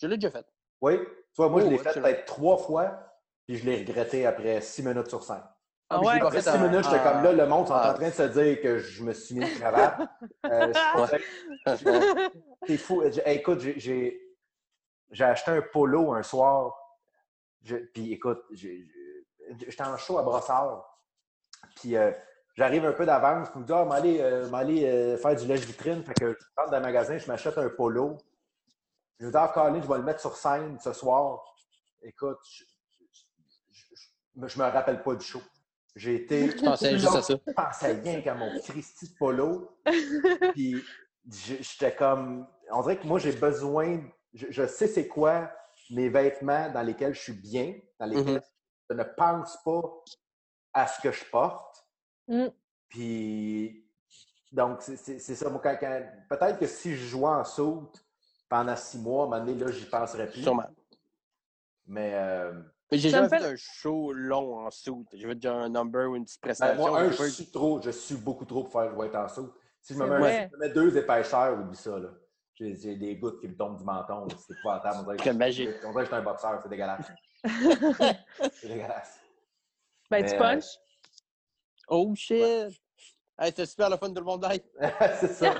Je 0.02 0.08
l'ai 0.08 0.18
déjà 0.18 0.32
fait. 0.32 0.46
Oui? 0.82 1.00
Tu 1.00 1.38
vois, 1.38 1.50
moi, 1.50 1.62
je 1.62 1.68
l'ai 1.68 1.78
fait 1.78 1.94
peut-être 1.94 2.26
trois 2.26 2.58
fois, 2.58 3.16
puis 3.46 3.58
je 3.58 3.66
l'ai 3.66 3.78
regretté 3.78 4.26
après 4.26 4.62
six 4.62 4.84
minutes 4.84 5.10
sur 5.10 5.24
cinq. 5.24 5.44
Ah, 5.90 6.00
ouais? 6.00 6.22
Après 6.22 6.42
six 6.42 6.58
minutes, 6.58 6.86
j'étais 6.86 7.04
comme 7.04 7.24
là, 7.24 7.34
le 7.34 7.46
monde 7.46 7.68
est 7.68 7.72
en 7.72 7.76
ah. 7.76 7.94
train 7.94 8.10
de 8.10 8.14
se 8.14 8.24
dire 8.24 8.62
que 8.62 8.80
je 8.80 9.04
me 9.04 9.14
suis 9.14 9.36
mis 9.36 9.42
une 9.42 9.60
cravate. 9.60 10.02
euh, 10.46 10.74
T'es 12.66 12.78
fou. 12.78 13.04
écoute, 13.26 13.60
j'ai 13.60 14.20
acheté 15.20 15.52
un 15.52 15.62
polo 15.62 16.14
un 16.14 16.24
soir. 16.24 16.74
puis 17.94 18.14
écoute, 18.14 18.44
j'étais 18.52 19.84
en 19.84 19.98
show 19.98 20.18
à 20.18 20.24
Brossard. 20.24 20.94
Puis 21.76 21.96
euh, 21.96 22.12
j'arrive 22.56 22.86
un 22.86 22.94
peu 22.94 23.06
d'avance. 23.06 23.50
Je 23.54 23.60
me 23.60 23.66
dis, 23.66 23.74
ah, 23.74 23.88
aller, 23.94 24.20
euh, 24.22 24.50
euh, 24.52 25.18
faire 25.18 25.36
du 25.36 25.46
lèche-vitrine. 25.46 26.04
Fait 26.04 26.14
que 26.14 26.34
je 26.34 26.46
rentre 26.58 26.72
dans 26.72 26.78
le 26.78 26.84
magasin, 26.84 27.18
je 27.18 27.28
m'achète 27.28 27.58
un 27.58 27.70
polo. 27.70 28.18
Je 29.20 29.26
me 29.26 29.32
dis, 29.32 29.38
ah, 29.38 29.52
Colin, 29.54 29.82
je 29.82 29.88
vais 29.88 29.98
le 29.98 30.04
mettre 30.04 30.20
sur 30.20 30.36
scène 30.36 30.80
ce 30.80 30.94
soir. 30.94 31.44
Écoute, 32.02 32.40
je, 32.50 32.64
je, 34.48 34.60
me 34.60 34.64
rappelle 34.66 35.02
pas 35.02 35.16
du 35.16 35.26
show. 35.26 35.42
J'ai 35.96 36.16
été. 36.16 36.50
Je 36.50 36.64
pensais 36.64 36.98
juste 36.98 37.16
à 37.16 37.22
ça? 37.22 37.36
Je 37.46 37.54
pensais 37.54 37.94
rien 37.94 38.22
qu'à 38.22 38.34
mon 38.34 38.60
Christy 38.60 39.14
polo. 39.18 39.78
Puis 40.54 40.84
j'étais 41.30 41.96
comme. 41.96 42.48
On 42.72 42.82
dirait 42.82 43.00
que 43.00 43.08
moi, 43.08 43.20
j'ai 43.20 43.34
besoin. 43.34 44.02
Je, 44.34 44.66
sais 44.66 44.88
c'est 44.88 45.08
quoi 45.08 45.52
mes 45.92 46.10
vêtements 46.10 46.70
dans 46.72 46.82
lesquels 46.82 47.14
je 47.14 47.22
suis 47.22 47.34
bien, 47.34 47.76
dans 48.00 48.08
lesquels 48.08 48.38
mm-hmm. 48.38 48.90
je 48.90 48.96
ne 48.96 49.04
pense 49.04 49.58
pas 49.64 49.82
à 50.74 50.88
ce 50.88 51.00
que 51.02 51.12
je 51.12 51.24
porte. 51.26 51.86
Mm. 52.28 52.48
Puis, 52.90 53.88
donc, 54.52 54.82
c'est 54.82 55.20
ça. 55.20 55.50
Peut-être 55.52 56.58
que 56.58 56.66
si 56.66 56.96
je 56.96 57.06
jouais 57.06 57.30
en 57.30 57.44
saute 57.44 58.04
pendant 58.50 58.76
six 58.76 58.98
mois, 58.98 59.24
à 59.24 59.28
un 59.28 59.30
moment 59.30 59.46
donné, 59.46 59.64
là, 59.64 59.72
j'y 59.72 59.86
penserais 59.86 60.28
plus. 60.28 60.42
Sûrement. 60.42 60.70
Mais. 61.86 62.14
Euh, 62.16 62.52
mais 62.94 63.00
j'ai 63.00 63.10
jamais 63.10 63.28
fait... 63.28 63.44
un 63.44 63.56
show 63.56 64.14
long 64.14 64.60
en 64.60 64.70
saut. 64.70 65.04
J'ai 65.14 65.28
fait 65.28 65.36
déjà 65.36 65.54
un 65.54 65.70
number 65.70 66.12
ou 66.12 66.16
une 66.16 66.26
petite 66.26 66.40
ben, 66.42 66.50
prestation. 66.50 66.88
moi, 66.88 67.02
un, 67.02 67.12
je 67.12 67.24
suis 67.24 67.48
trop, 67.48 67.82
je 67.82 67.90
suis 67.90 68.16
beaucoup 68.16 68.46
trop 68.46 68.64
pour 68.64 68.72
faire 68.72 68.92
jouer 68.92 69.10
en 69.16 69.28
saut. 69.28 69.52
Si 69.82 69.96
je 69.96 70.00
me, 70.00 70.20
mets, 70.20 70.50
je 70.54 70.58
mets, 70.58 70.70
deux 70.70 70.96
épaisseurs, 70.96 71.60
oublie 71.60 71.76
ça. 71.76 71.98
Là. 71.98 72.10
J'ai, 72.54 72.96
des 72.96 73.16
gouttes 73.16 73.42
qui 73.42 73.48
me 73.48 73.58
tombent 73.58 73.78
du 73.78 73.84
menton. 73.84 74.28
C'est 74.30 74.54
épouvantable. 74.54 74.98
On 75.08 75.14
dirait 75.16 75.34
magique. 75.34 75.70
On 75.84 75.92
dirait 75.92 76.04
que 76.04 76.12
je 76.12 76.16
suis 76.16 76.16
un 76.16 76.22
boxeur. 76.22 76.60
C'est 76.62 76.70
dégueulasse. 76.70 77.12
c'est 78.54 78.68
dégueulasse. 78.68 79.20
Ben, 80.12 80.24
tu 80.24 80.38
punches? 80.38 80.78
Oh 81.88 82.14
shit! 82.16 82.80
Hey, 83.40 83.50
c'était 83.50 83.66
super 83.66 83.90
le 83.90 83.98
fun 83.98 84.10
de 84.10 84.20
le 84.20 84.26
monde 84.26 84.46
C'est 85.20 85.34
ça. 85.34 85.56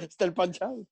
C'était 0.00 0.26
le 0.26 0.34
punch-out. 0.34 0.86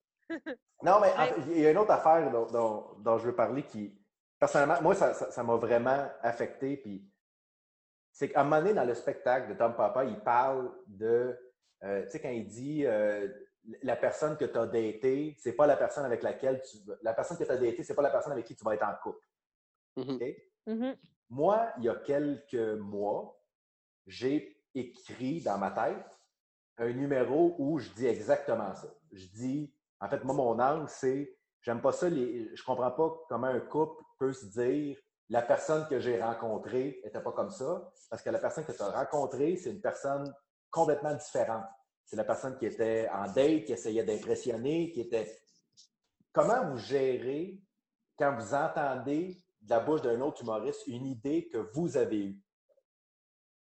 non, 0.82 1.01
mais 1.01 1.12
il 1.49 1.61
y 1.61 1.66
a 1.66 1.70
une 1.70 1.78
autre 1.78 1.91
affaire 1.91 2.30
dont, 2.30 2.97
dont, 2.99 3.18
je 3.18 3.26
veux 3.26 3.34
parler 3.34 3.62
qui, 3.62 3.93
personnellement, 4.39 4.80
moi, 4.82 4.95
ça 4.95 5.43
m'a 5.43 5.57
vraiment 5.57 6.09
affecté. 6.22 6.76
Puis, 6.76 7.11
c'est 8.12 8.30
qu'à 8.30 8.41
un 8.41 8.45
moment 8.45 8.59
donné, 8.59 8.74
dans 8.74 8.84
le 8.84 8.95
spectacle 8.95 9.49
de 9.49 9.55
Tom 9.55 9.74
Papa, 9.74 10.05
il 10.05 10.20
parle 10.20 10.72
de, 10.86 11.39
euh, 11.84 12.03
tu 12.05 12.11
sais, 12.11 12.20
quand 12.20 12.30
il 12.30 12.47
dit 12.47 12.84
euh, 12.86 13.28
la 13.82 13.97
personne 13.97 14.36
que 14.36 14.45
tu 14.45 14.59
as 14.59 14.66
datée, 14.66 15.36
c'est 15.39 15.53
pas 15.53 15.66
la 15.66 15.76
personne 15.76 16.05
avec 16.05 16.22
laquelle 16.22 16.62
tu 16.62 16.78
La 17.03 17.14
personne 17.14 17.36
que 17.36 17.45
tu 17.45 17.51
as 17.51 17.57
datée, 17.57 17.82
c'est 17.82 17.95
pas 17.95 18.03
la 18.03 18.11
personne 18.11 18.32
avec 18.32 18.47
qui 18.47 18.57
tu 18.57 18.64
vas 18.64 18.74
être 18.74 18.86
en 18.86 18.95
couple. 19.03 19.24
Mm-hmm. 19.97 20.36
Mm-hmm. 20.66 20.97
Moi, 21.30 21.68
il 21.78 21.84
y 21.84 21.89
a 21.89 21.97
quelques 21.97 22.55
mois, 22.55 23.41
j'ai 24.07 24.64
écrit 24.74 25.43
dans 25.43 25.59
ma 25.59 25.70
tête 25.70 26.05
un 26.78 26.93
numéro 26.93 27.55
où 27.59 27.78
je 27.78 27.91
dis 27.91 28.07
exactement 28.07 28.74
ça. 28.74 28.89
Je 29.12 29.26
dis, 29.26 29.74
en 30.01 30.09
fait, 30.09 30.24
moi, 30.24 30.34
mon 30.34 30.59
angle, 30.59 30.89
c'est, 30.89 31.36
j'aime 31.61 31.80
pas 31.80 31.93
ça, 31.93 32.09
les, 32.09 32.55
je 32.55 32.64
comprends 32.64 32.91
pas 32.91 33.16
comment 33.28 33.49
un 33.49 33.61
couple 33.61 34.03
peut 34.18 34.32
se 34.32 34.46
dire, 34.46 34.98
la 35.28 35.42
personne 35.42 35.86
que 35.88 36.00
j'ai 36.00 36.20
rencontrée 36.22 37.00
n'était 37.04 37.20
pas 37.20 37.32
comme 37.32 37.50
ça, 37.50 37.90
parce 38.10 38.22
que 38.22 38.30
la 38.30 38.38
personne 38.38 38.64
que 38.64 38.72
tu 38.72 38.82
as 38.82 38.90
rencontrée, 38.90 39.56
c'est 39.56 39.70
une 39.70 39.80
personne 39.80 40.32
complètement 40.70 41.14
différente. 41.14 41.66
C'est 42.04 42.16
la 42.16 42.24
personne 42.24 42.56
qui 42.56 42.66
était 42.66 43.08
en 43.12 43.30
date, 43.30 43.64
qui 43.64 43.72
essayait 43.72 44.04
d'impressionner, 44.04 44.90
qui 44.92 45.02
était. 45.02 45.38
Comment 46.32 46.70
vous 46.70 46.78
gérez 46.78 47.60
quand 48.18 48.34
vous 48.34 48.54
entendez 48.54 49.36
de 49.60 49.70
la 49.70 49.80
bouche 49.80 50.02
d'un 50.02 50.20
autre 50.22 50.42
humoriste 50.42 50.86
une 50.86 51.06
idée 51.06 51.48
que 51.48 51.58
vous 51.74 51.96
avez 51.96 52.28
eue? 52.28 52.42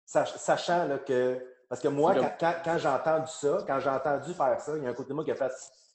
Sachant 0.06 0.88
que. 1.06 1.46
Parce 1.68 1.82
que 1.82 1.90
moi, 1.90 2.16
quand, 2.40 2.78
j'ai 2.78 2.88
entendu 2.88 3.30
ça, 3.30 3.64
quand 3.68 3.80
j'ai 3.80 3.90
entendu 3.90 4.34
faire 4.34 4.60
ça, 4.60 4.78
il 4.78 4.84
y 4.84 4.88
a 4.88 4.90
un 4.90 4.94
côté 4.94 5.10
de 5.10 5.14
moi 5.14 5.24
qui 5.24 5.32
a 5.32 5.36
fait 5.36 5.52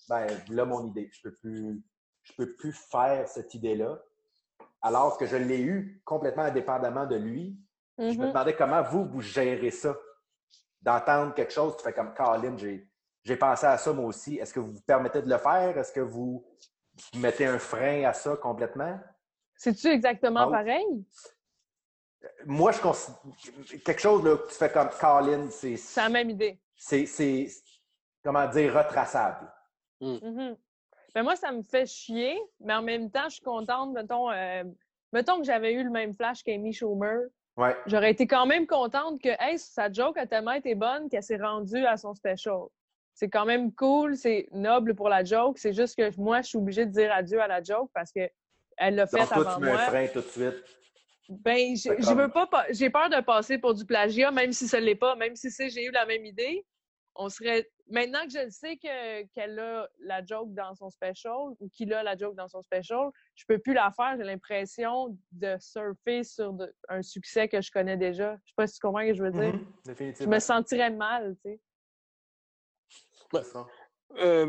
ben 0.08 0.26
là, 0.50 0.64
mon 0.64 0.86
idée. 0.86 1.08
Je 1.12 1.22
peux 1.22 1.34
plus, 1.34 1.82
je 2.22 2.32
peux 2.34 2.54
plus 2.54 2.72
faire 2.72 3.26
cette 3.28 3.54
idée-là. 3.54 4.00
Alors 4.84 5.16
que 5.16 5.24
je 5.24 5.36
l'ai 5.36 5.62
eu 5.62 6.02
complètement 6.04 6.42
indépendamment 6.42 7.06
de 7.06 7.16
lui. 7.16 7.58
Je 7.96 8.04
me 8.04 8.10
mm-hmm. 8.10 8.28
demandais 8.28 8.54
comment 8.54 8.82
vous, 8.82 9.06
vous 9.06 9.22
gérez 9.22 9.70
ça. 9.70 9.96
D'entendre 10.82 11.32
quelque 11.32 11.52
chose, 11.52 11.74
tu 11.78 11.82
fais 11.82 11.94
comme 11.94 12.12
Colin, 12.12 12.54
j'ai 12.58 13.36
pensé 13.36 13.64
à 13.64 13.78
ça 13.78 13.92
moi 13.94 14.04
aussi. 14.04 14.36
Est-ce 14.36 14.52
que 14.52 14.60
vous 14.60 14.72
vous 14.72 14.82
permettez 14.82 15.22
de 15.22 15.30
le 15.30 15.38
faire? 15.38 15.78
Est-ce 15.78 15.90
que 15.90 16.00
vous 16.00 16.44
mettez 17.16 17.46
un 17.46 17.58
frein 17.58 18.04
à 18.04 18.12
ça 18.12 18.36
complètement? 18.36 19.00
C'est-tu 19.56 19.86
exactement 19.86 20.48
ah 20.48 20.50
pareil? 20.50 21.06
Moi, 22.44 22.72
je 22.72 22.80
considère 22.82 23.18
quelque 23.86 24.00
chose 24.00 24.22
là, 24.22 24.36
que 24.36 24.48
tu 24.48 24.54
fais 24.54 24.70
comme 24.70 24.90
Colin, 25.00 25.48
c'est. 25.50 25.76
C'est 25.76 26.02
la 26.02 26.10
même 26.10 26.28
idée. 26.28 26.60
C'est, 26.76 27.48
comment 28.22 28.46
dire, 28.48 28.74
retraçable. 28.74 29.50
Mm. 30.02 30.16
Mm-hmm. 30.16 30.56
Ben, 31.14 31.22
moi, 31.22 31.36
ça 31.36 31.52
me 31.52 31.62
fait 31.62 31.86
chier, 31.86 32.40
mais 32.60 32.74
en 32.74 32.82
même 32.82 33.10
temps, 33.10 33.28
je 33.28 33.34
suis 33.34 33.42
contente, 33.42 33.92
mettons, 33.92 34.30
euh, 34.30 34.64
mettons 35.12 35.38
que 35.38 35.44
j'avais 35.44 35.72
eu 35.72 35.84
le 35.84 35.90
même 35.90 36.12
flash 36.12 36.42
qu'Amy 36.42 36.72
Schumer, 36.72 37.28
Ouais. 37.56 37.76
j'aurais 37.86 38.10
été 38.10 38.26
quand 38.26 38.46
même 38.46 38.66
contente 38.66 39.22
que, 39.22 39.28
hey, 39.38 39.56
sa 39.58 39.90
joke 39.92 40.18
a 40.18 40.26
tellement 40.26 40.52
été 40.52 40.74
bonne 40.74 41.08
qu'elle 41.08 41.22
s'est 41.22 41.36
rendue 41.36 41.86
à 41.86 41.96
son 41.96 42.12
special. 42.14 42.62
C'est 43.14 43.28
quand 43.28 43.44
même 43.44 43.72
cool, 43.72 44.16
c'est 44.16 44.48
noble 44.50 44.96
pour 44.96 45.08
la 45.08 45.22
joke. 45.22 45.56
C'est 45.58 45.72
juste 45.72 45.96
que 45.96 46.10
moi, 46.20 46.42
je 46.42 46.48
suis 46.48 46.58
obligée 46.58 46.84
de 46.84 46.90
dire 46.90 47.12
adieu 47.12 47.40
à 47.40 47.46
la 47.46 47.62
joke 47.62 47.88
parce 47.94 48.10
que 48.10 48.28
elle 48.76 48.96
l'a 48.96 49.06
fait 49.06 49.18
Donc, 49.18 49.28
toi, 49.28 49.36
avant 49.36 49.54
tu 49.54 49.60
mets 49.60 49.68
un 49.70 49.74
moi. 49.74 49.78
frein 49.86 50.06
tout 50.08 50.20
de 50.20 50.26
suite. 50.26 50.64
Ben, 51.28 51.76
je, 51.76 52.12
veux 52.14 52.28
pas, 52.28 52.48
pa- 52.48 52.66
j'ai 52.70 52.90
peur 52.90 53.08
de 53.08 53.20
passer 53.20 53.56
pour 53.58 53.72
du 53.72 53.84
plagiat, 53.86 54.32
même 54.32 54.52
si 54.52 54.66
ce 54.66 54.76
l'est 54.78 54.96
pas, 54.96 55.14
même 55.14 55.36
si 55.36 55.48
c'est 55.48 55.70
j'ai 55.70 55.84
eu 55.84 55.92
la 55.92 56.06
même 56.06 56.24
idée. 56.26 56.66
On 57.16 57.28
serait 57.28 57.70
maintenant 57.88 58.24
que 58.24 58.30
je 58.32 58.44
le 58.44 58.50
sais 58.50 58.76
que 58.76 59.22
qu'elle 59.26 59.58
a 59.58 59.88
la 60.00 60.24
joke 60.24 60.52
dans 60.52 60.74
son 60.74 60.90
special 60.90 61.32
ou 61.60 61.68
qu'il 61.72 61.92
a 61.92 62.02
la 62.02 62.16
joke 62.16 62.34
dans 62.34 62.48
son 62.48 62.60
special, 62.62 63.10
je 63.36 63.44
peux 63.46 63.58
plus 63.58 63.72
la 63.74 63.90
faire. 63.92 64.16
J'ai 64.16 64.24
l'impression 64.24 65.16
de 65.32 65.56
surfer 65.60 66.24
sur 66.24 66.52
de- 66.52 66.74
un 66.88 67.02
succès 67.02 67.48
que 67.48 67.60
je 67.60 67.70
connais 67.70 67.96
déjà. 67.96 68.34
Je 68.44 68.50
sais 68.50 68.54
pas 68.56 68.66
si 68.66 68.74
tu 68.74 68.80
comprends 68.80 69.02
ce 69.02 69.08
que 69.08 69.14
je 69.14 69.22
veux 69.22 69.30
dire. 69.30 69.54
Mhm, 69.54 69.66
Je 69.84 69.90
Définitivement. 69.90 70.34
me 70.34 70.40
sentirais 70.40 70.90
mal, 70.90 71.36
tu 71.44 71.50
sais. 71.52 71.60
Euh, 74.18 74.46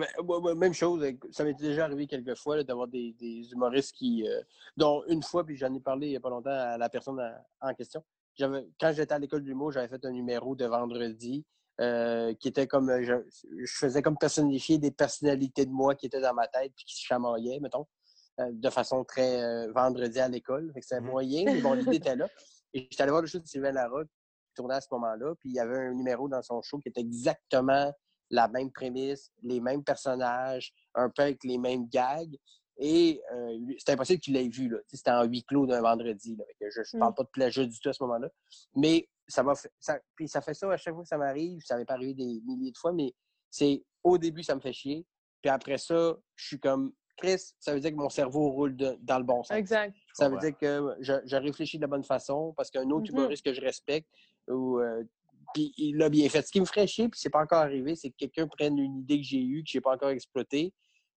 même 0.56 0.74
chose, 0.74 1.02
euh, 1.04 1.12
ça 1.32 1.44
m'est 1.44 1.54
déjà 1.56 1.86
arrivé 1.86 2.06
quelques 2.06 2.36
fois 2.36 2.58
là, 2.58 2.64
d'avoir 2.64 2.88
des, 2.88 3.14
des 3.14 3.52
humoristes 3.52 3.94
qui, 3.96 4.28
euh, 4.28 4.42
dont 4.78 5.04
une 5.08 5.24
fois, 5.24 5.44
puis 5.44 5.56
j'en 5.56 5.74
ai 5.74 5.80
parlé 5.80 6.08
il 6.08 6.10
n'y 6.12 6.16
a 6.18 6.20
pas 6.20 6.30
longtemps 6.30 6.52
à 6.52 6.78
la 6.78 6.88
personne 6.90 7.20
en, 7.20 7.70
en 7.70 7.74
question. 7.74 8.04
J'avais, 8.36 8.68
quand 8.80 8.92
j'étais 8.94 9.14
à 9.14 9.18
l'école 9.20 9.42
de 9.42 9.48
l'humour, 9.48 9.72
j'avais 9.72 9.88
fait 9.88 10.06
un 10.06 10.12
numéro 10.12 10.56
de 10.56 10.66
vendredi 10.66 11.44
euh, 11.82 12.34
qui 12.36 12.48
était 12.48 12.68
comme, 12.68 12.90
euh, 12.90 13.04
je, 13.04 13.14
je 13.66 13.78
faisais 13.78 14.02
comme 14.02 14.18
personnifier 14.18 14.78
des 14.78 14.92
personnalités 14.92 15.66
de 15.66 15.72
moi 15.72 15.96
qui 15.96 16.06
étaient 16.06 16.22
dans 16.22 16.34
ma 16.34 16.48
tête 16.48 16.72
puis 16.76 16.86
qui 16.86 16.96
se 16.96 17.06
chamaillaient, 17.06 17.60
mettons, 17.60 17.86
euh, 18.40 18.50
de 18.52 18.70
façon 18.70 19.04
très 19.04 19.42
euh, 19.44 19.72
vendredi 19.74 20.20
à 20.20 20.28
l'école. 20.30 20.72
Fait 20.74 20.80
que 20.82 20.86
c'était 20.86 21.02
Mhm. 21.02 21.08
moyen, 21.10 21.44
mais 21.46 21.62
bon, 21.62 21.74
l'idée 21.74 21.98
était 21.98 22.16
là. 22.16 22.28
Et 22.74 22.88
j'étais 22.90 23.04
allé 23.04 23.12
voir 23.12 23.22
le 23.22 23.28
show 23.28 23.40
de 23.40 23.48
Sylvain 23.48 23.72
Larocque 23.72 24.08
qui 24.48 24.54
tournait 24.56 24.76
à 24.76 24.82
ce 24.82 24.88
moment-là, 24.92 25.34
puis 25.40 25.50
il 25.50 25.56
y 25.56 25.60
avait 25.60 25.78
un 25.78 25.94
numéro 25.94 26.28
dans 26.30 26.42
son 26.42 26.62
show 26.62 26.80
qui 26.80 26.90
était 26.90 27.02
exactement 27.02 27.94
la 28.32 28.48
même 28.48 28.72
prémisse, 28.72 29.32
les 29.44 29.60
mêmes 29.60 29.84
personnages, 29.84 30.74
un 30.96 31.10
peu 31.10 31.22
avec 31.24 31.44
les 31.44 31.58
mêmes 31.58 31.88
gags. 31.88 32.36
Et 32.78 33.22
euh, 33.34 33.58
c'est 33.78 33.92
impossible 33.94 34.20
qu'il 34.20 34.34
l'ait 34.34 34.50
vu. 34.50 34.68
là. 34.68 34.80
C'était 34.92 35.12
en 35.12 35.24
huis 35.24 35.44
clos 35.46 35.66
d'un 35.66 35.82
vendredi. 35.82 36.36
Là. 36.36 36.44
Je 36.60 36.80
ne 36.96 37.00
parle 37.00 37.12
Mm. 37.12 37.16
pas 37.16 37.24
de 37.24 37.30
plagiat 37.30 37.66
du 37.66 37.80
tout 37.80 37.88
à 37.90 37.94
ce 37.94 38.04
moment-là. 38.04 38.30
Mais 38.76 39.08
ça 39.28 39.44
m'a 39.44 39.56
fait. 39.56 39.72
Ça, 39.80 40.00
puis 40.16 40.28
ça 40.28 40.42
fait 40.42 40.54
ça 40.54 40.72
à 40.72 40.78
chaque 40.78 40.94
fois 40.94 41.04
que 41.04 41.10
ça 41.10 41.18
m'arrive. 41.18 41.62
Ça 41.64 41.78
m'est 41.78 41.86
pas 41.86 41.94
arrivé 41.96 42.14
des 42.14 42.42
milliers 42.46 42.72
de 42.72 42.78
fois, 42.78 42.94
mais 42.94 43.14
c'est 43.50 43.84
au 44.04 44.18
début, 44.18 44.44
ça 44.44 44.56
me 44.56 44.60
fait 44.62 44.74
chier. 44.74 45.06
Puis 45.42 45.50
après 45.50 45.78
ça, 45.78 46.16
je 46.36 46.46
suis 46.48 46.60
comme 46.60 46.94
Chris, 47.18 47.40
ça 47.60 47.74
veut 47.74 47.80
dire 47.80 47.92
que 47.92 47.96
mon 47.96 48.10
cerveau 48.10 48.50
roule 48.50 48.76
de- 48.76 48.98
dans 49.02 49.18
le 49.20 49.24
bon 49.24 49.42
sens. 49.44 49.58
Exact. 49.58 49.96
Ça 50.14 50.28
veut 50.28 50.38
dire 50.38 50.58
que 50.58 50.96
je, 51.00 51.14
je 51.26 51.36
réfléchis 51.38 51.78
de 51.78 51.84
la 51.84 51.88
bonne 51.88 52.04
façon 52.04 52.54
parce 52.58 52.70
qu'un 52.70 52.90
autre 52.90 53.10
Mhm. 53.12 53.18
humoriste 53.20 53.46
que 53.46 53.54
je 53.54 53.62
respecte, 53.62 54.08
ou, 54.50 54.80
euh, 54.80 55.04
puis 55.54 55.74
il 55.78 55.96
l'a 55.98 56.10
bien 56.10 56.28
fait. 56.28 56.42
Ce 56.42 56.52
qui 56.52 56.60
me 56.60 56.66
ferait 56.66 56.88
chier, 56.88 57.08
puis 57.08 57.20
c'est 57.20 57.30
pas 57.30 57.42
encore 57.42 57.60
arrivé, 57.60 57.96
c'est 57.96 58.10
que 58.10 58.16
quelqu'un 58.18 58.48
prenne 58.48 58.78
une 58.78 58.98
idée 59.00 59.18
que 59.18 59.24
j'ai 59.26 59.42
eue, 59.42 59.64
que 59.64 59.70
j'ai 59.70 59.80
pas 59.82 59.94
encore 59.94 60.10
exploitée, 60.10 60.74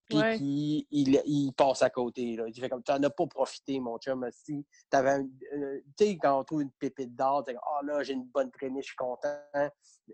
puis 0.08 0.18
Ouais. 0.18 0.38
il, 0.38 1.20
il 1.26 1.52
passe 1.52 1.82
à 1.82 1.90
côté. 1.90 2.34
Là. 2.36 2.44
Il 2.48 2.58
fait 2.58 2.68
comme, 2.68 2.82
t'en 2.82 3.02
as 3.02 3.10
pas 3.10 3.26
profité, 3.26 3.78
mon 3.80 3.98
chum. 3.98 4.26
Si 4.32 4.64
t'avais 4.88 5.18
euh, 5.54 5.80
tu 5.98 6.06
sais, 6.06 6.16
quand 6.16 6.38
on 6.40 6.44
trouve 6.44 6.62
une 6.62 6.70
pépite 6.72 7.14
d'or, 7.14 7.44
t'es 7.44 7.54
ah 7.60 7.80
là, 7.84 8.02
j'ai 8.02 8.14
une 8.14 8.24
bonne 8.24 8.50
prémisse, 8.50 8.84
je 8.84 8.88
suis 8.88 8.96
content, 8.96 9.36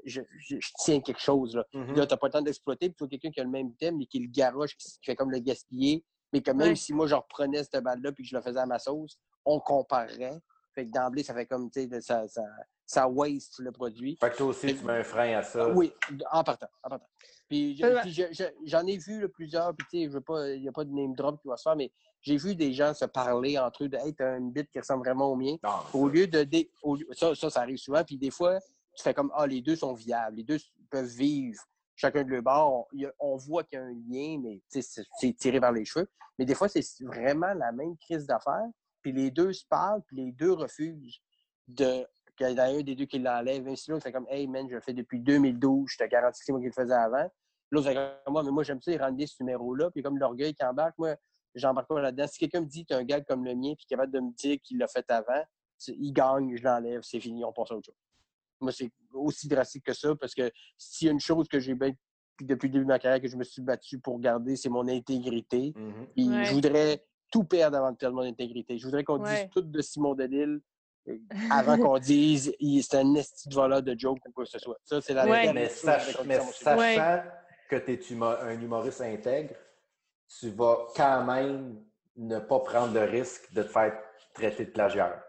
je, 0.04 0.20
je- 0.38 0.56
je 0.60 0.70
tiens 0.78 1.00
quelque 1.00 1.20
chose. 1.20 1.54
Là. 1.56 1.64
Puis 1.70 1.94
Là, 1.94 2.06
t'as 2.06 2.16
pas 2.16 2.26
le 2.26 2.32
temps 2.32 2.42
d'exploiter, 2.42 2.90
puis 2.90 3.08
quelqu'un 3.08 3.30
qui 3.30 3.40
a 3.40 3.44
le 3.44 3.50
même 3.50 3.74
thème, 3.76 3.96
mais 3.98 4.06
qui 4.06 4.18
le 4.18 4.28
garoche, 4.28 4.76
qui, 4.76 4.88
qui 4.90 4.98
fait 5.04 5.14
comme 5.16 5.30
le 5.30 5.38
gaspiller. 5.38 6.04
Mais 6.32 6.42
que 6.42 6.50
même 6.50 6.70
Ouais. 6.70 6.74
si 6.76 6.92
moi, 6.92 7.06
je 7.06 7.14
reprenais 7.14 7.62
cette 7.62 7.82
balle-là 7.84 8.10
puis 8.10 8.24
que 8.24 8.28
je 8.30 8.34
le 8.36 8.42
faisais 8.42 8.58
à 8.58 8.66
ma 8.66 8.80
sauce, 8.80 9.16
on 9.44 9.60
comparerait. 9.60 10.40
Fait 10.74 10.86
que 10.86 10.90
d'emblée, 10.90 11.22
ça 11.22 11.34
fait 11.34 11.46
comme, 11.46 11.70
tu 11.70 11.88
sais, 11.88 12.00
ça, 12.00 12.26
ça, 12.28 12.42
ça 12.84 13.08
waste 13.08 13.58
le 13.60 13.70
produit. 13.70 14.16
Fait 14.20 14.30
que 14.30 14.36
toi 14.36 14.46
aussi, 14.48 14.74
tu 14.76 14.84
mets 14.84 14.94
un 14.94 15.04
frein 15.04 15.36
à 15.38 15.42
ça. 15.42 15.68
Oui, 15.68 15.92
en 16.32 16.42
partant. 16.42 16.68
En 16.82 16.88
partant. 16.90 17.06
Puis, 17.48 17.76
j'en 18.64 18.86
ai 18.86 18.96
vu 18.96 19.20
là, 19.20 19.28
plusieurs, 19.28 19.74
puis 19.74 19.86
tu 19.90 19.98
sais, 19.98 20.04
je 20.06 20.10
veux 20.14 20.20
pas, 20.20 20.50
il 20.50 20.62
n'y 20.62 20.68
a 20.68 20.72
pas 20.72 20.84
de 20.84 20.90
name 20.90 21.14
drop 21.14 21.40
qui 21.40 21.46
va 21.48 21.56
se 21.56 21.62
faire, 21.62 21.76
mais 21.76 21.92
j'ai 22.22 22.36
vu 22.36 22.56
des 22.56 22.72
gens 22.72 22.92
se 22.94 23.04
parler 23.04 23.58
entre 23.58 23.84
eux 23.84 23.88
de 23.88 23.96
Hey, 23.98 24.14
t'as 24.14 24.36
une 24.38 24.50
bite 24.50 24.70
qui 24.70 24.80
ressemble 24.80 25.04
vraiment 25.04 25.26
au 25.30 25.36
mien. 25.36 25.56
Non, 25.62 25.70
Au 25.92 26.08
ça- 26.08 26.14
lieu 26.14 26.26
de. 26.26 26.42
dé- 26.42 26.70
au 26.82 26.96
ça, 27.12 27.34
ça, 27.34 27.50
ça 27.50 27.60
arrive 27.60 27.76
souvent, 27.76 28.02
puis 28.02 28.16
des 28.18 28.30
fois, 28.30 28.58
tu 28.96 29.02
fais 29.02 29.14
comme 29.14 29.30
Ah, 29.36 29.46
les 29.46 29.60
deux 29.60 29.76
sont 29.76 29.92
viables, 29.94 30.38
les 30.38 30.42
deux 30.44 30.58
peuvent 30.90 31.04
vivre 31.06 31.62
chacun 31.94 32.24
de 32.24 32.30
leur 32.30 32.42
bord. 32.42 32.88
On, 32.92 33.06
on 33.20 33.36
voit 33.36 33.62
qu'il 33.62 33.78
y 33.78 33.82
a 33.82 33.84
un 33.84 33.92
lien, 34.08 34.40
mais 34.42 34.60
c'est 34.68 35.32
tiré 35.34 35.60
vers 35.60 35.70
les 35.72 35.84
cheveux. 35.84 36.08
Mais 36.38 36.44
des 36.44 36.54
fois, 36.54 36.68
c'est 36.68 36.82
vraiment 37.02 37.52
la 37.54 37.70
même 37.70 37.96
crise 37.98 38.26
d'affaires, 38.26 38.66
puis 39.04 39.12
les 39.12 39.30
deux 39.30 39.52
se 39.52 39.66
parlent, 39.66 40.00
puis 40.06 40.16
les 40.16 40.32
deux 40.32 40.52
refusent 40.52 41.20
de 41.68 42.06
qu'il 42.36 42.48
y 42.48 42.52
en 42.52 42.56
a 42.58 42.64
un 42.64 42.80
des 42.80 42.94
deux 42.96 43.04
qui 43.04 43.18
l'enlève. 43.18 43.62
Même 43.62 43.76
si 43.76 43.90
l'autre 43.90 44.02
fait 44.02 44.12
comme 44.12 44.26
Hey 44.30 44.48
man, 44.48 44.66
je 44.68 44.74
le 44.74 44.80
fais 44.80 44.94
depuis 44.94 45.20
2012, 45.20 45.88
je 45.92 45.98
te 45.98 46.08
garantis 46.08 46.40
que 46.40 46.44
c'est 46.46 46.52
moi 46.52 46.60
qui 46.60 46.66
le 46.66 46.72
faisais 46.72 46.94
avant. 46.94 47.30
L'autre 47.70 47.88
fait 47.88 47.94
comme 47.94 48.32
moi, 48.32 48.42
mais 48.42 48.50
moi 48.50 48.62
j'aime 48.64 48.80
ça, 48.80 48.90
il 48.90 49.00
rend 49.00 49.12
bien 49.12 49.26
ce 49.26 49.34
numéro-là, 49.42 49.90
puis 49.90 50.02
comme 50.02 50.16
l'orgueil 50.18 50.54
qui 50.54 50.64
embarque, 50.64 50.96
moi, 50.96 51.16
j'embarque 51.54 51.86
pas 51.86 52.00
là-dedans. 52.00 52.26
Si 52.26 52.38
quelqu'un 52.38 52.62
me 52.62 52.66
dit 52.66 52.86
un 52.90 53.04
gag 53.04 53.26
comme 53.26 53.44
le 53.44 53.54
mien, 53.54 53.74
puis 53.76 53.86
capable 53.86 54.10
de 54.10 54.20
me 54.20 54.32
dire 54.32 54.56
qu'il 54.62 54.78
l'a 54.78 54.88
fait 54.88 55.08
avant, 55.10 55.44
il 55.86 56.12
gagne, 56.12 56.56
je 56.56 56.62
l'enlève, 56.64 57.02
c'est 57.02 57.20
fini, 57.20 57.44
on 57.44 57.52
passe 57.52 57.70
à 57.70 57.76
autre 57.76 57.86
chose. 57.86 58.00
Moi, 58.60 58.72
c'est 58.72 58.90
aussi 59.12 59.46
drastique 59.48 59.84
que 59.84 59.92
ça, 59.92 60.14
parce 60.16 60.34
que 60.34 60.50
s'il 60.78 61.06
y 61.06 61.08
a 61.10 61.12
une 61.12 61.20
chose 61.20 61.46
que 61.46 61.60
j'ai 61.60 61.74
bien 61.74 61.92
depuis 62.40 62.68
le 62.68 62.72
début 62.72 62.84
de 62.84 62.88
ma 62.88 62.98
carrière 62.98 63.20
que 63.20 63.28
je 63.28 63.36
me 63.36 63.44
suis 63.44 63.62
battu 63.62 64.00
pour 64.00 64.18
garder, 64.18 64.56
c'est 64.56 64.70
mon 64.70 64.88
intégrité. 64.88 65.72
Puis 66.14 66.28
Ouais. 66.28 66.44
je 66.44 66.52
voudrais 66.54 67.04
tout 67.34 67.42
perdre 67.42 67.76
avant 67.78 67.90
de 67.90 67.96
perdre 67.96 68.14
mon 68.14 68.22
intégrité. 68.22 68.78
Je 68.78 68.84
voudrais 68.86 69.02
qu'on 69.02 69.18
Ouais. 69.20 69.28
dise 69.42 69.48
tout 69.50 69.60
de 69.62 69.80
Simon 69.82 70.14
Delille 70.14 70.60
euh, 71.08 71.18
avant 71.50 71.76
qu'on 71.90 71.98
dise 71.98 72.54
c'est 72.82 72.96
un 72.96 73.12
esti 73.16 73.48
de 73.48 73.54
voleur 73.54 73.82
de 73.82 73.98
joke 73.98 74.20
ou 74.28 74.30
quoi 74.30 74.44
que 74.44 74.50
ce 74.50 74.60
soit. 74.60 74.78
Ça, 74.84 75.00
c'est 75.00 75.14
la 75.14 75.24
Ouais. 75.24 75.42
dernière 75.42 75.54
Mais, 75.54 75.68
sach- 75.68 76.24
mais 76.24 76.38
sachant 76.38 77.22
que 77.68 77.76
tu 77.76 77.92
es 77.92 78.22
un 78.22 78.60
humoriste 78.60 79.00
intègre, 79.00 79.56
tu 80.38 80.50
vas 80.50 80.86
quand 80.94 81.24
même 81.24 81.82
ne 82.16 82.38
pas 82.38 82.60
prendre 82.60 82.94
le 82.94 83.02
risque 83.02 83.52
de 83.52 83.64
te 83.64 83.68
faire 83.68 83.98
traiter 84.32 84.66
de 84.66 84.70
plagiaire. 84.70 85.20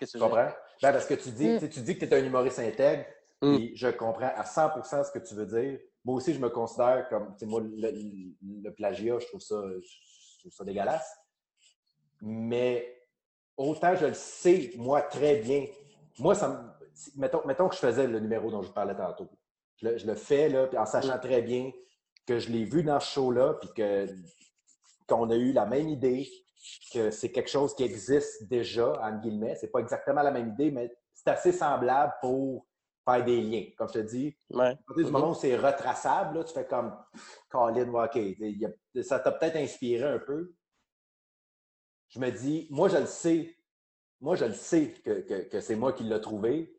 Qu'est-ce 0.00 0.12
Tu 0.12 0.18
que 0.18 0.24
comprends? 0.24 0.50
Ben, 0.82 0.92
parce 0.92 1.06
que 1.06 1.14
tu 1.14 1.30
dis, 1.30 1.48
Mm. 1.50 1.68
tu 1.68 1.80
dis 1.80 1.96
que 1.96 2.04
tu 2.06 2.12
es 2.12 2.14
un 2.20 2.24
humoriste 2.24 2.58
intègre, 2.58 3.04
Mm. 3.40 3.54
et 3.54 3.72
je 3.76 3.86
comprends 3.88 4.32
à 4.34 4.44
100 4.44 5.04
ce 5.04 5.12
que 5.16 5.20
tu 5.20 5.36
veux 5.36 5.46
dire. 5.46 5.78
Moi 6.04 6.16
aussi, 6.16 6.34
je 6.34 6.40
me 6.40 6.48
considère 6.50 7.08
comme, 7.08 7.34
tu 7.34 7.40
sais, 7.40 7.46
moi, 7.46 7.60
le, 7.60 7.68
le- 7.92 8.34
le 8.64 8.70
plagiat, 8.74 9.20
je 9.20 9.26
trouve 9.28 9.40
ça, 9.40 9.62
je 9.80 10.17
trouve 10.50 10.58
ça 10.58 10.64
dégueulasse. 10.64 11.16
Mais 12.20 13.02
autant 13.56 13.94
je 13.94 14.06
le 14.06 14.14
sais, 14.14 14.72
moi, 14.76 15.02
très 15.02 15.36
bien. 15.36 15.66
Moi, 16.18 16.34
ça 16.34 16.78
mettons, 17.16 17.68
que 17.68 17.74
je 17.74 17.80
faisais 17.80 18.06
le 18.06 18.20
numéro 18.20 18.50
dont 18.50 18.62
je 18.62 18.70
parlais 18.70 18.94
tantôt. 18.94 19.28
Je 19.76 20.06
le, 20.06 20.14
fais, 20.14 20.48
là, 20.48 20.68
en 20.76 20.86
sachant 20.86 21.18
très 21.18 21.42
bien 21.42 21.70
que 22.26 22.38
je 22.38 22.50
l'ai 22.50 22.64
vu 22.64 22.82
dans 22.82 22.98
ce 22.98 23.12
show-là, 23.12 23.54
puis 23.60 23.70
que, 23.74 24.06
qu'on 25.06 25.30
a 25.30 25.36
eu 25.36 25.52
la 25.52 25.66
même 25.66 25.88
idée, 25.88 26.28
que 26.92 27.10
c'est 27.10 27.30
quelque 27.30 27.50
chose 27.50 27.74
qui 27.74 27.84
existe 27.84 28.48
déjà, 28.48 28.92
entre 29.00 29.20
guillemets. 29.20 29.54
C'est 29.54 29.70
pas 29.70 29.78
exactement 29.78 30.22
la 30.22 30.32
même 30.32 30.48
idée, 30.48 30.70
mais 30.70 30.92
c'est 31.14 31.30
assez 31.30 31.52
semblable 31.52 32.14
pour 32.20 32.66
faire 33.12 33.24
des 33.24 33.40
liens. 33.40 33.64
Comme 33.76 33.88
je 33.88 33.94
te 33.94 33.98
dis, 33.98 34.36
Ouais. 34.50 34.66
à 34.70 34.76
partir 34.86 35.06
du 35.06 35.10
moment 35.10 35.30
où 35.30 35.34
c'est 35.34 35.56
retraçable, 35.56 36.38
là, 36.38 36.44
tu 36.44 36.52
fais 36.52 36.66
comme 36.66 36.96
Colin, 37.48 37.92
OK, 38.04 38.16
il 38.16 38.58
y 38.58 38.66
a- 38.66 39.02
ça 39.02 39.18
t'a 39.18 39.32
peut-être 39.32 39.56
inspiré 39.56 40.04
un 40.04 40.18
peu. 40.18 40.54
Je 42.08 42.18
me 42.20 42.30
dis, 42.30 42.66
moi, 42.70 42.88
je 42.88 42.96
le 42.98 43.06
sais. 43.06 43.54
Moi, 44.20 44.34
je 44.36 44.46
le 44.46 44.54
sais 44.54 44.92
que, 45.04 45.20
que- 45.20 45.48
que 45.48 45.60
c'est 45.60 45.76
moi 45.76 45.92
qui 45.92 46.02
l'ai 46.04 46.20
trouvé. 46.20 46.74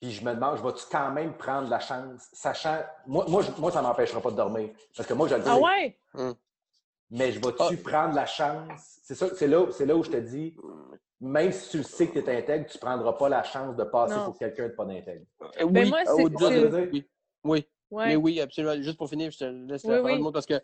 Puis 0.00 0.10
je 0.12 0.24
me 0.24 0.34
demande, 0.34 0.58
je 0.58 0.62
vais-tu 0.62 0.84
quand 0.90 1.10
même 1.12 1.36
prendre 1.36 1.68
la 1.70 1.78
chance, 1.80 2.28
sachant. 2.32 2.80
Moi, 3.06 3.24
moi, 3.28 3.42
je- 3.42 3.52
moi 3.60 3.70
ça 3.70 3.80
ne 3.80 3.86
m'empêchera 3.86 4.20
pas 4.20 4.30
de 4.30 4.36
dormir. 4.36 4.70
Parce 4.94 5.08
que 5.08 5.14
moi, 5.14 5.26
je 5.28 5.36
le 5.36 5.42
sais. 5.42 5.48
Ah 5.50 5.58
ouais? 5.58 5.98
Mais 7.10 7.30
je 7.32 7.40
vais-tu 7.40 7.76
prendre 7.78 8.14
la 8.14 8.26
chance? 8.26 8.98
C'est 9.02 9.14
ça, 9.14 9.28
c'est 9.34 9.46
là, 9.46 9.66
c'est 9.70 9.86
là 9.86 9.96
où 9.96 10.02
je 10.02 10.10
te 10.10 10.16
dis, 10.16 10.56
même 11.20 11.50
si 11.52 11.70
tu 11.70 11.76
le 11.78 11.82
sais 11.82 12.08
que 12.08 12.18
tu 12.18 12.26
es 12.30 12.36
intègre, 12.38 12.66
tu 12.66 12.76
ne 12.76 12.80
prendras 12.80 13.12
pas 13.14 13.28
la 13.28 13.42
chance 13.42 13.74
de 13.76 13.84
passer 13.84 14.14
Non. 14.16 14.26
pour 14.26 14.38
quelqu'un 14.38 14.68
de 14.68 14.72
pas 14.74 14.84
d'intègre. 14.84 15.24
Euh, 15.42 15.64
Oui, 15.64 15.72
Ben, 15.72 15.88
moi, 15.88 15.98
c'est- 16.04 16.22
au-delà 16.22 16.48
c'est- 16.48 16.68
de- 16.68 16.90
oui. 16.92 17.06
Oui. 17.44 17.66
Ouais. 17.90 18.06
Mais 18.08 18.16
oui, 18.16 18.40
absolument. 18.40 18.74
Juste 18.82 18.98
pour 18.98 19.08
finir, 19.08 19.30
je 19.30 19.38
te 19.38 19.44
laisse 19.44 19.84
Oui, 19.84 19.90
la 19.90 19.96
parole, 19.98 20.12
oui. 20.12 20.20
moi, 20.22 20.32
parce 20.32 20.46
que 20.46 20.60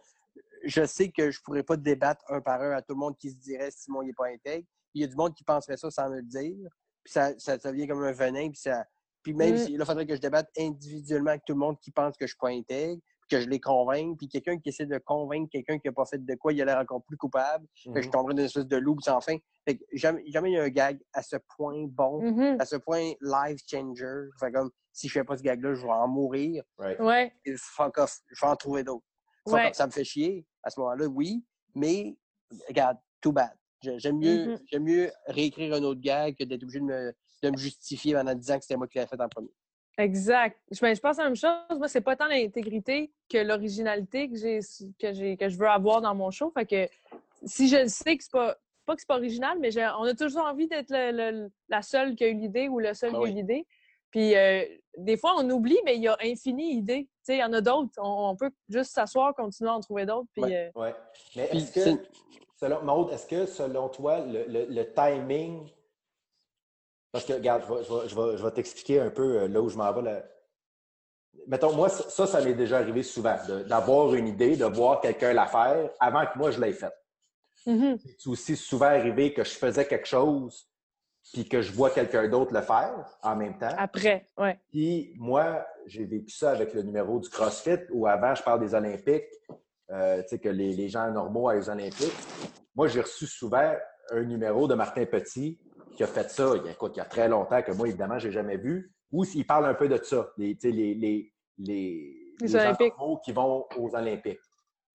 je 0.65 0.85
sais 0.85 1.11
que 1.11 1.31
je 1.31 1.41
pourrais 1.43 1.63
pas 1.63 1.77
débattre 1.77 2.25
un 2.29 2.41
par 2.41 2.61
un 2.61 2.73
à 2.73 2.83
tout 2.83 2.95
le 2.95 2.99
monde 2.99 3.17
qui 3.17 3.31
se 3.31 3.37
dirait 3.37 3.71
Simon 3.71 4.03
n'est 4.03 4.13
pas 4.13 4.27
intègre. 4.29 4.67
Il 4.95 5.01
y 5.03 5.05
a 5.05 5.07
du 5.07 5.17
monde 5.17 5.35
qui 5.35 5.45
penserait 5.45 5.77
ça 5.77 5.91
sans 5.91 6.11
me 6.11 6.17
le 6.17 6.23
dire. 6.23 6.69
Puis 7.05 7.13
ça, 7.13 7.33
ça, 7.39 7.59
ça 7.59 7.73
vient 7.73 7.87
comme 7.87 8.03
un 8.05 8.13
venin. 8.13 8.49
Puis, 8.51 8.61
ça, 8.61 8.85
puis 9.23 9.33
même 9.35 9.55
Mm. 9.55 9.59
si 9.59 9.77
là, 9.77 9.85
il 9.85 9.87
faudrait 9.87 10.07
que 10.07 10.15
je 10.17 10.21
débatte 10.21 10.49
individuellement 10.59 11.31
avec 11.31 11.45
tout 11.45 11.53
le 11.55 11.59
monde 11.61 11.79
qui 11.81 11.91
pense 11.93 12.17
que 12.17 12.27
je 12.27 12.33
suis 12.33 12.39
pas 12.39 12.49
intègre, 12.51 13.01
que 13.33 13.41
je 13.41 13.49
les 13.49 13.61
convainc. 13.61 14.17
Puis 14.19 14.29
quelqu'un 14.29 14.59
qui 14.59 14.69
essaie 14.69 14.87
de 14.87 14.99
convaincre 14.99 15.49
quelqu'un 15.51 15.79
qui 15.79 15.89
n'a 15.89 15.93
pas 15.93 16.05
fait 16.05 16.25
de 16.25 16.35
quoi, 16.35 16.53
il 16.53 16.61
a 16.63 16.65
l'air 16.65 16.79
encore 16.79 17.03
plus 17.03 17.17
coupable. 17.17 17.67
Que 17.95 18.01
je 18.01 18.07
Mhm. 18.07 18.13
tomberais 18.13 18.35
dans 18.35 18.41
une 18.41 18.47
espèce 18.47 18.67
de 18.67 18.77
loup 18.77 18.97
sans 19.01 19.21
fin. 19.21 19.37
Fait 19.67 19.77
que 19.79 19.85
jamais, 19.93 20.23
jamais 20.27 20.51
il 20.51 20.55
y 20.55 20.59
a 20.59 20.63
un 20.65 20.69
gag 20.69 21.01
à 21.13 21.23
ce 21.23 21.37
point 21.57 21.85
bon, 21.89 22.21
Mhm. 22.23 22.57
à 22.61 22.65
ce 22.67 22.77
point 22.77 23.13
life 23.21 23.61
changer. 23.67 24.29
Fait 24.39 24.53
comme 24.53 24.71
si 24.93 25.09
je 25.09 25.13
fais 25.15 25.25
pas 25.25 25.37
ce 25.37 25.43
gag-là, 25.43 25.75
je 25.75 25.83
vais 25.83 25.93
en 25.93 26.09
mourir 26.09 26.63
Right. 26.79 27.01
Ouais. 27.01 27.33
et 27.45 27.55
fuck 27.57 27.97
off, 27.99 28.19
je 28.31 28.45
vais 28.45 28.51
en 28.53 28.57
trouver 28.57 28.85
d'autres. 28.85 29.05
Ouais. 29.47 29.73
Ça 29.73 29.87
me 29.87 29.91
fait 29.93 30.05
chier 30.05 30.47
à 30.63 30.71
ce 30.71 30.79
moment-là, 30.81 31.07
oui, 31.07 31.45
mais 31.75 32.17
regarde, 32.69 32.99
too 33.21 33.33
bad. 33.33 33.53
J'aime 33.83 34.19
mieux, 34.19 34.47
Mhm. 34.53 34.59
j'aime 34.71 34.85
mieux 34.85 35.11
réécrire 35.27 35.75
un 35.75 35.83
autre 35.83 36.01
gag 36.01 36.37
que 36.37 36.45
d'être 36.45 36.63
obligé 36.63 36.79
de 36.79 36.85
me, 36.85 37.13
de 37.43 37.51
me 37.51 37.57
justifier 37.57 38.17
en 38.17 38.23
disant 38.35 38.57
que 38.59 38.63
c'était 38.63 38.77
moi 38.77 38.87
qui 38.87 38.99
l'ai 38.99 39.07
fait 39.09 39.21
en 39.21 39.29
premier. 39.29 39.51
Exact. 39.99 40.59
Je, 40.71 40.81
ben, 40.81 40.95
je 40.95 41.01
pense 41.01 41.19
à 41.19 41.25
la 41.25 41.29
même 41.29 41.37
chose. 41.37 41.79
Moi, 41.79 41.89
c'est 41.89 42.01
pas 42.01 42.17
tant 42.17 42.27
l'intégrité 42.27 43.13
que 43.29 43.39
l'originalité 43.39 44.31
que 44.31 44.37
j'ai 44.37 44.61
que 44.99 45.13
j'ai 45.13 45.37
que 45.37 45.49
je 45.49 45.59
veux 45.59 45.69
avoir 45.69 46.01
dans 46.01 46.15
mon 46.15 46.31
show. 46.31 46.51
Fait 46.51 46.67
que 46.67 46.89
si 47.45 47.69
je 47.69 47.77
le 47.77 47.89
sais 47.89 48.17
que 48.17 48.23
c'est 48.25 48.33
pas 48.33 48.57
pas 48.85 48.95
que 48.95 49.01
c'est 49.01 49.07
pas 49.09 49.17
original, 49.17 49.59
mais 49.61 49.71
j'ai- 49.71 49.89
on 49.99 50.03
a 50.05 50.15
toujours 50.15 50.43
envie 50.45 50.67
d'être 50.67 50.91
le- 50.91 51.13
le- 51.13 51.51
la 51.69 51.83
seule 51.83 52.17
qui 52.17 52.25
a 52.25 52.29
eu 52.29 52.35
l'idée 52.35 52.69
ou 52.69 52.81
le 52.81 52.95
seul 52.95 53.11
Ah 53.13 53.19
qui 53.19 53.25
a 53.25 53.27
eu 53.29 53.31
oui. 53.31 53.35
l'idée. 53.35 53.67
Puis 54.11 54.35
euh, 54.35 54.65
des 54.97 55.17
fois, 55.17 55.35
on 55.39 55.49
oublie, 55.51 55.79
mais 55.85 55.97
il 55.97 56.03
y 56.03 56.09
a 56.09 56.17
infini 56.23 56.75
d'idées. 56.77 57.05
Tu 57.05 57.11
sais, 57.23 57.37
il 57.37 57.41
y 57.41 57.45
en 57.45 57.53
a 57.53 57.61
d'autres. 57.61 57.93
On, 57.99 58.31
on 58.31 58.37
peut 58.37 58.51
juste 58.69 58.93
s'asseoir, 58.93 59.35
continuer 59.35 59.71
à 59.71 59.75
en 59.75 59.81
trouver 59.81 60.05
d'autres. 60.07 60.29
Puis 60.33 60.43
Ouais. 60.43 60.71
euh, 60.77 60.81
Ouais. 60.81 60.95
Mais 61.37 61.49
est-ce 61.53 61.73
que, 61.73 62.03
selon, 62.61 62.83
Maud, 62.83 63.11
est-ce 63.13 63.27
que 63.27 63.47
selon 63.47 63.89
toi, 63.89 64.21
le, 64.21 64.45
le- 64.49 64.67
le 64.69 64.93
timing. 64.93 65.69
Parce 67.13 67.25
que, 67.27 67.35
regarde, 67.35 67.63
je 67.69 67.73
vais, 67.73 67.85
je 67.85 67.93
vais- 67.93 68.09
je 68.09 68.15
vais- 68.17 68.37
je 68.39 68.43
vais 68.43 68.51
t'expliquer 68.51 69.01
un 69.01 69.11
peu 69.11 69.43
euh, 69.43 69.49
là 69.49 69.61
où 69.61 69.69
je 69.69 69.77
m'en 69.77 69.93
vais. 69.93 70.03
là. 70.03 70.23
Mettons, 71.47 71.73
moi, 71.75 71.89
ça, 71.89 72.27
ça, 72.27 72.41
m'est 72.43 72.55
déjà 72.55 72.79
arrivé 72.79 73.03
souvent, 73.03 73.37
de- 73.49 73.63
d'avoir 73.65 74.15
une 74.15 74.29
idée, 74.29 74.57
de 74.57 74.65
voir 74.65 75.01
quelqu'un 75.01 75.33
la 75.33 75.47
faire 75.47 75.91
avant 76.01 76.25
que 76.27 76.39
moi 76.39 76.51
je 76.51 76.61
l'aie 76.61 76.73
faite. 76.73 76.95
mhm. 77.67 77.99
C'est 78.19 78.29
aussi 78.29 78.57
souvent 78.57 78.87
arrivé 78.87 79.33
que 79.33 79.45
je 79.45 79.51
faisais 79.51 79.87
quelque 79.87 80.07
chose 80.09 80.69
puis 81.33 81.49
que 81.49 81.63
je 81.63 81.71
vois 81.73 81.91
quelqu'un 81.91 82.29
d'autre 82.29 82.53
le 82.53 82.63
faire 82.63 83.07
en 83.23 83.37
même 83.37 83.57
temps. 83.59 83.75
après, 83.79 84.27
ouais. 84.39 84.59
Puis 84.71 85.15
moi, 85.19 85.65
j'ai 85.87 86.05
vécu 86.05 86.31
ça 86.35 86.51
avec 86.51 86.75
le 86.75 86.83
numéro 86.83 87.21
du 87.21 87.29
CrossFit 87.29 87.79
où 87.93 88.07
avant, 88.09 88.35
je 88.35 88.43
parle 88.43 88.61
des 88.61 88.75
Olympiques, 88.75 89.29
euh, 89.91 90.21
tu 90.23 90.29
sais, 90.29 90.39
que 90.41 90.49
les, 90.49 90.73
les 90.73 90.89
gens 90.89 91.09
normaux 91.11 91.49
à 91.49 91.55
les 91.55 91.69
Olympiques. 91.69 92.13
Moi, 92.75 92.89
j'ai 92.89 93.01
reçu 93.03 93.27
souvent 93.27 93.73
un 94.11 94.23
numéro 94.23 94.67
de 94.67 94.75
Martin 94.75 95.05
Petit 95.07 95.59
qui 95.95 96.03
a 96.03 96.07
fait 96.07 96.31
ça, 96.31 96.53
il 96.57 96.65
y 96.65 96.69
a, 96.69 96.73
écoute, 96.73 96.93
il 96.95 96.99
y 96.99 97.03
a 97.03 97.05
très 97.05 97.29
longtemps, 97.29 97.63
que 97.63 97.73
moi, 97.73 97.89
évidemment, 97.89 98.19
je 98.19 98.29
n'ai 98.29 98.33
jamais 98.33 98.57
vu, 98.57 98.93
où 99.11 99.25
il 99.25 99.47
parle 99.47 99.67
un 99.67 99.75
peu 99.75 99.89
de 99.89 100.03
ça, 100.03 100.31
les, 100.37 100.57
les, 100.63 100.95
les, 100.95 101.33
les, 101.59 102.35
Les 102.41 102.57
Olympiques. 102.57 102.95
qui 103.25 103.33
vont 103.33 103.67
aux 103.77 103.95
Olympiques. 103.95 104.41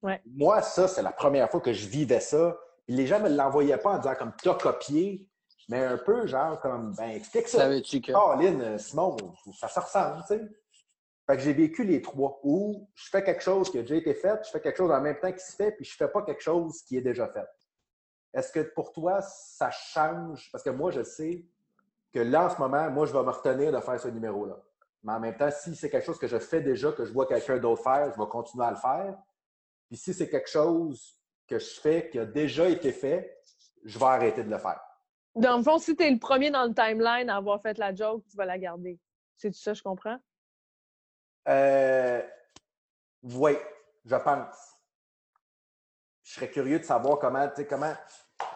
Ouais. 0.01 0.21
Moi, 0.25 0.61
ça, 0.61 0.87
c'est 0.87 1.01
la 1.01 1.11
première 1.11 1.49
fois 1.49 1.59
que 1.59 1.73
je 1.73 1.87
vivais 1.87 2.19
ça. 2.19 2.57
Les 2.87 3.07
gens 3.07 3.19
ne 3.19 3.29
me 3.29 3.35
l'envoyaient 3.35 3.77
pas 3.77 3.91
en 3.91 3.97
disant 3.97 4.15
comme 4.15 4.33
t'as 4.41 4.53
copié, 4.53 5.27
mais 5.69 5.83
un 5.83 5.97
peu 5.97 6.25
genre 6.27 6.59
comme 6.61 6.93
ben 6.95 7.09
explique 7.09 7.47
ça. 7.47 7.59
Savais-tu 7.59 8.01
que. 8.01 8.11
Caroline, 8.11 8.61
euh, 8.61 8.77
Simon, 8.77 9.17
ça 9.59 9.67
se 9.67 9.79
ressemble, 9.79 10.21
tu 10.21 10.35
sais. 10.35 10.41
Fait 11.29 11.35
que 11.35 11.43
j'ai 11.43 11.53
vécu 11.53 11.83
les 11.83 12.01
trois 12.01 12.39
où 12.43 12.87
je 12.95 13.09
fais 13.09 13.21
quelque 13.21 13.43
chose 13.43 13.69
qui 13.69 13.77
a 13.79 13.81
déjà 13.81 13.95
été 13.95 14.13
fait, 14.13 14.39
je 14.45 14.49
fais 14.49 14.61
quelque 14.61 14.77
chose 14.77 14.91
en 14.91 15.01
même 15.01 15.19
temps 15.19 15.31
qui 15.31 15.43
se 15.43 15.55
fait, 15.55 15.73
puis 15.73 15.83
je 15.83 15.93
fais 15.97 16.07
pas 16.07 16.21
quelque 16.21 16.41
chose 16.41 16.81
qui 16.83 16.95
est 16.95 17.01
déjà 17.01 17.27
fait. 17.27 17.45
Est-ce 18.33 18.51
que 18.51 18.59
pour 18.59 18.91
toi, 18.91 19.21
ça 19.21 19.71
change? 19.71 20.49
Parce 20.51 20.63
que 20.63 20.69
moi, 20.69 20.91
je 20.91 21.03
sais 21.03 21.45
que 22.13 22.19
là, 22.19 22.45
en 22.45 22.49
ce 22.49 22.57
moment, 22.57 22.89
moi, 22.91 23.05
je 23.05 23.13
vais 23.13 23.23
me 23.23 23.29
retenir 23.29 23.71
de 23.71 23.79
faire 23.79 23.99
ce 23.99 24.07
numéro-là. 24.07 24.57
Mais 25.03 25.13
en 25.13 25.19
même 25.19 25.37
temps, 25.37 25.49
si 25.51 25.75
c'est 25.75 25.89
quelque 25.89 26.05
chose 26.05 26.19
que 26.19 26.27
je 26.27 26.39
fais 26.39 26.61
déjà, 26.61 26.91
que 26.91 27.05
je 27.05 27.13
vois 27.13 27.27
quelqu'un 27.27 27.57
d'autre 27.57 27.83
faire, 27.83 28.11
je 28.13 28.19
vais 28.19 28.27
continuer 28.27 28.65
à 28.65 28.71
le 28.71 28.77
faire. 28.77 29.17
Puis 29.87 29.97
si 29.97 30.13
c'est 30.13 30.29
quelque 30.29 30.49
chose 30.49 31.17
que 31.47 31.59
je 31.59 31.79
fais 31.79 32.09
qui 32.09 32.19
a 32.19 32.25
déjà 32.25 32.67
été 32.67 32.91
fait, 32.91 33.41
je 33.83 33.97
vais 33.97 34.05
arrêter 34.05 34.43
de 34.43 34.49
le 34.49 34.57
faire. 34.57 34.81
Dans 35.35 35.57
le 35.57 35.63
fond, 35.63 35.77
si 35.77 35.95
tu 35.95 36.03
es 36.03 36.09
le 36.09 36.19
premier 36.19 36.49
dans 36.49 36.65
le 36.65 36.73
timeline 36.73 37.29
à 37.29 37.37
avoir 37.37 37.61
fait 37.61 37.77
la 37.77 37.93
joke, 37.93 38.23
tu 38.29 38.35
vas 38.35 38.45
la 38.45 38.57
garder. 38.57 38.99
C'est 39.37 39.51
tout 39.51 39.59
ça, 39.59 39.73
je 39.73 39.83
comprends? 39.83 40.17
Euh, 41.47 42.21
oui, 43.23 43.55
je 44.03 44.15
pense. 44.15 44.76
Je 46.27 46.33
serais 46.33 46.49
curieux 46.49 46.77
de 46.79 46.83
savoir 46.83 47.19
comment, 47.19 47.47
tu 47.47 47.55
sais, 47.55 47.67
comment. 47.67 47.93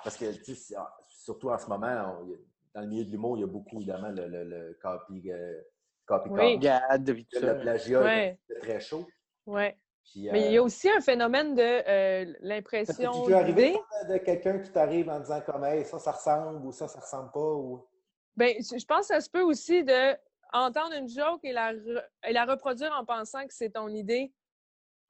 Parce 0.04 0.18
que, 0.18 0.30
tu 0.44 0.56
sais, 0.56 0.76
ah, 0.78 0.94
surtout 1.08 1.50
en 1.52 1.58
ce 1.58 1.68
moment, 1.68 2.18
on- 2.22 2.28
dans 2.76 2.82
le 2.82 2.88
milieu 2.88 3.06
de 3.06 3.12
l'humour, 3.12 3.38
il 3.38 3.42
y 3.42 3.44
a 3.44 3.48
beaucoup, 3.48 3.78
évidemment, 3.78 4.10
le, 4.10 4.28
le, 4.28 4.44
le 4.44 4.80
copy, 4.82 5.32
euh, 5.32 5.62
copy, 6.06 6.30
Oui. 6.32 6.60
copy. 6.60 7.26
Le 7.34 7.54
plagiat 7.62 8.38
c'est 8.46 8.60
très 8.60 8.80
chaud. 8.82 9.08
Ouais. 9.46 9.78
Puis, 10.04 10.30
Mais 10.30 10.42
il 10.48 10.52
y 10.52 10.58
euh, 10.58 10.62
a 10.62 10.64
aussi 10.64 10.90
un 10.90 11.00
phénomène 11.00 11.56
de 11.56 11.62
euh, 11.62 12.34
l'impression 12.42 13.12
arrivé 13.34 13.68
d'idée. 13.72 13.80
ça, 13.90 14.04
de 14.06 14.18
quelqu'un 14.18 14.60
qui 14.60 14.72
t'arrive 14.72 15.08
en 15.10 15.20
disant 15.22 15.40
comme 15.40 15.64
hey, 15.64 15.86
ça, 15.86 15.98
ça 15.98 16.12
ressemble 16.12 16.66
ou 16.66 16.74
ça, 16.74 16.90
ça 16.90 17.00
ressemble 17.00 17.32
pas 17.32 17.40
ou? 17.54 17.88
Ben, 18.36 18.56
je 18.60 18.78
je 18.78 18.86
pense 18.86 19.08
que 19.08 19.14
ça 19.16 19.22
se 19.22 19.30
peut 19.30 19.44
aussi 19.44 19.86
de 19.86 20.18
entendre 20.52 20.94
une 20.96 21.08
joke 21.08 21.40
et 21.44 21.54
la, 21.54 21.72
re- 21.74 22.06
et 22.28 22.34
la 22.34 22.44
reproduire 22.46 22.92
en 23.00 23.06
pensant 23.06 23.48
que 23.48 23.54
c'est 23.54 23.70
ton 23.70 23.88
idée. 23.88 24.34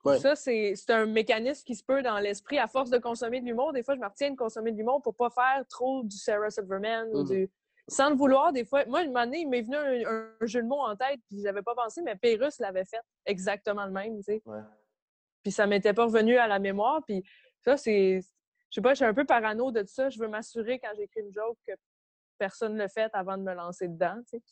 Ouais. 0.03 0.18
Ça, 0.19 0.36
c'est 0.36 0.73
c'est 0.76 0.91
un 0.91 1.06
mécanisme 1.06 1.64
qui 1.64 1.76
se 1.76 1.84
peut 1.84 2.02
dans 2.02 2.18
l'esprit. 2.19 2.57
À 2.57 2.68
force 2.68 2.90
de 2.90 2.98
consommer 2.98 3.40
de 3.40 3.45
l'humour, 3.45 3.72
des 3.73 3.84
fois, 3.84 3.94
je 3.95 3.99
me 3.99 4.07
retiens 4.07 4.32
de 4.32 4.36
consommer 4.36 4.72
de 4.72 4.78
l'humour 4.78 5.02
pour 5.02 5.15
pas 5.15 5.30
faire 5.30 5.64
trop 5.69 6.03
du 6.03 6.18
Sarah 6.18 6.49
Silverman 6.49 7.07
ou 7.14 7.19
Mhm. 7.19 7.28
du. 7.28 7.49
Sans 7.88 8.10
le 8.10 8.15
vouloir, 8.15 8.53
des 8.53 8.64
fois. 8.64 8.86
Moi, 8.86 9.03
une 9.03 9.15
année, 9.18 9.40
il 9.41 9.49
m'est 9.49 9.61
venu 9.64 9.76
un, 9.76 10.28
un 10.41 10.45
jeu 10.45 10.61
de 10.61 10.68
mots 10.68 10.80
en 10.82 10.95
tête, 10.95 11.19
puis 11.28 11.41
j'avais 11.41 11.61
pas 11.61 11.76
pensé, 11.76 12.02
mais 12.02 12.15
Pérus 12.15 12.60
l'avait 12.60 12.86
fait 12.86 13.02
exactement 13.26 13.86
le 13.86 13.91
même, 13.91 14.18
tu 14.18 14.23
sais. 14.23 14.41
Ouais. 14.45 14.60
Puis 15.44 15.52
ça 15.52 15.68
m'était 15.68 15.94
pas 15.94 16.06
revenu 16.06 16.38
à 16.38 16.48
la 16.48 16.60
mémoire. 16.60 17.02
Puis 17.06 17.23
ça, 17.60 17.78
c'est. 17.78 18.22
Je 18.22 18.76
sais 18.76 18.82
pas, 18.82 18.91
je 18.91 18.98
suis 18.98 19.06
un 19.06 19.14
peu 19.14 19.26
parano 19.26 19.72
de 19.72 19.84
ça. 19.86 20.10
Je 20.10 20.18
veux 20.19 20.28
m'assurer 20.30 20.80
quand 20.80 20.90
j'écris 20.95 21.22
une 21.22 21.34
joke 21.34 21.57
que 21.68 21.73
personne 22.38 22.76
ne 22.76 22.84
le 22.84 22.88
fait 22.88 23.10
avant 23.14 23.38
de 23.38 23.44
me 23.44 23.53
lancer 23.53 23.88
dedans, 23.88 24.15
tu 24.32 24.38
sais. 24.38 24.44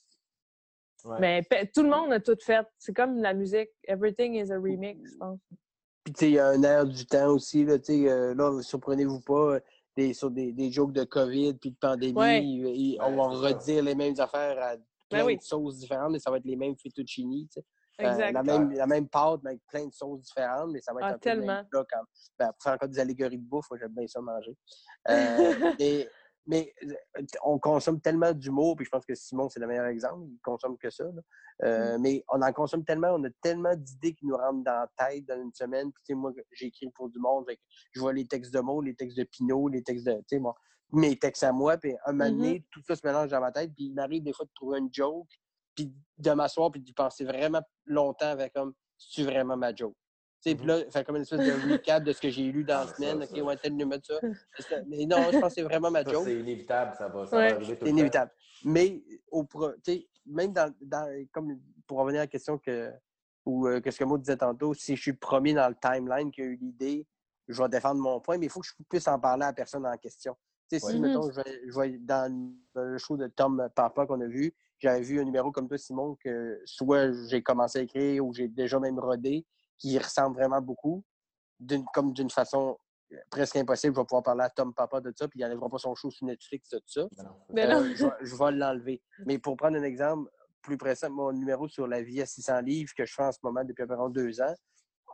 Ouais. 1.05 1.17
Mais 1.19 1.43
tout 1.73 1.83
le 1.83 1.89
monde 1.89 2.11
a 2.13 2.19
tout 2.19 2.37
fait. 2.41 2.65
C'est 2.77 2.93
comme 2.95 3.17
la 3.17 3.33
musique. 3.33 3.69
Everything 3.87 4.35
is 4.35 4.51
a 4.51 4.55
remix, 4.57 4.99
je 5.11 5.17
pense. 5.17 5.39
Puis, 6.03 6.13
tu 6.13 6.19
sais, 6.19 6.29
il 6.29 6.33
y 6.33 6.39
a 6.39 6.47
un 6.47 6.63
air 6.63 6.85
du 6.85 7.05
temps 7.05 7.27
aussi, 7.33 7.63
là, 7.65 7.77
tu 7.79 7.85
sais, 8.03 8.09
euh, 8.09 8.33
là, 8.33 8.61
surprenez-vous 8.61 9.21
pas, 9.21 9.55
euh, 9.55 9.59
des, 9.95 10.13
sur 10.13 10.31
des, 10.31 10.53
des 10.53 10.71
jokes 10.71 10.93
de 10.93 11.03
COVID 11.03 11.55
puis 11.55 11.71
de 11.71 11.77
pandémie, 11.77 12.17
Ouais. 12.17 12.43
ils- 12.43 12.67
ils- 12.67 12.99
Ouais, 12.99 13.05
on 13.05 13.15
va 13.17 13.47
redire 13.49 13.83
les 13.83 13.95
mêmes 13.95 14.15
affaires 14.19 14.57
à 14.61 14.75
plein 15.09 15.19
Ben 15.19 15.25
oui. 15.25 15.37
de 15.37 15.41
sauces 15.41 15.77
différentes, 15.79 16.11
mais 16.13 16.19
ça 16.19 16.31
va 16.31 16.37
être 16.37 16.45
les 16.45 16.55
mêmes 16.55 16.75
fettuccini, 16.77 17.47
tu 17.47 17.59
sais. 17.59 17.65
Euh, 18.01 18.31
la, 18.31 18.43
même, 18.43 18.71
la 18.71 18.87
même 18.87 19.09
pâte, 19.09 19.41
mais 19.43 19.49
avec 19.49 19.61
plein 19.67 19.85
de 19.85 19.91
sauces 19.93 20.21
différentes, 20.21 20.71
mais 20.71 20.79
ça 20.79 20.93
va 20.93 21.01
être 21.01 21.07
Ah, 21.07 21.13
un 21.15 21.17
peu 21.17 21.29
même 21.31 21.39
tellement. 21.41 21.65
plat 21.69 21.85
comme, 21.91 22.05
ben, 22.39 22.47
pour 22.53 22.63
faire 22.63 22.73
encore 22.75 22.87
des 22.87 22.99
allégories 22.99 23.37
de 23.37 23.43
bouffe, 23.43 23.67
j'aime 23.77 23.91
bien 23.93 24.07
ça 24.07 24.21
manger. 24.21 24.55
Euh, 25.09 26.05
mais 26.49 26.73
euh, 26.83 27.23
on 27.43 27.59
consomme 27.59 28.01
tellement 28.01 28.33
d'humour, 28.33 28.75
puis 28.75 28.83
je 28.83 28.89
pense 28.89 29.05
que 29.05 29.13
Simon, 29.13 29.49
c'est 29.49 29.59
le 29.59 29.67
meilleur 29.67 29.85
exemple, 29.85 30.25
il 30.27 30.39
consomme 30.41 30.79
que 30.79 30.89
ça. 30.89 31.03
là. 31.03 31.21
Euh, 31.63 31.97
Mm. 31.97 32.01
Mais 32.01 32.25
on 32.29 32.41
en 32.41 32.51
consomme 32.51 32.83
tellement, 32.83 33.09
on 33.09 33.23
a 33.23 33.29
tellement 33.41 33.75
d'idées 33.75 34.15
qui 34.15 34.25
nous 34.25 34.35
rentrent 34.35 34.63
dans 34.63 34.87
la 34.87 34.89
tête 34.97 35.25
dans 35.25 35.39
une 35.39 35.53
semaine. 35.53 35.91
Puis, 35.91 36.03
tu 36.03 36.13
sais, 36.13 36.15
moi, 36.15 36.33
j'écris 36.51 36.89
pour 36.89 37.09
du 37.09 37.19
monde, 37.19 37.45
je 37.91 37.99
vois 37.99 38.13
les 38.13 38.25
textes 38.25 38.51
de 38.51 38.59
mots, 38.59 38.81
les 38.81 38.95
textes 38.95 39.17
de 39.17 39.25
Pinot, 39.25 39.67
les 39.67 39.83
textes 39.83 40.07
de, 40.07 40.13
tu 40.13 40.23
sais, 40.27 40.39
moi, 40.39 40.55
mes 40.91 41.17
textes 41.17 41.43
à 41.43 41.51
moi, 41.51 41.77
puis 41.77 41.93
un 42.05 42.13
moment 42.13 42.31
donné, 42.31 42.65
tout 42.71 42.81
ça 42.87 42.95
se 42.95 43.05
mélange 43.05 43.29
dans 43.29 43.39
ma 43.39 43.51
tête, 43.51 43.71
puis 43.75 43.85
il 43.85 43.93
m'arrive 43.93 44.23
des 44.23 44.33
fois 44.33 44.45
de 44.45 44.51
trouver 44.55 44.79
une 44.79 44.89
joke, 44.91 45.27
puis 45.75 45.93
de 46.17 46.31
m'asseoir, 46.31 46.71
puis 46.71 46.81
d'y 46.81 46.93
penser 46.93 47.25
vraiment 47.25 47.61
longtemps 47.85 48.29
avec 48.29 48.53
comme, 48.53 48.73
c'est-tu 48.97 49.23
vraiment 49.23 49.55
ma 49.55 49.73
joke? 49.75 49.95
Sais, 50.41 50.55
puis 50.55 50.65
là, 50.65 50.79
faire 50.89 51.03
comme 51.05 51.17
une 51.17 51.23
espèce 51.23 51.41
de 51.45 51.71
recap 51.73 52.01
de 52.03 52.13
ce 52.13 52.21
que 52.21 52.29
j'ai 52.29 52.43
lu 52.51 52.63
dans 52.63 52.75
Ah, 52.75 52.79
la 52.81 52.87
ça, 52.87 52.95
semaine. 52.95 53.25
ça. 53.25 53.33
OK, 53.41 53.45
ouais, 53.45 53.57
tel 53.57 53.75
numéro 53.75 53.99
de 53.99 54.05
ça. 54.05 54.19
Mais 54.87 55.05
non, 55.05 55.17
je 55.31 55.39
pense 55.39 55.49
que 55.49 55.55
c'est 55.55 55.63
vraiment 55.63 55.91
ma 55.91 56.03
joke. 56.03 56.23
c'est 56.23 56.39
inévitable, 56.39 56.95
ça 56.97 57.09
va, 57.09 57.25
ça 57.25 57.35
Ouais. 57.35 57.49
va 57.49 57.55
arriver 57.55 57.73
tout 57.73 57.79
C'est 57.79 57.79
temps. 57.79 57.85
inévitable. 57.97 58.31
Mais 58.63 59.01
au 59.31 59.43
pro- 59.43 59.73
tu 59.83 59.91
sais, 59.91 60.07
même 60.25 60.53
dans, 60.53 60.73
dans- 60.81 61.25
comme 61.33 61.59
pour 61.85 61.97
revenir 61.99 62.21
à 62.21 62.23
la 62.23 62.27
question 62.27 62.57
que 62.57 62.91
ou 63.45 63.67
euh, 63.67 63.81
que 63.81 63.89
ce 63.91 63.99
que 63.99 64.03
moi 64.05 64.17
disais 64.17 64.37
tantôt, 64.37 64.73
si 64.73 64.95
je 64.95 65.01
suis 65.01 65.13
premier 65.13 65.53
dans 65.53 65.67
le 65.67 65.75
timeline 65.75 66.31
qui 66.31 66.41
a 66.41 66.45
eu 66.45 66.55
l'idée, 66.55 67.05
je 67.47 67.61
vais 67.61 67.67
défendre 67.69 67.99
mon 67.99 68.19
point, 68.21 68.37
mais 68.37 68.45
il 68.45 68.49
faut 68.49 68.59
que 68.61 68.67
je 68.67 68.73
puisse 68.89 69.07
en 69.07 69.19
parler 69.19 69.43
à 69.43 69.47
la 69.47 69.53
personne 69.53 69.85
en 69.85 69.97
question. 69.97 70.35
Tu 70.69 70.79
sais, 70.79 70.85
si, 70.85 70.99
mettons, 71.01 71.31
je 71.31 71.35
vais, 71.41 71.61
je 71.67 71.79
vais 71.79 71.97
dans 71.97 72.31
le 72.75 72.97
show 72.99 73.17
de 73.17 73.27
Tom 73.27 73.67
Papa 73.75 74.05
qu'on 74.05 74.21
a 74.21 74.27
vu, 74.27 74.53
j'avais 74.77 75.01
vu 75.01 75.19
un 75.19 75.23
numéro 75.23 75.51
comme 75.51 75.67
toi, 75.67 75.77
Simon, 75.79 76.15
que 76.23 76.61
soit 76.65 77.11
j'ai 77.27 77.41
commencé 77.41 77.79
à 77.79 77.81
écrire 77.81 78.23
ou 78.25 78.33
j'ai 78.33 78.47
déjà 78.47 78.79
même 78.79 78.99
rodé, 78.99 79.45
qui 79.79 79.97
ressemble 79.97 80.35
vraiment 80.35 80.61
beaucoup, 80.61 81.03
d'une, 81.59 81.83
comme 81.93 82.13
d'une 82.13 82.29
façon 82.29 82.77
euh, 83.11 83.17
presque 83.31 83.55
impossible, 83.55 83.95
je 83.95 83.99
vais 84.01 84.05
pouvoir 84.05 84.21
parler 84.23 84.43
à 84.43 84.49
Tom 84.49 84.73
Papa 84.73 85.01
de 85.01 85.11
ça, 85.17 85.27
puis 85.27 85.39
il 85.39 85.43
n'enlèvera 85.43 85.67
pas 85.69 85.79
son 85.79 85.95
show 85.95 86.11
sur 86.11 86.27
Netflix 86.27 86.69
de 86.69 86.81
ça. 86.85 87.07
Ben 87.17 87.23
non, 87.23 87.35
Mais 87.49 87.65
ça. 87.67 87.73
non. 87.73 87.79
Euh, 87.85 87.95
je, 87.95 88.05
vais- 88.05 88.11
je 88.21 88.35
vais 88.35 88.51
l'enlever. 88.51 89.01
Mais 89.25 89.39
pour 89.39 89.57
prendre 89.57 89.77
un 89.77 89.83
exemple 89.83 90.29
plus 90.61 90.77
précis, 90.77 91.07
mon 91.09 91.31
numéro 91.31 91.67
sur 91.67 91.87
la 91.87 92.03
vie 92.03 92.21
à 92.21 92.25
600 92.27 92.59
livres 92.61 92.91
que 92.95 93.05
je 93.05 93.13
fais 93.13 93.23
en 93.23 93.31
ce 93.31 93.39
moment 93.41 93.63
depuis 93.63 93.83
environ 93.83 94.09
deux 94.09 94.39
ans, 94.41 94.53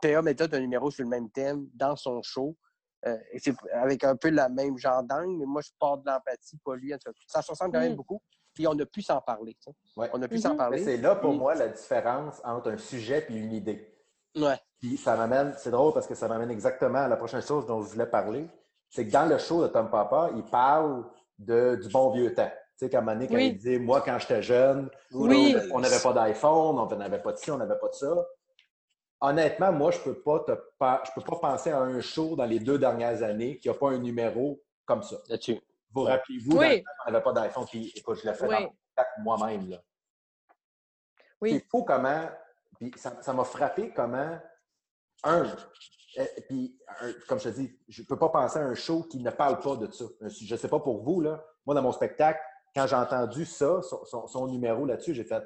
PA 0.02 0.20
Méthode 0.20 0.52
a 0.52 0.58
un 0.58 0.60
numéro 0.60 0.90
sur 0.90 1.04
le 1.04 1.08
même 1.08 1.30
thème 1.30 1.68
dans 1.72 1.96
son 1.96 2.20
show. 2.22 2.54
Euh, 3.06 3.16
et 3.32 3.38
c'est 3.38 3.54
avec 3.72 4.04
un 4.04 4.16
peu 4.16 4.28
la 4.30 4.48
même 4.48 4.76
genre 4.76 5.02
d'angle, 5.02 5.38
mais 5.38 5.46
moi, 5.46 5.62
je 5.62 5.70
pars 5.78 5.96
de 5.98 6.04
l'empathie, 6.06 6.58
pas 6.64 6.74
lui. 6.76 6.92
En 6.92 6.98
tout 6.98 7.10
cas, 7.12 7.18
Ça 7.28 7.40
se 7.40 7.50
ressemble 7.52 7.72
quand 7.72 7.80
même 7.80 7.92
Mm. 7.92 7.96
beaucoup. 7.96 8.20
Puis 8.52 8.66
on 8.66 8.78
a 8.78 8.84
pu 8.86 9.00
s'en 9.02 9.20
parler. 9.20 9.56
Ouais. 9.96 10.10
On 10.12 10.20
a 10.22 10.28
pu 10.28 10.34
Mhm. 10.36 10.40
s'en 10.40 10.50
Mais 10.52 10.56
parler. 10.56 10.84
c'est 10.84 10.96
là 10.96 11.14
pour 11.16 11.30
Puis- 11.30 11.38
moi 11.38 11.54
la 11.54 11.68
différence 11.68 12.40
entre 12.44 12.70
un 12.72 12.78
sujet 12.78 13.24
et 13.28 13.34
une 13.36 13.52
idée. 13.52 13.95
Ouais. 14.36 14.58
Puis 14.78 14.96
ça 14.96 15.16
m'amène, 15.16 15.54
c'est 15.56 15.70
drôle 15.70 15.92
parce 15.94 16.06
que 16.06 16.14
ça 16.14 16.28
m'amène 16.28 16.50
exactement 16.50 16.98
à 16.98 17.08
la 17.08 17.16
prochaine 17.16 17.42
chose 17.42 17.66
dont 17.66 17.82
je 17.82 17.88
voulais 17.88 18.06
parler. 18.06 18.46
C'est 18.90 19.06
que 19.06 19.10
dans 19.10 19.26
le 19.26 19.38
show 19.38 19.62
de 19.62 19.68
Tom 19.68 19.90
Papa, 19.90 20.30
il 20.36 20.44
parle 20.44 21.04
de, 21.38 21.76
du 21.76 21.88
bon 21.88 22.10
vieux 22.10 22.34
temps. 22.34 22.50
Tu 22.78 22.88
sais, 22.88 22.96
moment 23.00 23.12
donné, 23.12 23.26
quand 23.26 23.34
Oui. 23.34 23.48
il 23.48 23.56
dit 23.58 23.78
Moi, 23.78 24.02
quand 24.02 24.18
j'étais 24.18 24.42
jeune, 24.42 24.90
Oui. 25.12 25.56
on 25.72 25.80
n'avait 25.80 25.98
pas 26.00 26.12
d'iPhone, 26.12 26.78
on 26.78 26.96
n'avait 26.96 27.22
pas 27.22 27.32
de 27.32 27.38
ci, 27.38 27.50
on 27.50 27.56
n'avait 27.56 27.78
pas 27.78 27.88
de 27.88 27.94
ça. 27.94 28.26
Honnêtement, 29.20 29.72
moi, 29.72 29.90
je 29.90 29.98
peux 30.00 30.20
pas 30.20 30.40
te 30.40 30.52
je 30.52 31.10
peux 31.14 31.22
pas 31.22 31.36
penser 31.40 31.70
à 31.70 31.80
un 31.80 32.00
show 32.02 32.36
dans 32.36 32.44
les 32.44 32.58
deux 32.60 32.78
dernières 32.78 33.22
années 33.22 33.58
qui 33.58 33.68
n'a 33.68 33.74
pas 33.74 33.88
un 33.90 33.98
numéro 33.98 34.60
comme 34.84 35.02
ça. 35.02 35.16
Là-dessus. 35.28 35.58
Vous 35.94 36.02
rappelez-vous, 36.02 36.58
Oui. 36.58 36.84
on 37.06 37.10
n'avait 37.10 37.24
pas 37.24 37.32
d'iPhone, 37.32 37.64
puis 37.66 37.90
écoute, 37.96 38.18
je 38.22 38.28
l'ai 38.28 38.34
fait 38.34 38.46
moi-même. 39.22 39.70
là. 39.70 39.78
Oui. 41.40 41.52
C'est 41.54 41.64
fou 41.70 41.82
comment, 41.82 42.28
puis 42.78 42.92
ça 42.98 43.32
m'a 43.32 43.44
frappé 43.44 43.92
comment, 43.92 44.38
un, 45.24 45.44
euh, 46.18 46.24
puis 46.48 46.78
un- 47.00 47.12
comme 47.28 47.38
je 47.38 47.44
te 47.50 47.54
dis, 47.54 47.78
je 47.88 48.02
ne 48.02 48.06
peux 48.06 48.18
pas 48.18 48.28
penser 48.28 48.58
à 48.58 48.62
un 48.62 48.74
show 48.74 49.02
qui 49.04 49.18
ne 49.22 49.30
parle 49.30 49.60
pas 49.60 49.76
de 49.76 49.90
ça. 49.90 50.04
Un- 50.20 50.28
Je 50.28 50.54
ne 50.54 50.58
sais 50.58 50.68
pas 50.68 50.80
pour 50.80 51.02
vous, 51.02 51.20
là. 51.20 51.44
moi, 51.64 51.74
dans 51.74 51.82
mon 51.82 51.92
spectacle, 51.92 52.40
quand 52.74 52.86
j'ai 52.86 52.96
entendu 52.96 53.44
ça, 53.44 53.80
son, 53.82 54.04
son- 54.04 54.26
son 54.26 54.46
numéro 54.48 54.84
là-dessus, 54.86 55.14
j'ai 55.14 55.24
fait, 55.24 55.42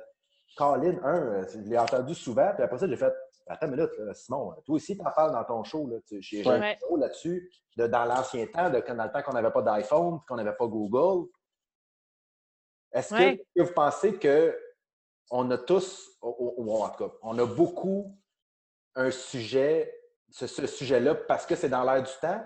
Colin, 0.57 0.99
un, 1.05 1.17
euh, 1.43 1.47
je 1.49 1.59
l'ai 1.61 1.79
entendu 1.79 2.15
souvent, 2.15 2.53
puis 2.55 2.63
après 2.65 2.79
ça, 2.79 2.89
j'ai 2.89 2.97
fait, 2.97 3.13
attends 3.47 3.67
une 3.67 3.77
minute, 3.77 3.91
là, 3.99 4.13
Simon, 4.15 4.53
toi 4.67 4.75
aussi, 4.75 4.97
tu 4.97 5.03
en 5.07 5.11
parles 5.13 5.33
dans 5.33 5.45
ton 5.45 5.63
show. 5.63 5.87
Là. 5.89 5.97
J'ai 6.11 6.21
j'ai 6.21 6.47
un 6.47 6.51
Ouais. 6.61 6.75
numéro 6.75 6.97
là-dessus, 6.97 7.51
de, 7.77 7.87
dans 7.87 8.05
l'ancien 8.05 8.47
temps, 8.49 8.69
de, 8.69 8.81
quand- 8.81 8.95
dans 8.97 9.05
le 9.05 9.13
temps 9.13 9.23
qu'on 9.23 9.33
n'avait 9.33 9.53
pas 9.53 9.63
d'iPhone, 9.63 10.19
qu'on 10.29 10.37
n'avait 10.37 10.57
pas 10.57 10.67
Google. 10.67 11.29
Ouais. 12.93 12.99
est-ce 13.01 13.15
que 13.57 13.63
vous 13.69 13.73
pensez 13.73 14.19
que 14.19 14.59
on 15.31 15.51
a 15.51 15.59
tous, 15.59 16.11
ou- 16.23 16.73
en 16.83 16.89
tout 16.91 17.05
cas, 17.09 17.15
on 17.23 17.39
a 17.39 17.47
beaucoup 17.47 18.17
un 18.95 19.11
sujet, 19.11 19.95
ce, 20.31 20.47
ce 20.47 20.67
sujet-là, 20.67 21.15
parce 21.15 21.47
que 21.47 21.55
c'est 21.55 21.69
dans 21.69 21.85
l'air 21.85 22.03
du 22.03 22.13
temps 22.21 22.43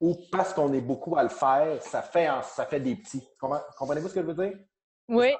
ou 0.00 0.16
parce 0.32 0.52
qu'on 0.52 0.72
est 0.72 0.80
beaucoup 0.80 1.16
à 1.16 1.22
le 1.22 1.28
faire, 1.28 1.82
ça 1.82 2.02
fait, 2.02 2.28
en- 2.28 2.42
ça 2.42 2.66
fait 2.66 2.80
des 2.80 2.96
petits. 2.96 3.26
Comprenez-vous 3.78 4.08
ce 4.08 4.14
que 4.14 4.22
je 4.22 4.26
veux 4.26 4.34
dire? 4.34 4.58
Oui. 5.08 5.34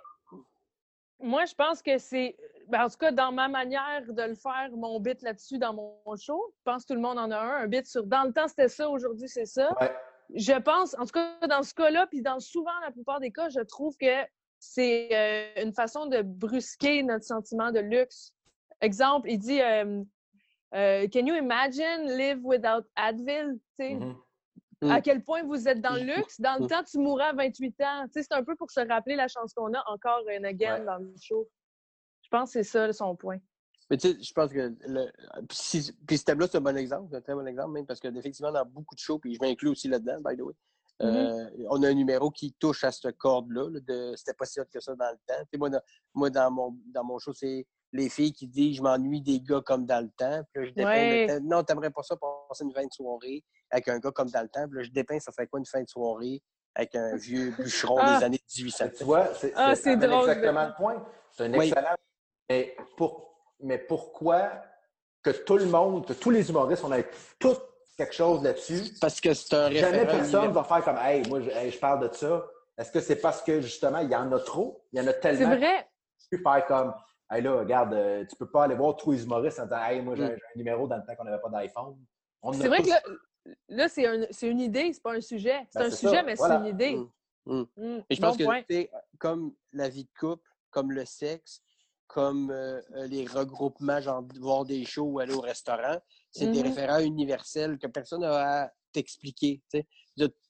Moi, 1.19 1.45
je 1.47 1.55
pense 1.55 1.81
que 1.83 1.97
c'est. 1.99 2.37
ben, 2.69 2.85
en 2.85 2.89
tout 2.91 2.99
cas, 2.99 3.11
dans 3.11 3.33
ma 3.33 3.49
manière 3.49 4.03
de 4.07 4.23
le 4.23 4.35
faire, 4.35 4.69
mon 4.73 5.01
bit 5.01 5.23
là-dessus 5.23 5.59
dans 5.59 5.73
mon 5.73 6.17
show, 6.17 6.53
je 6.59 6.63
pense 6.65 6.83
que 6.85 6.89
tout 6.89 6.95
le 6.95 7.01
monde 7.01 7.19
en 7.19 7.31
a 7.31 7.39
un. 7.39 7.63
Un 7.63 7.67
bit 7.69 7.87
sur. 7.87 8.05
Dans 8.05 8.25
le 8.25 8.33
temps, 8.33 8.49
c'était 8.49 8.69
ça, 8.69 8.89
aujourd'hui, 8.91 9.29
c'est 9.29 9.47
ça. 9.47 9.75
Ouais. 9.81 9.95
Je 10.35 10.53
pense, 10.61 10.95
en 10.99 11.05
tout 11.07 11.13
cas, 11.13 11.47
dans 11.49 11.63
ce 11.63 11.73
cas-là, 11.73 12.07
puis 12.07 12.21
dans 12.21 12.39
souvent 12.41 12.79
la 12.83 12.91
plupart 12.91 13.21
des 13.21 13.31
cas, 13.33 13.49
je 13.49 13.61
trouve 13.61 13.97
que 13.97 14.25
c'est 14.73 15.09
euh, 15.13 15.63
une 15.63 15.73
façon 15.73 16.07
de 16.07 16.23
brusquer 16.23 17.03
notre 17.03 17.25
sentiment 17.25 17.71
de 17.73 17.81
luxe. 17.81 18.33
Exemple, 18.81 19.31
il 19.31 19.39
dit 19.39 19.61
euh, 19.61 20.03
euh, 20.75 21.07
Can 21.13 21.27
you 21.27 21.35
imagine 21.35 22.17
live 22.17 22.41
without 22.45 22.85
Advil? 22.97 23.59
Mhm. 23.79 24.17
Mm. 24.83 24.91
À 24.91 25.01
quel 25.01 25.23
point 25.23 25.43
vous 25.45 25.69
êtes 25.69 25.81
dans 25.81 25.95
le 25.95 26.03
luxe? 26.17 26.41
Dans 26.41 26.59
le 26.59 26.65
Mm. 26.65 26.69
temps, 26.69 26.85
tu 26.85 26.99
mourrais 26.99 27.27
à 27.29 27.33
28 27.33 27.81
ans. 27.81 28.05
C'est 28.13 28.31
un 28.33 28.45
peu 28.45 28.55
pour 28.57 28.71
se 28.71 28.81
rappeler 28.81 29.17
la 29.17 29.27
chance 29.29 29.55
qu'on 29.55 29.73
a 29.73 29.83
encore 29.87 30.23
and 30.31 30.45
again 30.45 30.81
Ouais. 30.81 30.85
dans 30.85 30.99
le 30.99 31.15
show. 31.21 31.49
Je 32.23 32.29
pense 32.29 32.53
que 32.53 32.63
c'est 32.63 32.69
ça 32.69 32.93
son 32.93 33.17
point. 33.17 33.39
Mais 33.89 33.97
tu 33.97 34.09
sais, 34.13 34.17
je 34.21 34.33
pense 34.33 34.53
que 34.53 34.75
le, 34.81 35.07
puis, 35.49 35.57
si- 35.57 35.93
puis 36.07 36.19
ce 36.19 36.25
thème-là, 36.25 36.49
c'est 36.51 36.59
un 36.59 36.61
bon 36.61 36.77
exemple, 36.77 37.09
c'est 37.11 37.17
un 37.17 37.21
très 37.21 37.35
bon 37.35 37.47
exemple 37.47 37.71
même, 37.73 37.87
parce 37.87 38.01
que 38.01 38.09
effectivement, 38.09 38.51
dans 38.53 38.67
beaucoup 38.67 38.95
de 38.97 39.01
shows, 39.01 39.19
puis 39.21 39.35
je 39.35 39.39
m'inclus 39.41 39.69
aussi 39.69 39.87
là-dedans, 39.89 40.19
by 40.21 40.37
the 40.37 40.41
way, 40.43 40.55
euh, 41.03 41.51
on 41.71 41.83
a 41.83 41.89
un 41.89 41.95
numéro 41.95 42.31
qui 42.31 42.55
touche 42.55 42.85
à 42.85 42.91
cette 42.93 43.17
corde-là. 43.19 43.69
là, 43.71 43.81
de 43.81 44.15
c'était 44.17 44.35
pas 44.35 44.45
si 44.47 44.61
hot 44.61 44.65
que 44.73 44.81
ça 44.81 44.95
dans 44.95 45.11
le 45.11 45.19
temps. 45.27 45.43
Moi, 45.59 45.71
dans, 45.71 45.81
moi, 46.15 46.31
dans 46.31 46.51
mon 46.51 46.77
dans 46.87 47.05
mon 47.05 47.19
show, 47.19 47.33
c'est 47.35 47.67
les 47.93 48.09
filles 48.09 48.33
qui 48.33 48.47
disent 48.49 48.77
je 48.77 48.83
m'ennuie 48.83 49.21
des 49.23 49.41
gars 49.41 49.61
comme 49.61 49.85
dans 49.87 50.03
le 50.03 50.11
temps. 50.17 50.43
Puis 50.53 50.63
là, 50.63 50.69
je 50.71 50.75
dépeins 50.75 50.91
Ouais. 50.91 51.27
le 51.27 51.39
temps. 51.39 51.45
Non, 51.45 51.63
t'aimerais 51.63 51.91
pas 51.91 52.03
ça 52.03 52.17
passer 52.17 52.65
une 52.65 52.73
fin 52.73 52.85
de 52.85 52.93
soirée 52.93 53.45
avec 53.71 53.89
un 53.89 53.99
gars 53.99 54.11
comme 54.11 54.31
dans 54.31 54.43
le 54.43 54.49
temps. 54.49 54.67
Puis 54.69 54.79
là, 54.79 54.83
je 54.85 54.91
dépeins 54.91 55.19
ça 55.21 55.33
fait 55.33 55.47
quoi 55.47 55.59
une 55.61 55.67
fin 55.67 55.83
de 55.83 55.89
soirée 55.89 56.43
avec 56.75 56.95
un 56.95 57.17
vieux 57.17 57.51
bûcheron 57.59 57.97
Ah. 58.01 58.19
des 58.19 58.25
années 58.25 58.41
1800. 58.57 58.85
Tu 58.97 59.05
vois, 59.05 59.35
c'est 59.35 59.53
Ah, 59.55 59.73
exactement 59.73 60.67
le 60.67 60.75
point. 60.77 61.07
C'est 61.33 61.45
un 61.45 61.53
Oui. 61.59 61.69
excellent. 61.69 61.95
Mais, 62.49 62.77
pour, 62.97 63.35
mais 63.61 63.79
pourquoi 63.79 64.63
que 65.23 65.31
tout 65.31 65.57
le 65.59 65.67
monde, 65.67 66.07
que 66.07 66.13
tous 66.13 66.31
les 66.31 66.49
humoristes, 66.49 66.85
on 66.85 66.93
a 66.93 67.03
tous 67.39 67.59
quelque 67.97 68.15
chose 68.15 68.43
là-dessus? 68.43 68.93
Parce 69.01 69.21
que 69.21 69.33
c'est 69.35 69.55
un 69.55 69.71
Jamais 69.71 69.99
référent 70.01 70.07
personne 70.19 70.25
universel. 70.45 70.51
va 70.53 70.65
faire 70.65 70.85
comme 70.85 70.99
Hey, 70.99 71.29
moi, 71.29 71.41
je, 71.41 71.51
hey, 71.51 71.71
je 71.71 71.79
parle 71.79 72.09
de 72.09 72.15
ça. 72.15 72.47
Est-ce 72.79 72.93
que 72.93 73.01
c'est 73.01 73.17
parce 73.17 73.43
que 73.43 73.61
justement, 73.61 73.99
il 74.01 74.11
y 74.11 74.17
en 74.17 74.31
a 74.33 74.39
trop? 74.39 74.85
Il 74.93 75.01
y 75.01 75.03
en 75.03 75.07
a 75.07 75.13
C'est 75.13 75.21
tellement 75.21 75.57
vrai. 75.57 75.83
que 75.83 76.23
tu 76.31 76.37
peux 76.37 76.43
faire 76.51 76.67
comme 76.67 76.95
Hey 77.31 77.43
là, 77.43 77.55
regarde, 77.57 77.93
euh, 77.95 78.25
tu 78.25 78.37
peux 78.37 78.49
pas 78.49 78.65
aller 78.65 78.77
voir 78.77 78.95
tous 78.97 79.11
les 79.13 79.25
humoristes 79.25 79.59
en 79.59 79.65
disant 79.65 79.83
Hey, 79.85 80.01
moi, 80.03 80.15
j'ai 80.15 80.23
Mm. 80.25 80.29
j'ai 80.29 80.35
un 80.55 80.59
numéro 80.59 80.87
dans 80.87 80.97
le 80.97 81.03
temps 81.05 81.17
qu'on 81.17 81.25
n'avait 81.25 81.41
pas 81.41 81.49
d'iPhone. 81.49 81.97
C'est 82.53 82.69
vrai 82.69 82.79
tous. 82.79 82.85
que 82.85 82.91
là, 82.91 83.03
là 83.69 83.89
c'est 83.89 84.07
un- 84.07 84.27
c'est 84.31 84.49
une 84.49 84.61
idée, 84.61 84.93
c'est 84.93 85.03
pas 85.03 85.15
un 85.15 85.21
sujet. 85.21 85.67
C'est 85.71 85.79
Ben, 85.81 85.87
un 85.87 85.91
c'est 85.91 85.97
sujet, 85.97 86.17
ça, 86.17 86.23
mais 86.23 86.35
voilà. 86.35 86.55
c'est 86.55 86.61
une 86.61 86.67
idée. 86.75 86.97
Mm. 87.47 87.63
Mm, 87.77 87.99
Et 88.11 88.15
je 88.15 88.21
bon 88.21 88.29
pense 88.29 88.37
que, 88.37 88.89
comme 89.19 89.55
la 89.73 89.89
vie 89.89 90.05
de 90.05 90.11
couple, 90.19 90.49
comme 90.71 90.93
le 90.93 91.05
sexe, 91.05 91.63
comme 92.07 92.51
euh, 92.51 92.81
euh, 92.95 93.07
les 93.07 93.27
regroupements, 93.27 94.01
genre 94.01 94.25
voir 94.41 94.65
des 94.65 94.85
shows 94.85 95.05
ou 95.07 95.19
aller 95.19 95.35
au 95.35 95.41
restaurant, 95.41 95.99
c'est 96.31 96.47
des 96.49 96.59
Mhm. 96.61 96.69
référents 96.69 96.99
universels 97.01 97.79
que 97.79 97.87
personne 97.87 98.21
n'a 98.21 98.63
à 98.65 98.71
t'expliquer. 98.93 99.63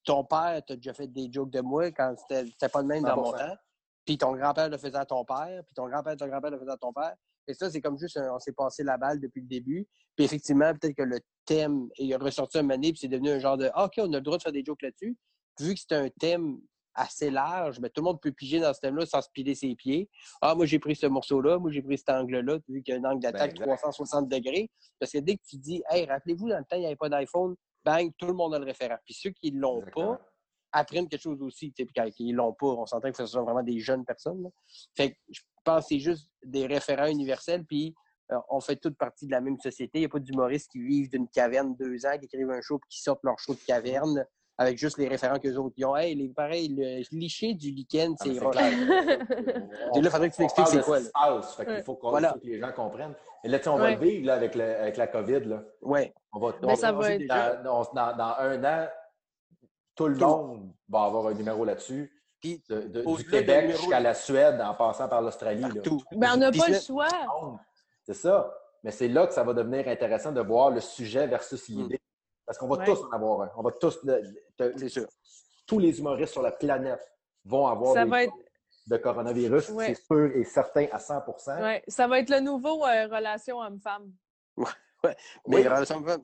Ton 0.05 0.25
père 0.25 0.63
t'a 0.65 0.77
déjà 0.77 0.95
fait 0.95 1.09
des 1.09 1.29
jokes 1.33 1.51
de 1.51 1.61
moi 1.61 1.91
quand 1.91 2.15
c'était 2.29 2.69
pas 2.69 2.81
le 2.83 2.87
même 2.87 3.03
dans 3.03 3.17
mon 3.17 3.33
100%. 3.33 3.39
temps. 3.49 3.57
Puis 4.05 4.19
ton 4.19 4.33
grand-père 4.37 4.69
le 4.69 4.79
faisait 4.79 4.97
à 4.97 5.05
ton 5.05 5.25
père, 5.25 5.63
puis 5.65 5.75
ton 5.75 5.89
grand-père, 5.89 6.17
ton 6.17 6.29
grand-père 6.29 6.51
le 6.53 6.59
faisait 6.61 6.71
à 6.71 6.77
ton 6.77 6.93
père. 6.93 7.15
Et 7.49 7.55
ça, 7.55 7.71
c'est 7.71 7.81
comme 7.81 7.99
juste, 7.99 8.17
un- 8.17 8.35
on 8.35 8.39
s'est 8.39 8.53
passé 8.53 8.85
la 8.85 8.97
balle 8.99 9.21
depuis 9.21 9.41
le 9.41 9.49
début. 9.49 9.89
Puis 10.15 10.25
effectivement, 10.25 10.73
peut-être 10.75 10.97
que 10.97 11.03
le 11.03 11.19
thème 11.45 11.89
est 11.99 12.15
ressorti 12.17 12.59
un 12.59 12.63
moment 12.63 12.79
puis 12.81 12.97
c'est 12.99 13.09
devenu 13.09 13.31
un 13.31 13.39
genre 13.41 13.57
de 13.57 13.69
ah, 13.75 13.87
OK, 13.87 13.95
on 13.99 14.13
a 14.13 14.17
le 14.17 14.21
droit 14.21 14.37
de 14.37 14.43
faire 14.43 14.53
des 14.53 14.65
jokes 14.65 14.83
là-dessus. 14.83 15.17
Vu 15.61 15.75
que 15.75 15.81
c'est 15.81 15.95
un 15.97 16.09
thème 16.21 16.61
assez 16.97 17.31
large, 17.31 17.79
mais 17.81 17.91
tout 17.91 18.01
le 18.01 18.07
monde 18.07 18.21
peut 18.21 18.33
piger 18.33 18.59
dans 18.59 18.73
ce 18.73 18.81
thème-là 18.81 19.07
sans 19.07 19.21
se 19.21 19.29
piler 19.31 19.55
ses 19.55 19.75
pieds. 19.75 20.09
Ah, 20.41 20.55
moi, 20.55 20.67
j'ai 20.67 20.79
pris 20.79 20.97
ce 20.97 21.07
morceau-là, 21.07 21.59
moi, 21.59 21.71
j'ai 21.71 21.83
pris 21.83 21.99
cet 21.99 22.11
angle-là, 22.11 22.59
vu 22.69 22.83
qu'il 22.83 22.95
y 22.95 22.97
a 22.97 23.01
un 23.01 23.05
angle 23.05 23.23
d'attaque 23.23 23.55
Ben, 23.55 23.63
exact. 23.63 23.77
360 23.77 24.29
degrés. 24.29 24.71
Parce 24.99 25.13
que 25.13 25.19
dès 25.19 25.37
que 25.37 25.43
tu 25.49 25.57
dis, 25.59 25.83
hey, 25.91 26.07
rappelez-vous, 26.07 26.49
dans 26.49 26.59
le 26.59 26.65
temps, 26.65 26.77
il 26.77 26.81
n'y 26.81 26.87
avait 26.87 26.97
pas 26.97 27.09
d'iPhone, 27.09 27.55
bang, 27.85 28.11
tout 28.19 28.27
le 28.27 28.33
monde 28.33 28.55
a 28.55 28.59
le 28.59 28.65
référent. 28.65 28.97
Puis 29.05 29.15
ceux 29.15 29.31
qui 29.31 29.53
ne 29.53 29.61
l'ont 29.61 29.83
pas, 29.95 30.19
apprennent 30.73 31.09
quelque 31.09 31.23
chose 31.23 31.43
aussi. 31.43 31.71
Puis 31.71 31.87
quand 31.95 32.09
ils 32.19 32.35
l'ont 32.35 32.53
pas, 32.53 32.67
on 32.67 32.87
s'entend 32.87 33.11
que 33.11 33.17
ce 33.17 33.27
sont 33.27 33.43
vraiment 33.45 33.63
des 33.63 33.79
jeunes 33.79 34.05
personnes. 34.05 34.43
là. 34.43 34.51
Fait 34.97 35.13
que 35.13 35.17
je 35.31 35.41
pense 35.65 35.85
que 35.85 35.89
c'est 35.89 36.01
juste 36.01 36.29
des 36.45 36.67
référents 36.67 37.07
universels, 37.07 37.65
puis 37.65 37.95
euh, 38.33 38.37
on 38.51 38.61
fait 38.61 38.77
toute 38.77 38.97
partie 38.97 39.27
de 39.27 39.33
la 39.33 39.41
même 39.41 39.59
société. 39.59 39.99
Il 39.99 40.03
n'y 40.03 40.07
a 40.07 40.09
pas 40.09 40.19
d'humoristes 40.19 40.71
qui 40.71 40.83
vivent 40.83 41.11
d'une 41.11 41.29
caverne 41.29 41.77
deux 41.77 42.07
ans, 42.07 42.19
qui 42.19 42.27
écrivent 42.27 42.51
un 42.51 42.61
show, 42.61 42.79
puis 42.79 42.89
qui 42.89 43.03
sortent 43.03 43.23
leur 43.23 43.39
show 43.39 43.55
de 43.55 43.61
caverne 43.67 44.27
avec 44.59 44.79
juste 44.79 44.99
les 44.99 45.09
référents 45.09 45.39
qu'eux 45.39 45.57
autres 45.57 45.75
ils 45.77 45.85
ont. 45.85 45.97
Hey, 45.97 46.15
les, 46.15 46.29
pareil, 46.29 46.75
le 46.77 47.05
cliché 47.09 47.55
du 47.55 47.71
lichen, 47.71 48.15
Ah, 48.21 48.25
mais 48.27 48.35
c'est. 48.35 48.41
Là, 50.03 50.11
faudrait 50.11 50.31
que 50.31 50.35
tu 50.37 50.43
m'expliques 50.43 50.67
c'est 50.69 50.83
quoi, 50.83 50.99
Ouais. 50.99 51.83
faut, 51.83 51.95
qu'on- 51.95 52.11
Voilà. 52.11 52.33
faut 52.33 52.39
que 52.41 52.47
les 52.47 52.59
gens 52.61 52.73
comprennent. 52.73 53.15
Et 53.45 53.49
là, 53.49 53.59
tu 53.59 53.65
sais, 53.65 53.71
on 53.71 53.77
va 53.77 53.85
Ouais. 53.85 53.95
le 53.97 54.01
vivre 54.01 54.27
là, 54.27 54.35
avec, 54.35 54.55
le- 54.55 54.77
avec 54.77 54.97
la 54.97 55.07
COVID. 55.07 55.41
Là. 55.41 55.63
Ouais. 55.83 56.13
On 56.33 56.39
va, 56.41 56.53
Ben, 56.61 56.69
on- 56.71 56.77
ça 56.77 56.93
va 56.93 57.13
être- 57.13 57.27
dans, 57.27 57.63
dans- 57.63 57.91
dans- 57.95 58.17
dans 58.17 58.35
un 58.39 58.65
an, 58.65 58.89
tout 59.95 60.09
le 60.09 60.17
Tout. 60.19 60.25
monde 60.27 60.73
va 60.89 61.03
avoir 61.05 61.27
un 61.29 61.35
numéro 61.35 61.65
là-dessus. 61.65 62.13
Puis 62.41 62.63
De- 62.69 62.83
de- 62.83 63.03
Au-delà 63.03 63.25
du 63.25 63.31
Québec 63.31 63.71
jusqu'à 63.77 64.01
la 64.01 64.15
Suède 64.15 64.61
en 64.61 64.75
passant 64.75 65.09
par 65.09 65.23
l'Australie. 65.23 65.63
partout. 65.63 66.03
Ben, 66.13 66.33
on 66.35 66.37
n'a 66.39 66.51
pas 66.53 66.69
le 66.69 66.79
choix. 66.79 67.09
C'est 68.05 68.15
ça. 68.15 68.53
Mais 68.83 68.91
c'est 68.91 69.09
là 69.09 69.27
que 69.27 69.33
ça 69.33 69.43
va 69.43 69.53
devenir 69.55 69.89
intéressant 69.89 70.31
de 70.33 70.41
voir 70.41 70.71
le 70.71 70.81
sujet 70.81 71.27
versus 71.27 71.67
l'idée. 71.69 72.01
Parce 72.47 72.59
qu'on 72.59 72.69
va 72.69 72.77
Ouais. 72.79 72.85
tous 72.87 73.03
en 73.03 73.11
avoir 73.11 73.43
un. 73.43 73.51
On 73.57 73.63
va 73.63 73.73
tous. 73.73 74.05
de- 74.05 74.23
de- 74.59 74.73
C'est 74.77 74.89
sûr. 74.89 75.07
tous 75.67 75.79
les 75.81 75.99
humoristes 75.99 76.33
sur 76.33 76.43
la 76.43 76.53
planète 76.53 77.01
vont 77.45 77.67
avoir 77.67 77.93
Ça 77.95 78.05
des 78.05 78.11
va 78.11 78.23
être, 78.25 78.33
de 78.87 78.97
coronavirus, 78.99 79.71
Ouais. 79.71 79.87
c'est 79.95 80.03
sûr 80.05 80.31
et 80.37 80.45
certain 80.45 80.87
à 80.93 80.99
100% 81.01 81.61
ouais, 81.61 81.83
ça 81.89 82.07
va 82.07 82.21
être 82.21 82.31
le 82.31 82.39
nouveau 82.41 82.85
euh, 82.87 83.07
relation 83.09 83.59
homme-femme. 83.59 84.13
Mais 85.05 85.17
Oui. 85.47 85.63
la 85.65 85.75
relation 85.75 86.03
femme- 86.05 86.23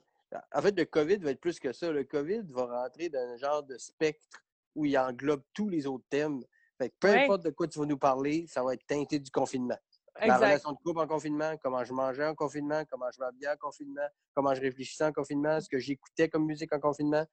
en 0.54 0.62
fait, 0.62 0.78
le 0.78 0.84
COVID 0.86 1.16
va 1.18 1.30
être 1.32 1.40
plus 1.40 1.58
que 1.60 1.72
ça. 1.72 1.90
Le 1.90 2.04
COVID 2.04 2.42
va 2.50 2.64
rentrer 2.84 3.08
dans 3.08 3.18
un 3.18 3.36
genre 3.36 3.62
de 3.64 3.76
spectre 3.78 4.40
où 4.74 4.84
il 4.86 4.96
englobe 4.96 5.42
tous 5.52 5.68
les 5.68 5.86
autres 5.86 6.04
thèmes. 6.08 6.42
Fait 6.78 6.88
que 6.88 6.94
peu 7.00 7.08
Ouais. 7.10 7.24
importe 7.24 7.42
de 7.44 7.50
quoi 7.50 7.66
tu 7.68 7.78
vas 7.78 7.84
nous 7.86 7.98
parler, 7.98 8.46
ça 8.48 8.62
va 8.62 8.72
être 8.74 8.86
teinté 8.86 9.18
du 9.18 9.30
confinement. 9.30 9.76
La 10.22 10.34
Exact. 10.34 10.46
relation 10.46 10.72
de 10.72 10.76
couple 10.84 11.00
en 11.00 11.06
confinement, 11.08 11.56
comment 11.60 11.82
je 11.84 11.92
mangeais 11.92 12.24
en 12.26 12.34
confinement, 12.36 12.84
comment 12.88 13.10
je 13.12 13.18
m'habillais 13.18 13.48
en 13.48 13.56
confinement, 13.56 14.06
comment 14.34 14.54
je 14.54 14.60
réfléchissais 14.60 15.04
en 15.04 15.12
confinement, 15.12 15.60
ce 15.60 15.68
que 15.68 15.78
j'écoutais 15.80 16.28
comme 16.28 16.46
musique 16.46 16.72
en 16.72 16.78
confinement. 16.78 17.26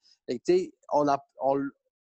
Sais, 0.44 0.72
on, 0.92 1.08
a- 1.08 1.24
on, 1.40 1.62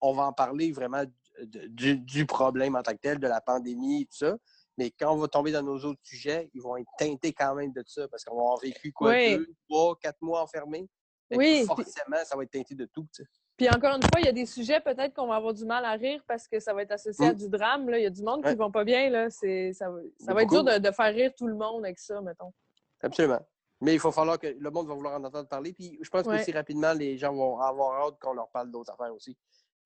on 0.03 0.13
va 0.13 0.25
en 0.27 0.33
parler 0.35 0.73
vraiment 0.73 1.05
du, 1.43 1.69
du- 1.71 1.97
du 1.99 2.27
problème 2.27 2.77
en 2.77 2.83
tant 2.83 2.93
que 2.93 2.99
tel, 3.01 3.19
de 3.19 3.27
la 3.27 3.41
pandémie 3.41 4.03
et 4.03 4.05
tout 4.05 4.17
ça. 4.19 4.37
Mais 4.77 4.91
quand 4.91 5.15
on 5.15 5.17
va 5.17 5.29
tomber 5.29 5.51
dans 5.51 5.63
nos 5.63 5.79
autres 5.79 6.01
sujets, 6.03 6.51
ils 6.53 6.61
vont 6.61 6.77
être 6.77 6.91
teintés 6.99 7.33
quand 7.33 7.55
même 7.55 7.73
de 7.73 7.83
ça 7.87 8.07
parce 8.09 8.23
qu'on 8.23 8.37
va 8.37 8.43
avoir 8.43 8.59
vécu 8.59 8.93
quoi, 8.93 9.13
Oui. 9.13 9.37
deux, 9.39 9.55
trois, 9.71 9.97
quatre 9.99 10.21
mois 10.21 10.43
enfermés. 10.43 10.87
Oui, 11.31 11.65
Forcément, 11.67 12.19
ça 12.25 12.37
va 12.37 12.43
être 12.43 12.51
teinté 12.51 12.75
de 12.75 12.85
tout. 12.85 13.07
tu 13.15 13.23
sais. 13.25 13.29
Puis 13.57 13.69
encore 13.71 13.97
une 13.97 14.03
fois, 14.03 14.21
il 14.21 14.27
y 14.27 14.29
a 14.29 14.33
des 14.33 14.45
sujets 14.47 14.81
peut-être 14.81 15.15
qu'on 15.15 15.27
va 15.29 15.37
avoir 15.37 15.55
du 15.55 15.65
mal 15.65 15.85
à 15.85 15.93
rire 15.93 16.23
parce 16.29 16.47
que 16.47 16.61
ça 16.61 16.75
va 16.75 16.83
être 16.83 16.93
associé 16.93 17.27
à 17.29 17.33
Mm. 17.33 17.37
du 17.37 17.49
drame. 17.49 17.89
Là. 17.89 17.99
Il 17.99 18.03
y 18.03 18.07
a 18.07 18.11
du 18.11 18.23
monde 18.23 18.43
qui 18.43 18.49
Ouais. 18.51 18.55
vont 18.55 18.71
pas 18.71 18.85
bien. 18.85 19.09
Là. 19.09 19.31
C'est, 19.31 19.73
ça 19.73 19.89
va, 19.91 19.99
ça 20.19 20.33
être 20.43 20.51
dur 20.51 20.63
de, 20.65 20.79
de 20.79 20.91
faire 20.91 21.15
rire 21.15 21.33
tout 21.35 21.47
le 21.47 21.55
monde 21.55 21.85
avec 21.85 21.99
ça, 21.99 22.21
mettons. 22.21 22.53
Absolument. 23.01 23.41
Mais 23.81 23.95
il 23.95 23.99
faut 24.01 24.11
falloir 24.13 24.39
que 24.39 24.47
le 24.47 24.71
monde 24.71 24.87
va 24.89 24.95
vouloir 24.95 25.19
en 25.19 25.25
entendre 25.25 25.49
parler. 25.49 25.73
Puis 25.73 25.99
je 26.03 26.09
pense 26.11 26.27
Ouais. 26.27 26.37
qu'aussi 26.39 26.53
rapidement, 26.53 26.93
les 26.93 27.17
gens 27.17 27.35
vont 27.35 27.59
avoir 27.61 28.07
hâte 28.09 28.19
qu'on 28.21 28.35
leur 28.35 28.49
parle 28.51 28.71
d'autres 28.71 28.93
affaires 28.93 29.15
aussi. 29.15 29.37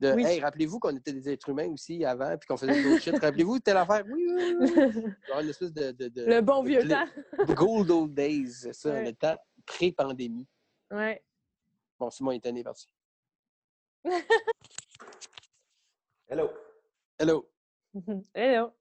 De 0.01 0.13
Oui. 0.15 0.25
Hey, 0.25 0.41
rappelez-vous 0.41 0.79
qu'on 0.81 0.97
était 0.97 1.13
des 1.13 1.29
êtres 1.29 1.51
humains 1.51 1.69
aussi 1.69 2.05
avant, 2.07 2.35
puis 2.39 2.47
qu'on 2.49 2.57
faisait 2.57 2.83
d'autres 2.83 3.03
shit. 3.03 3.19
Rappelez-vous 3.19 3.59
telle 3.59 3.77
affaire? 3.77 4.03
Oui, 4.11 4.27
oui, 4.35 4.55
oui. 4.59 4.73
oui. 4.75 5.05
Une 5.43 5.49
espèce 5.51 5.73
de. 5.73 5.93
de, 5.93 6.09
de- 6.09 6.25
le 6.25 6.41
bon 6.41 6.63
vieux 6.63 6.89
temps. 6.89 7.05
The 7.47 7.55
Gold 7.55 7.91
old 7.91 8.15
days, 8.15 8.49
c'est 8.51 8.73
ça, 8.73 8.91
Ouais. 8.91 9.05
le 9.05 9.13
temps 9.13 9.37
pré-pandémie. 9.67 10.47
Ouais. 10.91 11.23
Bon, 11.99 12.09
Simon 12.11 12.33
est 12.33 12.43
tanné 12.43 12.65
parti. 12.65 12.89
Hello. 16.29 16.49
Hello. 17.19 17.45
Hello. 18.35 18.73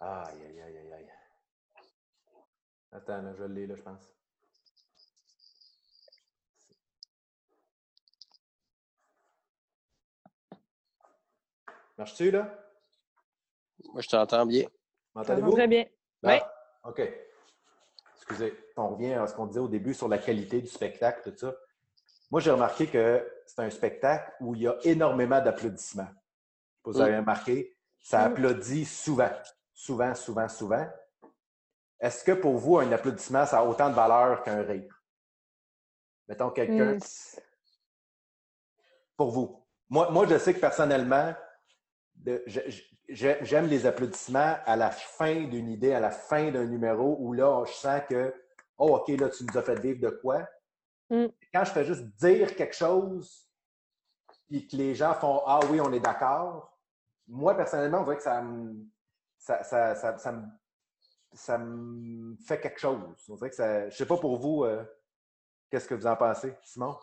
Aïe, 0.00 0.42
aïe, 0.44 0.60
aïe, 0.60 0.76
aïe, 0.78 0.92
aïe. 0.92 1.10
Attends, 2.92 3.22
là, 3.22 3.34
je 3.34 3.44
l'ai, 3.44 3.66
là, 3.66 3.74
je 3.74 3.82
pense. 3.82 4.12
Marche-tu, 11.98 12.30
là? 12.30 12.56
Moi, 13.92 14.02
je 14.02 14.08
t'entends 14.08 14.46
bien. 14.46 14.66
M'entendez-vous? 15.14 15.52
Très 15.52 15.66
bien. 15.66 15.86
Ah, 16.22 16.28
Oui. 16.84 16.90
OK. 16.90 17.25
Excusez. 18.28 18.54
On 18.76 18.88
revient 18.88 19.14
à 19.14 19.26
ce 19.26 19.34
qu'on 19.34 19.46
disait 19.46 19.60
au 19.60 19.68
début 19.68 19.94
sur 19.94 20.08
la 20.08 20.18
qualité 20.18 20.60
du 20.60 20.66
spectacle, 20.68 21.30
tout 21.30 21.36
ça. 21.38 21.54
Moi, 22.30 22.40
j'ai 22.40 22.50
remarqué 22.50 22.88
que 22.88 23.24
c'est 23.46 23.60
un 23.62 23.70
spectacle 23.70 24.32
où 24.40 24.54
il 24.54 24.62
y 24.62 24.66
a 24.68 24.76
énormément 24.82 25.40
d'applaudissements. 25.40 26.08
Vous 26.84 27.00
avez 27.00 27.16
remarqué, 27.18 27.76
ça 28.00 28.20
Mm. 28.28 28.32
applaudit 28.32 28.84
souvent. 28.84 29.30
Souvent, 29.72 30.14
souvent, 30.14 30.48
souvent. 30.48 30.88
Est-ce 32.00 32.24
que 32.24 32.32
pour 32.32 32.56
vous, 32.58 32.78
un 32.78 32.90
applaudissement, 32.92 33.46
ça 33.46 33.60
a 33.60 33.64
autant 33.64 33.90
de 33.90 33.94
valeur 33.94 34.42
qu'un 34.42 34.62
rire? 34.62 35.02
Mettons 36.28 36.50
quelqu'un, 36.50 36.94
Mm. 36.94 37.00
pour 39.16 39.30
vous. 39.30 39.64
Moi, 39.88 40.10
moi, 40.10 40.26
je 40.28 40.36
sais 40.38 40.52
que 40.54 40.60
personnellement, 40.60 41.32
de- 42.16 42.42
je- 42.46 42.68
je- 42.68 42.82
j'aime 43.08 43.66
les 43.66 43.86
applaudissements 43.86 44.56
à 44.64 44.76
la 44.76 44.90
fin 44.90 45.44
d'une 45.44 45.68
idée, 45.68 45.92
à 45.92 46.00
la 46.00 46.10
fin 46.10 46.50
d'un 46.50 46.66
numéro, 46.66 47.16
où 47.20 47.32
là, 47.32 47.64
je 47.66 47.72
sens 47.72 48.00
que, 48.08 48.34
oh, 48.78 48.96
OK, 48.96 49.08
là, 49.08 49.28
tu 49.28 49.44
nous 49.44 49.58
as 49.58 49.62
fait 49.62 49.78
vivre 49.80 50.00
de 50.00 50.10
quoi. 50.10 50.46
Mm. 51.10 51.26
Quand 51.52 51.64
je 51.64 51.70
fais 51.70 51.84
juste 51.84 52.04
dire 52.16 52.54
quelque 52.56 52.74
chose, 52.74 53.48
puis 54.48 54.66
que 54.66 54.76
les 54.76 54.94
gens 54.94 55.14
font, 55.14 55.42
ah 55.46 55.60
oui, 55.70 55.80
on 55.80 55.92
est 55.92 56.00
d'accord, 56.00 56.76
moi, 57.28 57.56
personnellement, 57.56 58.00
on 58.00 58.04
dirait 58.04 58.16
que 58.16 58.22
ça 58.22 58.42
me, 58.42 58.86
ça, 59.38 59.62
ça, 59.62 59.94
ça, 59.94 60.18
ça 60.18 60.32
me, 60.32 60.46
ça 61.32 61.58
me 61.58 62.36
fait 62.46 62.60
quelque 62.60 62.80
chose. 62.80 63.24
On 63.28 63.34
dirait 63.34 63.50
que 63.50 63.56
ça, 63.56 63.88
je 63.88 63.96
sais 63.96 64.06
pas 64.06 64.16
pour 64.16 64.38
vous, 64.38 64.64
euh, 64.64 64.84
qu'est-ce 65.70 65.88
que 65.88 65.94
vous 65.94 66.06
en 66.06 66.16
pensez, 66.16 66.54
Simon? 66.62 66.96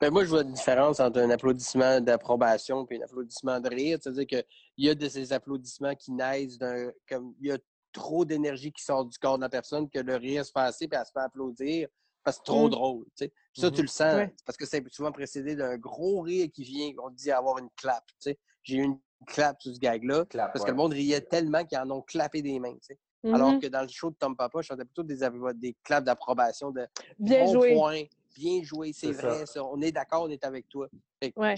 Ben, 0.00 0.10
moi, 0.10 0.24
je 0.24 0.30
vois 0.30 0.42
une 0.42 0.52
différence 0.52 0.98
entre 1.00 1.20
un 1.20 1.28
applaudissement 1.30 2.00
d'approbation 2.00 2.86
et 2.90 2.98
un 3.00 3.04
applaudissement 3.04 3.60
de 3.60 3.68
rire. 3.68 3.98
C'est-à-dire 4.00 4.26
qu'il 4.26 4.44
y 4.78 4.88
a 4.88 4.94
de 4.94 5.08
ces 5.08 5.32
applaudissements 5.32 5.94
qui 5.94 6.12
naissent 6.12 6.56
d'un. 6.58 6.90
comme 7.08 7.34
Il 7.40 7.48
y 7.48 7.52
a 7.52 7.58
trop 7.92 8.24
d'énergie 8.24 8.72
qui 8.72 8.82
sort 8.82 9.04
du 9.04 9.18
corps 9.18 9.36
de 9.36 9.42
la 9.42 9.48
personne 9.48 9.90
que 9.90 9.98
le 9.98 10.16
rire 10.16 10.44
se 10.46 10.52
fait 10.52 10.60
assez 10.60 10.86
puis 10.88 10.96
elle 10.98 11.04
se 11.04 11.10
fait 11.12 11.18
applaudir 11.20 11.88
parce 12.22 12.36
que 12.38 12.42
c'est 12.46 12.52
trop 12.52 12.66
Mm. 12.68 12.70
drôle. 12.70 13.04
tu 13.16 13.24
sais. 13.26 13.32
Ça, 13.52 13.70
tu 13.70 13.82
le 13.82 13.88
sens. 13.88 14.14
Ouais. 14.14 14.34
Parce 14.46 14.56
que 14.56 14.64
c'est 14.64 14.82
souvent 14.92 15.10
précédé 15.12 15.56
d'un 15.56 15.76
gros 15.76 16.20
rire 16.20 16.48
qui 16.54 16.62
vient, 16.62 16.92
on 17.04 17.10
dit 17.10 17.30
avoir 17.32 17.58
une 17.58 17.68
clap. 17.76 18.04
tu 18.06 18.14
sais. 18.20 18.38
J'ai 18.62 18.76
eu 18.76 18.82
une 18.82 18.98
clap 19.26 19.60
sur 19.60 19.74
ce 19.74 19.78
gag-là 19.80 20.24
Clap, 20.26 20.52
parce 20.52 20.62
ouais. 20.62 20.66
que 20.66 20.70
le 20.70 20.76
monde 20.78 20.92
riait 20.92 21.20
tellement 21.20 21.64
qu'ils 21.64 21.78
en 21.78 21.90
ont 21.90 22.02
clapé 22.02 22.40
des 22.42 22.58
mains. 22.60 22.74
tu 22.74 22.94
sais. 22.94 22.98
Alors 23.34 23.58
que 23.58 23.66
dans 23.66 23.82
le 23.82 23.88
show 23.88 24.10
de 24.10 24.16
Tom 24.16 24.34
Papa, 24.34 24.60
je 24.62 24.68
chantais 24.68 24.84
plutôt 24.86 25.02
des, 25.02 25.18
des 25.56 25.76
claps 25.84 26.06
d'approbation 26.06 26.70
de 26.70 26.86
Bien 27.18 27.44
bon 27.44 27.52
joué. 27.52 27.74
point, 27.74 28.02
bien 28.34 28.62
joué, 28.62 28.92
c'est 28.92 29.12
ça. 29.12 29.28
vrai, 29.28 29.46
ça. 29.46 29.64
on 29.64 29.80
est 29.80 29.92
d'accord, 29.92 30.22
on 30.24 30.30
est 30.30 30.44
avec 30.44 30.68
toi. 30.68 30.88
Que 31.20 31.28
Ouais. 31.36 31.54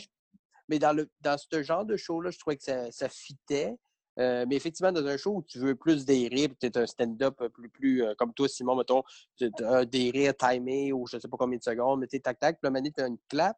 Mais 0.68 0.78
dans, 0.78 0.92
le, 0.92 1.08
dans 1.20 1.36
ce 1.38 1.62
genre 1.62 1.84
de 1.84 1.96
show-là, 1.96 2.30
je 2.30 2.38
trouvais 2.38 2.56
que 2.56 2.62
ça, 2.62 2.90
ça 2.90 3.08
fitait. 3.08 3.74
Euh, 4.18 4.44
mais 4.48 4.56
effectivement, 4.56 4.92
dans 4.92 5.06
un 5.06 5.16
show 5.16 5.36
où 5.36 5.42
tu 5.42 5.58
veux 5.58 5.74
plus 5.74 6.04
des 6.04 6.28
rires, 6.28 6.50
tu 6.60 6.66
es 6.66 6.78
un 6.78 6.86
stand-up 6.86 7.42
plus, 7.52 7.68
plus 7.70 8.04
euh, 8.04 8.14
comme 8.16 8.32
toi, 8.34 8.46
Simon, 8.48 8.76
mettons, 8.76 9.02
tu 9.36 9.50
as 9.64 9.84
des 9.86 10.10
rires 10.10 10.36
timés 10.36 10.92
ou 10.92 11.06
je 11.06 11.18
sais 11.18 11.28
pas 11.28 11.36
combien 11.38 11.58
de 11.58 11.62
secondes, 11.62 12.00
mais 12.00 12.06
tu 12.06 12.20
tac-tac, 12.20 12.58
puis 12.60 12.70
là, 12.70 12.80
tu 12.82 13.02
as 13.02 13.06
une 13.06 13.18
clap, 13.28 13.56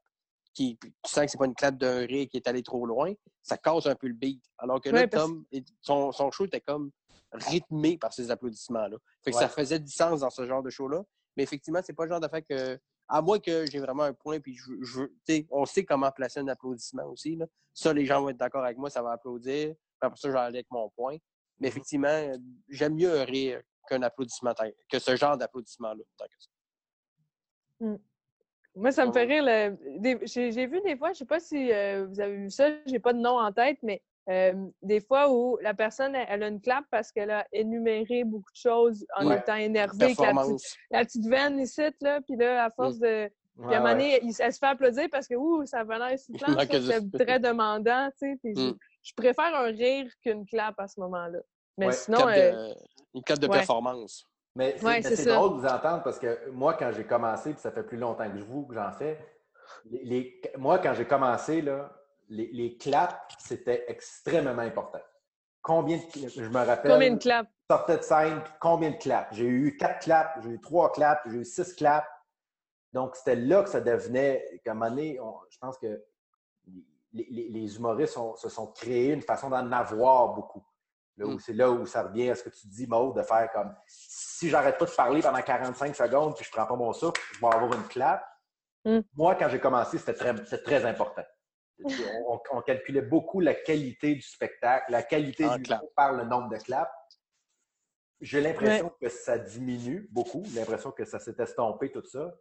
qui, 0.55 0.79
tu 0.81 0.93
sens 1.05 1.25
que 1.25 1.31
c'est 1.33 1.39
pas 1.39 1.47
une 1.47 1.55
clap 1.55 1.77
d'un 1.77 2.07
rire 2.07 2.29
qui 2.31 2.37
est 2.37 2.47
allé 2.47 2.63
trop 2.63 2.87
loin, 2.87 3.13
ça 3.43 3.59
casse 3.59 3.87
un 3.87 3.97
peu 3.97 4.07
le 4.07 4.15
beat. 4.15 4.43
Alors 4.59 4.81
que 4.81 4.89
là, 4.89 5.01
Ouais, 5.01 5.09
Tom, 5.09 5.45
son, 5.83 6.13
son 6.13 6.31
show 6.31 6.45
était 6.47 6.61
comme 6.61 6.93
rythmé 7.33 7.99
par 7.99 8.13
ces 8.13 8.31
applaudissements-là. 8.31 8.97
Fait 9.25 9.33
que 9.33 9.37
Ouais. 9.37 9.43
ça 9.43 9.49
faisait 9.49 9.81
du 9.81 9.91
sens 9.91 10.21
dans 10.21 10.31
ce 10.31 10.47
genre 10.47 10.63
de 10.63 10.71
show-là. 10.71 11.03
Mais 11.37 11.43
effectivement, 11.43 11.81
c'est 11.85 11.93
pas 11.93 12.05
le 12.05 12.11
genre 12.11 12.21
d'affaire 12.21 12.47
que. 12.49 12.79
À 13.09 13.21
moins 13.21 13.39
que 13.39 13.67
j'ai 13.67 13.79
vraiment 13.79 14.05
un 14.05 14.15
point, 14.15 14.41
puis 14.41 14.55
je, 14.55 14.73
je, 14.83 15.43
on 15.51 15.67
sait 15.67 15.85
comment 15.85 16.11
placer 16.11 16.41
un 16.41 16.49
applaudissement 16.49 17.05
aussi. 17.05 17.37
Là. 17.37 17.47
Ça, 17.75 17.93
les 17.93 18.07
gens 18.07 18.23
vont 18.23 18.31
être 18.31 18.37
d'accord 18.37 18.65
avec 18.65 18.79
moi, 18.79 18.89
ça 18.89 19.03
va 19.03 19.13
applaudir. 19.13 19.75
Après 20.01 20.19
ça, 20.19 20.29
aller 20.29 20.59
avec 20.59 20.71
mon 20.71 20.89
point. 20.91 21.17
Mais 21.61 21.69
Mhm. 21.69 21.73
effectivement, 21.73 22.09
euh, 22.09 22.37
j'aime 22.69 22.95
mieux 22.95 23.21
un 23.21 23.25
rire 23.25 23.63
qu'un 23.89 24.03
applaudissement, 24.03 24.53
que 24.89 24.99
ce 24.99 25.17
genre 25.17 25.37
d'applaudissement-là. 25.37 26.03
tant 26.17 26.25
que 26.27 26.33
ça. 26.39 27.99
Moi, 28.77 28.91
ça 28.91 29.07
me 29.07 29.13
fait 29.13 29.25
rire. 29.25 29.77
J'ai 30.25 30.67
vu 30.67 30.81
des 30.81 30.97
fois, 30.97 31.13
je 31.13 31.19
sais 31.19 31.25
pas 31.25 31.41
si 31.41 31.73
euh, 31.73 32.07
vous 32.07 32.21
avez 32.21 32.37
vu 32.37 32.51
ça, 32.51 32.71
j'ai 32.87 32.99
pas 32.99 33.13
de 33.13 33.19
nom 33.19 33.39
en 33.39 33.53
tête, 33.53 33.79
mais 33.83 34.03
euh, 34.31 34.53
des 34.83 35.01
fois 35.01 35.31
où 35.31 35.59
la 35.61 35.75
personne, 35.75 36.15
elle, 36.15 36.27
elle 36.29 36.43
a 36.43 36.49
une 36.49 36.61
clap 36.61 36.85
parce 36.91 37.13
qu'elle 37.13 37.31
a 37.31 37.47
énuméré 37.53 38.25
beaucoup 38.25 38.51
de 38.53 38.57
choses 38.57 39.07
en 39.17 39.27
Ouais. 39.27 39.39
étant 39.39 39.57
énervée, 39.57 40.15
la 40.19 40.33
petite, 40.33 40.79
la 40.91 41.05
petite 41.05 41.27
veine 41.27 41.59
ici, 41.61 41.83
là, 42.01 42.21
puis 42.23 42.37
là, 42.37 42.65
à 42.65 42.71
force 42.71 42.99
de... 42.99 43.29
Puis 43.57 43.73
à 43.73 43.77
un 43.77 43.81
moment 43.81 43.93
donné, 43.93 44.19
elle 44.21 44.53
se 44.53 44.59
fait 44.59 44.67
applaudir 44.67 45.07
parce 45.13 45.29
que, 45.29 45.35
ouh, 45.37 45.65
ça 45.65 45.85
va 45.85 45.99
l'air 45.99 46.19
je- 46.29 46.91
c'est 47.13 47.25
très 47.25 47.39
demandant, 47.39 48.09
tu 48.19 48.33
sais. 48.33 48.39
puis 48.43 48.53
Mm. 48.55 48.77
Je 49.03 49.13
préfère 49.15 49.55
un 49.55 49.65
rire 49.67 50.11
qu'une 50.23 50.47
clap 50.47 50.81
à 50.81 50.89
ce 50.89 50.99
moment-là. 51.01 51.39
Mais 51.77 51.87
Ouais, 51.87 51.93
sinon, 51.93 52.19
Clap 52.23 52.39
euh, 52.39 52.69
de- 52.71 52.75
une 53.17 53.23
clap 53.23 53.39
de 53.39 53.47
ouais. 53.49 53.53
performance. 53.59 54.27
Mais 54.57 54.77
c'est 55.03 55.27
drôle 55.27 55.57
de 55.57 55.61
vous 55.61 55.67
entendre 55.67 56.03
parce 56.03 56.19
que 56.19 56.49
moi, 56.51 56.73
quand 56.75 56.91
j'ai 56.93 57.05
commencé, 57.05 57.53
puis 57.53 57.61
ça 57.61 57.71
fait 57.71 57.83
plus 57.83 57.99
longtemps 57.99 58.29
que 58.31 58.39
vous 58.39 58.65
que 58.67 58.75
j'en 58.75 58.91
fais, 58.93 59.19
les, 59.91 60.03
les- 60.05 60.41
moi, 60.57 60.79
quand 60.79 60.95
j'ai 60.95 61.05
commencé, 61.05 61.61
là, 61.61 61.93
les, 62.29 62.49
les 62.53 62.77
claps, 62.77 63.15
c'était 63.39 63.85
extrêmement 63.89 64.63
important. 64.63 65.01
Combien 65.63 65.97
de 65.97 66.29
je 66.29 66.43
me 66.43 66.65
rappelle, 66.65 66.91
combien 66.93 67.13
de 67.13 67.19
claps? 67.19 67.51
sortais 67.71 67.97
de 67.99 68.03
scène, 68.03 68.43
puis 68.43 68.53
combien 68.61 68.91
de 68.91 68.97
claps? 68.97 69.35
J'ai 69.35 69.47
eu 69.47 69.77
quatre 69.79 70.01
claps, 70.05 70.43
j'ai 70.43 70.51
eu 70.51 70.61
trois 70.61 70.93
claps, 70.93 71.23
j'ai 71.27 71.39
eu 71.39 71.45
six 71.45 71.73
claps. 71.75 72.07
Donc, 72.93 73.17
c'était 73.17 73.37
là 73.37 73.63
que 73.63 73.71
ça 73.71 73.81
devenait, 73.81 74.61
qu'à 74.65 74.73
un 74.73 74.75
moment 74.75 74.91
donné, 74.91 75.19
on- 75.21 75.39
je 75.49 75.59
pense 75.59 75.79
que 75.79 76.05
les, 77.13 77.27
les- 77.31 77.49
les 77.49 77.77
humoristes 77.77 78.17
ont- 78.19 78.37
se 78.37 78.49
sont 78.49 78.67
créés 78.69 79.13
une 79.13 79.23
façon 79.23 79.49
d'en 79.51 79.71
avoir 79.73 80.35
beaucoup. 80.35 80.65
Là 81.17 81.27
où 81.27 81.31
Mm. 81.35 81.39
C'est 81.39 81.53
là 81.53 81.71
où 81.71 81.87
ça 81.87 82.03
revient 82.03 82.31
à 82.31 82.35
ce 82.35 82.43
que 82.43 82.51
tu 82.51 82.67
dis, 82.67 82.87
Maud, 82.87 83.17
de 83.17 83.23
faire 83.23 83.51
comme 83.53 83.75
si 83.87 84.51
j'arrête 84.51 84.77
pas 84.79 84.85
de 84.85 84.91
parler 84.91 85.23
pendant 85.23 85.41
45 85.41 85.95
secondes 85.95 86.35
puis 86.35 86.45
je 86.45 86.51
prends 86.51 86.67
pas 86.67 86.75
mon 86.77 86.93
souffle, 86.93 87.21
je 87.35 87.41
vais 87.41 87.47
avoir 87.55 87.73
une 87.73 87.85
clap. 87.85 88.25
Mm. 88.85 88.99
Moi, 89.15 89.35
quand 89.37 89.49
j'ai 89.49 89.61
commencé, 89.61 89.97
c'était 89.99 90.15
très, 90.15 90.37
c'était 90.45 90.63
très 90.63 90.85
important. 90.85 91.23
On, 91.83 92.41
on 92.53 92.63
calculait 92.63 93.03
beaucoup 93.03 93.41
la 93.41 93.55
qualité 93.55 94.15
du 94.15 94.23
spectacle, 94.23 94.91
la 94.91 95.03
qualité 95.03 95.45
Ah, 95.49 95.57
du 95.57 95.65
clap. 95.65 95.83
par 95.97 96.13
le 96.13 96.25
nombre 96.25 96.49
de 96.51 96.57
claps. 96.57 96.91
J'ai 98.21 98.41
l'impression 98.41 98.93
que 99.01 99.09
ça 99.09 99.39
diminue 99.39 100.09
beaucoup, 100.13 100.45
l'impression 100.55 100.93
que 100.93 101.05
ça 101.05 101.19
s'est 101.19 101.35
estompé, 101.39 101.91
tout 101.91 102.05
ça. 102.05 102.33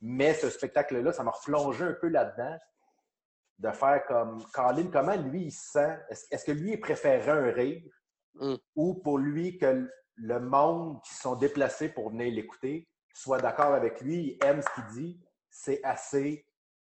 Mais 0.00 0.34
ce 0.34 0.50
spectacle-là, 0.50 1.12
ça 1.12 1.22
m'a 1.24 1.30
replongé 1.30 1.84
un 1.84 1.94
peu 1.94 2.08
là-dedans, 2.08 2.58
de 3.58 3.70
faire 3.70 4.04
comme 4.06 4.44
Colin, 4.52 4.90
comment 4.92 5.16
lui 5.16 5.44
il 5.44 5.52
se 5.52 5.72
sent? 5.72 5.98
Est-ce 6.30 6.44
que 6.44 6.52
lui 6.52 6.72
il 6.72 6.80
préférerait 6.80 7.30
un 7.30 7.52
rire? 7.52 7.82
Mm. 8.34 8.54
ou 8.76 8.94
pour 8.94 9.18
lui 9.18 9.58
que 9.58 9.90
le 10.14 10.40
monde 10.40 11.02
qui 11.02 11.14
sont 11.14 11.36
déplacés 11.36 11.90
pour 11.90 12.10
venir 12.10 12.32
l'écouter 12.32 12.88
soit 13.14 13.38
d'accord 13.38 13.74
avec 13.74 14.00
lui, 14.00 14.38
il 14.40 14.46
aime 14.46 14.62
ce 14.62 14.68
qu'il 14.74 14.86
dit, 14.94 15.20
c'est 15.50 15.84
assez 15.84 16.46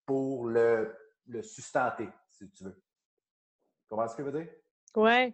pour 0.06 0.48
le, 0.48 0.96
le 1.28 1.42
sustenter, 1.42 2.10
si 2.30 2.50
tu 2.52 2.64
veux. 2.66 2.74
Tu 2.74 3.90
comprends 3.90 4.08
ce 4.08 4.16
que 4.16 4.24
je 4.24 4.30
veux 4.30 4.42
dire? 4.44 4.52
Ouais. 4.96 5.34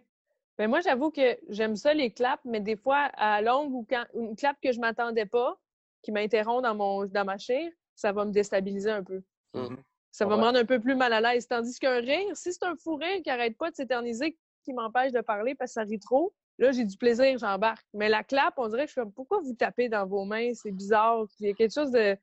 Ben 0.58 0.68
moi, 0.68 0.80
j'avoue 0.80 1.10
que 1.10 1.38
j'aime 1.48 1.76
ça, 1.76 1.94
les 1.94 2.12
claps, 2.12 2.44
mais 2.44 2.60
des 2.60 2.76
fois, 2.76 3.10
à 3.14 3.40
longue 3.40 3.72
ou 3.72 3.86
quand 3.88 4.04
une 4.14 4.36
clap 4.36 4.56
que 4.60 4.72
je 4.72 4.80
m'attendais 4.80 5.26
pas, 5.26 5.58
qui 6.02 6.12
m'interrompt 6.12 6.62
dans, 6.62 6.74
mon, 6.74 7.06
dans 7.06 7.24
ma 7.24 7.38
chair, 7.38 7.70
ça 7.94 8.12
va 8.12 8.24
me 8.24 8.32
déstabiliser 8.32 8.90
un 8.90 9.02
peu. 9.04 9.22
Mm. 9.54 9.76
Ça 10.10 10.26
va 10.26 10.34
Ouais. 10.34 10.40
me 10.40 10.44
rendre 10.46 10.58
un 10.58 10.64
peu 10.66 10.78
plus 10.78 10.94
mal 10.94 11.12
à 11.12 11.20
l'aise. 11.20 11.46
Tandis 11.48 11.78
qu'un 11.78 12.00
rire, 12.00 12.36
si 12.36 12.52
c'est 12.52 12.64
un 12.64 12.76
fou 12.76 12.96
rire 12.96 13.22
qui 13.22 13.30
arrête 13.30 13.56
pas 13.56 13.70
de 13.70 13.76
s'éterniser, 13.76 14.36
qui 14.64 14.72
m'empêche 14.74 15.12
de 15.12 15.20
parler 15.20 15.54
parce 15.54 15.70
que 15.70 15.74
ça 15.74 15.82
rit 15.82 15.98
trop, 15.98 16.34
là, 16.58 16.70
j'ai 16.72 16.84
du 16.84 16.96
plaisir, 16.96 17.38
j'embarque. 17.38 17.86
Mais 17.94 18.08
la 18.08 18.22
clap, 18.22 18.54
on 18.58 18.68
dirait 18.68 18.82
que 18.82 18.88
je 18.88 18.92
suis 18.92 19.00
comme, 19.00 19.12
pourquoi 19.12 19.40
vous 19.40 19.54
tapez 19.54 19.88
dans 19.88 20.06
vos 20.06 20.24
mains? 20.24 20.52
C'est 20.54 20.70
bizarre. 20.70 21.24
Il 21.40 21.46
y 21.46 21.50
a 21.50 21.54
quelque 21.54 21.72
chose 21.72 21.90
de. 21.90 22.14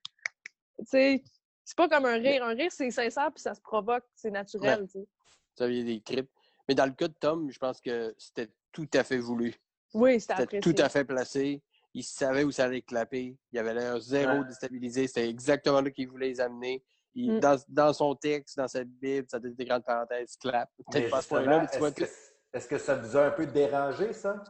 Tu 0.80 0.86
sais, 0.86 1.24
c'est 1.70 1.78
pas 1.78 1.88
comme 1.88 2.06
un 2.06 2.16
rire. 2.18 2.44
Un 2.44 2.56
rire, 2.56 2.72
c'est 2.72 2.90
sincère 2.90 3.32
puis 3.32 3.44
ça 3.44 3.54
se 3.54 3.62
provoque. 3.62 4.04
C'est 4.16 4.32
naturel, 4.32 4.88
tu 4.88 4.94
sais. 5.02 5.08
Ça 5.54 5.68
vient 5.68 5.84
des 5.84 6.02
tripes. 6.02 6.32
Mais 6.68 6.74
dans 6.74 6.86
le 6.88 6.94
cas 6.94 7.08
de 7.08 7.14
Tom, 7.14 7.52
je 7.52 7.60
pense 7.60 7.80
que 7.80 8.16
c'était 8.18 8.50
tout 8.72 8.88
à 8.96 9.04
fait 9.04 9.20
voulu. 9.20 9.54
Oui, 9.94 10.20
c'était 10.20 10.60
tout 10.60 10.74
à 10.80 10.90
fait 10.90 11.06
placé. 11.06 11.62
Il 11.94 12.04
savait 12.04 12.44
où 12.44 12.52
ça 12.52 12.66
allait 12.66 12.82
clapper. 12.82 13.38
Il 13.52 13.60
avait 13.60 13.76
l'air 13.76 14.00
zéro 14.00 14.40
Ouais. 14.40 14.46
déstabilisé. 14.46 15.06
C'était 15.06 15.30
exactement 15.30 15.82
là 15.82 15.92
qu'il 15.92 16.08
voulait 16.10 16.30
les 16.30 16.42
amener. 16.42 16.84
Il- 17.14 17.36
Mm. 17.36 17.40
dans, 17.40 17.58
dans 17.68 17.94
son 17.94 18.16
texte, 18.16 18.58
dans 18.58 18.68
sa 18.68 18.84
Bible, 18.84 19.28
ça 19.30 19.40
donne 19.40 19.54
des 19.56 19.66
grandes 19.66 19.84
parenthèses, 19.84 20.38
clap. 20.38 20.70
Peut-être 20.92 21.10
pas 21.12 21.22
ce 21.22 21.28
point-là, 21.28 21.60
mais 21.62 21.68
tu 21.68 21.78
vois 21.78 21.90
est-ce 21.90 21.96
que, 21.96 22.04
que- 22.04 22.10
est-ce 22.54 22.68
que 22.68 22.78
ça 22.80 22.96
vous 22.96 23.16
a 23.18 23.26
un 23.26 23.32
peu 23.32 23.46
dérangé, 23.46 24.14
ça? 24.14 24.44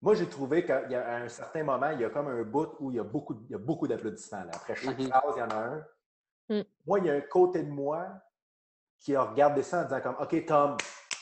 Moi, 0.00 0.14
j'ai 0.14 0.28
trouvé 0.28 0.64
qu'à 0.64 0.84
un 1.16 1.28
certain 1.28 1.62
moment, 1.64 1.90
il 1.90 2.00
y 2.00 2.04
a 2.04 2.10
comme 2.10 2.28
un 2.28 2.42
bout 2.42 2.74
où 2.80 2.90
il 2.90 2.96
y 2.96 3.00
a 3.00 3.04
beaucoup, 3.04 3.34
il 3.48 3.52
y 3.52 3.54
a 3.54 3.58
beaucoup 3.58 3.86
d'applaudissements. 3.88 4.46
Après 4.52 4.74
chaque 4.76 4.98
Mhm. 4.98 5.08
phrase, 5.08 5.34
il 5.36 5.38
y 5.38 5.42
en 5.42 5.50
a 5.50 5.54
un. 5.56 5.86
Mm. 6.48 6.60
Moi, 6.86 6.98
il 7.00 7.06
y 7.06 7.10
a 7.10 7.14
un 7.14 7.20
côté 7.20 7.62
de 7.62 7.70
moi 7.70 8.06
qui 8.98 9.14
a 9.14 9.22
regardé 9.22 9.62
ça 9.62 9.80
en 9.80 9.84
disant 9.84 10.00
comme 10.00 10.16
OK, 10.20 10.46
Tom, 10.46 10.76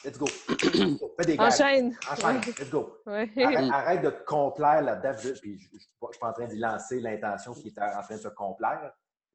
let's 0.04 0.18
go. 0.18 0.26
Fais 1.16 1.26
des 1.26 1.36
gags. 1.36 1.52
Enchaîne. 1.52 1.96
Enchaîne, 2.10 2.40
let's 2.40 2.70
go. 2.70 2.98
Ouais. 3.06 3.30
Arrête, 3.36 3.70
arrête 3.72 4.02
de 4.02 4.10
te 4.10 4.24
complaire 4.24 4.82
là-dedans. 4.82 5.12
Puis 5.40 5.58
je 5.58 5.74
ne 5.74 5.78
suis 5.78 6.20
pas 6.20 6.28
en 6.28 6.32
train 6.32 6.46
d'y 6.46 6.58
lancer 6.58 7.00
l'intention 7.00 7.54
qui 7.54 7.68
était 7.68 7.80
en 7.80 8.02
train 8.02 8.16
de 8.16 8.20
se 8.20 8.28
complaire. 8.28 8.92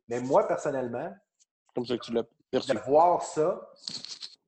Mais 0.08 0.20
moi, 0.22 0.48
personnellement, 0.48 1.14
Comme 1.76 1.86
ça 1.86 1.98
que 1.98 2.04
tu 2.04 2.14
l'as 2.14 2.24
perçu. 2.52 2.72
de 2.72 2.80
voir 2.80 3.22
ça, 3.22 3.62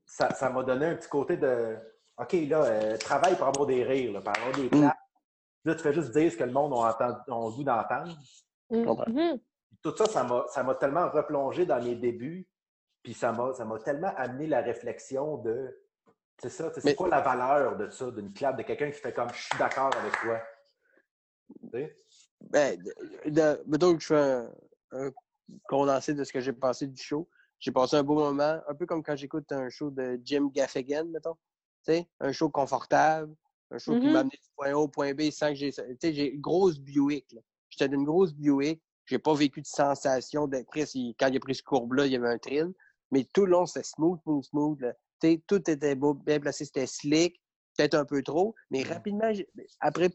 ça 0.06 0.34
ça 0.34 0.50
m'a 0.50 0.64
donné 0.64 0.88
un 0.88 0.96
petit 0.96 1.10
côté 1.10 1.38
de 1.38 1.78
OK, 2.18 2.34
là, 2.34 2.64
euh, 2.64 2.98
travaille 2.98 3.36
pour 3.36 3.48
avoir 3.48 3.66
des 3.66 3.84
rires, 3.84 4.14
là, 4.14 4.22
pour 4.22 4.36
avoir 4.38 4.56
des 4.56 4.70
claps. 4.70 4.98
Là, 5.64 5.76
tu 5.76 5.82
fais 5.82 5.94
juste 5.94 6.12
dire 6.12 6.32
ce 6.32 6.38
que 6.38 6.44
le 6.44 6.52
monde 6.52 6.74
a, 6.74 6.90
entendu, 6.90 7.20
a 7.28 7.34
le 7.34 7.56
goût 7.56 7.64
d'entendre. 7.64 8.16
comprends. 8.70 9.12
Mhm. 9.12 9.40
Tout 9.84 9.96
ça, 9.98 10.06
ça 10.06 10.24
m'a 10.24 10.46
ça 10.50 10.64
m'a 10.64 10.76
tellement 10.76 11.10
replongé 11.10 11.66
dans 11.66 11.82
mes 11.84 11.96
débuts. 11.96 12.48
Puis 13.04 13.14
ça 13.14 13.32
m'a 13.32 13.54
ça 13.54 13.66
m'a 13.66 13.80
tellement 13.80 14.14
amené 14.16 14.48
la 14.48 14.62
réflexion 14.62 15.38
de 15.38 15.78
c'est 16.42 16.50
ça, 16.50 16.70
tu 16.70 16.76
sais, 16.76 16.90
c'est 16.90 16.96
quoi 16.96 17.08
la 17.10 17.22
valeur 17.22 17.78
de 17.78 17.90
ça, 17.90 18.10
d'une 18.10 18.34
clap, 18.34 18.58
de 18.58 18.64
quelqu'un 18.64 18.90
qui 18.90 19.00
fait 19.00 19.14
comme 19.14 19.30
je 19.30 19.42
suis 19.44 19.58
d'accord 19.60 19.92
avec 19.96 20.12
toi. 20.22 20.42
Tu 21.64 21.70
sais? 21.72 21.98
Ben, 22.42 22.82
de, 23.26 23.64
mettons 23.68 23.96
que 23.96 24.02
je 24.02 24.08
fais 24.08 24.16
un, 24.20 24.52
un 24.92 25.12
condensé 25.68 26.14
de 26.16 26.24
ce 26.24 26.34
que 26.34 26.40
j'ai 26.40 26.54
pensé 26.54 26.88
du 26.88 27.00
show. 27.02 27.30
J'ai 27.60 27.72
passé 27.72 27.96
un 27.96 28.04
beau 28.04 28.16
moment, 28.16 28.60
un 28.68 28.74
peu 28.74 28.88
comme 28.88 29.04
quand 29.04 29.16
j'écoute 29.16 29.52
un 29.52 29.70
show 29.70 29.92
de 29.92 30.20
Jim 30.24 30.50
Gaffigan, 30.52 31.06
mettons. 31.06 31.36
Tu 31.86 31.94
sais, 31.94 32.08
un 32.20 32.32
show 32.32 32.50
confortable, 32.50 33.36
un 33.70 33.78
show 33.78 33.96
qui 34.00 34.08
Mhm. 34.08 34.14
m'a 34.14 34.20
amené 34.22 34.38
du 34.42 34.50
point 34.56 34.72
A 34.72 34.76
au 34.78 34.88
point 34.88 35.14
B 35.14 35.30
sans 35.30 35.50
que 35.50 35.56
j'ai. 35.56 35.72
Tu 35.72 35.82
sais, 36.02 36.14
j'ai 36.14 36.32
une 36.34 36.42
grosse 36.42 36.80
Buick. 36.80 37.32
là. 37.34 37.42
J'étais 37.70 37.88
d'une 37.90 38.04
grosse 38.04 38.34
Buick. 38.34 38.82
J'ai 39.12 39.20
pas 39.20 39.34
vécu 39.34 39.60
de 39.60 39.68
sensation 39.68 40.48
d'après 40.48 40.86
si 40.86 41.14
quand 41.20 41.28
il 41.28 41.36
a 41.36 41.40
pris 41.42 41.56
ce 41.56 41.64
courbe-là, 41.64 42.06
il 42.06 42.14
y 42.14 42.16
avait 42.16 42.30
un 42.30 42.38
thrill. 42.38 42.72
Mais 43.12 43.26
tout 43.34 43.46
le 43.46 43.52
long, 43.52 43.66
c'était 43.66 43.84
smooth, 43.86 44.22
smooth, 44.24 44.44
smooth. 44.46 44.80
là. 44.80 44.94
Tu 45.20 45.32
sais, 45.34 45.44
tout 45.46 45.70
était 45.70 45.96
beau, 45.96 46.14
bien 46.14 46.40
placé, 46.40 46.64
c'était 46.64 46.88
slick, 46.88 47.36
peut-être 47.78 47.96
un 47.96 48.06
peu 48.06 48.24
trop. 48.24 48.56
Mais 48.70 48.84
rapidement, 48.84 49.30
après 49.82 50.12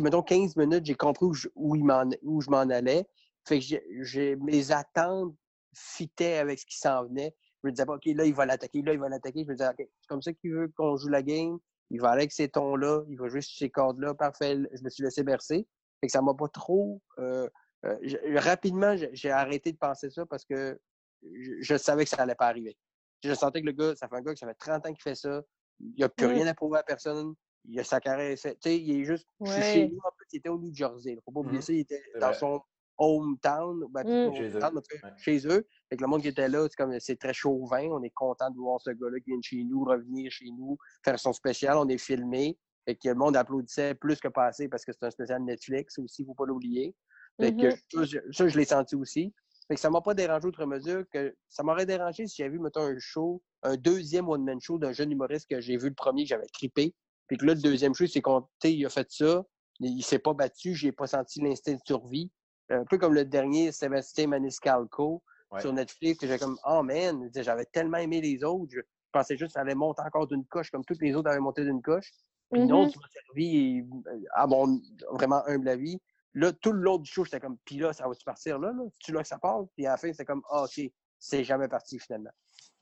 mettons, 0.00 0.22
15 0.24 0.56
minutes, 0.56 0.84
j'ai 0.86 0.96
compris 0.96 1.26
où 1.26 1.34
je, 1.34 1.46
où 1.54 1.76
il 1.76 1.84
m'en- 1.84 2.10
où 2.22 2.40
je 2.40 2.50
m'en 2.50 2.62
allais. 2.62 3.06
Fait 3.46 3.60
que 3.60 3.64
j'ai- 3.64 3.86
j'ai- 4.00 4.34
mes 4.34 4.72
attentes 4.72 5.36
fitaient 5.72 6.38
avec 6.38 6.58
ce 6.58 6.66
qui 6.66 6.78
s'en 6.78 7.04
venait. 7.04 7.36
Je 7.62 7.68
me 7.68 7.72
disais 7.72 7.86
pas, 7.86 7.94
OK, 7.94 8.06
là, 8.06 8.24
il 8.24 8.34
va 8.34 8.44
l'attaquer, 8.44 8.82
là, 8.82 8.92
il 8.92 8.98
va 8.98 9.08
l'attaquer. 9.08 9.44
Je 9.44 9.50
me 9.50 9.54
disais, 9.54 9.68
OK, 9.68 9.76
c'est 9.78 10.08
comme 10.08 10.20
ça 10.22 10.32
qu'il 10.32 10.52
veut 10.52 10.72
qu'on 10.76 10.96
joue 10.96 11.10
la 11.10 11.22
game. 11.22 11.58
Il 11.90 12.00
va 12.00 12.10
aller 12.10 12.22
avec 12.22 12.32
ces 12.32 12.48
tons-là, 12.48 13.04
il 13.08 13.16
va 13.18 13.28
jouer 13.28 13.40
sur 13.40 13.56
ces 13.56 13.70
cordes-là. 13.70 14.14
Parfait. 14.14 14.56
Je 14.72 14.82
me 14.82 14.90
suis 14.90 15.04
laissé 15.04 15.22
bercer. 15.22 15.68
Fait 16.00 16.06
que 16.08 16.12
ça 16.12 16.22
m'a 16.22 16.34
pas 16.34 16.48
trop. 16.48 17.00
euh, 17.18 17.48
euh, 17.84 17.96
je- 18.02 18.38
rapidement, 18.38 18.94
j'ai 19.12 19.30
arrêté 19.30 19.72
de 19.72 19.76
penser 19.78 20.10
ça 20.10 20.24
parce 20.26 20.44
que 20.44 20.78
je, 21.22 21.52
je 21.60 21.76
savais 21.76 22.04
que 22.04 22.10
ça 22.10 22.22
allait 22.22 22.34
pas 22.34 22.48
arriver. 22.48 22.76
Je 23.24 23.32
sentais 23.34 23.60
que 23.60 23.66
le 23.66 23.72
gars, 23.72 23.94
ça 23.94 24.08
fait 24.08 24.16
un 24.16 24.20
gars 24.22 24.32
que 24.32 24.38
ça 24.38 24.46
fait 24.48 24.54
30 24.54 24.86
ans 24.86 24.92
qu'il 24.92 25.02
fait 25.02 25.14
ça. 25.14 25.42
Il 25.80 25.94
n'a 26.00 26.08
plus 26.08 26.26
Mm. 26.26 26.30
rien 26.30 26.46
à 26.48 26.54
prouver 26.54 26.78
à 26.78 26.82
personne. 26.82 27.34
Il 27.64 27.78
a 27.78 27.84
sa 27.84 28.00
carrière. 28.00 28.36
Tu 28.36 28.50
sais, 28.60 28.78
il 28.78 29.00
est 29.00 29.04
juste. 29.04 29.26
je 29.40 29.50
suis 29.52 29.60
Ouais. 29.60 29.72
Chez 29.72 29.88
nous, 29.88 29.98
en 29.98 30.10
plus, 30.16 30.26
il 30.32 30.36
était 30.38 30.48
au 30.48 30.58
New 30.58 30.74
Jersey. 30.74 31.12
Il 31.12 31.20
faut 31.24 31.30
pas 31.30 31.40
oublier 31.40 31.58
Mhm. 31.58 31.62
ça. 31.62 31.72
Il 31.72 31.78
était 31.80 32.02
dans 32.20 32.26
vrai. 32.28 32.34
son 32.38 32.60
hometown. 32.98 33.84
Ben, 33.90 34.02
Mm. 34.02 34.30
pas 34.30 34.36
Chez 34.36 34.48
eux. 34.50 34.54
hometown, 34.56 34.74
mais 34.74 35.08
Ouais. 35.10 35.14
chez 35.18 35.46
eux. 35.46 35.66
Fait 35.88 35.96
que 35.96 36.02
le 36.02 36.08
monde 36.08 36.22
qui 36.22 36.28
était 36.28 36.48
là, 36.48 36.66
c'est 36.68 36.76
comme 36.76 36.98
c'est 37.00 37.16
très 37.16 37.32
chauvin. 37.34 37.86
On 37.90 38.02
est 38.02 38.10
content 38.10 38.50
de 38.50 38.56
voir 38.56 38.80
ce 38.80 38.90
gars-là 38.90 39.18
qui 39.20 39.30
vient 39.30 39.38
de 39.38 39.44
chez 39.44 39.64
nous, 39.64 39.84
revenir 39.84 40.30
chez 40.30 40.50
nous, 40.50 40.76
faire 41.04 41.18
son 41.18 41.32
spécial. 41.32 41.76
On 41.76 41.88
est 41.88 41.98
filmé. 41.98 42.58
Fait 42.84 42.96
que 42.96 43.08
le 43.08 43.14
monde 43.14 43.36
applaudissait 43.36 43.94
plus 43.94 44.18
que 44.20 44.26
passé 44.28 44.68
parce 44.68 44.84
que 44.84 44.92
c'est 44.92 45.04
un 45.04 45.10
spécial 45.10 45.42
Netflix 45.44 45.98
aussi, 45.98 46.22
il 46.22 46.26
faut 46.26 46.34
pas 46.34 46.46
l'oublier. 46.46 46.96
Fait 47.40 47.54
que 47.54 47.66
Mhm. 47.66 47.76
ça, 47.92 48.04
je- 48.04 48.32
ça, 48.32 48.48
je 48.48 48.58
l'ai 48.58 48.64
senti 48.64 48.94
aussi. 48.96 49.32
Fait 49.68 49.74
que 49.74 49.80
ça 49.80 49.90
m'a 49.90 50.00
pas 50.00 50.14
dérangé 50.14 50.46
outre 50.46 50.66
mesure 50.66 51.04
que 51.10 51.34
ça 51.48 51.62
m'aurait 51.62 51.86
dérangé 51.86 52.26
si 52.26 52.36
j'avais 52.36 52.50
vu, 52.50 52.58
mettons, 52.58 52.82
un 52.82 52.98
show, 52.98 53.42
un 53.62 53.76
deuxième 53.76 54.28
one-man 54.28 54.60
show 54.60 54.78
d'un 54.78 54.92
jeune 54.92 55.12
humoriste 55.12 55.48
que 55.48 55.60
j'ai 55.60 55.76
vu 55.76 55.88
le 55.88 55.94
premier, 55.94 56.24
que 56.24 56.28
j'avais 56.30 56.46
trippé. 56.46 56.94
Puis 57.28 57.36
que 57.38 57.46
là, 57.46 57.54
le 57.54 57.60
deuxième 57.60 57.94
show, 57.94 58.06
c'est 58.06 58.20
qu'on, 58.20 58.46
il 58.64 58.84
a 58.84 58.90
fait 58.90 59.06
ça, 59.10 59.44
il, 59.80 59.98
il 59.98 60.02
s'est 60.02 60.18
pas 60.18 60.34
battu, 60.34 60.74
j'ai 60.74 60.92
pas 60.92 61.06
senti 61.06 61.40
l'instinct 61.40 61.74
de 61.74 61.80
survie. 61.86 62.30
Un 62.70 62.84
peu 62.84 62.98
comme 62.98 63.14
le 63.14 63.24
dernier 63.24 63.72
Sébastien 63.72 64.26
Maniscalco 64.28 65.22
Ouais. 65.50 65.60
sur 65.60 65.72
Netflix, 65.74 66.18
que 66.18 66.26
j'ai 66.26 66.38
comme, 66.38 66.58
oh 66.66 66.82
man, 66.82 67.28
j'avais 67.36 67.66
tellement 67.66 67.98
aimé 67.98 68.22
les 68.22 68.42
autres, 68.42 68.72
je 68.74 68.80
pensais 69.12 69.36
juste 69.36 69.48
que 69.48 69.52
ça 69.52 69.60
allait 69.60 69.74
monter 69.74 70.00
encore 70.00 70.26
d'une 70.26 70.46
coche, 70.46 70.70
comme 70.70 70.82
tous 70.82 70.98
les 71.02 71.14
autres 71.14 71.28
avaient 71.28 71.40
monté 71.40 71.62
d'une 71.62 71.82
coche. 71.82 72.10
Puis 72.50 72.62
non, 72.62 72.86
Mhm. 72.86 72.90
tu 72.92 72.98
m'as 72.98 73.08
servi, 73.08 73.80
euh, 73.80 74.20
à 74.34 74.46
mon 74.46 74.80
vraiment 75.10 75.46
humble 75.46 75.68
avis. 75.68 76.00
Là, 76.34 76.52
tout 76.52 76.72
le 76.72 76.80
long 76.80 76.98
du 76.98 77.10
show, 77.10 77.24
j'étais 77.24 77.40
comme, 77.40 77.58
puis 77.64 77.76
là, 77.78 77.92
ça 77.92 78.08
va-tu 78.08 78.24
partir 78.24 78.58
là? 78.58 78.72
là? 78.72 78.82
Tu 78.98 79.12
là 79.12 79.22
que 79.22 79.28
ça 79.28 79.38
part? 79.38 79.64
Puis 79.76 79.86
à 79.86 79.90
la 79.92 79.96
fin, 79.96 80.08
c'était 80.12 80.24
comme, 80.24 80.42
ah, 80.50 80.64
OK, 80.64 80.80
c'est 81.18 81.44
jamais 81.44 81.68
parti 81.68 81.98
finalement. 81.98 82.30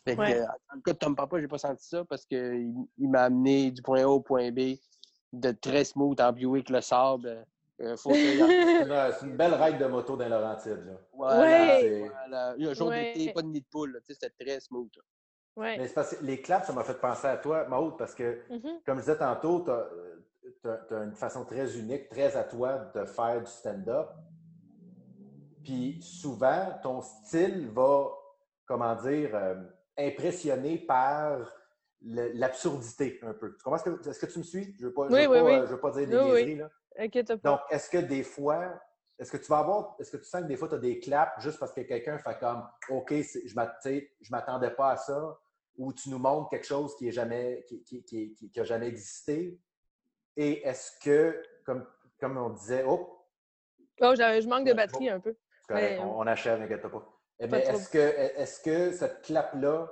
Fait 0.05 0.15
que, 0.17 0.21
Ouais. 0.21 0.41
euh, 0.41 0.45
dans 0.47 0.77
le 0.77 0.81
cas 0.83 0.93
de 0.93 0.99
Tom 0.99 1.17
Papa, 1.17 1.41
j'ai 1.41 1.49
pas 1.49 1.59
senti 1.59 1.87
ça 1.89 2.05
parce 2.05 2.25
qu'il 2.25 2.73
il, 2.97 3.09
m'a 3.11 3.25
amené 3.25 3.71
du 3.71 3.83
point 3.83 4.03
A 4.03 4.07
au 4.09 4.21
point 4.21 4.51
B 4.51 4.77
de 5.33 5.51
très 5.53 5.85
smooth 5.85 6.21
en 6.21 6.33
Buick 6.33 6.71
le 6.71 6.81
sable. 6.81 7.45
Euh, 7.83 7.97
faut 7.97 8.11
que- 8.11 8.15
Non, 8.89 9.15
C'est 9.19 9.27
une 9.27 9.37
belle 9.37 9.55
règle 9.55 9.79
de 9.79 9.87
moto 9.87 10.17
dans 10.17 10.29
Laurentide. 10.29 10.85
Là. 10.87 10.93
voilà, 11.13 11.41
Ouais. 11.41 12.09
voilà. 12.09 12.51
Un 12.59 12.75
jour 12.75 12.89
Ouais. 12.89 13.13
d'été, 13.15 13.33
pas 13.33 13.43
de 13.43 13.49
nid 13.49 13.61
de 13.61 13.67
poule. 13.71 13.93
là, 13.95 14.01
tu 14.01 14.15
sais, 14.15 14.19
C'était 14.23 14.45
très 14.45 14.61
smooth. 14.61 14.91
Ouais. 15.57 15.77
Mais 15.79 15.89
c'est 15.89 15.95
parce 15.95 16.15
que 16.17 16.25
les 16.25 16.41
claps, 16.41 16.67
ça 16.67 16.73
m'a 16.73 16.85
fait 16.85 16.99
penser 17.01 17.27
à 17.27 17.37
toi, 17.37 17.67
Maud, 17.69 17.99
parce 17.99 18.15
que, 18.15 18.41
Mhm. 18.49 18.81
comme 18.87 18.97
je 18.99 19.01
disais 19.03 19.19
tantôt, 19.19 19.67
tu 20.63 20.69
as, 20.69 21.03
une 21.05 21.15
façon 21.15 21.45
très 21.45 21.79
unique, 21.79 22.09
très 22.09 22.37
à 22.37 22.45
toi 22.45 22.91
de 22.95 23.05
faire 23.05 23.41
du 23.41 23.51
stand-up. 23.51 24.09
Puis 25.63 26.01
souvent, 26.03 26.79
ton 26.83 27.01
style 27.03 27.69
va, 27.71 28.09
comment 28.67 28.95
dire, 28.97 29.35
euh, 29.35 29.55
impressionner 29.99 30.79
par 30.79 31.53
l'absurdité 32.03 33.19
un 33.23 33.35
peu. 33.35 33.55
Tu 33.57 33.63
comprends? 33.63 33.79
ce 33.79 33.91
que- 33.91 34.09
Est-ce 34.09 34.19
que 34.25 34.33
tu 34.33 34.39
me 34.39 34.45
suis? 34.45 34.75
Je 34.79 34.85
ne 34.85 34.89
veux, 34.89 34.95
pas- 34.95 35.09
je 35.09 35.15
Oui, 35.15 35.23
veux 35.27 35.29
oui, 35.31 35.39
pas, 35.39 35.45
oui. 35.45 35.53
euh, 35.53 35.67
je 35.67 35.73
veux 35.75 35.81
pas 35.81 35.91
dire 35.91 36.07
des 36.09 36.15
niaiseries, 36.25 36.57
là. 36.57 36.71
Inquiète 36.99 37.37
pas. 37.37 37.51
Donc, 37.51 37.61
est-ce 37.71 37.91
que 37.91 37.99
des 37.99 38.23
fois, 38.23 38.81
est-ce 39.19 39.31
que 39.31 39.37
tu 39.37 39.47
vas 39.47 39.59
avoir, 39.59 39.97
est-ce 39.99 40.11
que 40.11 40.17
tu 40.17 40.25
sens 40.25 40.43
que 40.43 40.47
des 40.47 40.57
fois, 40.57 40.69
tu 40.69 40.75
as 40.77 40.79
des 40.79 40.99
claps 40.99 41.33
juste 41.43 41.59
parce 41.59 41.73
que 41.73 41.83
quelqu'un 41.83 42.19
fait 42.19 42.39
comme, 42.39 42.67
OK, 42.89 43.13
je 43.13 43.47
je 43.47 44.31
m'attendais 44.31 44.71
pas 44.71 44.93
à 44.93 44.97
ça, 44.97 45.39
ou 45.77 45.93
tu 45.93 46.09
nous 46.11 46.19
montres 46.19 46.49
quelque 46.49 46.67
chose 46.67 46.97
qui 46.97 47.05
n'a 47.07 47.11
jamais, 47.11 47.65
qui, 47.69 47.83
qui, 47.85 48.03
qui- 48.03 48.35
qui- 48.35 48.51
qui 48.51 48.61
a 48.61 48.65
jamais 48.65 48.89
existé? 48.89 49.61
Et 50.41 50.67
est-ce 50.67 50.93
que, 51.05 51.43
comme, 51.67 51.87
comme 52.19 52.39
on 52.39 52.49
disait, 52.49 52.83
oh, 52.89 53.19
Oh, 54.01 54.15
je 54.17 54.49
manque 54.49 54.67
de 54.67 54.73
batterie 54.73 55.11
un 55.11 55.21
peu. 55.21 55.37
c'est 55.61 55.75
correct, 55.75 55.97
Mais- 55.99 56.03
on, 56.03 56.21
on 56.21 56.27
achève, 56.27 56.59
n'inquiète 56.59 56.81
pas. 56.89 57.07
Eh 57.39 57.47
Pas 57.47 57.59
est-ce 57.59 57.91
que, 57.91 57.99
est-ce 57.99 58.61
que 58.63 58.93
cette 58.93 59.21
clap-là 59.21 59.87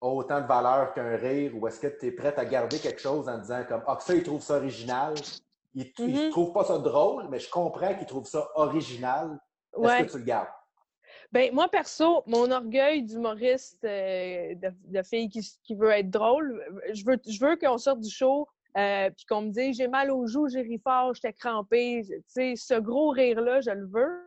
a 0.00 0.06
autant 0.06 0.40
de 0.40 0.46
valeur 0.46 0.94
qu'un 0.94 1.16
rire, 1.16 1.52
ou 1.54 1.68
est-ce 1.68 1.78
que 1.78 1.88
tu 1.88 2.06
es 2.06 2.12
prête 2.12 2.38
à 2.38 2.46
garder 2.46 2.78
quelque 2.78 3.00
chose 3.02 3.28
en 3.28 3.36
disant 3.36 3.62
comme, 3.68 3.82
ah, 3.86 3.96
que 3.96 4.02
ça, 4.02 4.14
il 4.14 4.22
trouve 4.22 4.40
ça 4.40 4.56
original, 4.56 5.12
il 5.74 5.92
ne 5.98 6.24
Mhm. 6.24 6.30
trouve 6.30 6.54
pas 6.54 6.64
ça 6.64 6.78
drôle, 6.78 7.28
mais 7.28 7.38
je 7.38 7.50
comprends 7.50 7.94
qu'il 7.94 8.06
trouve 8.06 8.24
ça 8.26 8.48
original. 8.54 9.38
Est-ce 9.74 9.80
Ouais. 9.82 10.06
que 10.06 10.12
tu 10.12 10.18
le 10.18 10.24
gardes? 10.24 10.48
Ben, 11.30 11.52
moi, 11.52 11.68
perso, 11.68 12.22
mon 12.26 12.50
orgueil 12.50 13.02
d'humoriste, 13.02 13.84
euh, 13.84 14.54
de, 14.54 14.70
de 14.86 15.02
fille 15.02 15.28
qui, 15.28 15.40
qui 15.62 15.74
veut 15.74 15.90
être 15.90 16.08
drôle, 16.08 16.64
je 16.94 17.04
veux, 17.04 17.18
je 17.28 17.38
veux 17.44 17.56
qu'on 17.56 17.76
sorte 17.76 18.00
du 18.00 18.10
show 18.10 18.48
euh, 18.78 19.10
puis 19.10 19.24
qu'on 19.26 19.42
me 19.42 19.50
dise 19.50 19.76
j'ai 19.76 19.88
mal 19.88 20.10
aux 20.10 20.26
joues, 20.26 20.48
j'ai 20.48 20.62
ri 20.62 20.78
fort, 20.82 21.14
j'étais 21.14 21.32
crampée. 21.32 22.02
Tu 22.06 22.22
sais, 22.26 22.54
ce 22.56 22.74
gros 22.74 23.10
rire-là, 23.10 23.60
je 23.60 23.70
le 23.70 23.86
veux. 23.86 24.22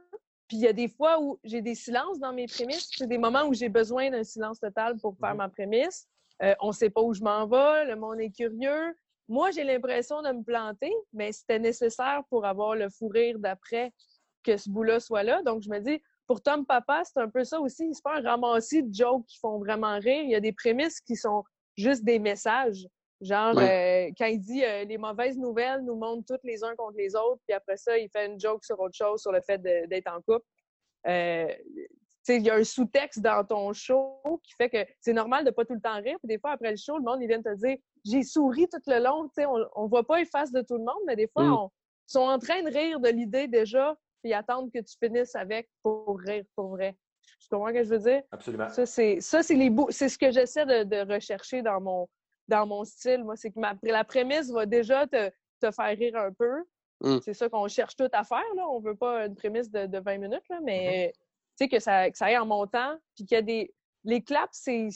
Puis 0.48 0.58
il 0.58 0.64
y 0.64 0.68
a 0.68 0.74
des 0.74 0.88
fois 0.88 1.20
où 1.20 1.40
j'ai 1.44 1.62
des 1.62 1.74
silences 1.74 2.20
dans 2.20 2.32
mes 2.34 2.46
prémices. 2.46 2.90
C'est 2.96 3.08
des 3.08 3.18
moments 3.18 3.46
où 3.46 3.54
j'ai 3.54 3.70
besoin 3.70 4.12
d'un 4.12 4.24
silence 4.24 4.60
total 4.60 4.98
pour 5.00 5.18
faire 5.18 5.32
Mhm. 5.32 5.38
ma 5.38 5.50
prémisse. 5.50 6.08
Euh, 6.44 6.54
on 6.60 6.72
sait 6.72 6.90
pas 6.90 7.02
où 7.02 7.14
je 7.14 7.24
m'en 7.24 7.48
vais, 7.48 7.86
le 7.86 7.96
monde 7.96 8.20
est 8.20 8.30
curieux. 8.30 8.96
Moi, 9.28 9.50
j'ai 9.52 9.64
l'impression 9.64 10.22
de 10.22 10.30
me 10.32 10.44
planter, 10.44 10.94
mais 11.14 11.32
c'était 11.32 11.58
nécessaire 11.58 12.22
pour 12.30 12.46
avoir 12.46 12.76
le 12.76 12.90
fou 12.90 13.08
rire 13.08 13.40
d'après 13.40 13.92
que 14.44 14.56
ce 14.58 14.70
bout-là 14.70 15.00
soit 15.00 15.24
là. 15.24 15.42
Donc, 15.42 15.64
je 15.64 15.70
me 15.70 15.80
dis, 15.80 16.00
pour 16.28 16.42
Tom 16.44 16.64
Papa, 16.66 17.02
c'est 17.04 17.20
un 17.20 17.30
peu 17.30 17.44
ça 17.44 17.60
aussi. 17.60 17.92
C'est 17.94 18.04
pas 18.04 18.18
un 18.18 18.22
ramassis 18.22 18.84
de 18.84 18.94
jokes 18.94 19.26
qui 19.26 19.40
font 19.40 19.58
vraiment 19.58 19.98
rire. 19.98 20.24
Il 20.24 20.30
y 20.30 20.36
a 20.36 20.40
des 20.40 20.54
prémices 20.54 21.02
qui 21.02 21.16
sont 21.16 21.44
juste 21.76 22.04
des 22.04 22.20
messages. 22.20 22.86
Genre, 23.26 23.58
euh, 23.58 24.12
quand 24.18 24.28
il 24.28 24.40
dit 24.40 24.64
euh, 24.64 24.84
les 24.84 25.00
mauvaises 25.00 25.38
nouvelles 25.38 25.82
nous 25.82 25.96
montent 25.96 26.28
toutes 26.28 26.44
les 26.44 26.64
uns 26.64 26.76
contre 26.76 26.98
les 26.98 27.16
autres, 27.16 27.42
puis 27.48 27.56
après 27.56 27.76
ça, 27.76 27.98
il 27.98 28.08
fait 28.10 28.28
une 28.28 28.40
joke 28.40 28.64
sur 28.64 28.80
autre 28.80 28.96
chose, 28.96 29.20
sur 29.20 29.32
le 29.32 29.42
fait 29.42 29.60
d'être 29.62 30.08
en 30.08 30.22
couple. 30.22 30.46
Euh, 31.08 31.52
il 32.28 32.42
y 32.42 32.50
a 32.50 32.56
un 32.56 32.64
sous-texte 32.64 33.20
dans 33.20 33.44
ton 33.44 33.74
show 33.74 34.20
qui 34.44 34.54
fait 34.54 34.70
que 34.70 34.92
c'est 35.00 35.14
normal 35.14 35.44
de 35.44 35.52
pas 35.52 35.66
tout 35.66 35.74
le 35.74 35.82
temps 35.82 35.96
rire. 36.02 36.18
Puis 36.20 36.28
des 36.28 36.40
fois, 36.40 36.52
après 36.52 36.72
le 36.72 36.78
show, 36.78 36.98
le 36.98 37.04
monde, 37.04 37.22
ils 37.22 37.28
viennent 37.28 37.44
te 37.44 37.56
dire 37.56 37.78
J'ai 38.04 38.24
souri 38.24 38.68
tout 38.68 38.80
le 38.88 39.00
long. 39.04 39.28
On, 39.38 39.66
on 39.76 39.88
voit 39.88 40.06
pas 40.06 40.20
les 40.20 40.26
faces 40.26 40.52
de 40.52 40.62
tout 40.62 40.78
le 40.78 40.84
monde, 40.84 41.02
mais 41.08 41.16
des 41.16 41.28
fois, 41.28 41.44
Mm. 41.44 41.54
on, 41.54 41.70
ils 42.08 42.12
sont 42.12 42.20
en 42.20 42.38
train 42.38 42.62
de 42.62 42.70
rire 42.70 43.00
de 43.00 43.10
l'idée 43.10 43.48
déjà, 43.48 43.96
puis 44.22 44.32
ils 44.32 44.36
attendent 44.36 44.72
que 44.72 44.80
tu 44.80 44.96
finisses 45.04 45.36
avec 45.36 45.68
pour 45.82 46.20
rire 46.20 46.44
pour 46.56 46.70
vrai. 46.70 46.96
Tu 47.42 47.48
comprends 47.50 47.70
ce 47.70 47.74
que 47.74 47.84
je 47.84 47.90
veux 47.90 48.00
dire? 48.00 48.22
Absolument. 48.32 48.70
Ça, 48.70 48.86
c'est 48.86 49.20
ça, 49.20 49.42
c'est 49.44 49.56
les. 49.56 49.72
C'est 49.90 50.10
ce 50.10 50.18
que 50.18 50.32
j'essaie 50.32 50.66
de, 50.66 50.84
de 50.84 51.14
rechercher 51.14 51.62
dans 51.62 51.82
mon, 51.82 52.08
dans 52.48 52.66
mon 52.66 52.84
style. 52.84 53.24
Moi, 53.24 53.36
c'est 53.36 53.52
que 53.52 53.60
ma, 53.60 53.74
la 53.84 54.04
prémisse 54.04 54.52
va 54.52 54.66
déjà 54.66 55.08
te, 55.08 55.30
te 55.62 55.72
faire 55.72 55.98
rire 55.98 56.16
un 56.18 56.32
peu. 56.32 56.64
Mm. 57.02 57.18
C'est 57.24 57.34
ça 57.34 57.50
qu'on 57.50 57.68
cherche 57.68 57.96
tout 57.96 58.10
à 58.12 58.24
faire. 58.24 58.44
Là. 58.56 58.68
On 58.70 58.80
veut 58.80 58.96
pas 58.96 59.26
une 59.26 59.36
prémisse 59.36 59.70
de, 59.70 59.86
de 59.86 60.00
20 60.00 60.18
minutes, 60.18 60.48
là, 60.50 60.60
mais 60.64 61.12
tu 61.58 61.66
sais, 61.66 61.68
que 61.70 61.80
ça, 61.80 62.10
que 62.10 62.18
ça 62.18 62.26
aille 62.26 62.38
en 62.38 62.46
montant. 62.46 62.98
Puis 63.16 63.26
qu'il 63.26 63.36
y 63.36 63.40
a 63.40 63.42
des. 63.42 63.74
Les 64.04 64.22
claps, 64.24 64.56
c'est. 64.58 64.90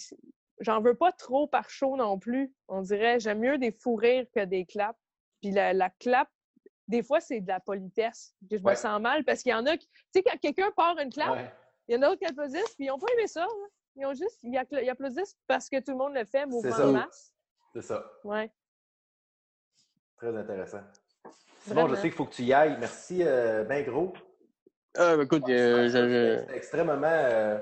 j'en 0.59 0.81
veux 0.81 0.95
pas 0.95 1.11
trop 1.11 1.47
par 1.47 1.69
show 1.69 1.95
non 1.97 2.19
plus. 2.19 2.53
On 2.67 2.81
dirait, 2.81 3.19
j'aime 3.19 3.39
mieux 3.39 3.57
des 3.57 3.71
fous 3.71 3.95
rires 3.95 4.27
que 4.35 4.45
des 4.45 4.65
claps. 4.65 4.99
Puis 5.41 5.51
la, 5.51 5.73
la 5.73 5.89
clap, 5.89 6.29
des 6.87 7.01
fois, 7.03 7.19
c'est 7.19 7.39
de 7.41 7.47
la 7.47 7.59
politesse. 7.59 8.35
Je 8.51 8.57
me 8.57 8.61
Ouais. 8.63 8.75
sens 8.75 8.99
mal 9.01 9.23
parce 9.23 9.41
qu'il 9.41 9.51
y 9.51 9.55
en 9.55 9.65
a 9.65 9.77
qui. 9.77 9.87
Tu 9.87 9.93
sais, 10.15 10.23
quand 10.23 10.37
quelqu'un 10.39 10.71
part 10.75 10.97
une 10.99 11.11
clap, 11.11 11.31
Ouais. 11.31 11.51
il 11.87 11.95
y 11.95 11.97
en 11.97 12.01
a 12.03 12.07
d'autres 12.09 12.19
qui 12.19 12.25
applaudissent, 12.25 12.75
puis 12.75 12.85
ils 12.85 12.87
n'ont 12.87 12.99
pas 12.99 13.11
aimé 13.13 13.27
ça. 13.27 13.41
là. 13.41 13.67
Ils 13.95 14.05
ont 14.05 14.13
juste. 14.13 14.39
Ils, 14.43 14.57
applaudissent 14.89 15.37
parce 15.47 15.69
que 15.69 15.79
tout 15.79 15.91
le 15.91 15.97
monde 15.97 16.13
le 16.13 16.25
fait, 16.25 16.45
mouvement 16.45 16.77
de 16.77 16.91
masse. 16.91 17.33
C'est 17.73 17.81
ça. 17.81 18.03
Ouais. 18.23 18.49
Très 20.17 20.35
intéressant. 20.35 20.81
Simon, 21.61 21.81
je 21.81 21.85
Vraiment. 21.87 21.95
sais 21.95 22.01
qu'il 22.09 22.11
faut 22.13 22.25
que 22.25 22.33
tu 22.33 22.43
y 22.43 22.53
ailles. 22.53 22.77
Merci, 22.79 23.19
euh, 23.23 23.63
ben 23.63 23.85
gros. 23.85 24.13
Ah, 24.97 25.15
ben, 25.15 25.23
écoute, 25.23 25.47
euh, 25.49 25.87
je- 25.87 26.09
je- 26.09 26.39
C'était 26.41 26.57
extrêmement. 26.57 27.01
euh, 27.03 27.59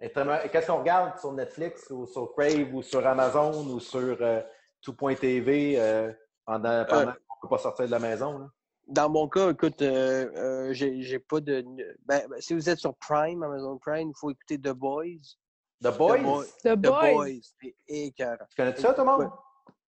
extrêmement- 0.00 0.38
Qu'est-ce 0.52 0.66
qu'on 0.66 0.78
regarde 0.80 1.18
sur 1.18 1.32
Netflix 1.32 1.90
ou 1.90 2.06
sur 2.06 2.32
Crave 2.34 2.74
ou 2.74 2.82
sur 2.82 3.04
Amazon 3.06 3.52
ou 3.66 3.80
sur 3.80 4.16
euh, 4.20 4.42
tout.tv 4.82 5.80
euh, 5.80 6.12
pendant, 6.44 6.84
pendant 6.84 7.12
qu'on 7.12 7.36
ne 7.36 7.40
peut 7.42 7.48
pas 7.48 7.58
sortir 7.58 7.86
de 7.86 7.90
la 7.90 7.98
maison? 7.98 8.38
là? 8.38 8.50
Dans 8.88 9.08
mon 9.08 9.28
cas, 9.28 9.50
écoute, 9.52 9.80
euh, 9.82 10.30
euh, 10.36 10.72
j'ai 10.72 11.00
j'ai 11.02 11.20
pas 11.20 11.40
de. 11.40 11.62
Ben, 12.04 12.26
ben, 12.28 12.40
si 12.40 12.54
vous 12.54 12.68
êtes 12.68 12.78
sur 12.78 12.94
Prime, 12.96 13.42
Amazon 13.42 13.78
Prime, 13.78 14.10
il 14.10 14.16
faut 14.18 14.30
écouter 14.30 14.58
The 14.58 14.72
Boys. 14.72 15.36
The 15.82 15.96
Boys? 15.96 16.18
Boy- 16.22 16.46
The 16.62 16.68
The 16.74 16.76
Boys. 16.76 17.12
Boys, 17.14 17.40
c'est 17.60 17.74
écœurant. 17.88 18.44
Tu 18.50 18.56
connais 18.56 18.76
ça, 18.76 18.92
tout 18.92 19.00
le 19.00 19.06
monde? 19.06 19.30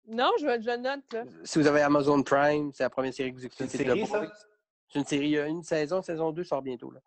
Non, 0.09 0.31
je, 0.39 0.45
je 0.61 0.77
note, 0.77 1.13
là. 1.13 1.23
Si 1.43 1.59
vous 1.59 1.67
avez 1.67 1.81
Amazon 1.81 2.21
Prime, 2.23 2.71
c'est 2.73 2.83
la 2.83 2.89
première 2.89 3.13
série 3.13 3.31
que 3.31 3.37
vous 3.37 3.45
écoutez. 3.45 3.67
C'est 3.67 3.83
une 3.83 3.85
série, 3.89 4.03
The 4.03 4.07
ça? 4.07 4.19
Boys. 4.19 4.31
C'est 4.89 4.99
une 4.99 5.05
série, 5.05 5.25
il 5.27 5.31
y 5.31 5.39
a 5.39 5.47
une 5.47 5.63
saison, 5.63 6.01
saison 6.01 6.31
2 6.31 6.43
sort 6.43 6.61
bientôt. 6.61 6.91
Là. 6.91 6.99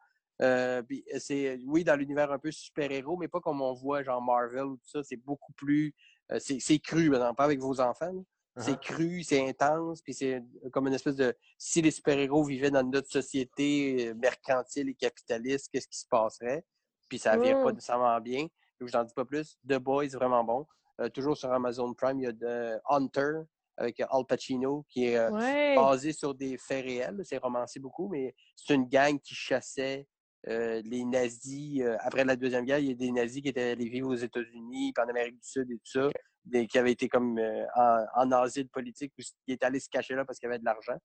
Euh, 0.43 0.83
puis 0.83 1.05
c'est, 1.19 1.59
oui, 1.67 1.85
dans 1.85 1.97
l'univers 1.97 2.31
un 2.33 2.39
peu 2.39 2.51
super-héros, 2.51 3.17
mais 3.17 3.29
pas 3.29 3.41
comme 3.41 3.61
on 3.63 3.73
voit, 3.75 4.03
genre 4.03 4.21
Marvel 4.23 4.65
ou 4.65 4.77
tout 4.77 4.89
ça. 4.89 5.03
C'est 5.03 5.17
beaucoup 5.17 5.53
plus. 5.55 5.95
euh, 6.33 6.39
c'est, 6.39 6.59
c'est 6.61 6.79
cru, 6.79 7.15
en 7.17 7.35
parle 7.35 7.51
avec 7.51 7.61
vos 7.61 7.81
enfants. 7.81 8.13
là. 8.13 8.21
C'est 8.57 8.73
Uh-huh. 8.73 8.81
cru, 8.81 9.23
c'est 9.23 9.49
intense, 9.49 10.03
puis 10.03 10.13
c'est 10.13 10.43
comme 10.73 10.89
une 10.89 10.95
espèce 10.95 11.17
de. 11.17 11.35
Si 11.57 11.81
les 11.81 11.91
super-héros 11.93 12.43
vivaient 12.45 12.71
dans 12.71 12.83
notre 12.83 13.09
société 13.09 14.09
euh, 14.09 14.15
mercantile 14.15 14.89
et 14.89 14.95
capitaliste, 14.95 15.69
qu'est-ce 15.73 15.87
qui 15.89 15.99
se 15.99 16.07
passerait? 16.07 16.65
Puis 17.09 17.19
ça 17.19 17.37
ne 17.37 17.43
vient 17.43 17.63
pas 17.63 17.73
nécessairement 17.73 18.21
bien. 18.21 18.47
Je 18.81 18.87
vous 18.87 18.97
en 18.97 19.05
dis 19.05 19.13
pas 19.15 19.25
plus. 19.25 19.59
The 19.69 19.75
Boys, 19.79 20.09
vraiment 20.15 20.43
bon. 20.43 20.67
Euh, 21.01 21.09
toujours 21.11 21.37
sur 21.37 21.53
Amazon 21.53 21.93
Prime, 21.95 22.19
il 22.21 22.25
y 22.25 22.27
a 22.27 22.33
The 22.33 22.81
Hunter 22.89 23.43
avec 23.77 24.01
Al 24.01 24.25
Pacino 24.27 24.85
qui 24.89 25.07
est 25.07 25.17
euh, 25.19 25.31
Ouais. 25.31 25.75
basé 25.77 26.13
sur 26.13 26.35
des 26.35 26.57
faits 26.57 26.85
réels. 26.85 27.21
C'est 27.25 27.39
romancé 27.39 27.79
beaucoup, 27.79 28.09
mais 28.09 28.35
c'est 28.57 28.75
une 28.75 28.87
gang 28.87 29.19
qui 29.21 29.35
chassait 29.35 30.07
euh, 30.49 30.81
les 30.85 31.05
nazis. 31.05 31.83
après 32.01 32.25
la 32.25 32.37
Deuxième 32.37 32.65
Guerre, 32.65 32.79
il 32.79 32.89
y 32.89 32.93
a 32.93 32.95
des 32.95 33.13
nazis 33.13 33.43
qui 33.43 33.49
étaient 33.49 33.73
allés 33.73 33.89
vivre 33.89 34.09
aux 34.09 34.15
États-Unis, 34.17 34.95
en 34.99 35.09
Amérique 35.09 35.35
du 35.35 35.47
Sud 35.47 35.71
et 35.71 35.75
tout 35.77 35.91
ça, 36.01 36.09
des- 36.47 36.67
qui 36.67 36.79
avaient 36.79 36.93
été 36.93 37.09
comme 37.09 37.39
en, 37.77 38.05
en 38.15 38.33
asile 38.33 38.69
politique, 38.71 39.13
ou 39.19 39.23
qui 39.23 39.53
étaient 39.53 39.67
allés 39.67 39.81
se 39.81 39.91
cacher 39.91 40.15
là 40.15 40.25
parce 40.25 40.39
qu'il 40.39 40.47
y 40.47 40.51
avait 40.51 40.59
de 40.59 40.65
l'argent. 40.65 40.97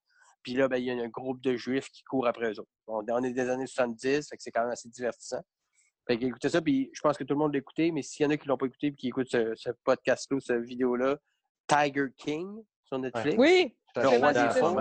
Puis 0.43 0.53
là, 0.53 0.67
ben, 0.69 0.77
il 0.77 0.85
y 0.85 0.91
a 0.91 0.93
un 0.93 1.09
groupe 1.09 1.41
de 1.41 1.55
juifs 1.57 1.89
qui 1.89 2.03
courent 2.03 2.27
après 2.27 2.51
eux 2.53 2.59
autres. 2.59 2.69
On, 2.87 3.03
on 3.09 3.23
est 3.23 3.33
des 3.33 3.49
années 3.49 3.67
70, 3.67 4.29
fait 4.29 4.37
que 4.37 4.43
c'est 4.43 4.51
quand 4.51 4.61
même 4.61 4.71
assez 4.71 4.87
divertissant. 4.87 5.41
Fait 6.07 6.15
écoutez 6.15 6.49
ça, 6.49 6.61
puis 6.61 6.89
je 6.93 7.01
pense 7.01 7.17
que 7.17 7.23
tout 7.23 7.33
le 7.33 7.39
monde 7.39 7.53
l'a 7.53 7.59
écouté, 7.59 7.91
mais 7.91 8.01
s'il 8.03 8.23
y 8.23 8.27
en 8.27 8.29
a 8.29 8.37
qui 8.37 8.47
l'ont 8.47 8.57
pas 8.57 8.67
écouté 8.67 8.87
et 8.87 8.93
qui 8.93 9.07
écoutent 9.07 9.29
ce, 9.29 9.55
ce 9.55 9.71
podcast-là, 9.83 10.39
cette 10.39 10.61
vidéo-là, 10.63 11.17
Tiger 11.67 12.07
King 12.17 12.63
sur 12.83 12.99
Netflix. 12.99 13.35
Oui, 13.39 13.75
C'est 13.95 14.03
Le 14.03 14.09
c'est 14.09 14.17
roi 14.17 14.33
des 14.33 14.49
fonds. 14.59 14.77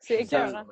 C'est 0.00 0.22
écœurant. 0.22 0.66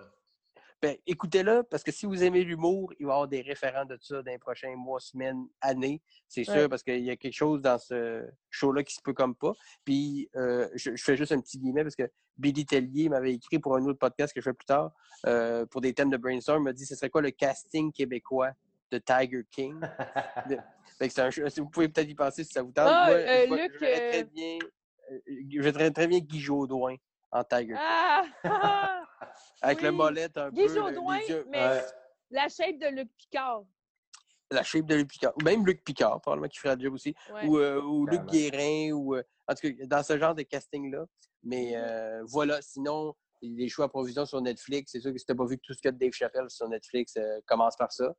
Ben, 0.82 0.94
écoutez-le, 1.06 1.62
parce 1.62 1.82
que 1.82 1.90
si 1.90 2.04
vous 2.04 2.22
aimez 2.22 2.44
l'humour, 2.44 2.92
il 3.00 3.06
va 3.06 3.12
y 3.12 3.14
avoir 3.14 3.28
des 3.28 3.40
référents 3.40 3.86
de 3.86 3.96
ça 4.00 4.22
dans 4.22 4.30
les 4.30 4.38
prochains 4.38 4.76
mois, 4.76 5.00
semaines, 5.00 5.48
années. 5.62 6.02
C'est 6.28 6.44
sûr, 6.44 6.52
Ouais. 6.54 6.68
parce 6.68 6.82
qu'il 6.82 7.02
y 7.02 7.10
a 7.10 7.16
quelque 7.16 7.32
chose 7.32 7.62
dans 7.62 7.78
ce 7.78 8.28
show-là 8.50 8.84
qui 8.84 8.94
se 8.94 9.00
peut 9.02 9.14
comme 9.14 9.34
pas. 9.34 9.52
Puis, 9.84 10.28
euh, 10.36 10.68
je, 10.74 10.94
je 10.94 11.02
fais 11.02 11.16
juste 11.16 11.32
un 11.32 11.40
petit 11.40 11.58
guillemet 11.58 11.82
parce 11.82 11.96
que 11.96 12.08
Billy 12.36 12.66
Tellier 12.66 13.08
m'avait 13.08 13.32
écrit 13.32 13.58
pour 13.58 13.74
un 13.74 13.84
autre 13.86 13.98
podcast 13.98 14.34
que 14.34 14.40
je 14.42 14.50
fais 14.50 14.54
plus 14.54 14.66
tard, 14.66 14.92
euh, 15.24 15.64
pour 15.64 15.80
des 15.80 15.94
thèmes 15.94 16.10
de 16.10 16.18
brainstorm, 16.18 16.60
il 16.60 16.64
m'a 16.64 16.72
dit 16.74 16.84
ce 16.84 16.94
serait 16.94 17.08
quoi 17.10 17.22
le 17.22 17.30
casting 17.30 17.90
québécois? 17.90 18.50
De 18.90 18.98
Tiger 18.98 19.44
King. 19.50 19.80
Fait 20.98 21.08
que 21.08 21.20
un 21.20 21.50
si 21.50 21.60
vous 21.60 21.68
pouvez 21.68 21.88
peut-être 21.88 22.08
y 22.08 22.14
penser 22.14 22.44
si 22.44 22.52
ça 22.52 22.62
vous 22.62 22.72
tente. 22.72 22.86
Ah, 22.88 23.06
Moi, 23.08 23.16
euh, 23.16 23.46
je 23.48 23.54
Luc, 23.54 23.72
je 23.74 23.78
verrais 23.78 24.10
très 24.10 24.20
euh, 24.22 24.24
bien, 24.24 24.58
euh, 25.12 25.20
je 25.50 25.60
verrais 25.62 25.90
très 25.90 26.06
bien 26.06 26.18
Guy 26.20 26.40
Jodoin 26.40 26.96
en 27.30 27.44
Tiger 27.44 27.66
King. 27.66 27.76
Ah! 27.78 28.24
ah! 28.44 29.02
Avec 29.62 29.82
le 29.82 29.92
molette 29.92 30.36
un 30.38 30.50
Guy 30.50 30.62
peu. 30.66 30.68
le- 30.68 30.74
Jodoin, 30.74 31.18
les 31.18 31.28
yeux- 31.28 31.46
mais 31.50 31.58
Ouais. 31.58 31.84
la 32.30 32.48
shape 32.48 32.78
de 32.78 32.86
Luc 32.96 33.08
Picard. 33.18 33.64
la 34.50 34.62
shape 34.62 34.86
de 34.86 34.94
Luc 34.94 35.08
Picard. 35.10 35.32
Ou 35.38 35.44
même 35.44 35.66
Luc 35.66 35.84
Picard, 35.84 36.20
probablement 36.20 36.48
qui 36.48 36.58
ferait 36.58 36.76
le 36.76 36.82
job 36.82 36.94
aussi. 36.94 37.14
Ouais. 37.32 37.46
Ou, 37.46 37.58
euh, 37.58 37.82
ou 37.82 38.06
Luc. 38.06 38.24
Guérin, 38.26 38.92
ou 38.92 39.16
euh, 39.16 39.22
en 39.48 39.54
tout 39.54 39.68
cas, 39.68 39.86
dans 39.86 40.02
ce 40.02 40.18
genre 40.18 40.34
de 40.34 40.42
casting-là. 40.42 41.04
Mais 41.42 41.72
Mhm. 41.72 41.74
euh, 41.76 42.22
voilà, 42.26 42.62
sinon, 42.62 43.14
les 43.42 43.68
choix 43.68 43.84
à 43.84 43.88
provision 43.88 44.24
sur 44.24 44.40
Netflix, 44.40 44.92
c'est 44.92 45.00
sûr 45.00 45.12
que 45.12 45.18
si 45.18 45.26
t'as 45.26 45.34
pas 45.34 45.44
vu 45.46 45.58
tout 45.58 45.74
ce 45.74 45.78
qu'il 45.80 45.88
y 45.88 45.90
a 45.90 45.92
de 45.92 45.98
Dave 45.98 46.12
Chappelle 46.12 46.48
sur 46.48 46.68
Netflix, 46.68 47.14
euh, 47.18 47.38
commence 47.46 47.76
par 47.76 47.92
ça. 47.92 48.14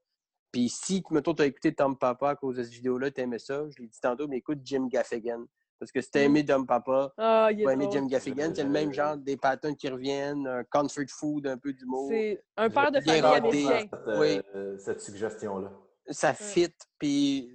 Puis 0.51 0.69
si, 0.69 1.03
mettons, 1.11 1.33
tu 1.33 1.43
as 1.43 1.45
écouté 1.45 1.73
Tom 1.73 1.97
Papa 1.97 2.29
à 2.31 2.35
cause 2.35 2.57
de 2.57 2.63
cette 2.63 2.73
vidéo-là, 2.73 3.11
tu 3.11 3.21
aimais 3.21 3.39
ça, 3.39 3.63
je 3.69 3.81
l'ai 3.81 3.87
dit 3.87 3.99
tantôt, 4.01 4.27
mais 4.27 4.37
écoute 4.37 4.59
Jim 4.63 4.87
Gaffigan. 4.89 5.43
Parce 5.79 5.91
que 5.91 6.01
si 6.01 6.09
t'as 6.09 6.21
Mm. 6.21 6.23
aimé 6.23 6.45
Tom 6.45 6.65
Papa, 6.65 7.13
Ah, 7.17 7.49
il 7.51 7.57
tu 7.57 7.63
drôle. 7.63 7.91
Jim 7.91 8.07
Gaffigan. 8.07 8.51
C'est 8.55 8.63
le 8.63 8.69
même 8.69 8.91
genre 8.91 9.15
des 9.15 9.37
patterns 9.37 9.75
qui 9.75 9.87
reviennent, 9.89 10.47
un 10.47 10.63
comfort 10.63 11.03
food, 11.09 11.45
un 11.45 11.57
peu 11.57 11.71
d'humour. 11.73 12.07
C'est 12.09 12.43
un 12.55 12.69
père 12.69 12.91
de 12.91 12.99
famille 12.99 13.21
américain. 13.21 13.87
Cette, 13.91 14.17
Oui. 14.19 14.41
euh, 14.55 14.77
cette 14.79 15.01
suggestion-là. 15.01 15.71
ça 16.09 16.33
fit. 16.33 16.73
Puis 16.97 17.51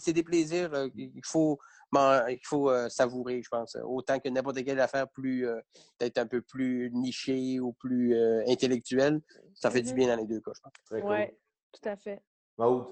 c'est 0.00 0.12
des 0.12 0.24
plaisirs 0.24 0.74
euh, 0.74 0.88
qu'il 0.88 1.24
faut, 1.24 1.56
man- 1.92 2.26
qu'il 2.30 2.44
faut 2.44 2.68
euh, 2.68 2.88
savourer, 2.88 3.40
je 3.42 3.48
pense. 3.48 3.76
Autant 3.84 4.18
que 4.18 4.28
n'importe 4.28 4.62
quelle 4.64 4.80
affaire 4.80 5.08
plus, 5.08 5.46
euh, 5.46 5.60
peut-être 5.96 6.18
un 6.18 6.26
peu 6.26 6.42
plus 6.42 6.90
nichée 6.92 7.60
ou 7.60 7.72
plus 7.74 8.12
euh, 8.16 8.42
intellectuelle. 8.48 9.20
Ça 9.54 9.70
fait 9.70 9.82
du 9.82 9.94
bien 9.94 10.08
dans 10.08 10.16
les 10.20 10.26
deux 10.26 10.40
cas, 10.40 10.50
je 10.54 10.60
pense. 10.60 10.72
Très 10.84 11.00
cool. 11.00 11.10
Ouais, 11.10 11.38
tout 11.80 11.88
à 11.88 11.96
fait. 11.96 12.20
Maude. 12.58 12.86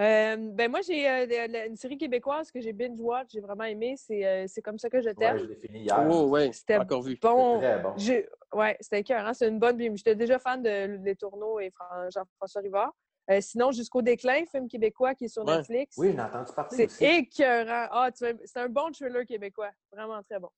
Euh, 0.00 0.36
ben 0.52 0.70
moi, 0.70 0.80
j'ai 0.80 1.06
euh, 1.06 1.66
une 1.66 1.76
série 1.76 1.98
québécoise 1.98 2.50
que 2.50 2.60
j'ai 2.62 2.72
binge-watch, 2.72 3.28
j'ai 3.30 3.40
vraiment 3.40 3.64
aimé. 3.64 3.94
C'est 3.98 4.24
euh, 4.26 4.44
C'est 4.48 4.62
comme 4.62 4.78
ça 4.78 4.88
que 4.88 5.02
je 5.02 5.08
Ouais, 5.08 5.14
t'aime. 5.14 5.38
je 5.38 5.44
l'ai 5.44 5.56
fini 5.56 5.80
hier. 5.80 6.06
Oh, 6.10 6.28
ouais, 6.28 6.50
C'était 6.52 6.78
encore 6.78 7.02
vu. 7.02 7.18
bon. 7.20 7.58
Très 7.58 7.78
bon. 7.80 7.92
J'ai- 7.96 8.28
Ouais, 8.54 8.76
c'était 8.80 9.00
écœurant. 9.00 9.32
C'est 9.34 9.48
une 9.48 9.58
bonne. 9.58 9.78
J'étais 9.96 10.14
déjà 10.14 10.38
fan 10.38 10.62
de 10.62 10.98
Les 11.02 11.16
Tourneaux 11.16 11.58
et 11.60 11.70
Fran- 11.70 12.08
Jean-François 12.10 12.60
Rivard. 12.62 12.92
Euh, 13.30 13.40
sinon, 13.40 13.70
Jusqu'au 13.70 14.02
déclin, 14.02 14.44
film 14.46 14.66
québécois 14.68 15.14
qui 15.14 15.24
est 15.26 15.28
sur 15.28 15.44
Ouais. 15.44 15.56
Netflix. 15.58 15.96
Oui, 15.98 16.12
on 16.14 16.18
a 16.18 16.26
entendu 16.26 16.52
parler 16.54 16.88
C'est 16.88 17.14
écœurant. 17.18 17.88
Ah, 17.92 18.10
tu 18.16 18.24
vas- 18.24 18.38
c'est 18.44 18.58
un 18.60 18.68
bon 18.68 18.90
thriller 18.92 19.24
québécois. 19.26 19.70
Vraiment 19.92 20.22
très 20.22 20.38
bon. 20.40 20.50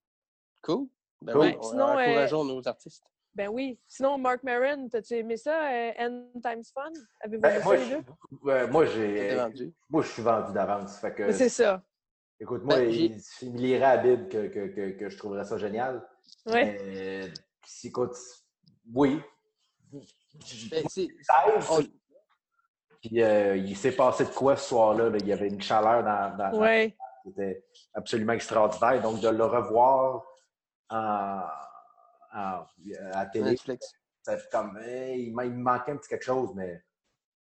Cool. 0.63 0.87
Ben 1.23 1.33
Cool. 1.33 1.43
oui, 1.43 1.49
Ouais, 1.51 1.57
on- 1.59 1.63
sinon, 1.63 1.89
euh, 1.89 1.93
encourageons 1.93 2.45
nos 2.45 2.67
artistes. 2.69 3.05
Ben 3.35 3.49
oui. 3.49 3.79
Sinon, 3.89 4.17
Mark 4.19 4.43
Maron, 4.45 4.89
t'as-tu 4.89 5.15
aimé 5.15 5.37
ça? 5.37 5.69
euh, 5.69 5.93
End 5.99 6.27
Times 6.41 6.63
Fun? 6.73 6.93
Avez-vous 7.21 7.43
Ben, 7.43 7.55
aimé 7.57 7.65
moi, 7.65 7.77
ça, 7.77 7.85
je, 7.85 7.95
deux? 7.97 8.05
ouais, 8.43 8.67
moi, 8.69 8.87
C'était 8.87 9.57
j'ai, 9.57 9.73
moi, 9.91 10.03
je 10.03 10.09
suis 10.09 10.23
vendu 10.23 10.53
d'avance. 10.53 10.99
Fait 10.99 11.13
que, 11.15 11.23
Mais 11.25 11.33
C'est 11.33 11.49
ça. 11.49 11.83
écoute, 12.39 12.63
moi, 12.63 12.77
Ben, 12.77 12.91
j'ai- 12.93 13.07
il, 13.07 13.23
il 13.43 13.57
lirait 13.57 13.85
à 13.85 13.97
la 13.97 14.03
Bible 14.03 14.29
que, 14.29 14.47
que, 14.47 14.67
que, 14.69 14.91
que 14.99 15.09
je 15.09 15.19
trouverais 15.19 15.45
ça 15.45 15.59
génial. 15.59 16.07
Ouais. 16.47 17.33
Si, 17.67 17.89
écoute, 17.89 18.15
oui. 18.95 19.21
Ben, 20.71 20.85
c'est- 20.89 21.09
16, 21.21 21.71
on- 21.71 21.83
Puis 23.01 23.21
euh, 23.23 23.57
il 23.57 23.77
s'est 23.77 23.93
passé 23.97 24.25
de 24.25 24.31
quoi 24.31 24.57
ce 24.57 24.69
soir-là? 24.69 25.11
là? 25.11 25.19
Il 25.19 25.27
y 25.27 25.33
avait 25.33 25.49
une 25.49 25.61
chaleur 25.61 26.05
dans, 26.05 26.37
dans, 26.37 26.51
dans- 26.53 26.59
Ouais. 26.61 26.97
qui 27.23 27.31
était 27.31 27.65
absolument 27.95 28.33
extraordinaire. 28.33 29.03
Donc, 29.03 29.21
de 29.21 29.29
le 29.29 29.45
revoir 29.45 30.25
en, 30.89 31.41
en- 32.35 32.67
à 33.13 33.27
télé, 33.27 33.51
Netflix. 33.51 33.93
ça 34.23 34.37
fait 34.37 34.49
comme, 34.51 34.77
hey, 34.79 35.27
il, 35.29 35.35
me 35.35 35.45
manquait 35.49 35.93
un 35.93 35.97
petit 35.97 36.09
quelque 36.09 36.25
chose, 36.25 36.51
mais 36.55 36.83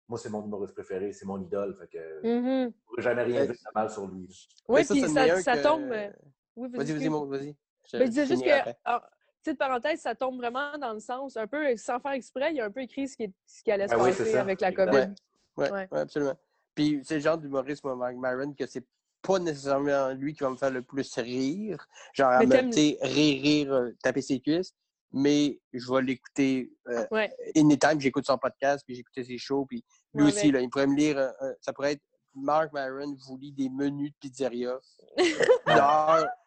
moi, 0.08 0.20
c'est 0.20 0.30
mon 0.30 0.44
humoriste 0.46 0.74
préféré, 0.74 1.12
c'est 1.14 1.26
mon 1.26 1.42
idole. 1.42 1.76
Fait 1.76 1.88
que 1.88 2.20
je 2.24 2.28
ne 2.30 2.70
pourrais 2.86 3.02
jamais 3.02 3.24
rien 3.24 3.42
Ouais. 3.42 3.48
dire 3.48 3.56
de 3.56 3.72
mal 3.74 3.90
sur 3.90 4.08
lui. 4.08 4.48
Oui, 4.68 4.84
ça, 4.86 4.94
puis 4.94 5.02
ça, 5.02 5.08
meilleur 5.22 5.38
ça 5.40 5.58
que- 5.58 5.64
tombe. 5.64 5.92
euh, 5.92 6.10
Oui, 6.56 6.70
Vas-y, 6.72 6.92
vas-y, 6.94 7.08
vas-y. 7.10 7.56
Je- 7.92 7.98
Ben, 7.98 8.04
je 8.06 8.10
disais 8.10 8.26
juste 8.28 8.44
que, 8.46 8.72
ah, 8.86 9.10
petite 9.44 9.58
parenthèse, 9.58 10.02
ça 10.02 10.14
tombe 10.14 10.38
vraiment 10.38 10.78
dans 10.78 10.94
le 10.94 11.00
sens, 11.00 11.36
un 11.36 11.48
peu 11.48 11.76
sans 11.78 12.00
faire 12.00 12.12
exprès, 12.12 12.54
il 12.54 12.62
a 12.62 12.66
un 12.66 12.72
peu 12.72 12.82
écrit 12.82 13.08
ce 13.08 13.18
qui, 13.18 13.24
est- 13.24 13.34
ce 13.48 13.64
qui 13.64 13.72
allait 13.72 13.88
se 13.88 13.94
Ah 13.94 13.98
oui, 13.98 14.10
passer 14.12 14.36
avec 14.38 14.62
la. 14.62 14.72
COVID. 14.72 14.92
Ouais. 14.92 15.10
Ouais, 15.58 15.72
Ouais. 15.72 15.88
ouais, 15.92 16.00
absolument. 16.00 16.36
Puis 16.76 17.02
c'est 17.04 17.16
le 17.16 17.22
genre 17.22 17.38
d'humorisme, 17.38 17.94
Mark 17.96 18.16
Maron, 18.16 18.54
que 18.54 18.66
c'est 18.68 18.86
pas 19.22 19.40
nécessairement 19.40 20.10
lui 20.14 20.34
qui 20.34 20.44
va 20.44 20.50
me 20.52 20.56
faire 20.58 20.72
le 20.72 20.82
plus 20.84 21.12
rire. 21.18 21.88
Genre, 22.14 22.30
à 22.30 22.46
me, 22.46 22.74
rire, 22.74 22.98
rire, 23.02 23.74
euh, 23.74 23.92
taper 24.04 24.22
ses 24.22 24.40
cuisses. 24.40 24.74
Mais 25.14 25.60
je 25.72 25.94
vais 25.94 26.02
l'écouter 26.02 26.72
euh, 26.88 27.06
Ouais. 27.12 27.32
anytime. 27.56 28.00
J'écoute 28.02 28.26
son 28.26 28.38
podcast, 28.38 28.84
puis 28.86 28.96
j'écoutais 28.96 29.24
ses 29.24 29.38
shows. 29.38 29.66
Puis 29.68 29.84
lui 30.14 30.24
Ouais, 30.26 30.30
aussi, 30.30 30.52
là, 30.52 30.60
il 30.60 30.70
pourrait 30.70 30.88
me 30.88 30.96
lire, 30.96 31.18
euh, 31.18 31.30
euh, 31.42 31.54
ça 31.62 31.72
pourrait 31.72 31.94
être 31.94 32.02
Mark 32.36 32.74
Maron 32.74 33.16
vous 33.28 33.38
lit 33.38 33.52
des 33.52 33.70
menus 33.70 34.10
de 34.12 34.16
pizzeria. 34.20 34.80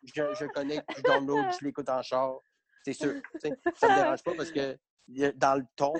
Je, 0.04 0.22
je 0.34 0.46
connecte, 0.52 0.84
je 0.96 1.02
download, 1.02 1.46
je 1.58 1.64
l'écoute 1.64 1.88
en 1.88 2.02
char. 2.02 2.38
C'est 2.84 2.92
sûr. 2.92 3.14
Ça 3.40 3.88
me 3.88 3.94
dérange 3.96 4.22
pas 4.22 4.34
parce 4.34 4.50
que 4.50 4.76
dans 5.36 5.56
le 5.58 5.64
ton, 5.76 5.92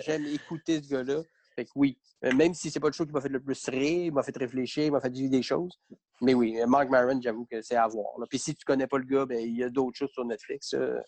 j'aime 0.00 0.26
écouter 0.26 0.82
ce 0.82 0.88
gars-là. 0.88 1.22
Fait 1.56 1.64
que 1.64 1.70
oui, 1.74 1.98
Euh, 2.24 2.32
même 2.34 2.52
si 2.54 2.70
c'est 2.70 2.80
pas 2.80 2.88
le 2.88 2.92
show 2.92 3.06
qui 3.06 3.12
m'a 3.12 3.20
fait 3.20 3.28
le 3.30 3.40
plus 3.40 3.66
rire, 3.68 4.12
m'a 4.12 4.22
fait 4.22 4.36
réfléchir, 4.36 4.92
m'a 4.92 5.00
fait 5.00 5.10
vivre 5.10 5.30
des 5.30 5.42
choses. 5.42 5.80
Mais 6.20 6.34
oui, 6.34 6.56
Mark 6.66 6.88
Maron, 6.90 7.18
j'avoue 7.20 7.46
que 7.50 7.62
c'est 7.62 7.76
à 7.76 7.86
voir. 7.88 8.18
là. 8.18 8.26
Puis 8.28 8.38
si 8.38 8.54
tu 8.54 8.64
connais 8.64 8.86
pas 8.86 8.98
le 8.98 9.04
gars, 9.04 9.24
ben, 9.26 9.38
il 9.40 9.56
y 9.56 9.64
a 9.64 9.68
d'autres 9.70 9.96
choses 9.96 10.10
sur 10.12 10.24
Netflix 10.24 10.74
euh, 10.74 11.00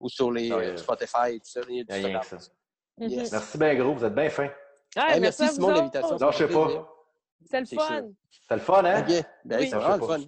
ou 0.00 0.08
sur 0.08 0.30
les 0.30 0.50
Ah, 0.50 0.56
euh, 0.56 0.76
Spotify 0.76 1.34
et 1.34 1.40
tout 1.40 1.50
ça. 1.50 1.60
Il 1.68 1.76
y 1.76 1.80
a 1.80 1.84
du 1.84 1.90
Il 1.90 2.02
y 2.02 2.04
a 2.04 2.08
rien 2.08 2.22
stock 2.22 2.38
que 2.38 2.44
ça. 2.44 2.50
Mhm. 2.98 3.08
Yes. 3.10 3.32
Merci 3.32 3.58
bien 3.58 3.74
gros, 3.74 3.94
vous 3.94 4.04
êtes 4.04 4.14
bien 4.14 4.30
fin. 4.30 4.44
Ouais, 4.44 4.52
Hey, 5.14 5.20
merci 5.20 5.48
Simon 5.48 5.68
de 5.68 5.72
l'invitation. 5.74 6.16
Non, 6.18 6.30
je 6.32 6.36
sais 6.38 6.48
pas. 6.48 6.94
C'est 7.50 7.60
le 7.60 7.66
C'est 7.66 7.76
fun. 7.76 8.08
C'était 8.30 8.54
le 8.54 8.60
fun, 8.60 8.84
hein? 8.84 9.00
Ok. 9.08 9.24
Ben, 9.44 9.60
Oui. 9.60 9.68
c'est 9.70 9.76
vraiment 9.76 9.96
le 9.96 10.02
fun. 10.06 10.24